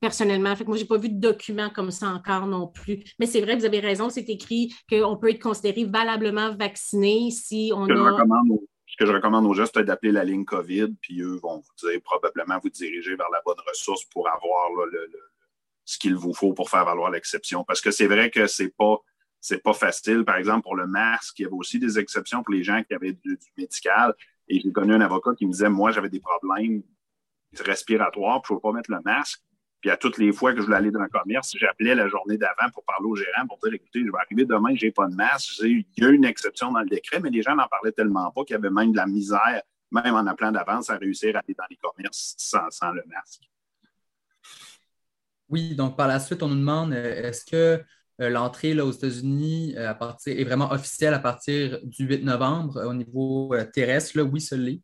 personnellement. 0.00 0.56
Fait 0.56 0.64
que 0.64 0.68
moi, 0.68 0.76
je 0.76 0.82
n'ai 0.82 0.88
pas 0.88 0.96
vu 0.96 1.10
de 1.10 1.20
documents 1.20 1.70
comme 1.70 1.90
ça 1.90 2.08
encore 2.08 2.46
non 2.46 2.66
plus. 2.66 3.04
Mais 3.18 3.26
c'est 3.26 3.42
vrai, 3.42 3.56
vous 3.56 3.66
avez 3.66 3.80
raison, 3.80 4.08
c'est 4.08 4.28
écrit 4.28 4.72
qu'on 4.90 5.16
peut 5.16 5.30
être 5.30 5.42
considéré 5.42 5.84
valablement 5.84 6.56
vacciné 6.56 7.30
si 7.30 7.72
on 7.74 7.84
a. 7.84 7.94
Je 7.94 8.00
recommande 8.00 8.58
ce 8.86 8.96
que 8.96 9.06
je 9.06 9.12
recommande 9.12 9.44
aux 9.46 9.52
gens, 9.52 9.66
c'est 9.66 9.84
d'appeler 9.84 10.12
la 10.12 10.24
ligne 10.24 10.44
COVID, 10.44 10.94
puis 11.00 11.20
eux 11.20 11.38
vont 11.42 11.58
vous 11.58 11.88
dire 11.88 12.00
probablement 12.02 12.58
vous 12.62 12.70
diriger 12.70 13.16
vers 13.16 13.28
la 13.30 13.42
bonne 13.44 13.60
ressource 13.68 14.04
pour 14.06 14.28
avoir 14.28 14.70
le, 14.86 15.10
ce 15.86 15.98
qu'il 15.98 16.16
vous 16.16 16.34
faut 16.34 16.52
pour 16.52 16.68
faire 16.68 16.84
valoir 16.84 17.10
l'exception. 17.10 17.64
Parce 17.64 17.80
que 17.80 17.90
c'est 17.90 18.08
vrai 18.08 18.28
que 18.30 18.46
c'est 18.46 18.76
pas 18.76 18.98
c'est 19.40 19.62
pas 19.62 19.72
facile. 19.72 20.24
Par 20.24 20.36
exemple, 20.36 20.62
pour 20.62 20.74
le 20.74 20.86
masque, 20.88 21.38
il 21.38 21.42
y 21.42 21.44
avait 21.46 21.54
aussi 21.54 21.78
des 21.78 21.98
exceptions 21.98 22.42
pour 22.42 22.52
les 22.52 22.64
gens 22.64 22.82
qui 22.82 22.94
avaient 22.94 23.12
du, 23.12 23.38
médical. 23.56 24.12
Et 24.48 24.60
j'ai 24.60 24.72
connu 24.72 24.92
un 24.92 25.00
avocat 25.00 25.30
qui 25.38 25.46
me 25.46 25.52
disait, 25.52 25.68
moi, 25.68 25.92
j'avais 25.92 26.08
des 26.08 26.20
problèmes 26.20 26.82
respiratoires, 27.60 28.42
je 28.44 28.52
ne 28.52 28.58
pouvais 28.58 28.72
pas 28.72 28.76
mettre 28.76 28.90
le 28.90 29.00
masque. 29.04 29.40
Puis 29.80 29.90
à 29.90 29.96
toutes 29.96 30.18
les 30.18 30.32
fois 30.32 30.52
que 30.52 30.58
je 30.58 30.64
voulais 30.64 30.78
aller 30.78 30.90
dans 30.90 31.00
un 31.00 31.08
commerce, 31.08 31.54
j'appelais 31.56 31.94
la 31.94 32.08
journée 32.08 32.36
d'avant 32.36 32.70
pour 32.72 32.82
parler 32.84 33.06
au 33.06 33.14
gérant 33.14 33.46
pour 33.46 33.58
dire, 33.62 33.74
écoutez, 33.74 34.00
je 34.00 34.10
vais 34.10 34.18
arriver 34.18 34.44
demain, 34.44 34.74
j'ai 34.74 34.90
pas 34.90 35.06
de 35.06 35.14
masque. 35.14 35.60
Il 35.62 35.84
y 35.96 36.04
a 36.04 36.08
une 36.08 36.24
exception 36.24 36.72
dans 36.72 36.80
le 36.80 36.88
décret, 36.88 37.20
mais 37.20 37.30
les 37.30 37.42
gens 37.42 37.54
n'en 37.54 37.68
parlaient 37.68 37.92
tellement 37.92 38.32
pas 38.32 38.42
qu'il 38.44 38.54
y 38.54 38.58
avait 38.58 38.70
même 38.70 38.90
de 38.90 38.96
la 38.96 39.06
misère, 39.06 39.62
même 39.92 40.14
en 40.14 40.26
appelant 40.26 40.50
d'avance, 40.50 40.90
à 40.90 40.96
réussir 40.96 41.36
à 41.36 41.40
aller 41.40 41.54
dans 41.56 41.66
les 41.70 41.76
commerces 41.76 42.34
sans 42.36 42.90
le 42.90 43.04
masque. 43.06 43.42
Oui, 45.48 45.74
donc 45.74 45.96
par 45.96 46.08
la 46.08 46.18
suite, 46.18 46.42
on 46.42 46.48
nous 46.48 46.56
demande 46.56 46.92
euh, 46.92 47.28
est-ce 47.28 47.44
que 47.44 47.82
euh, 48.20 48.28
l'entrée 48.30 48.78
aux 48.80 48.90
États-Unis 48.90 49.74
euh, 49.76 49.92
est 50.26 50.44
vraiment 50.44 50.72
officielle 50.72 51.14
à 51.14 51.18
partir 51.18 51.78
du 51.84 52.04
8 52.04 52.24
novembre 52.24 52.84
au 52.84 52.94
niveau 52.94 53.54
terrestre? 53.72 54.16
Là, 54.16 54.24
oui, 54.24 54.40
ce 54.40 54.54
l'est. 54.54 54.82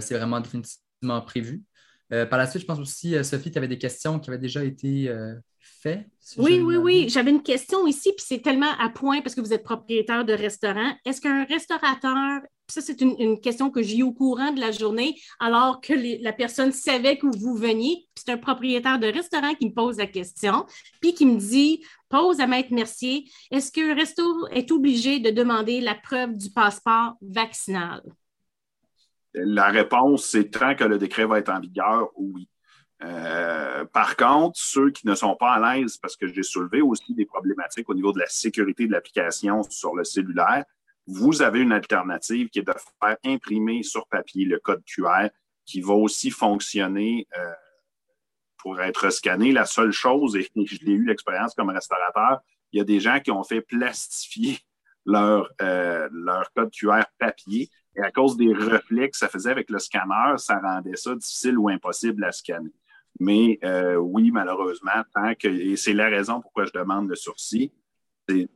c'est 0.00 0.16
vraiment 0.16 0.40
définitivement 0.40 1.20
prévu. 1.24 1.62
par 2.08 2.38
la 2.38 2.46
suite, 2.46 2.62
je 2.62 2.66
pense 2.66 2.78
aussi, 2.78 3.22
Sophie, 3.24 3.50
tu 3.50 3.58
avais 3.58 3.68
des 3.68 3.78
questions 3.78 4.18
qui 4.18 4.30
avaient 4.30 4.38
déjà 4.38 4.64
été 4.64 5.14
faites. 5.58 6.06
oui, 6.38 6.60
oui, 6.60 6.76
oui. 6.76 7.08
J'avais 7.08 7.30
une 7.30 7.42
question 7.42 7.86
ici, 7.86 8.12
puis 8.16 8.24
c'est 8.26 8.42
tellement 8.42 8.72
à 8.78 8.88
point 8.88 9.20
parce 9.20 9.34
que 9.34 9.40
vous 9.40 9.52
êtes 9.52 9.62
propriétaire 9.62 10.24
de 10.24 10.32
restaurant. 10.32 10.92
Est-ce 11.04 11.20
qu'un 11.20 11.44
restaurateur 11.44 12.40
ça, 12.70 12.80
c'est 12.80 13.00
une, 13.00 13.40
question 13.40 13.70
que 13.70 13.82
j'ai 13.82 13.98
eu 13.98 14.02
au 14.02 14.12
courant 14.12 14.52
de 14.52 14.60
la 14.60 14.70
journée, 14.70 15.20
alors 15.38 15.80
que 15.80 15.92
la 16.22 16.32
personne 16.32 16.72
savait 16.72 17.18
que 17.18 17.26
vous 17.26 17.54
veniez. 17.54 18.08
C'est 18.14 18.30
un 18.30 18.38
propriétaire 18.38 18.98
de 18.98 19.06
restaurant 19.06 19.54
qui 19.54 19.66
me 19.66 19.74
pose 19.74 19.98
la 19.98 20.06
question, 20.06 20.66
puis 21.00 21.14
qui 21.14 21.26
me 21.26 21.38
dit 21.38 21.84
Pose 22.08 22.40
à 22.40 22.46
Maître 22.46 22.72
Mercier, 22.72 23.30
est-ce 23.50 23.70
qu'un 23.70 23.94
resto 23.94 24.46
est 24.48 24.70
obligé 24.72 25.20
de 25.20 25.30
demander 25.30 25.80
la 25.80 25.94
preuve 25.94 26.36
du 26.36 26.50
passeport 26.50 27.14
vaccinal? 27.22 28.02
La 29.34 29.68
réponse, 29.68 30.24
c'est 30.24 30.50
tant 30.50 30.74
que 30.74 30.84
le 30.84 30.98
décret 30.98 31.24
va 31.24 31.38
être 31.38 31.50
en 31.50 31.60
vigueur, 31.60 32.10
oui. 32.16 32.48
Euh, 33.02 33.84
par 33.86 34.16
contre, 34.16 34.58
ceux 34.58 34.90
qui 34.90 35.06
ne 35.06 35.14
sont 35.14 35.36
pas 35.36 35.52
à 35.52 35.76
l'aise, 35.76 35.96
parce 35.96 36.16
que 36.16 36.26
j'ai 36.26 36.42
soulevé 36.42 36.82
aussi 36.82 37.14
des 37.14 37.24
problématiques 37.24 37.88
au 37.88 37.94
niveau 37.94 38.12
de 38.12 38.18
la 38.18 38.26
sécurité 38.26 38.86
de 38.86 38.92
l'application 38.92 39.62
sur 39.62 39.94
le 39.94 40.04
cellulaire, 40.04 40.64
vous 41.12 41.42
avez 41.42 41.60
une 41.60 41.72
alternative 41.72 42.48
qui 42.48 42.60
est 42.60 42.66
de 42.66 42.72
faire 43.02 43.16
imprimer 43.24 43.82
sur 43.82 44.06
papier 44.06 44.44
le 44.44 44.58
code 44.58 44.82
QR 44.84 45.28
qui 45.66 45.80
va 45.80 45.94
aussi 45.94 46.30
fonctionner 46.30 47.26
euh, 47.38 47.52
pour 48.58 48.80
être 48.80 49.10
scanné. 49.10 49.52
La 49.52 49.66
seule 49.66 49.92
chose, 49.92 50.36
et 50.36 50.42
je 50.66 50.84
l'ai 50.84 50.92
eu 50.92 51.06
l'expérience 51.06 51.54
comme 51.54 51.70
restaurateur, 51.70 52.40
il 52.72 52.78
y 52.78 52.80
a 52.80 52.84
des 52.84 53.00
gens 53.00 53.20
qui 53.20 53.30
ont 53.30 53.42
fait 53.42 53.60
plastifier 53.60 54.58
leur, 55.04 55.48
euh, 55.60 56.08
leur 56.12 56.52
code 56.52 56.70
QR 56.70 57.04
papier 57.18 57.68
et 57.96 58.00
à 58.00 58.12
cause 58.12 58.36
des 58.36 58.52
reflets 58.52 59.10
que 59.10 59.16
ça 59.16 59.28
faisait 59.28 59.50
avec 59.50 59.70
le 59.70 59.78
scanner, 59.78 60.36
ça 60.36 60.58
rendait 60.58 60.96
ça 60.96 61.14
difficile 61.14 61.58
ou 61.58 61.68
impossible 61.68 62.22
à 62.24 62.32
scanner. 62.32 62.72
Mais 63.18 63.58
euh, 63.64 63.96
oui, 63.96 64.30
malheureusement, 64.30 65.02
tant 65.12 65.34
que, 65.34 65.48
et 65.48 65.76
c'est 65.76 65.92
la 65.92 66.08
raison 66.08 66.40
pourquoi 66.40 66.64
je 66.64 66.72
demande 66.72 67.08
le 67.08 67.16
sursis, 67.16 67.72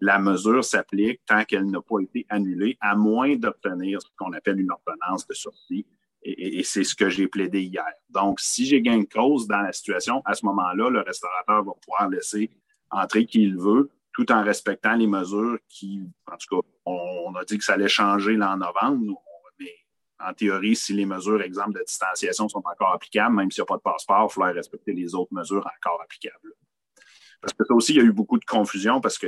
la 0.01 0.18
mesure 0.18 0.64
s'applique 0.64 1.20
tant 1.26 1.44
qu'elle 1.44 1.66
n'a 1.66 1.80
pas 1.80 2.01
été 2.01 2.26
annulée, 2.28 2.76
à 2.80 2.96
moins 2.96 3.36
d'obtenir 3.36 4.01
ce 4.01 4.09
qu'on 4.16 4.32
appelle 4.32 4.60
une 4.60 4.70
ordonnance 4.70 5.26
de 5.26 5.34
sortie. 5.34 5.86
Et, 6.22 6.62
c'est 6.62 6.84
ce 6.84 6.94
que 6.94 7.10
j'ai 7.10 7.28
plaidé 7.28 7.62
hier. 7.62 7.84
Donc, 8.09 8.40
si 8.40 8.64
j'ai 8.64 8.80
gain 8.80 8.98
de 8.98 9.05
cause 9.05 9.46
dans 9.46 9.60
la 9.60 9.72
situation, 9.72 10.22
à 10.24 10.34
ce 10.34 10.46
moment-là, 10.46 10.88
le 10.88 11.01
restaurateur 11.01 11.62
va 11.64 11.72
pouvoir 11.84 12.09
laisser 12.09 12.51
entrer 12.90 13.26
qui 13.26 13.42
il 13.42 13.59
veut, 13.59 13.90
tout 14.14 14.30
en 14.32 14.42
respectant 14.42 14.94
les 14.94 15.06
mesures 15.06 15.59
qui, 15.68 16.02
en 16.26 16.36
tout 16.36 16.62
cas, 16.62 16.68
on, 16.86 17.34
a 17.34 17.44
dit 17.44 17.59
que 17.59 17.64
ça 17.64 17.74
allait 17.74 17.88
changer 17.88 18.36
là 18.36 18.52
en 18.52 18.56
novembre, 18.56 19.20
mais 19.59 19.74
en 20.18 20.32
théorie, 20.32 20.76
si 20.76 20.94
les 20.94 21.05
mesures, 21.05 21.42
exemple, 21.42 21.78
de 21.78 21.84
distanciation 21.84 22.48
sont 22.48 22.62
encore 22.64 22.94
applicables, 22.94 23.34
même 23.34 23.51
s'il 23.51 23.60
n'y 23.60 23.66
a 23.66 23.66
pas 23.66 23.76
de 23.76 23.82
passeport, 23.82 24.28
il 24.30 24.32
faudrait 24.32 24.52
respecter 24.52 24.92
les 24.92 25.14
autres 25.14 25.34
mesures 25.34 25.66
encore 25.78 26.01
applicables. 26.02 26.55
Parce 27.44 27.52
que 27.52 27.64
ça 27.64 27.74
aussi, 27.74 27.92
il 27.92 27.96
y 27.98 28.01
a 28.01 28.05
eu 28.05 28.12
beaucoup 28.12 28.38
de 28.38 28.44
confusion 28.46 29.02
parce 29.02 29.18
que 29.18 29.26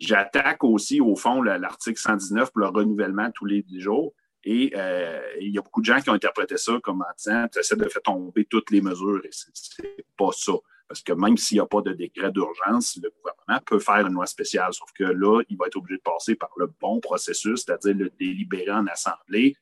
j'attaque 0.00 0.64
aussi, 0.64 1.00
au 1.00 1.14
fond, 1.14 1.42
l'article 1.42 2.00
119 2.00 2.50
pour 2.50 2.60
le 2.60 2.68
renouvellement 2.68 3.30
tous 3.32 3.44
les 3.44 3.62
10 3.62 3.80
jours. 3.80 4.14
Et 4.42 4.72
euh, 4.74 5.20
il 5.38 5.52
y 5.52 5.58
a 5.58 5.62
beaucoup 5.62 5.82
de 5.82 5.86
gens 5.86 6.00
qui 6.00 6.08
ont 6.08 6.14
interprété 6.14 6.56
ça 6.56 6.72
comme 6.82 7.02
en 7.02 7.12
disant 7.16 7.46
tu 7.52 7.58
essaies 7.58 7.76
de 7.76 7.88
faire 7.88 8.02
tomber 8.02 8.46
toutes 8.46 8.70
les 8.70 8.80
mesures. 8.80 9.20
Et 9.24 9.30
c'est 9.30 10.06
pas 10.16 10.30
ça. 10.32 10.54
Parce 10.88 11.02
que 11.02 11.12
même 11.12 11.36
s'il 11.36 11.56
n'y 11.56 11.60
a 11.60 11.66
pas 11.66 11.82
de 11.82 11.92
décret 11.92 12.32
d'urgence, 12.32 12.98
le 13.00 13.10
gouvernement 13.10 13.62
peut 13.64 13.78
faire 13.78 14.06
une 14.06 14.14
loi 14.14 14.26
spéciale. 14.26 14.72
Sauf 14.72 14.90
que 14.92 15.04
là, 15.04 15.42
il 15.48 15.56
va 15.56 15.66
être 15.66 15.76
obligé 15.76 15.98
de 15.98 16.02
passer 16.02 16.34
par 16.34 16.50
le 16.56 16.66
bon 16.80 17.00
processus, 17.00 17.64
c'est-à-dire 17.64 17.94
le 17.94 18.10
délibérer 18.18 18.72
en 18.72 18.86
assemblée, 18.86 19.56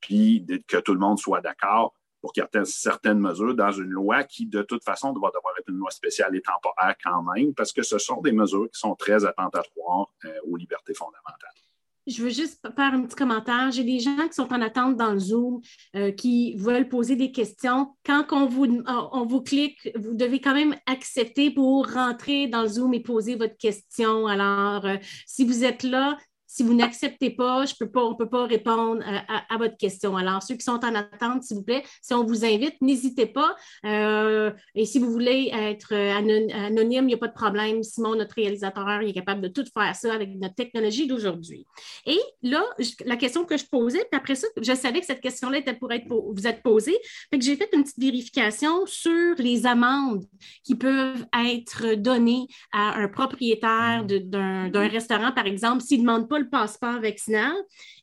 puis 0.00 0.44
que 0.66 0.76
tout 0.78 0.92
le 0.92 0.98
monde 0.98 1.18
soit 1.18 1.40
d'accord 1.40 1.94
pour 2.24 2.32
qu'il 2.32 2.42
y 2.42 2.58
ait 2.58 2.64
certaines 2.64 3.18
mesures 3.18 3.54
dans 3.54 3.70
une 3.70 3.90
loi 3.90 4.24
qui, 4.24 4.46
de 4.46 4.62
toute 4.62 4.82
façon, 4.82 5.12
doit 5.12 5.30
devoir 5.34 5.52
être 5.58 5.68
une 5.68 5.76
loi 5.76 5.90
spéciale 5.90 6.34
et 6.34 6.40
temporaire 6.40 6.94
quand 7.04 7.22
même, 7.22 7.52
parce 7.52 7.70
que 7.70 7.82
ce 7.82 7.98
sont 7.98 8.22
des 8.22 8.32
mesures 8.32 8.64
qui 8.72 8.80
sont 8.80 8.94
très 8.94 9.26
attentatoires 9.26 10.10
euh, 10.24 10.30
aux 10.48 10.56
libertés 10.56 10.94
fondamentales. 10.94 11.52
Je 12.06 12.22
veux 12.22 12.30
juste 12.30 12.62
faire 12.62 12.94
un 12.94 13.02
petit 13.02 13.14
commentaire. 13.14 13.70
J'ai 13.72 13.84
des 13.84 14.00
gens 14.00 14.26
qui 14.26 14.32
sont 14.32 14.50
en 14.54 14.62
attente 14.62 14.96
dans 14.96 15.12
le 15.12 15.18
Zoom, 15.18 15.60
euh, 15.96 16.12
qui 16.12 16.56
veulent 16.56 16.88
poser 16.88 17.14
des 17.14 17.30
questions. 17.30 17.94
Quand 18.06 18.24
on 18.32 18.46
vous, 18.46 18.82
on 18.86 19.26
vous 19.26 19.42
clique, 19.42 19.90
vous 19.94 20.14
devez 20.14 20.40
quand 20.40 20.54
même 20.54 20.74
accepter 20.86 21.50
pour 21.50 21.92
rentrer 21.92 22.46
dans 22.46 22.62
le 22.62 22.68
Zoom 22.68 22.94
et 22.94 23.00
poser 23.00 23.36
votre 23.36 23.58
question. 23.58 24.28
Alors, 24.28 24.86
euh, 24.86 24.96
si 25.26 25.44
vous 25.44 25.62
êtes 25.62 25.82
là, 25.82 26.16
si 26.54 26.62
vous 26.62 26.74
n'acceptez 26.74 27.30
pas, 27.30 27.66
je 27.66 27.74
peux 27.74 27.90
pas, 27.90 28.04
on 28.04 28.12
ne 28.12 28.16
peut 28.16 28.28
pas 28.28 28.46
répondre 28.46 29.02
à, 29.04 29.58
votre 29.58 29.76
question. 29.76 30.16
Alors, 30.16 30.40
ceux 30.40 30.54
qui 30.54 30.62
sont 30.62 30.84
en 30.84 30.94
attente, 30.94 31.42
s'il 31.42 31.56
vous 31.56 31.64
plaît, 31.64 31.82
si 32.00 32.14
on 32.14 32.24
vous 32.24 32.44
invite, 32.44 32.80
n'hésitez 32.80 33.26
pas. 33.26 33.56
Euh, 33.84 34.52
et 34.76 34.86
si 34.86 35.00
vous 35.00 35.10
voulez 35.10 35.50
être 35.52 35.92
anonyme, 35.92 37.04
il 37.04 37.06
n'y 37.08 37.14
a 37.14 37.18
pas 37.18 37.26
de 37.26 37.34
problème. 37.34 37.82
Simon, 37.82 38.14
notre 38.14 38.36
réalisateur, 38.36 39.02
il 39.02 39.08
est 39.08 39.12
capable 39.12 39.40
de 39.40 39.48
tout 39.48 39.64
faire 39.76 39.96
ça 39.96 40.14
avec 40.14 40.30
notre 40.36 40.54
technologie 40.54 41.08
d'aujourd'hui. 41.08 41.66
Et 42.06 42.20
là, 42.44 42.62
la 43.04 43.16
question 43.16 43.44
que 43.44 43.56
je 43.56 43.64
posais, 43.64 44.06
puis 44.08 44.16
après 44.16 44.36
ça, 44.36 44.46
je 44.56 44.74
savais 44.74 45.00
que 45.00 45.06
cette 45.06 45.22
question-là 45.22 45.58
était 45.58 45.74
pour 45.74 45.90
être 45.90 46.06
vous 46.06 46.46
être 46.46 46.62
posée. 46.62 46.96
Fait 47.32 47.38
que 47.40 47.44
j'ai 47.44 47.56
fait 47.56 47.68
une 47.72 47.82
petite 47.82 47.98
vérification 47.98 48.86
sur 48.86 49.34
les 49.38 49.66
amendes 49.66 50.24
qui 50.62 50.76
peuvent 50.76 51.26
être 51.48 51.96
données 51.96 52.46
à 52.72 52.94
un 53.00 53.08
propriétaire 53.08 54.04
d'un 54.04 54.88
restaurant, 54.88 55.32
par 55.32 55.46
exemple, 55.46 55.82
s'il 55.82 55.98
ne 55.98 56.06
demande 56.06 56.28
pas 56.28 56.38
le 56.38 56.43
passeport 56.44 57.00
vaccinal. 57.00 57.54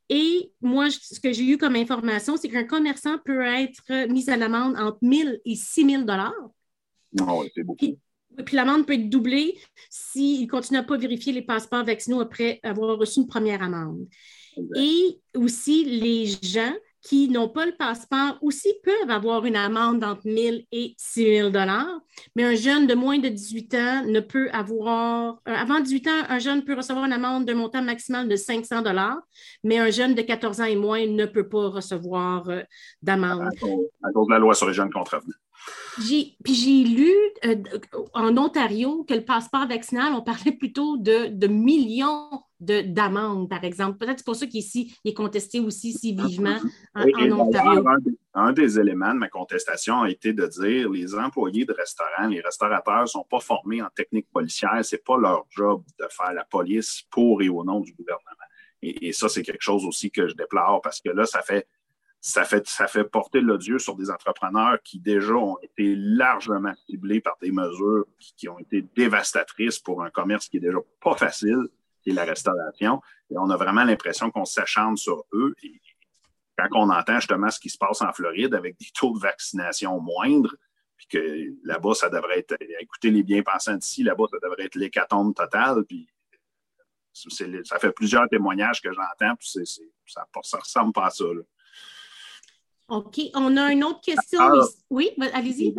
Et 0.10 0.52
moi, 0.62 0.90
ce 0.90 1.20
que 1.20 1.32
j'ai 1.32 1.46
eu 1.46 1.58
comme 1.58 1.76
information, 1.76 2.38
c'est 2.38 2.50
qu'un 2.50 2.66
commerçant 2.66 3.18
peut 3.24 3.42
être 3.42 4.08
mis 4.12 4.30
à 4.30 4.38
l'amende 4.38 4.76
entre 4.78 5.00
1 5.04 5.12
000 5.12 5.30
et 5.46 5.56
6 5.56 5.86
000 5.90 6.04
ah 6.10 6.34
c'est 7.54 7.64
beaucoup. 7.64 7.78
Puis, 7.78 8.00
puis 8.46 8.56
l'amende 8.56 8.86
peut 8.86 8.94
être 8.94 9.10
doublée 9.10 9.58
s'il 9.90 10.48
continue 10.48 10.80
à 10.80 10.82
ne 10.82 10.88
pas 10.88 10.98
vérifier 10.98 11.34
les 11.34 11.42
passeports 11.42 11.84
vaccinaux 11.84 12.22
après 12.22 12.60
avoir 12.64 12.98
reçu 12.98 13.20
une 13.20 13.28
première 13.28 13.62
amende. 13.62 14.08
Et 14.76 15.20
aussi, 15.36 15.86
les 15.86 16.26
gens 16.26 16.74
qui 17.02 17.30
n'ont 17.30 17.50
pas 17.50 17.66
le 17.66 17.72
passeport 17.72 18.38
aussi 18.42 18.74
peuvent 18.84 19.10
avoir 19.10 19.46
une 19.46 19.56
amende 19.56 20.04
entre 20.04 20.28
1 20.28 20.36
000 20.36 20.58
et 20.72 20.94
6 20.98 21.38
000 21.38 21.52
mais 22.36 22.44
un 22.44 22.56
jeune 22.56 22.88
de 22.88 22.94
moins 22.94 23.18
de 23.18 23.28
18 23.28 23.76
ans 23.76 24.04
ne 24.06 24.20
peut 24.20 24.50
avoir, 24.52 25.42
euh, 25.48 25.54
avant 25.54 25.80
18 25.80 26.08
ans, 26.08 26.24
un 26.30 26.40
jeune 26.40 26.64
peut 26.64 26.76
recevoir 26.76 27.06
une 27.06 27.14
amende 27.14 27.46
d'un 27.46 27.56
montant 27.56 27.82
maximal 27.82 28.28
de 28.28 28.36
500 28.36 28.84
mais 29.64 29.80
un 29.80 29.90
jeune 29.90 30.14
de 30.14 30.22
14 30.22 30.62
ans 30.62 30.66
et 30.66 30.76
moins 30.76 31.06
ne 31.06 31.26
peut 31.26 31.48
pas 31.48 31.70
recevoir 31.70 32.48
euh, 32.50 32.62
d'amende. 33.02 33.42
À 33.42 34.12
cause 34.12 34.28
de 34.28 34.32
la 34.32 34.40
loi 34.40 34.54
sur 34.54 34.68
les 34.68 34.74
jeunes 34.74 34.92
contrevenants. 34.92 35.34
Puis 35.98 36.54
j'ai 36.54 36.84
lu 36.84 37.12
euh, 37.46 37.56
en 38.14 38.38
Ontario 38.38 39.04
que 39.04 39.14
le 39.14 39.26
passeport 39.26 39.68
vaccinal, 39.68 40.14
on 40.14 40.22
parlait 40.22 40.54
plutôt 40.54 40.98
de, 40.98 41.28
de 41.28 41.48
millions 41.48 42.30
d'amendes, 42.60 43.50
par 43.50 43.64
exemple. 43.64 43.98
Peut-être 43.98 44.20
c'est 44.20 44.26
pour 44.26 44.36
ça 44.36 44.46
qu'ici, 44.46 44.96
il 45.04 45.12
est 45.12 45.14
contesté 45.16 45.60
aussi 45.60 45.94
si 45.94 46.14
vivement 46.14 46.58
en, 46.96 47.32
Ontario. 47.32 47.84
Un, 48.34 48.54
des 48.54 48.80
éléments 48.80 49.14
de 49.14 49.20
ma 49.20 49.30
contestation 49.30 50.04
a 50.04 50.10
été 50.10 50.32
de 50.32 50.46
dire 50.46 50.90
les 50.90 51.16
employés 51.16 51.66
de 51.66 51.74
restaurants, 51.74 52.28
les 52.28 52.42
restaurateurs 52.42 53.02
ne 53.02 53.08
sont 53.08 53.26
pas 53.30 53.40
formés 53.40 53.82
en 53.82 53.90
technique 53.90 54.28
policière. 54.32 54.86
Ce 54.86 54.96
n'est 54.96 55.02
pas 55.02 55.18
leur 55.18 55.46
job 55.50 55.84
de 56.00 56.06
faire 56.10 56.34
la 56.34 56.46
police 56.46 57.04
pour 57.10 57.42
et 57.42 57.50
au 57.50 57.64
nom 57.64 57.80
du 57.80 57.94
gouvernement. 57.94 58.30
Et, 58.84 59.08
et 59.08 59.12
ça, 59.12 59.28
c'est 59.28 59.44
quelque 59.44 59.64
chose 59.64 59.86
aussi 59.86 60.12
que 60.12 60.28
je 60.28 60.36
déplore 60.36 60.82
parce 60.82 61.02
que 61.02 61.10
là, 61.10 61.26
ça 61.26 61.42
fait 61.42 61.68
ça 62.24 62.46
fait, 62.46 62.68
ça 62.68 62.86
fait 62.86 63.04
porter 63.04 63.42
l'odieux 63.42 63.80
sur 63.80 63.96
des 63.96 64.12
entrepreneurs 64.12 64.78
qui 64.84 65.00
déjà 65.00 65.34
ont 65.34 65.58
été 65.64 65.96
largement 65.96 66.74
ciblés 66.86 67.20
par 67.20 67.36
des 67.42 67.52
mesures 67.52 68.06
qui, 68.20 68.48
ont 68.48 68.60
été 68.60 68.84
dévastatrices 68.96 69.80
pour 69.80 70.04
un 70.04 70.12
commerce 70.12 70.48
qui 70.48 70.58
est 70.58 70.62
déjà 70.62 70.78
pas 71.02 71.16
facile, 71.16 71.68
qui 72.04 72.12
est 72.12 72.14
la 72.14 72.24
restauration. 72.24 73.02
Et 73.32 73.38
on 73.40 73.50
a 73.50 73.58
vraiment 73.58 73.84
l'impression 73.84 74.30
qu'on 74.30 74.46
s'acharne 74.46 74.98
sur 74.98 75.26
eux. 75.34 75.56
Et 75.64 75.82
quand 76.56 76.68
on 76.74 76.92
entend 76.92 77.16
justement 77.16 77.50
ce 77.50 77.60
qui 77.60 77.72
se 77.72 77.78
passe 77.80 78.04
en 78.04 78.14
Floride 78.14 78.54
avec 78.54 78.78
des 78.78 78.92
taux 78.94 79.14
de 79.16 79.20
vaccination 79.20 80.00
moindres, 80.00 80.56
puis 80.98 81.08
que 81.08 81.68
là-bas, 81.68 81.96
ça 81.96 82.10
devrait 82.10 82.38
être, 82.38 82.56
écoutez 82.80 83.10
les 83.10 83.24
bien-pensants 83.24 83.78
d'ici, 83.78 84.04
là-bas, 84.04 84.26
ça 84.30 84.38
devrait 84.44 84.66
être 84.66 84.76
l'hécatombe 84.76 85.34
totale, 85.34 85.86
puis 85.86 86.08
ça 87.14 87.80
fait 87.80 87.92
plusieurs 87.92 88.30
témoignages 88.30 88.80
que 88.80 88.94
j'entends, 88.94 89.36
puis 89.38 89.50
ça, 90.06 90.24
ça 90.44 90.58
ressemble 90.60 90.94
pas 90.94 91.08
à 91.08 91.10
ça. 91.10 91.26
Là. 91.26 91.42
OK. 92.92 93.22
On 93.36 93.56
a 93.56 93.72
une 93.72 93.86
autre 93.86 94.02
question. 94.02 94.42
oui, 94.90 95.12
allez-y. 95.34 95.74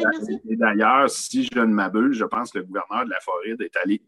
Et 0.48 0.56
d'ailleurs, 0.56 1.10
si 1.10 1.44
je 1.44 1.58
ne 1.58 1.66
m'abuse, 1.66 2.16
je 2.16 2.24
pense 2.24 2.50
que 2.50 2.58
le 2.58 2.64
gouverneur 2.64 3.04
de 3.04 3.10
la 3.10 3.20
Floride 3.20 3.60
est 3.60 3.76
allé 3.76 4.02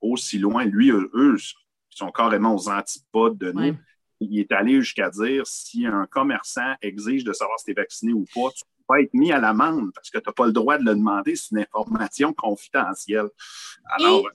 aussi 0.00 0.38
loin. 0.38 0.64
Lui, 0.64 0.90
eux, 0.90 1.10
ils 1.14 1.96
sont 1.96 2.10
carrément 2.10 2.54
aux 2.54 2.68
antipodes 2.70 3.36
de 3.36 3.52
nous. 3.52 3.76
Il 4.20 4.40
est 4.40 4.50
allé 4.52 4.80
jusqu'à 4.80 5.10
dire 5.10 5.46
si 5.46 5.84
un 5.84 6.06
commerçant 6.06 6.74
exige 6.80 7.24
de 7.24 7.34
savoir 7.34 7.58
si 7.58 7.66
tu 7.66 7.70
es 7.72 7.74
vacciné 7.74 8.14
ou 8.14 8.24
pas, 8.34 8.50
tu 8.54 8.64
ne 8.64 8.78
peux 8.78 8.84
pas 8.88 9.00
être 9.02 9.12
mis 9.12 9.32
à 9.32 9.38
l'amende 9.38 9.90
parce 9.94 10.08
que 10.08 10.16
tu 10.16 10.26
n'as 10.26 10.32
pas 10.32 10.46
le 10.46 10.52
droit 10.52 10.78
de 10.78 10.84
le 10.84 10.94
demander. 10.94 11.36
C'est 11.36 11.50
une 11.50 11.58
information 11.58 12.32
confidentielle. 12.32 13.28
Alors, 13.98 14.26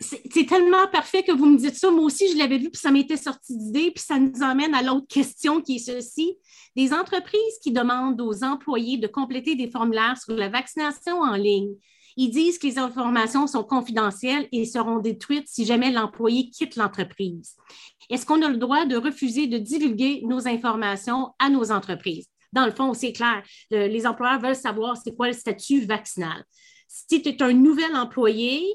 c'est 0.00 0.46
tellement 0.46 0.86
parfait 0.88 1.22
que 1.22 1.32
vous 1.32 1.46
me 1.46 1.58
dites 1.58 1.76
ça. 1.76 1.90
Moi 1.90 2.04
aussi, 2.04 2.32
je 2.32 2.38
l'avais 2.38 2.58
vu, 2.58 2.70
puis 2.70 2.80
ça 2.80 2.90
m'était 2.90 3.18
sorti 3.18 3.56
d'idée, 3.56 3.90
puis 3.90 4.02
ça 4.02 4.18
nous 4.18 4.42
emmène 4.42 4.74
à 4.74 4.82
l'autre 4.82 5.06
question 5.08 5.60
qui 5.60 5.76
est 5.76 5.78
ceci. 5.78 6.38
Des 6.74 6.92
entreprises 6.92 7.58
qui 7.62 7.70
demandent 7.70 8.20
aux 8.20 8.42
employés 8.42 8.96
de 8.96 9.06
compléter 9.06 9.56
des 9.56 9.70
formulaires 9.70 10.16
sur 10.16 10.34
la 10.34 10.48
vaccination 10.48 11.20
en 11.20 11.36
ligne. 11.36 11.74
Ils 12.16 12.30
disent 12.30 12.58
que 12.58 12.66
les 12.66 12.78
informations 12.78 13.46
sont 13.46 13.62
confidentielles 13.62 14.48
et 14.52 14.64
seront 14.64 14.98
détruites 14.98 15.48
si 15.48 15.64
jamais 15.64 15.90
l'employé 15.90 16.50
quitte 16.50 16.76
l'entreprise. 16.76 17.56
Est-ce 18.08 18.26
qu'on 18.26 18.42
a 18.42 18.48
le 18.48 18.56
droit 18.56 18.86
de 18.86 18.96
refuser 18.96 19.46
de 19.46 19.58
divulguer 19.58 20.22
nos 20.24 20.48
informations 20.48 21.30
à 21.38 21.50
nos 21.50 21.70
entreprises? 21.70 22.26
Dans 22.52 22.66
le 22.66 22.72
fond, 22.72 22.94
c'est 22.94 23.12
clair. 23.12 23.42
Les 23.70 24.06
employeurs 24.06 24.40
veulent 24.40 24.56
savoir 24.56 24.96
c'est 24.96 25.14
quoi 25.14 25.28
le 25.28 25.34
statut 25.34 25.84
vaccinal. 25.84 26.44
Si 26.88 27.22
tu 27.22 27.28
es 27.28 27.42
un 27.42 27.52
nouvel 27.52 27.94
employé, 27.94 28.66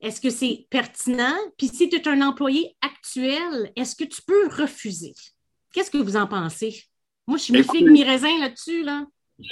est-ce 0.00 0.20
que 0.20 0.30
c'est 0.30 0.66
pertinent? 0.70 1.36
Puis 1.56 1.68
si 1.68 1.88
tu 1.88 1.96
es 1.96 2.08
un 2.08 2.22
employé 2.22 2.76
actuel, 2.82 3.72
est-ce 3.76 3.96
que 3.96 4.04
tu 4.04 4.22
peux 4.22 4.48
refuser? 4.48 5.14
Qu'est-ce 5.72 5.90
que 5.90 5.98
vous 5.98 6.16
en 6.16 6.26
pensez? 6.26 6.84
Moi, 7.26 7.36
je 7.36 7.44
suis 7.44 7.52
mes 7.52 7.62
de 7.62 7.90
mes 7.90 8.04
raisins 8.04 8.40
là-dessus. 8.40 8.82
Là. 8.82 9.04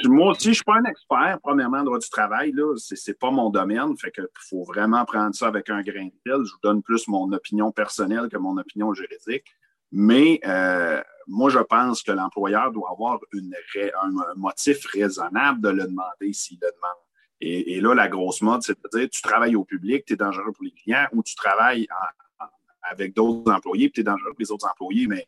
Moi 0.05 0.33
aussi, 0.33 0.45
je 0.45 0.49
ne 0.49 0.55
suis 0.55 0.65
pas 0.65 0.77
un 0.77 0.85
expert, 0.85 1.39
premièrement, 1.43 1.79
en 1.79 1.85
droit 1.85 1.99
du 1.99 2.09
travail. 2.09 2.53
Ce 2.77 2.95
n'est 2.95 3.15
pas 3.15 3.31
mon 3.31 3.51
domaine. 3.51 3.97
Fait 3.99 4.11
que 4.11 4.23
faut 4.49 4.65
vraiment 4.65 5.05
prendre 5.05 5.35
ça 5.35 5.49
avec 5.49 5.69
un 5.69 5.83
grain 5.83 6.07
de 6.07 6.13
sel. 6.27 6.45
Je 6.45 6.53
vous 6.53 6.61
donne 6.63 6.83
plus 6.83 7.07
mon 7.07 7.31
opinion 7.33 7.71
personnelle 7.71 8.29
que 8.29 8.37
mon 8.37 8.57
opinion 8.57 8.95
juridique. 8.95 9.47
Mais 9.93 10.41
euh, 10.45 11.01
moi, 11.27 11.51
je 11.51 11.59
pense 11.59 12.03
que 12.03 12.13
l'employeur 12.13 12.73
doit 12.73 12.91
avoir 12.91 13.21
une, 13.33 13.55
un 13.77 14.35
motif 14.37 14.85
raisonnable 14.87 15.61
de 15.61 15.69
le 15.69 15.85
demander 15.85 16.33
s'il 16.33 16.59
le 16.61 16.69
demande. 16.75 17.06
Et, 17.41 17.81
là, 17.81 17.95
la 17.95 18.09
grosse 18.09 18.41
mode, 18.41 18.63
c'est 18.63 18.79
de 18.83 18.99
dire 18.99 19.09
tu 19.11 19.21
travailles 19.21 19.57
au 19.57 19.65
public, 19.65 20.05
tu 20.07 20.15
es 20.15 20.17
dangereux 20.17 20.53
pour 20.53 20.65
les 20.65 20.73
clients, 20.73 21.07
ou 21.13 21.23
tu 21.23 21.35
travailles 21.35 21.87
avec 22.83 23.15
d'autres 23.15 23.53
employés, 23.53 23.91
tu 23.91 24.01
es 24.01 24.05
dangereux 24.05 24.31
pour 24.31 24.41
les 24.41 24.51
autres 24.51 24.67
employés. 24.67 25.07
Mais 25.07 25.27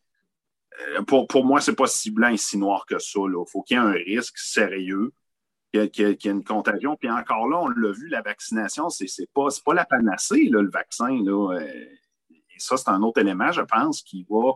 euh, 0.80 1.02
pour, 1.02 1.26
pour 1.26 1.44
moi, 1.44 1.60
c'est 1.60 1.74
pas 1.74 1.86
si 1.86 2.10
blanc 2.10 2.28
et 2.28 2.36
si 2.36 2.56
noir 2.56 2.86
que 2.86 2.98
ça. 2.98 3.20
Il 3.26 3.44
faut 3.46 3.62
qu'il 3.62 3.76
y 3.76 3.80
ait 3.80 3.82
un 3.82 3.92
risque 3.92 4.38
sérieux, 4.38 5.12
qu'il 5.72 5.90
y, 5.98 6.02
ait 6.02 6.30
une 6.30 6.44
contagion. 6.44 6.96
Puis 6.96 7.10
encore 7.10 7.46
là, 7.48 7.58
on 7.58 7.68
l'a 7.68 7.92
vu, 7.92 8.08
la 8.08 8.22
vaccination, 8.22 8.88
c'est 8.88 9.06
n'est 9.18 9.28
pas, 9.34 9.48
pas 9.64 9.74
la 9.74 9.84
panacée, 9.84 10.48
le 10.50 10.70
vaccin. 10.70 11.22
Là. 11.22 11.58
Euh, 11.58 11.84
et 12.30 12.58
ça, 12.58 12.76
c'est 12.76 12.88
un 12.88 13.02
autre 13.02 13.20
élément, 13.20 13.52
je 13.52 13.62
pense, 13.62 14.02
qui 14.02 14.26
va. 14.30 14.52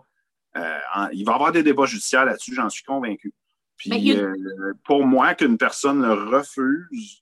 Euh, 0.57 1.09
il 1.13 1.25
va 1.25 1.33
y 1.33 1.35
avoir 1.35 1.53
des 1.53 1.63
débats 1.63 1.87
judiciaires 1.87 2.25
là-dessus, 2.25 2.55
j'en 2.55 2.69
suis 2.69 2.85
convaincu. 2.85 3.33
Puis 3.77 4.15
pour 4.85 5.05
moi, 5.07 5.35
qu'une 5.35 5.59
personne 5.59 6.03
le 6.03 6.13
refuse, 6.13 7.22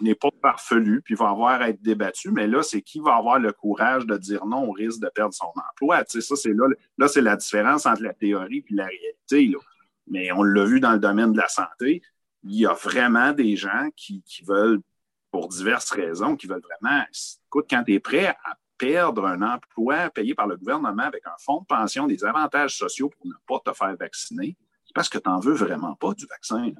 n'est 0.00 0.14
pas 0.14 0.30
parfelu, 0.42 1.02
puis 1.02 1.14
va 1.14 1.30
avoir 1.30 1.60
à 1.60 1.70
être 1.70 1.82
débattu, 1.82 2.30
mais 2.30 2.46
là, 2.46 2.62
c'est 2.62 2.82
qui 2.82 3.00
va 3.00 3.16
avoir 3.16 3.38
le 3.38 3.52
courage 3.52 4.06
de 4.06 4.16
dire 4.16 4.46
non 4.46 4.68
au 4.68 4.72
risque 4.72 5.00
de 5.00 5.08
perdre 5.08 5.34
son 5.34 5.52
emploi? 5.70 6.04
Tu 6.04 6.20
sais, 6.20 6.26
ça, 6.26 6.36
c'est 6.36 6.52
là, 6.52 6.68
là 6.98 7.08
c'est 7.08 7.20
la 7.20 7.36
différence 7.36 7.86
entre 7.86 8.02
la 8.02 8.14
théorie 8.14 8.64
et 8.68 8.74
la 8.74 8.86
réalité. 8.86 9.52
Mais 10.06 10.30
on 10.32 10.42
l'a 10.42 10.64
vu 10.64 10.80
dans 10.80 10.92
le 10.92 10.98
domaine 10.98 11.32
de 11.32 11.38
la 11.38 11.48
santé, 11.48 12.02
il 12.44 12.58
y 12.58 12.66
a 12.66 12.74
vraiment 12.74 13.32
des 13.32 13.56
gens 13.56 13.88
qui, 13.96 14.22
veulent, 14.46 14.80
pour 15.30 15.48
diverses 15.48 15.90
raisons, 15.90 16.36
qui 16.36 16.46
veulent 16.46 16.62
vraiment, 16.62 17.02
écoute, 17.46 17.66
quand 17.68 17.82
tu 17.84 17.94
es 17.94 18.00
prêt 18.00 18.26
à 18.26 18.58
perdre 18.76 19.24
un 19.26 19.40
emploi 19.40 20.10
payé 20.10 20.34
par 20.34 20.46
le 20.46 20.56
gouvernement 20.56 21.04
avec 21.04 21.26
un 21.26 21.34
fonds 21.38 21.60
de 21.60 21.66
pension, 21.66 22.06
des 22.06 22.24
avantages 22.24 22.76
sociaux 22.76 23.08
pour 23.08 23.26
ne 23.26 23.34
pas 23.46 23.60
te 23.64 23.74
faire 23.74 23.96
vacciner, 23.96 24.56
c'est 24.84 24.94
parce 24.94 25.08
que 25.08 25.18
tu 25.18 25.28
n'en 25.28 25.40
veux 25.40 25.54
vraiment 25.54 25.94
pas 25.94 26.12
du 26.12 26.26
vaccin. 26.26 26.70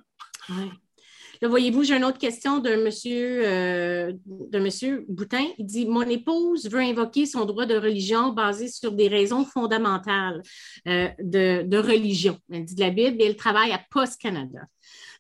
Là, 1.41 1.49
voyez-vous, 1.49 1.85
j'ai 1.85 1.97
une 1.97 2.05
autre 2.05 2.19
question 2.19 2.61
monsieur, 2.61 3.43
euh, 3.45 4.13
de 4.27 4.59
monsieur 4.59 5.05
Boutin. 5.09 5.45
Il 5.59 5.67
dit 5.67 5.87
Mon 5.87 6.03
épouse 6.03 6.69
veut 6.69 6.81
invoquer 6.81 7.27
son 7.27 7.45
droit 7.45 7.67
de 7.67 7.77
religion 7.77 8.33
basé 8.33 8.69
sur 8.69 8.93
des 8.93 9.09
raisons 9.09 9.45
fondamentales 9.45 10.43
euh, 10.89 11.09
de, 11.21 11.63
de, 11.63 11.79
religion. 11.79 12.39
Elle 12.53 12.65
dit 12.65 12.75
de 12.75 12.81
la 12.81 12.91
Bible 12.91 13.21
et 13.21 13.27
elle 13.27 13.37
travaille 13.37 13.73
à 13.73 13.81
Post 13.91 14.21
Canada. 14.21 14.61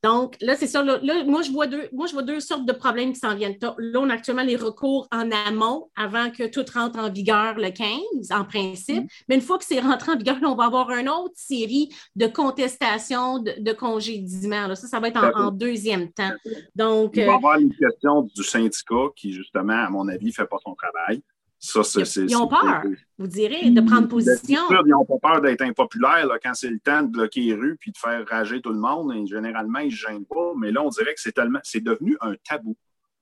Donc, 0.05 0.37
là, 0.43 0.55
c'est 0.55 0.67
ça. 0.67 0.83
Là, 0.83 1.25
moi, 1.25 1.41
je 1.41 1.51
vois 1.51 1.67
deux, 1.67 1.89
moi, 1.91 2.07
je 2.07 2.13
vois 2.13 2.23
deux 2.23 2.39
sortes 2.39 2.67
de 2.67 2.75
problèmes 2.75 3.15
qui 3.15 3.21
s'en 3.21 3.35
viennent. 3.35 3.57
Là, 3.63 4.01
on 4.01 4.11
a 4.11 4.13
actuellement 4.13 4.43
les 4.43 4.55
recours 4.55 5.09
en 5.11 5.31
amont 5.31 5.89
avant 5.97 6.31
que 6.31 6.47
tout 6.47 6.65
rentre 6.75 6.99
en 6.99 7.11
vigueur 7.11 7.55
le 7.55 7.71
15, 7.71 8.31
en 8.31 8.45
principe. 8.45 9.05
Mm-hmm. 9.05 9.25
Mais 9.31 9.37
une 9.37 9.41
fois 9.41 9.57
que 9.57 9.65
c'est 9.65 9.81
rentré 9.81 10.13
en 10.13 10.19
vigueur, 10.19 10.37
on 10.43 10.57
va 10.57 10.67
avoir 10.67 10.91
une 10.91 11.09
autre 11.09 11.33
série 11.37 11.89
de 12.17 12.27
contestations, 12.27 13.39
de, 13.39 13.55
de 13.59 13.73
congédiements. 13.73 14.75
Ça, 14.75 14.89
ça 14.89 15.01
va 15.01 15.09
être 15.09 15.25
en, 15.35 15.51
deuxième 15.51 16.13
temps. 16.13 16.33
Donc, 16.77 17.13
Il 17.15 17.21
va 17.21 17.27
y 17.27 17.31
euh, 17.31 17.37
avoir 17.37 17.59
une 17.59 17.75
question 17.75 18.29
du 18.37 18.45
syndicat 18.45 19.07
qui, 19.17 19.33
justement, 19.33 19.87
à 19.87 19.89
mon 19.89 20.07
avis, 20.09 20.27
ne 20.27 20.33
fait 20.33 20.45
pas 20.45 20.59
son 20.63 20.75
travail 20.75 21.23
ils 21.65 22.37
ont 22.37 22.47
peur, 22.47 22.83
vous 23.19 23.27
direz, 23.27 23.71
de 23.71 23.81
prendre 23.81 24.09
position. 24.09 24.61
ils 24.71 24.91
n'ont 24.91 25.05
pas 25.05 25.31
peur 25.31 25.41
d'être 25.41 25.63
impopulaires 25.63 26.29
quand 26.43 26.55
c'est 26.55 26.69
le 26.69 26.79
temps 26.79 27.03
de 27.03 27.09
bloquer 27.09 27.41
les 27.41 27.55
rues 27.55 27.77
puis 27.81 27.93
de 27.93 27.97
faire 27.97 28.25
rager 28.29 28.61
tout 28.61 28.73
le 28.73 28.79
monde. 28.79 29.13
Et 29.15 29.27
généralement, 29.27 29.79
ils 29.79 29.87
ne 29.87 29.91
gênent 29.91 30.27
pas. 30.27 30.53
Mais 30.59 30.73
là, 30.73 30.83
on 30.83 30.91
dirait 30.91 31.15
que 31.15 31.21
c'est 31.21 31.33
tellement, 31.33 31.61
c'est 31.63 31.83
devenu 31.83 32.17
un 32.21 32.35
tabou. 32.49 32.77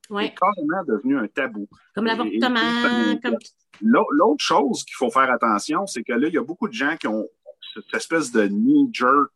C'est 0.09 0.35
carrément 0.35 0.85
devenu 0.86 1.19
un 1.19 1.28
tabou. 1.28 1.69
Comme 1.94 2.06
l'avortement. 2.06 2.60
Comme... 3.23 3.36
L'autre 3.81 4.44
chose 4.44 4.85
qu'il 4.85 4.94
faut 4.97 5.10
faire 5.10 5.31
attention, 5.31 5.86
c'est 5.86 6.02
que 6.02 6.12
là, 6.12 6.28
il 6.28 6.35
y 6.35 6.39
a 6.39 6.43
beaucoup 6.43 6.69
de 6.69 6.74
gens 6.74 6.97
qui 6.97 7.06
ont 7.06 7.27
cette 7.74 7.94
espèce 7.94 8.31
de 8.32 8.48
knee-jerk, 8.48 9.31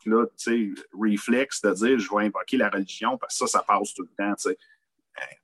réflexe 1.00 1.62
de 1.62 1.72
dire 1.72 1.98
je 1.98 2.08
vais 2.14 2.24
invoquer 2.26 2.56
la 2.58 2.68
religion 2.68 3.16
parce 3.16 3.38
que 3.38 3.46
ça, 3.46 3.58
ça 3.58 3.64
passe 3.66 3.94
tout 3.94 4.02
le 4.02 4.10
temps. 4.18 4.34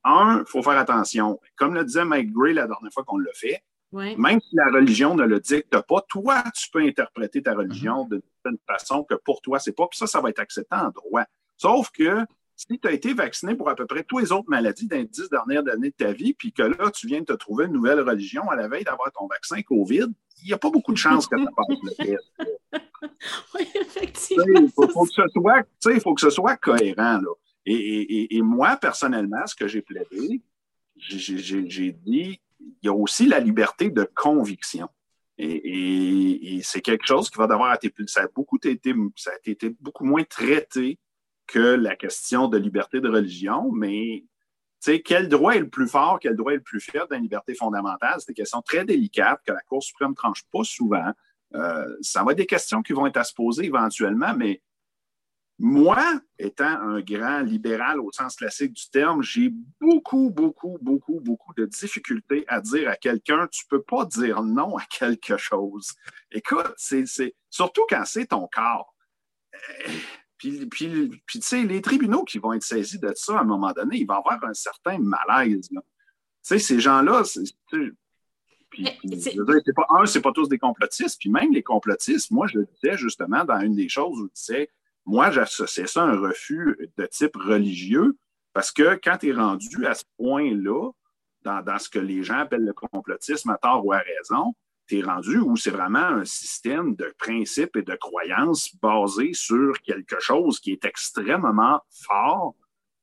Un, 0.05 0.41
il 0.41 0.51
faut 0.51 0.63
faire 0.63 0.79
attention. 0.79 1.41
Comme 1.57 1.75
le 1.75 1.85
disait 1.85 2.05
Mike 2.05 2.33
Gray 2.33 2.55
la 2.55 2.67
dernière 2.67 2.93
fois 2.93 3.05
qu'on 3.05 3.19
l'a 3.19 3.33
fait, 3.35 3.63
même 3.93 4.41
si 4.41 4.57
la 4.57 4.71
religion 4.71 5.15
ne 5.15 5.25
le 5.25 5.39
dicte 5.39 5.79
pas, 5.87 6.01
toi, 6.09 6.43
tu 6.55 6.71
peux 6.71 6.81
interpréter 6.81 7.43
ta 7.43 7.55
religion 7.55 8.07
mm-hmm. 8.07 8.23
d'une 8.47 8.59
façon 8.67 9.05
que 9.05 9.15
pour 9.15 9.43
toi, 9.43 9.59
c'est 9.59 9.73
pas. 9.73 9.87
Puis 9.87 9.99
ça, 9.99 10.07
ça 10.07 10.21
va 10.21 10.31
être 10.31 10.41
accepté 10.41 10.75
en 10.75 10.91
droit. 10.91 11.25
Sauf 11.59 11.91
que 11.91 12.25
si 12.57 12.79
tu 12.79 12.89
as 12.89 12.93
été 12.93 13.13
vacciné 13.13 13.55
pour 13.55 13.69
à 13.69 13.75
peu 13.75 13.87
près 13.87 14.03
toutes 14.05 14.23
les 14.23 14.33
autres 14.33 14.49
maladies 14.49 14.87
dans 14.87 14.97
les 14.97 15.05
dix 15.05 15.29
dernières 15.29 15.67
années 15.69 15.91
de 15.91 15.95
ta 15.95 16.13
vie, 16.13 16.33
puis 16.33 16.53
que 16.53 16.63
là, 16.63 16.91
tu 16.91 17.07
viens 17.07 17.21
de 17.21 17.25
te 17.25 17.33
trouver 17.33 17.67
une 17.67 17.73
nouvelle 17.73 18.01
religion 18.01 18.49
à 18.51 18.57
la 18.57 18.69
veille 18.69 18.85
d'avoir 18.85 19.11
ton 19.13 19.27
vaccin 19.27 19.61
COVID, 19.63 20.07
il 20.43 20.47
n'y 20.47 20.53
a 20.53 20.59
pas 20.59 20.71
beaucoup 20.71 20.93
de 20.93 20.99
chances 20.99 21.27
que 21.27 21.39
ça 21.39 21.51
passe 21.57 21.77
le 21.83 22.05
test. 22.05 22.33
oui, 23.55 23.69
effectivement. 23.75 24.45
Il 24.57 24.71
faut, 24.71 24.87
que 24.87 25.13
ce 25.13 25.23
soit, 25.33 26.01
faut 26.01 26.15
que 26.15 26.21
ce 26.21 26.31
soit 26.31 26.57
cohérent. 26.57 27.19
Là. 27.19 27.31
Et, 27.65 28.41
moi, 28.43 28.77
personnellement, 28.77 29.47
ce 29.47 29.55
que 29.55 29.69
j'ai 29.69 29.83
plaidé, 29.83 30.43
j'ai 30.97 31.93
dit, 31.93 32.41
il 32.61 32.87
y 32.87 32.89
a 32.89 32.93
aussi 32.93 33.27
la 33.27 33.39
liberté 33.39 33.91
de 33.91 34.09
conviction. 34.15 34.89
Et, 35.39 36.61
c'est 36.63 36.81
quelque 36.81 37.07
chose 37.07 37.31
qui 37.31 37.39
va 37.39 37.47
devoir 37.47 37.75
être, 37.75 37.91
ça 38.07 38.23
a 38.23 38.29
beaucoup 38.29 38.59
été, 38.63 38.95
ça 39.17 39.31
a 39.31 39.51
été 39.51 39.71
beaucoup 39.81 40.05
moins 40.05 40.25
traité 40.25 40.99
que 41.47 41.59
la 41.59 41.97
question 41.97 42.49
de 42.49 42.57
liberté 42.57 43.01
de 43.01 43.09
religion, 43.09 43.71
mais 43.73 44.25
quel 45.05 45.29
droit 45.29 45.55
est 45.55 45.61
le 45.61 45.69
plus 45.69 45.89
fort, 45.89 46.19
quel 46.21 46.37
droit 46.37 46.53
est 46.53 46.57
le 46.57 46.63
plus 46.63 46.81
faible 46.81 47.07
dans 47.09 47.17
la 47.17 47.23
liberté 47.23 47.55
fondamentale? 47.55 48.15
C'est 48.19 48.29
des 48.29 48.35
questions 48.35 48.63
très 48.63 48.85
délicates 48.85 49.41
que 49.47 49.53
la 49.53 49.61
Cour 49.61 49.83
suprême 49.83 50.15
tranche 50.15 50.43
pas 50.53 50.65
souvent. 50.65 51.13
Euh, 51.55 51.97
ça 52.01 52.25
va 52.25 52.33
être 52.33 52.39
des 52.39 52.47
questions 52.47 52.83
qui 52.83 52.93
vont 52.93 53.07
être 53.07 53.19
à 53.19 53.25
se 53.25 53.35
poser 53.35 53.67
éventuellement, 53.67 54.35
mais 54.35 54.61
moi, 55.65 56.21
étant 56.41 56.65
un 56.65 57.01
grand 57.01 57.39
libéral 57.39 58.01
au 58.01 58.11
sens 58.11 58.35
classique 58.35 58.73
du 58.73 58.91
terme, 58.91 59.23
j'ai 59.23 59.53
beaucoup, 59.81 60.29
beaucoup, 60.29 60.77
beaucoup, 60.83 61.21
beaucoup 61.21 61.55
de 61.55 61.67
difficultés 61.67 62.45
à 62.49 62.61
dire 62.61 62.89
à 62.89 62.97
quelqu'un, 62.97 63.47
tu 63.47 63.63
ne 63.67 63.77
peux 63.77 63.83
pas 63.85 64.05
dire 64.05 64.43
non 64.43 64.77
à 64.77 64.85
quelque 64.87 65.37
chose. 65.37 65.93
Écoute, 66.33 66.75
c'est 66.77 67.05
surtout 67.49 67.83
quand 67.89 68.05
c'est 68.05 68.27
ton 68.27 68.49
corps. 68.53 68.93
Euh, 69.55 69.93
puis, 70.37 70.67
puis, 70.67 71.13
tu 71.29 71.41
sais, 71.43 71.63
les 71.63 71.81
tribunaux 71.81 72.25
qui 72.25 72.41
vont 72.41 72.55
être 72.55 72.65
saisis 72.65 72.99
de 72.99 73.13
ça, 73.15 73.39
à 73.39 73.43
un 73.43 73.45
moment 73.45 73.71
donné, 73.71 73.99
il 73.99 74.07
va 74.07 74.15
y 74.15 74.19
avoir 74.19 74.43
un 74.43 74.55
certain 74.55 74.99
malaise. 74.99 75.69
Tu 75.69 75.79
sais, 76.43 76.59
ces 76.59 76.81
gens-là, 76.81 77.23
puis, 78.69 78.89
c'est 79.21 79.75
pas 79.77 79.87
un, 79.91 80.07
c'est 80.07 80.23
pas 80.23 80.33
tous 80.33 80.49
des 80.49 80.59
complotistes, 80.59 81.21
puis 81.21 81.31
même 81.31 81.53
les 81.53 81.63
complotistes, 81.63 82.33
moi 82.33 82.49
je 82.49 82.59
le 82.59 82.67
disais 82.67 82.97
justement 82.97 83.45
dans 83.45 83.61
une 83.61 83.77
des 83.77 83.89
choses 83.89 84.19
où 84.19 84.29
tu 84.29 84.35
disais 84.35 84.71
moi, 85.05 85.31
j'associais 85.31 85.87
ça 85.87 86.05
à 86.05 86.07
un 86.07 86.21
refus 86.21 86.91
de 86.97 87.07
type 87.07 87.37
religieux 87.37 88.17
parce 88.53 88.71
que 88.71 88.99
quand 89.03 89.19
tu 89.19 89.31
es 89.31 89.33
rendu 89.33 89.87
à 89.87 89.95
ce 89.95 90.05
point-là, 90.17 90.91
dans, 91.45 91.79
ce 91.79 91.89
que 91.89 91.99
les 91.99 92.23
gens 92.23 92.39
appellent 92.39 92.65
le 92.65 92.73
complotisme 92.73 93.51
à 93.51 93.59
tort 93.59 93.85
ou 93.85 93.93
à 93.93 93.99
raison, 93.99 94.55
tu 94.87 94.99
es 94.99 95.03
rendu 95.03 95.39
où 95.39 95.57
c'est 95.57 95.71
vraiment 95.71 95.99
un 95.99 96.25
système 96.25 96.95
de 96.95 97.13
principes 97.19 97.77
et 97.77 97.83
de 97.83 97.95
croyances 97.95 98.75
basé 98.77 99.33
sur 99.33 99.81
quelque 99.83 100.21
chose 100.21 100.61
qui 100.61 100.73
est 100.73 100.85
extrêmement 100.85 101.81
fort 101.91 102.55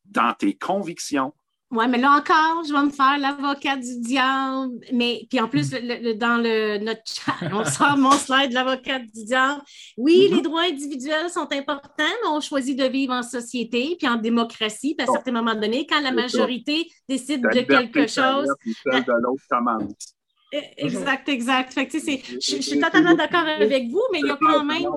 dans 0.05 0.33
tes 0.33 0.55
convictions. 0.55 1.33
Oui, 1.71 1.85
mais 1.87 1.99
là 1.99 2.17
encore, 2.17 2.63
je 2.67 2.73
vais 2.73 2.83
me 2.83 2.89
faire 2.89 3.19
l'avocat 3.19 3.75
du 3.75 3.99
diable. 3.99 4.79
Mais 4.91 5.27
puis 5.29 5.39
en 5.39 5.47
plus, 5.47 5.69
dans 5.69 6.41
le, 6.41 6.79
notre 6.79 7.01
chat, 7.05 7.35
on 7.53 7.63
sort 7.63 7.95
mon 7.95 8.11
slide 8.11 8.49
de 8.49 8.55
l'avocat 8.55 8.97
du 8.97 9.23
diable. 9.25 9.61
Oui, 9.95 10.29
mm-hmm. 10.29 10.35
les 10.35 10.41
droits 10.41 10.63
individuels 10.63 11.29
sont 11.29 11.47
importants, 11.51 11.91
mais 12.23 12.29
on 12.29 12.41
choisit 12.41 12.77
de 12.77 12.85
vivre 12.85 13.13
en 13.13 13.21
société 13.21 13.95
puis 13.99 14.07
en 14.07 14.15
démocratie. 14.15 14.95
Puis 14.97 15.05
à 15.07 15.11
un 15.11 15.13
certain 15.13 15.31
moment 15.31 15.53
donné, 15.53 15.85
quand 15.85 16.01
la 16.01 16.11
majorité 16.11 16.87
décide 17.07 17.43
de 17.43 17.61
quelque 17.61 18.07
chose. 18.07 18.47
E, 20.51 20.57
exact, 20.77 21.29
exact. 21.29 21.73
Fait 21.73 21.87
que, 21.87 21.99
je, 21.99 22.39
je 22.41 22.61
suis 22.61 22.79
totalement 22.79 23.13
d'accord 23.13 23.45
avec 23.45 23.89
vous, 23.89 24.01
mais 24.11 24.21
il 24.21 24.25
y 24.25 24.31
a 24.31 24.37
quand 24.41 24.63
même 24.63 24.87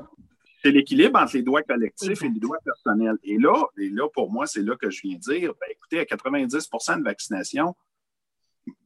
c'est 0.62 0.70
l'équilibre 0.70 1.18
entre 1.18 1.36
les 1.36 1.42
droits 1.42 1.62
collectifs 1.62 2.22
et 2.22 2.28
les 2.28 2.40
droits 2.40 2.58
personnels. 2.64 3.18
Et 3.24 3.36
là, 3.38 3.54
et 3.78 3.88
là 3.88 4.08
pour 4.08 4.30
moi, 4.30 4.46
c'est 4.46 4.62
là 4.62 4.76
que 4.76 4.90
je 4.90 5.02
viens 5.02 5.16
dire, 5.16 5.52
ben, 5.60 5.66
écoutez, 5.70 5.98
à 5.98 6.04
90% 6.04 6.98
de 6.98 7.04
vaccination, 7.04 7.74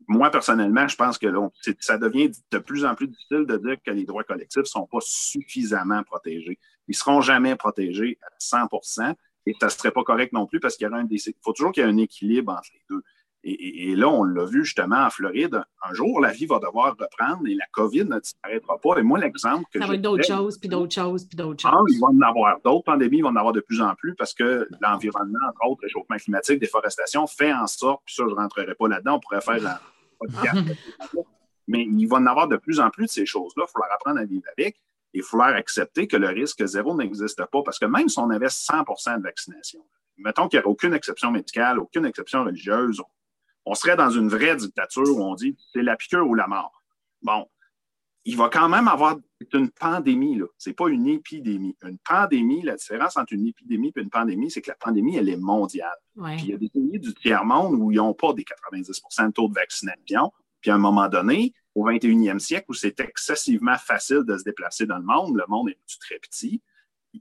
moi, 0.09 0.31
personnellement, 0.31 0.86
je 0.86 0.97
pense 0.97 1.19
que 1.19 1.27
là, 1.27 1.48
ça 1.81 1.98
devient 1.98 2.31
de 2.51 2.59
plus 2.59 2.85
en 2.85 2.94
plus 2.94 3.09
difficile 3.09 3.44
de 3.44 3.57
dire 3.57 3.77
que 3.85 3.90
les 3.90 4.05
droits 4.05 4.24
collectifs 4.24 4.61
ne 4.61 4.65
sont 4.65 4.86
pas 4.86 5.01
suffisamment 5.01 6.03
protégés. 6.05 6.59
Ils 6.86 6.93
ne 6.93 6.97
seront 6.97 7.20
jamais 7.20 7.57
protégés 7.57 8.19
à 8.23 8.39
100% 8.39 9.15
et 9.47 9.55
ça 9.61 9.66
ne 9.66 9.70
serait 9.70 9.90
pas 9.90 10.05
correct 10.05 10.32
non 10.32 10.47
plus 10.47 10.61
parce 10.61 10.77
qu'il 10.77 10.89
y 10.89 10.94
un 10.94 11.07
Il 11.11 11.20
faut 11.43 11.53
toujours 11.53 11.73
qu'il 11.73 11.82
y 11.82 11.86
ait 11.86 11.90
un 11.90 11.97
équilibre 11.97 12.53
entre 12.53 12.70
les 12.73 12.82
deux. 12.89 13.03
Et, 13.48 13.94
là, 13.94 14.09
on 14.09 14.24
l'a 14.24 14.44
vu 14.44 14.64
justement 14.64 15.05
en 15.05 15.10
Floride. 15.10 15.62
Un 15.89 15.94
jour, 15.94 16.20
la 16.20 16.32
vie 16.32 16.47
va 16.47 16.59
devoir 16.59 16.97
reprendre 16.98 17.47
et 17.47 17.55
la 17.55 17.66
COVID 17.70 18.05
ne 18.06 18.18
disparaîtra 18.18 18.77
pas. 18.78 18.98
Et 18.98 19.02
moi, 19.05 19.20
l'exemple 19.20 19.64
que 19.73 19.78
Ça 19.78 19.86
va 19.86 19.94
être 19.94 20.02
d'autres 20.02 20.27
choses, 20.27 20.59
puis 20.59 20.68
d'autres 20.68 20.93
choses, 20.93 21.27
puis 21.27 21.36
d'autres 21.36 21.62
choses. 21.62 21.70
Ah, 21.73 21.78
il 21.89 22.01
va 22.01 22.09
en 22.09 22.28
avoir 22.28 22.60
d'autres 22.64 22.82
pandémies, 22.82 23.18
il 23.18 23.23
va 23.23 23.28
en 23.28 23.36
avoir 23.36 23.52
de 23.52 23.60
plus 23.60 23.81
en 23.81 23.94
plus 23.94 24.16
parce 24.16 24.35
que 24.35 24.68
l'environnement, 24.81 25.39
entre 25.48 25.64
autres, 25.64 25.82
réchauffement 25.82 26.16
climatique, 26.16 26.59
déforestation, 26.59 27.28
fait 27.28 27.52
en 27.52 27.68
sorte, 27.68 28.02
puis 28.05 28.16
ça, 28.16 28.24
je 28.27 28.35
ne 28.35 28.36
rentrerai 28.36 28.74
pas 28.74 28.89
là-dedans, 28.89 29.14
on 29.14 29.20
pourrait 29.20 29.40
faire 29.40 29.60
la. 29.60 29.81
Mais 31.68 31.85
il 31.85 32.06
va 32.06 32.16
en 32.16 32.27
avoir 32.27 32.48
de 32.48 32.56
plus 32.56 32.81
en 32.81 32.90
plus 32.90 33.05
de 33.05 33.10
ces 33.10 33.27
choses-là. 33.27 33.62
Il 33.64 33.66
va 33.66 33.73
falloir 33.73 33.93
apprendre 33.93 34.20
à 34.20 34.24
vivre 34.24 34.44
avec. 34.56 34.81
Il 35.12 35.23
va 35.23 35.28
falloir 35.28 35.48
accepter 35.51 36.09
que 36.09 36.16
le 36.16 36.28
risque 36.28 36.64
zéro 36.64 36.97
n'existe 36.97 37.44
pas 37.44 37.62
parce 37.64 37.78
que 37.78 37.86
même 37.86 38.09
si 38.09 38.18
on 38.18 38.31
avait 38.31 38.47
100% 38.47 39.18
de 39.18 39.23
vaccination, 39.23 39.85
mettons 40.16 40.48
qu'il 40.48 40.59
n'y 40.59 40.64
aurait 40.64 40.73
aucune 40.73 40.94
exception 40.94 41.31
médicale, 41.31 41.78
aucune 41.78 42.06
exception 42.06 42.44
religieuse, 42.44 43.01
on 43.66 43.74
serait 43.74 43.97
dans 43.97 44.10
une 44.10 44.28
vraie 44.28 44.56
dictature 44.56 45.05
où 45.05 45.20
on 45.22 45.34
dit 45.34 45.56
c'est 45.72 45.82
la 45.82 45.97
piqûre 45.97 46.26
ou 46.26 46.34
la 46.34 46.47
mort. 46.47 46.82
Bon, 47.22 47.47
il 48.24 48.36
va 48.36 48.48
quand 48.48 48.68
même 48.68 48.88
avoir 48.88 49.16
une 49.52 49.70
pandémie, 49.70 50.36
là. 50.36 50.47
C'est 50.56 50.72
pas 50.72 50.88
une 50.88 51.06
épidémie. 51.06 51.76
Une 51.82 51.98
pandémie, 51.98 52.62
la 52.62 52.76
différence 52.76 53.16
entre 53.16 53.32
une 53.32 53.47
épidémie 53.47 53.93
et 53.94 54.01
une 54.01 54.10
pandémie, 54.10 54.51
c'est 54.51 54.62
que 54.62 54.70
la 54.70 54.76
pandémie, 54.76 55.16
elle 55.16 55.28
est 55.28 55.36
mondiale. 55.36 55.97
Puis 56.14 56.44
il 56.44 56.48
y 56.51 56.55
a 56.55 56.56
des 56.56 56.68
pays 56.68 56.98
du 56.98 57.14
tiers-monde 57.14 57.74
où 57.74 57.93
ils 57.93 57.97
n'ont 57.97 58.14
pas 58.14 58.32
des 58.32 58.44
90% 58.44 59.26
de 59.26 59.32
taux 59.32 59.48
de 59.48 59.55
vaccination. 59.55 60.32
Puis 60.60 60.70
à 60.70 60.74
un 60.74 60.78
moment 60.78 61.09
donné, 61.09 61.52
au 61.74 61.88
21e 61.88 62.38
siècle, 62.38 62.66
où 62.68 62.74
c'est 62.74 62.98
excessivement 63.01 63.76
facile 63.76 64.22
de 64.24 64.36
se 64.38 64.44
déplacer 64.44 64.86
dans 64.86 64.98
le 64.98 65.05
monde, 65.05 65.36
le 65.36 65.44
monde 65.48 65.68
est 65.68 65.78
très 66.01 66.18
petit, 66.18 66.62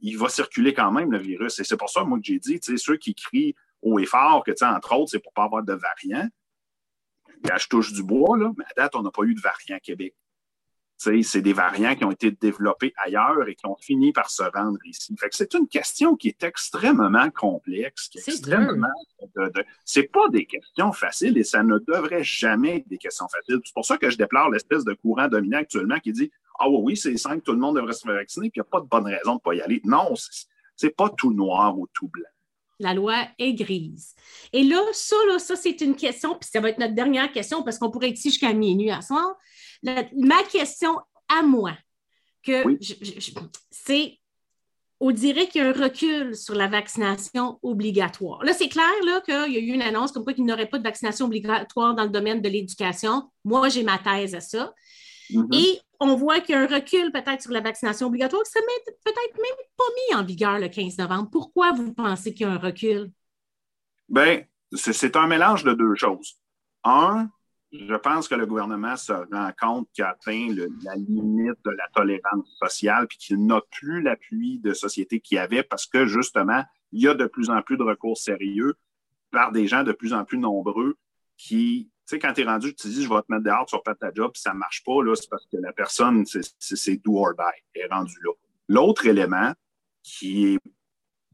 il 0.02 0.18
va 0.18 0.30
circuler 0.30 0.74
quand 0.74 0.92
même 0.92 1.12
le 1.12 1.18
virus. 1.20 1.60
Et 1.60 1.64
c'est 1.64 1.78
pour 1.78 1.90
ça, 1.90 2.04
moi, 2.04 2.18
que 2.18 2.26
j'ai 2.26 2.40
dit, 2.40 2.60
tu 2.60 2.72
sais, 2.72 2.78
ceux 2.78 2.98
qui 2.98 3.14
crient 3.14 3.56
haut 3.82 4.00
et 4.00 4.06
fort 4.06 4.44
que, 4.44 4.52
entre 4.66 4.96
autres, 4.96 5.12
c'est 5.12 5.20
pour 5.20 5.32
ne 5.32 5.36
pas 5.36 5.44
avoir 5.44 5.64
de 5.64 5.74
variants. 5.74 6.30
je 7.44 7.68
touche 7.68 7.94
du 7.94 8.04
bois, 8.04 8.38
là, 8.38 8.52
mais 8.58 8.66
à 8.66 8.84
date, 8.84 8.96
on 8.96 9.02
n'a 9.02 9.12
pas 9.12 9.24
eu 9.24 9.36
de 9.36 9.42
variant 9.42 9.78
Québec. 9.82 10.16
c'est 10.98 11.42
des 11.42 11.54
variants 11.54 11.96
qui 11.96 12.04
ont 12.04 12.12
été 12.12 12.32
développés 12.32 12.94
ailleurs 12.98 13.48
et 13.48 13.56
qui 13.56 13.66
ont 13.68 13.78
fini 13.80 14.12
par 14.12 14.30
se 14.30 14.44
rendre 14.44 14.80
ici. 14.86 15.16
Fait 15.20 15.30
que 15.30 15.36
c'est 15.36 15.54
une 15.54 15.68
question 15.68 16.16
qui 16.16 16.30
est 16.30 16.44
extrêmement 16.44 17.30
complexe, 17.30 18.08
qui 18.10 18.18
est, 18.18 18.28
extrêmement. 18.28 18.88
c'est 19.84 20.12
pas 20.12 20.28
des 20.30 20.46
questions 20.46 20.92
faciles 20.92 21.38
et 21.38 21.44
ça 21.44 21.64
ne 21.64 21.78
devrait 21.80 22.24
jamais 22.24 22.78
être 22.78 22.88
des 22.88 22.98
questions 22.98 23.28
faciles. 23.28 23.60
C'est 23.64 23.74
pour 23.74 23.86
ça 23.86 23.98
que 23.98 24.10
je 24.10 24.18
déplore 24.18 24.50
l'espèce 24.50 24.84
de 24.84 24.94
courant 24.94 25.28
dominant 25.28 25.60
actuellement 25.60 26.00
qui 26.00 26.14
dit 26.14 26.32
Ah 26.60 26.70
oui, 26.70 26.80
oui, 26.82 26.98
c'est 26.98 27.18
simple, 27.18 27.42
tout 27.42 27.54
le 27.54 27.60
monde 27.60 27.76
devrait 27.76 27.94
se 27.94 28.02
faire 28.02 28.16
vacciner, 28.16 28.50
puis 28.50 28.60
il 28.60 28.62
n'y 28.62 28.68
a 28.68 28.72
pas 28.72 28.82
de 28.82 28.88
bonne 28.88 29.06
raison 29.06 29.32
de 29.32 29.36
ne 29.36 29.40
pas 29.40 29.54
y 29.54 29.62
aller. 29.62 29.82
Non, 29.84 30.14
c'est 30.76 30.96
pas 30.96 31.10
tout 31.10 31.34
noir 31.34 31.78
ou 31.78 31.88
tout 31.94 32.08
blanc. 32.08 32.24
La 32.80 32.94
loi 32.94 33.28
est 33.40 33.54
grise. 33.54 34.16
Et 34.52 34.64
là, 34.64 34.82
ça, 34.92 35.16
là, 35.28 35.40
ça, 35.40 35.56
c'est 35.56 35.80
une 35.82 35.96
question, 35.96 36.38
puis 36.40 36.50
ça 36.52 36.60
va 36.60 36.70
être 36.70 36.78
notre 36.78 36.94
dernière 36.94 37.32
question 37.32 37.64
parce 37.64 37.80
qu'on 37.80 37.90
pourrait 37.90 38.10
être 38.10 38.18
ici 38.18 38.30
jusqu'à 38.30 38.54
minuit 38.54 38.92
à 38.92 39.02
soir 39.02 39.36
ma 39.84 40.44
question 40.44 41.00
à 41.30 41.42
moi, 41.44 41.78
que 42.44 42.64
c'est 43.72 44.20
on 45.02 45.12
dirait 45.12 45.48
qu'il 45.48 45.62
y 45.62 45.66
a 45.66 45.68
un 45.68 45.74
recul 45.74 46.36
sur 46.36 46.56
la 46.56 46.68
vaccination 46.68 47.60
obligatoire. 47.62 48.42
Là, 48.46 48.54
c'est 48.54 48.70
clair 48.70 48.90
qu'il 49.26 49.54
y 49.54 49.58
a 49.58 49.60
eu 49.60 49.74
une 49.74 49.82
annonce 49.82 50.14
comme 50.14 50.24
quoi 50.24 50.34
qu'il 50.34 50.46
n'y 50.46 50.54
aurait 50.54 50.70
pas 50.70 50.78
de 50.78 50.84
vaccination 50.84 51.26
obligatoire 51.26 51.96
dans 51.96 52.04
le 52.04 52.10
domaine 52.10 52.42
de 52.42 52.48
l'éducation. 52.48 53.30
Moi, 53.44 53.68
j'ai 53.68 53.84
ma 53.84 53.98
thèse 53.98 54.34
à 54.34 54.40
ça. 54.40 54.74
Mm-hmm. 55.32 55.54
Et 55.54 55.82
on 56.00 56.16
voit 56.16 56.40
qu'il 56.40 56.56
y 56.56 56.58
a 56.58 56.62
un 56.62 56.68
recul 56.68 57.12
peut-être 57.12 57.42
sur 57.42 57.52
la 57.52 57.62
vaccination 57.62 58.08
obligatoire 58.08 58.44
qui 58.44 58.52
serait 58.52 58.66
peut-être 58.86 59.36
même 59.36 59.66
pas 59.78 59.84
mis 59.96 60.16
en 60.16 60.24
vigueur 60.24 60.60
le 60.60 60.68
15 60.68 60.98
novembre. 60.98 61.30
Pourquoi 61.32 61.72
vous 61.72 61.94
pensez 61.94 62.34
qu'il 62.34 62.48
y 62.48 62.50
a 62.50 62.54
un 62.54 62.58
recul? 62.58 63.12
Bien, 64.08 64.44
c'est 64.74 65.16
un 65.16 65.28
mélange 65.28 65.64
de 65.64 65.74
deux 65.74 65.96
choses. 65.96 66.36
Un, 66.84 67.30
je 67.72 67.96
pense 67.96 68.28
que 68.28 68.36
le 68.36 68.46
gouvernement 68.46 68.96
se 68.96 69.14
rend 69.14 69.52
compte 69.60 69.90
qu'il 69.94 70.04
a 70.04 70.10
atteint 70.10 70.48
la 70.84 70.96
limite 70.96 71.58
de 71.66 71.72
la 71.72 71.88
tolérance 71.94 72.48
sociale 72.62 73.08
puis 73.08 73.18
qu'il 73.18 73.46
n'a 73.46 73.62
plus 73.72 74.02
l'appui 74.02 74.60
de 74.60 74.74
société 74.74 75.20
qu'il 75.20 75.38
avait 75.40 75.64
parce 75.64 75.86
que 75.86 76.06
justement, 76.06 76.64
il 76.92 77.02
y 77.02 77.08
a 77.08 77.14
de 77.14 77.26
plus 77.26 77.50
en 77.50 77.62
plus 77.62 77.78
de 77.78 77.84
recours 77.84 78.18
sérieux 78.18 78.76
par 79.32 79.52
des 79.52 79.68
gens 79.68 79.84
de 79.84 79.92
plus 79.92 80.14
en 80.14 80.24
plus 80.24 80.38
nombreux 80.38 80.96
qui, 81.38 81.90
sais, 82.06 82.20
quand 82.20 82.34
tu 82.34 82.42
es 82.42 82.46
rendu, 82.46 82.76
tu 82.76 82.84
te 82.84 82.88
dis, 82.88 83.04
je 83.04 83.10
vais 83.10 83.22
te 83.22 83.32
mettre 83.32 83.44
dehors, 83.44 83.66
tu 83.66 83.76
vas 83.76 83.96
ta 83.96 84.14
job, 84.14 84.32
puis 84.34 84.42
ça 84.42 84.54
ne 84.54 84.60
marche 84.60 84.84
pas, 84.84 85.04
là, 85.04 85.16
c'est 85.16 85.30
parce 85.30 85.46
que 85.46 85.58
la 85.58 85.74
personne, 85.74 86.26
c'est 86.26 86.98
do 86.98 87.18
or 87.18 87.34
die, 87.34 87.80
est 87.80 87.88
rendue 87.88 88.20
là. 88.24 88.32
L'autre 88.68 89.06
élément 89.06 89.54
qui 90.04 90.54
est 90.54 90.60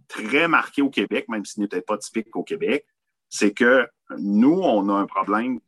très 0.08 0.48
marqué 0.48 0.82
au 0.82 0.90
Québec, 0.90 1.28
même 1.30 1.46
s'il 1.46 1.62
n'est 1.62 1.68
peut-être 1.68 1.86
pas 1.86 1.98
typique 1.98 2.36
au 2.36 2.44
Québec, 2.44 2.86
c'est 3.30 3.54
que 3.54 3.88
nous, 4.18 4.62
on 4.62 4.90
a 4.90 4.94
un 4.94 5.06
problème 5.06 5.60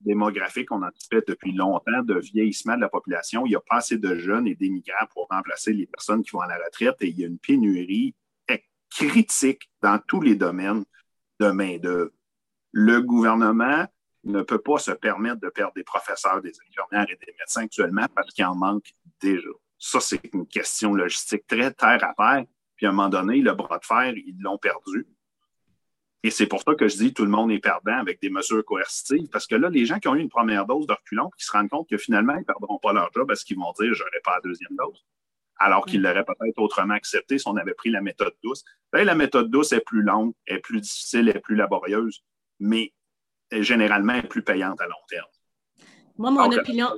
démographique 0.00 0.68
qu'on 0.68 0.82
anticipait 0.82 1.22
depuis 1.26 1.52
longtemps 1.52 2.02
de 2.02 2.18
vieillissement 2.18 2.76
de 2.76 2.82
la 2.82 2.90
population. 2.90 3.46
Il 3.46 3.50
n'y 3.50 3.56
a 3.56 3.60
pas 3.60 3.76
assez 3.76 3.96
de 3.96 4.14
jeunes 4.16 4.46
et 4.46 4.54
d'immigrants 4.54 5.06
pour 5.12 5.26
remplacer 5.30 5.72
les 5.72 5.86
personnes 5.86 6.22
qui 6.22 6.32
vont 6.32 6.40
à 6.40 6.46
la 6.46 6.58
retraite 6.62 6.96
et 7.00 7.08
il 7.08 7.18
y 7.18 7.24
a 7.24 7.26
une 7.26 7.38
pénurie 7.38 8.14
critique 8.90 9.70
dans 9.82 9.98
tous 9.98 10.20
les 10.20 10.36
domaines 10.36 10.84
de 11.40 11.50
main-d'œuvre. 11.50 12.12
Le 12.72 13.00
gouvernement 13.00 13.86
ne 14.26 14.42
peut 14.42 14.58
pas 14.58 14.78
se 14.78 14.90
permettre 14.90 15.40
de 15.40 15.48
perdre 15.48 15.74
des 15.74 15.84
professeurs, 15.84 16.42
des 16.42 16.52
infirmières 16.68 17.06
et 17.08 17.16
des 17.16 17.32
médecins 17.38 17.62
actuellement 17.62 18.06
parce 18.14 18.32
qu'il 18.32 18.44
en 18.44 18.54
manque 18.54 18.92
déjà. 19.20 19.48
Ça, 19.78 20.00
c'est 20.00 20.20
une 20.32 20.46
question 20.46 20.94
logistique 20.94 21.46
très 21.46 21.72
terre 21.72 22.02
à 22.02 22.14
terre. 22.14 22.44
Puis 22.76 22.86
à 22.86 22.90
un 22.90 22.92
moment 22.92 23.08
donné, 23.08 23.40
le 23.40 23.52
bras 23.52 23.78
de 23.78 23.84
fer, 23.84 24.12
ils 24.16 24.36
l'ont 24.40 24.58
perdu. 24.58 25.06
Et 26.22 26.30
c'est 26.30 26.46
pour 26.46 26.60
ça 26.62 26.74
que 26.74 26.88
je 26.88 26.96
dis 26.96 27.14
tout 27.14 27.24
le 27.24 27.30
monde 27.30 27.52
est 27.52 27.60
perdant 27.60 27.98
avec 27.98 28.20
des 28.20 28.30
mesures 28.30 28.64
coercitives, 28.64 29.28
parce 29.28 29.46
que 29.46 29.54
là, 29.54 29.68
les 29.68 29.86
gens 29.86 30.00
qui 30.00 30.08
ont 30.08 30.16
eu 30.16 30.20
une 30.20 30.28
première 30.28 30.66
dose 30.66 30.86
de 30.86 30.92
reculon, 30.92 31.30
qui 31.38 31.44
se 31.44 31.52
rendent 31.52 31.68
compte 31.68 31.88
que 31.88 31.96
finalement, 31.98 32.34
ils 32.34 32.40
ne 32.40 32.44
perdront 32.44 32.78
pas 32.78 32.92
leur 32.92 33.12
job 33.12 33.28
parce 33.28 33.44
qu'ils 33.44 33.56
vont 33.56 33.72
dire, 33.78 33.94
je 33.94 34.02
n'aurai 34.02 34.20
pas 34.24 34.34
la 34.34 34.40
deuxième 34.40 34.74
dose. 34.76 35.06
Alors 35.58 35.86
qu'ils 35.86 36.02
l'auraient 36.02 36.24
peut-être 36.24 36.58
autrement 36.58 36.94
accepté 36.94 37.38
si 37.38 37.46
on 37.46 37.56
avait 37.56 37.74
pris 37.74 37.90
la 37.90 38.00
méthode 38.00 38.34
douce. 38.42 38.64
Ben, 38.92 39.04
la 39.04 39.14
méthode 39.14 39.50
douce 39.50 39.72
est 39.72 39.80
plus 39.80 40.02
longue, 40.02 40.34
est 40.46 40.58
plus 40.58 40.80
difficile, 40.80 41.28
est 41.28 41.38
plus 41.38 41.54
laborieuse, 41.54 42.24
mais 42.58 42.92
est 43.50 43.62
généralement 43.62 44.20
plus 44.22 44.42
payante 44.42 44.80
à 44.80 44.86
long 44.86 44.94
terme. 45.08 45.26
Moi, 46.18 46.30
mon 46.30 46.50
opinion, 46.50 46.88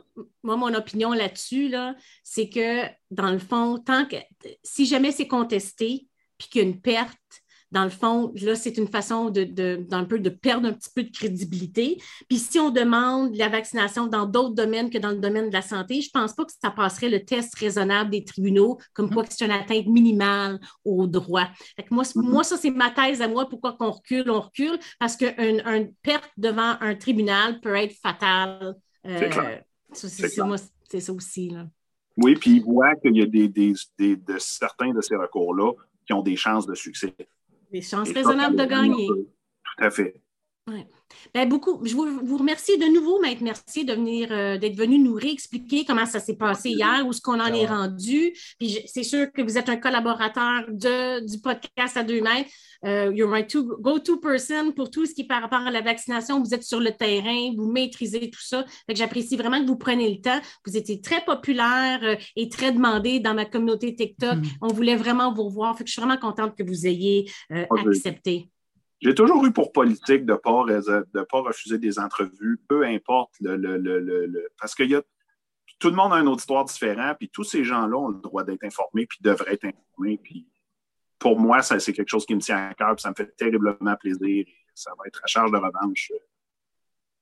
moi, 0.43 0.57
mon 0.57 0.73
opinion 0.75 1.13
là-dessus, 1.13 1.69
là, 1.69 1.97
c'est 2.23 2.49
que, 2.49 2.85
dans 3.11 3.31
le 3.31 3.39
fond, 3.39 3.79
tant 3.79 4.07
que 4.07 4.17
si 4.63 4.87
jamais 4.87 5.11
c'est 5.11 5.27
contesté, 5.27 6.07
puis 6.39 6.49
qu'il 6.49 6.63
y 6.63 6.65
a 6.65 6.69
une 6.69 6.81
perte, 6.81 7.43
dans 7.71 7.85
le 7.85 7.91
fond, 7.91 8.33
là, 8.41 8.55
c'est 8.55 8.79
une 8.79 8.89
façon 8.89 9.31
de, 9.31 9.45
d'un 9.77 10.05
peu 10.05 10.19
de 10.19 10.31
perdre 10.31 10.69
un 10.69 10.73
petit 10.73 10.91
peu 10.95 11.03
de 11.03 11.11
crédibilité. 11.11 12.01
Puis 12.29 12.39
si 12.39 12.59
on 12.59 12.71
demande 12.71 13.37
la 13.37 13.49
vaccination 13.49 14.07
dans 14.07 14.27
d'autres 14.27 14.55
domaines 14.55 14.91
que 14.91 14.99
dans 14.99 15.11
le 15.11 15.19
domaine 15.19 15.49
de 15.49 15.53
la 15.53 15.63
santé, 15.63 16.01
je 16.01 16.09
ne 16.15 16.21
pense 16.21 16.35
pas 16.35 16.45
que 16.45 16.53
ça 16.61 16.71
passerait 16.71 17.11
le 17.11 17.25
test 17.25 17.55
raisonnable 17.57 18.11
des 18.11 18.25
tribunaux, 18.25 18.79
comme 18.95 19.11
quoi 19.11 19.25
que 19.25 19.33
c'est 19.33 19.45
une 19.45 19.51
atteinte 19.51 19.87
minimale 19.87 20.59
au 20.85 21.07
droit. 21.07 21.49
moi, 21.91 22.05
mm-hmm. 22.05 22.23
moi, 22.23 22.45
ça, 22.45 22.57
c'est 22.57 22.71
ma 22.71 22.91
thèse 22.91 23.21
à 23.21 23.29
moi. 23.29 23.49
Pourquoi 23.49 23.75
qu'on 23.75 23.91
recule? 23.91 24.31
On 24.31 24.41
recule 24.41 24.79
parce 24.99 25.17
qu'une 25.17 25.63
une 25.67 25.93
perte 26.03 26.31
devant 26.37 26.77
un 26.81 26.95
tribunal 26.95 27.61
peut 27.61 27.75
être 27.77 27.95
fatale. 28.01 28.77
Euh, 29.07 29.59
c'est 29.93 31.01
ça 31.01 31.13
aussi. 31.13 31.51
Là. 31.51 31.67
Oui, 32.17 32.35
puis 32.35 32.57
il 32.57 32.63
voit 32.63 32.97
qu'il 32.97 33.17
y 33.17 33.23
a 33.23 33.27
des, 33.27 33.49
des, 33.49 33.75
de 33.99 34.39
certains 34.39 34.93
de 34.93 35.01
ces 35.01 35.15
recours-là 35.17 35.73
qui 36.05 36.13
ont 36.13 36.23
des 36.23 36.37
chances 36.37 36.67
de 36.67 36.75
succès. 36.75 37.15
Des 37.71 37.83
chances 37.83 38.13
raisonnables 38.13 38.57
de 38.57 38.65
gagner. 38.65 39.07
Tout 39.07 39.85
à 39.85 39.91
fait. 39.91 40.21
Ben, 41.35 41.49
beaucoup. 41.49 41.81
Je 41.85 41.95
vous, 41.95 42.37
remercie 42.37 42.79
de 42.79 42.87
nouveau, 42.87 43.21
Maître 43.21 43.43
Mercier, 43.43 43.85
de 43.85 43.95
venir, 43.95 44.29
euh, 44.31 44.59
d'être 44.59 44.77
venu 44.77 44.99
nous 44.99 45.15
réexpliquer 45.15 45.85
comment 45.85 46.07
ça 46.07 46.21
s'est 46.21 46.37
passé 46.37 46.71
hier, 46.71 47.05
où 47.07 47.13
ce 47.13 47.21
qu'on 47.21 47.41
en 47.41 47.53
est 47.53 47.67
rendu. 47.67 48.33
Puis 48.59 48.79
c'est 48.87 49.03
sûr 49.03 49.33
que 49.33 49.43
vous 49.43 49.59
êtes 49.59 49.69
un 49.69 49.77
collaborateur 49.77 50.65
de, 50.69 51.27
du 51.27 51.41
podcast 51.41 51.97
à 51.97 52.05
deux 52.05 52.21
mètres. 52.21 52.51
Euh, 52.85 53.13
you're 53.13 53.29
my 53.29 53.45
go-to 53.81 54.19
person 54.19 54.73
pour 54.73 54.91
tout 54.91 55.05
ce 55.05 55.15
qui 55.15 55.23
est 55.23 55.27
par 55.27 55.43
rapport 55.43 55.67
à 55.67 55.71
la 55.71 55.81
vaccination. 55.81 56.41
Vous 56.41 56.55
êtes 56.55 56.63
sur 56.63 56.81
le 56.81 56.93
terrain, 56.93 57.53
vous 57.57 57.71
maîtrisez 57.71 58.31
tout 58.31 58.43
ça. 58.43 58.65
j'apprécie 58.89 59.37
vraiment 59.37 59.61
que 59.61 59.67
vous 59.67 59.77
preniez 59.77 60.11
le 60.11 60.21
temps. 60.21 60.41
Vous 60.65 60.77
étiez 60.77 61.01
très 61.01 61.25
populaire 61.25 62.01
euh, 62.03 62.17
et 62.37 62.49
très 62.49 62.73
demandé 62.73 63.21
dans 63.21 63.35
ma 63.35 63.45
communauté 63.45 63.95
TikTok. 63.95 64.37
Mm. 64.37 64.43
On 64.63 64.69
voulait 64.69 64.97
vraiment 64.97 65.33
vous 65.33 65.45
revoir. 65.45 65.77
Fait 65.77 65.85
que 65.85 65.89
je 65.89 65.95
suis 65.95 66.03
vraiment 66.03 66.21
contente 66.21 66.57
que 66.57 66.63
vous 66.63 66.87
ayez 66.87 67.31
euh, 67.53 67.67
accepté. 67.87 68.49
J'ai 69.01 69.15
toujours 69.15 69.45
eu 69.45 69.53
pour 69.53 69.73
politique 69.73 70.27
de 70.27 70.33
ne 70.33 70.37
pas, 70.37 70.65
de 70.65 71.23
pas 71.23 71.41
refuser 71.41 71.79
des 71.79 71.99
entrevues, 71.99 72.61
peu 72.69 72.85
importe 72.85 73.33
le, 73.41 73.57
le, 73.57 73.77
le, 73.79 74.49
parce 74.61 74.75
que 74.75 74.83
y 74.83 74.97
a, 74.97 75.03
tout 75.79 75.91
le 75.91 75.95
monde 75.95 76.13
a 76.13 76.17
un 76.17 76.27
auditoire 76.27 76.65
différent, 76.65 77.15
puis 77.17 77.29
tous 77.29 77.45
ces 77.45 77.63
gens-là 77.63 77.97
ont 77.97 78.09
le 78.09 78.21
droit 78.21 78.43
d'être 78.43 78.65
informés, 78.65 79.07
puis 79.07 79.19
devraient 79.21 79.55
être 79.55 79.67
informés. 79.67 80.19
Puis 80.19 80.49
pour 81.19 81.39
moi, 81.39 81.63
c'est 81.63 81.93
quelque 81.93 82.09
chose 82.09 82.27
qui 82.27 82.35
me 82.35 82.41
tient 82.41 82.69
à 82.69 82.75
cœur, 82.75 82.95
puis 82.97 83.03
ça 83.03 83.11
me 83.11 83.15
fait 83.15 83.35
terriblement 83.37 83.97
plaisir. 83.97 84.45
Ça 84.75 84.93
va 84.99 85.05
être 85.07 85.21
à 85.23 85.27
charge 85.27 85.53
de 85.53 85.57
revanche 85.57 86.13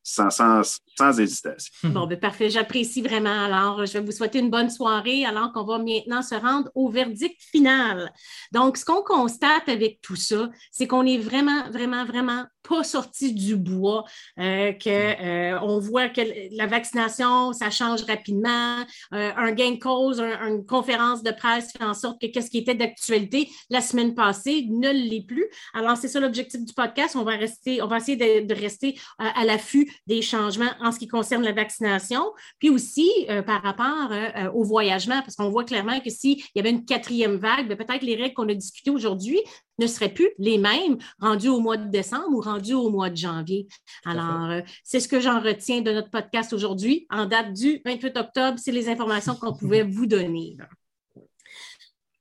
sans, 0.07 0.31
sans, 0.31 0.62
sans 0.97 1.19
hésitation. 1.19 1.73
Bon, 1.83 2.07
ben 2.07 2.19
parfait, 2.19 2.49
j'apprécie 2.49 3.03
vraiment. 3.03 3.45
Alors, 3.45 3.85
je 3.85 3.95
vais 3.95 4.01
vous 4.01 4.12
souhaiter 4.12 4.39
une 4.39 4.51
bonne 4.51 4.70
soirée 4.70 5.24
alors 5.24 5.53
qu'on 5.53 5.65
va 5.65 5.78
maintenant 5.78 6.23
se 6.23 6.37
rendre 6.37 6.70
au 6.77 6.89
verdict 6.89 7.43
final. 7.43 8.12
Donc, 8.53 8.77
ce 8.77 8.85
qu'on 8.85 9.03
constate 9.03 9.69
avec 9.69 10.01
tout 10.03 10.15
ça, 10.15 10.49
c'est 10.70 10.87
qu'on 10.87 11.05
est 11.05 11.19
vraiment, 11.19 11.69
vraiment, 11.70 12.05
vraiment 12.05 12.45
pas 12.66 12.83
sorti 12.83 13.33
du 13.33 13.57
bois, 13.57 14.05
euh, 14.39 14.73
qu'on 14.73 14.91
euh, 14.91 15.78
voit 15.81 16.09
que 16.09 16.20
la 16.57 16.66
vaccination, 16.66 17.53
ça 17.53 17.70
change 17.70 18.03
rapidement. 18.05 18.81
Euh, 19.12 19.31
un 19.37 19.53
gain 19.53 19.73
de 19.73 19.78
cause, 19.78 20.20
une 20.20 20.65
conférence 20.66 21.23
de 21.23 21.31
presse 21.31 21.73
fait 21.73 21.85
en 21.85 21.95
sorte 21.95 22.20
que 22.20 22.27
qu'est-ce 22.27 22.51
qui 22.51 22.59
était 22.59 22.74
d'actualité 22.74 23.49
la 23.70 23.81
semaine 23.81 24.15
passée 24.15 24.66
ne 24.69 24.91
l'est 24.91 25.27
plus. 25.27 25.47
Alors, 25.74 25.97
c'est 25.97 26.09
ça 26.09 26.20
l'objectif 26.20 26.65
du 26.65 26.73
podcast. 26.74 27.16
On 27.16 27.24
va 27.24 27.37
rester, 27.37 27.83
on 27.83 27.87
va 27.87 27.99
essayer 27.99 28.16
de, 28.16 28.55
rester 28.57 28.99
à 29.19 29.45
l'affût 29.45 29.91
des 30.06 30.23
changements 30.23 30.70
en 30.81 30.93
ce 30.93 30.98
qui 30.98 31.09
concerne 31.09 31.43
la 31.43 31.52
vaccination, 31.52 32.24
puis 32.59 32.70
aussi 32.70 33.10
par 33.47 33.62
rapport 33.62 34.10
au 34.55 34.64
voyagement, 34.64 35.20
parce 35.23 35.36
qu'on 35.36 35.51
voit 35.51 35.64
clairement 35.64 36.01
que 36.01 36.10
s'il 36.10 36.43
y 36.55 36.60
avait 36.60 36.70
une 36.70 36.85
quatrième 36.85 37.36
vague, 37.36 37.68
ben, 37.68 37.77
peut-être 37.77 38.02
les 38.02 38.16
règles 38.16 38.35
qu'on 38.35 38.48
a 38.48 38.55
discutées 38.55 38.90
aujourd'hui 38.90 39.40
ne 39.78 39.86
seraient 39.86 40.12
plus 40.12 40.31
les 40.39 40.59
mêmes 40.59 40.98
rendus 41.20 41.48
au 41.48 41.60
mois 41.60 41.77
de 41.77 41.90
décembre 41.90 42.28
ou 42.31 42.40
rendus 42.40 42.74
au 42.74 42.90
mois 42.90 43.10
de 43.10 43.16
janvier. 43.16 43.66
Alors, 44.05 44.51
euh, 44.51 44.60
c'est 44.85 45.01
ce 45.01 45.09
que 45.09 45.20
j'en 45.20 45.40
retiens 45.40 45.81
de 45.81 45.93
notre 45.93 46.10
podcast 46.10 46.52
aujourd'hui, 46.52 47.06
en 47.10 47.27
date 47.27 47.52
du 47.52 47.81
28 47.85 48.16
octobre. 48.16 48.59
C'est 48.59 48.73
les 48.73 48.89
informations 48.89 49.35
qu'on 49.35 49.55
pouvait 49.55 49.82
vous 49.82 50.06
donner. 50.06 50.56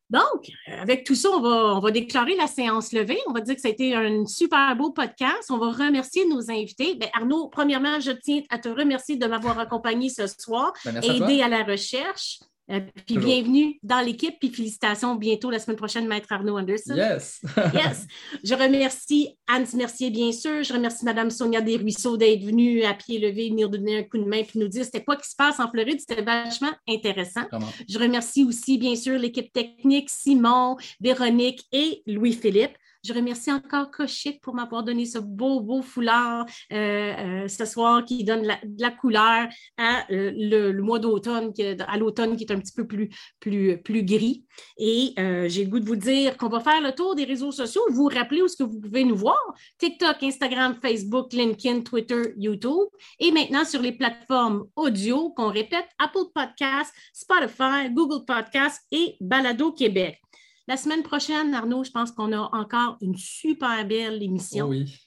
Donc, 0.09 0.51
avec 0.67 1.03
tout 1.03 1.15
ça, 1.15 1.29
on 1.29 1.41
va, 1.41 1.75
on 1.75 1.79
va, 1.79 1.91
déclarer 1.91 2.35
la 2.35 2.47
séance 2.47 2.93
levée. 2.93 3.17
On 3.27 3.33
va 3.33 3.41
dire 3.41 3.55
que 3.55 3.61
ça 3.61 3.69
a 3.69 3.71
été 3.71 3.95
un 3.95 4.25
super 4.27 4.75
beau 4.75 4.91
podcast. 4.91 5.49
On 5.49 5.57
va 5.57 5.71
remercier 5.71 6.27
nos 6.27 6.51
invités. 6.51 6.95
Bien, 6.95 7.09
Arnaud, 7.13 7.47
premièrement, 7.47 7.99
je 7.99 8.11
tiens 8.11 8.41
à 8.49 8.59
te 8.59 8.69
remercier 8.69 9.17
de 9.17 9.25
m'avoir 9.25 9.57
accompagné 9.57 10.09
ce 10.09 10.27
soir, 10.27 10.73
ben, 10.85 11.01
aidé 11.03 11.41
à, 11.41 11.47
la 11.47 11.63
recherche. 11.63 12.39
Euh, 12.71 12.79
puis 13.05 13.19
bienvenue 13.19 13.77
dans 13.83 13.99
l'équipe, 13.99 14.39
puis 14.39 14.49
félicitations 14.49 15.13
bientôt 15.15 15.51
la 15.51 15.59
semaine 15.59 15.77
prochaine, 15.77 16.07
Maître 16.07 16.31
Arnaud 16.31 16.57
Anderson. 16.57 16.95
Yes! 16.95 17.41
yes! 17.73 18.07
Je 18.43 18.55
remercie 18.55 19.37
Anne 19.47 19.67
Mercier, 19.75 20.09
bien 20.09 20.31
sûr. 20.31 20.63
Je 20.63 20.73
remercie 20.73 21.05
Mme 21.05 21.29
Sonia 21.29 21.61
Desruisseaux 21.61 22.17
d'être 22.17 22.43
venue 22.43 22.83
à 22.83 22.95
pied 22.95 23.19
levé, 23.19 23.49
venir 23.49 23.69
donner 23.69 23.99
un 23.99 24.03
coup 24.03 24.17
de 24.17 24.23
main, 24.23 24.41
puis 24.41 24.57
nous 24.57 24.67
dire 24.67 24.83
c'était 24.83 25.03
quoi 25.03 25.15
qui 25.15 25.29
se 25.29 25.35
passe 25.35 25.59
en 25.59 25.69
Floride. 25.69 25.99
C'était 25.99 26.23
vachement 26.23 26.71
intéressant. 26.87 27.43
Je 27.87 27.99
remercie 27.99 28.43
aussi, 28.43 28.79
bien 28.79 28.95
sûr, 28.95 29.19
l'équipe 29.19 29.53
technique, 29.53 30.09
Simon, 30.09 30.75
Véronique 30.99 31.63
et 31.71 32.01
Louis-Philippe. 32.07 32.77
Je 33.05 33.13
remercie 33.13 33.51
encore 33.51 33.91
Cochit 33.91 34.39
pour 34.41 34.55
m'avoir 34.55 34.83
donné 34.83 35.05
ce 35.05 35.19
beau, 35.19 35.59
beau 35.59 35.83
foulard 35.83 36.47
euh, 36.73 37.13
euh, 37.45 37.47
ce 37.47 37.63
soir 37.65 38.03
qui 38.03 38.23
donne 38.23 38.41
de 38.41 38.81
la 38.81 38.89
couleur 38.89 39.47
à 39.77 40.11
euh, 40.11 40.31
le, 40.35 40.81
mois 40.81 40.97
d'automne, 40.97 41.53
à 41.87 41.97
l'automne 41.99 42.35
qui 42.35 42.45
est 42.45 42.51
un 42.51 42.59
petit 42.59 42.73
peu 42.73 42.87
plus, 42.87 43.09
plus, 43.39 43.77
plus 43.83 44.03
gris. 44.03 44.43
Et 44.79 45.13
j'ai 45.47 45.65
le 45.65 45.69
goût 45.69 45.79
de 45.79 45.85
vous 45.85 45.95
dire 45.95 46.35
qu'on 46.37 46.49
va 46.49 46.59
faire 46.61 46.81
le 46.81 46.93
tour 46.93 47.13
des 47.13 47.25
réseaux 47.25 47.51
sociaux. 47.51 47.83
Vous 47.89 47.95
vous 47.95 48.09
rappelez 48.11 48.41
où 48.41 48.45
est-ce 48.45 48.57
que 48.57 48.63
vous 48.63 48.79
pouvez 48.79 49.03
nous 49.03 49.15
voir? 49.15 49.37
TikTok, 49.77 50.23
Instagram, 50.23 50.75
Facebook, 50.81 51.31
LinkedIn, 51.31 51.81
Twitter, 51.81 52.33
YouTube. 52.37 52.87
Et 53.19 53.31
maintenant 53.31 53.65
sur 53.65 53.81
les 53.83 53.91
plateformes 53.91 54.65
audio 54.75 55.29
qu'on 55.31 55.51
répète, 55.51 55.85
Apple 55.99 56.31
Podcasts, 56.33 56.93
Spotify, 57.13 57.91
Google 57.91 58.25
Podcasts 58.25 58.81
et 58.91 59.15
Balado 59.21 59.73
Québec. 59.73 60.19
La 60.67 60.77
semaine 60.77 61.03
prochaine, 61.03 61.53
Arnaud, 61.53 61.83
je 61.83 61.91
pense 61.91 62.11
qu'on 62.11 62.31
a 62.31 62.49
encore 62.53 62.97
une 63.01 63.17
super 63.17 63.85
belle 63.85 64.21
émission. 64.21 64.67
oui. 64.67 64.99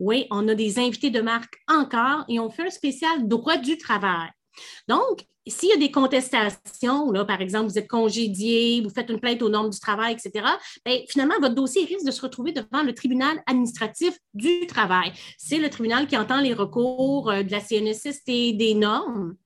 Oui, 0.00 0.26
on 0.30 0.48
a 0.48 0.54
des 0.54 0.78
invités 0.78 1.10
de 1.10 1.20
marque 1.20 1.58
encore 1.68 2.24
et 2.28 2.40
on 2.40 2.50
fait 2.50 2.66
un 2.66 2.70
spécial 2.70 3.28
droit 3.28 3.58
du 3.58 3.76
travail. 3.76 4.30
Donc, 4.88 5.26
s'il 5.46 5.68
y 5.68 5.72
a 5.72 5.76
des 5.76 5.90
contestations, 5.90 7.12
là, 7.12 7.24
par 7.24 7.40
exemple, 7.40 7.70
vous 7.70 7.78
êtes 7.78 7.88
congédié, 7.88 8.80
vous 8.82 8.90
faites 8.90 9.10
une 9.10 9.20
plainte 9.20 9.42
aux 9.42 9.48
normes 9.48 9.70
du 9.70 9.78
travail, 9.78 10.14
etc., 10.14 10.44
bien, 10.84 11.00
finalement, 11.08 11.36
votre 11.40 11.54
dossier 11.54 11.84
risque 11.84 12.06
de 12.06 12.10
se 12.10 12.20
retrouver 12.20 12.52
devant 12.52 12.82
le 12.82 12.94
tribunal 12.94 13.42
administratif 13.46 14.18
du 14.34 14.66
travail. 14.66 15.12
C'est 15.38 15.58
le 15.58 15.70
tribunal 15.70 16.06
qui 16.06 16.16
entend 16.16 16.40
les 16.40 16.54
recours 16.54 17.30
euh, 17.30 17.42
de 17.42 17.52
la 17.52 17.60
CNSST, 17.60 18.56
des 18.56 18.74
normes 18.74 19.36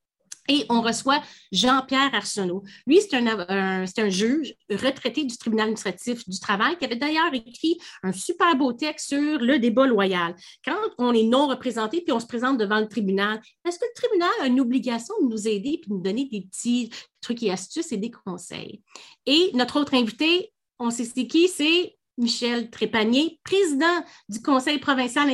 et 0.49 0.65
on 0.69 0.81
reçoit 0.81 1.23
Jean-Pierre 1.53 2.15
Arsenault. 2.15 2.63
Lui, 2.87 3.01
c'est 3.01 3.17
un, 3.17 3.27
un, 3.49 4.09
juge 4.09 4.55
retraité 4.71 5.25
du 5.25 5.37
tribunal 5.37 5.65
administratif 5.65 6.29
du 6.29 6.41
travail 6.41 6.77
qui 6.77 6.85
avait 6.85 6.97
d'ailleurs 6.97 7.33
écrit 7.33 7.79
un 8.03 8.13
super 8.13 8.57
beau 8.57 8.73
texte 8.73 9.09
sur 9.09 9.39
le 9.39 9.59
débat 9.59 9.87
loyal. 9.87 10.35
Quand 10.65 10.79
on 10.99 11.13
est 11.13 11.25
non 11.25 11.47
représenté 11.47 12.01
puis 12.01 12.13
on 12.13 12.21
se 12.21 12.27
présente 12.27 12.59
devant 12.59 12.81
le 12.81 12.89
tribunal, 12.89 13.41
est-ce 13.67 13.79
que 13.79 13.85
le 13.85 14.01
tribunal 14.01 14.31
a 14.43 14.47
une 14.47 14.61
obligation 14.61 15.15
de 15.23 15.29
nous 15.29 15.47
aider 15.47 15.79
puis 15.81 15.91
de 15.91 15.95
nous 15.95 16.03
donner 16.03 16.29
des 16.31 16.43
petits 16.43 16.91
trucs 17.21 17.43
et 17.43 17.51
astuces 17.51 17.93
et 17.93 17.97
des 17.97 18.11
conseils? 18.11 18.83
Et 19.27 19.51
notre 19.55 19.79
autre 19.81 19.95
invité, 19.95 20.53
on 20.79 20.91
sait 20.91 21.05
c'est 21.05 21.27
qui, 21.27 21.49
c'est 21.49 21.97
Michel 22.21 22.71
Trépanier, 22.71 23.41
président 23.43 24.05
du 24.29 24.41
Conseil 24.41 24.79
provincial 24.79 25.29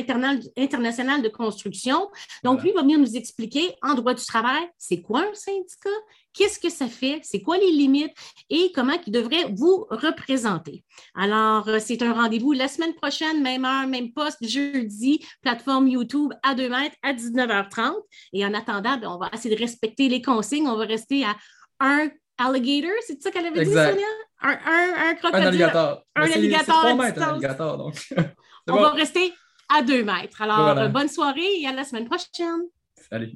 international 0.57 1.21
de 1.21 1.29
construction. 1.29 2.09
Donc, 2.43 2.63
lui 2.63 2.71
va 2.71 2.81
venir 2.81 2.99
nous 2.99 3.15
expliquer 3.15 3.75
en 3.81 3.93
droit 3.93 4.13
du 4.13 4.25
travail, 4.25 4.67
c'est 4.77 5.01
quoi 5.01 5.21
un 5.21 5.33
syndicat, 5.33 5.89
qu'est-ce 6.33 6.59
que 6.59 6.69
ça 6.69 6.87
fait, 6.87 7.19
c'est 7.23 7.41
quoi 7.41 7.57
les 7.57 7.71
limites? 7.71 8.13
Et 8.49 8.71
comment 8.73 8.93
il 9.05 9.11
devrait 9.11 9.51
vous 9.55 9.85
représenter? 9.89 10.83
Alors, 11.15 11.67
euh, 11.67 11.79
c'est 11.79 12.01
un 12.01 12.13
rendez-vous 12.13 12.53
la 12.53 12.67
semaine 12.67 12.93
prochaine, 12.93 13.41
même 13.41 13.65
heure, 13.65 13.87
même 13.87 14.13
poste, 14.13 14.47
jeudi, 14.47 15.25
plateforme 15.41 15.87
YouTube 15.87 16.31
à 16.43 16.55
2 16.55 16.69
mètres 16.69 16.95
à 17.03 17.13
19h30. 17.13 17.93
Et 18.33 18.45
en 18.45 18.53
attendant, 18.53 18.97
ben, 18.97 19.09
on 19.09 19.17
va 19.17 19.29
essayer 19.33 19.55
de 19.55 19.59
respecter 19.59 20.09
les 20.09 20.21
consignes. 20.21 20.67
On 20.67 20.77
va 20.77 20.85
rester 20.85 21.25
à 21.25 21.35
un 21.79 22.09
alligator, 22.37 22.91
c'est 23.05 23.21
ça 23.21 23.31
qu'elle 23.31 23.47
avait 23.47 23.65
dit, 23.65 23.71
Sonia? 23.71 24.05
Un, 24.41 24.49
un, 24.49 25.09
un 25.09 25.15
crocodile. 25.15 25.43
Un 25.43 25.47
alligator. 25.47 26.03
Un 26.15 26.21
alligator. 26.23 26.85
C'est 26.87 26.95
mètres, 26.95 27.21
un 27.21 27.29
alligator, 27.29 27.77
donc. 27.77 28.13
On 28.69 28.75
va 28.75 28.91
rester 28.91 29.33
à 29.69 29.81
deux 29.81 30.03
mètres. 30.03 30.41
Alors, 30.41 30.89
bonne 30.89 31.09
soirée 31.09 31.61
et 31.61 31.67
à 31.67 31.73
la 31.73 31.83
semaine 31.83 32.05
prochaine. 32.05 32.63
Salut. 33.09 33.33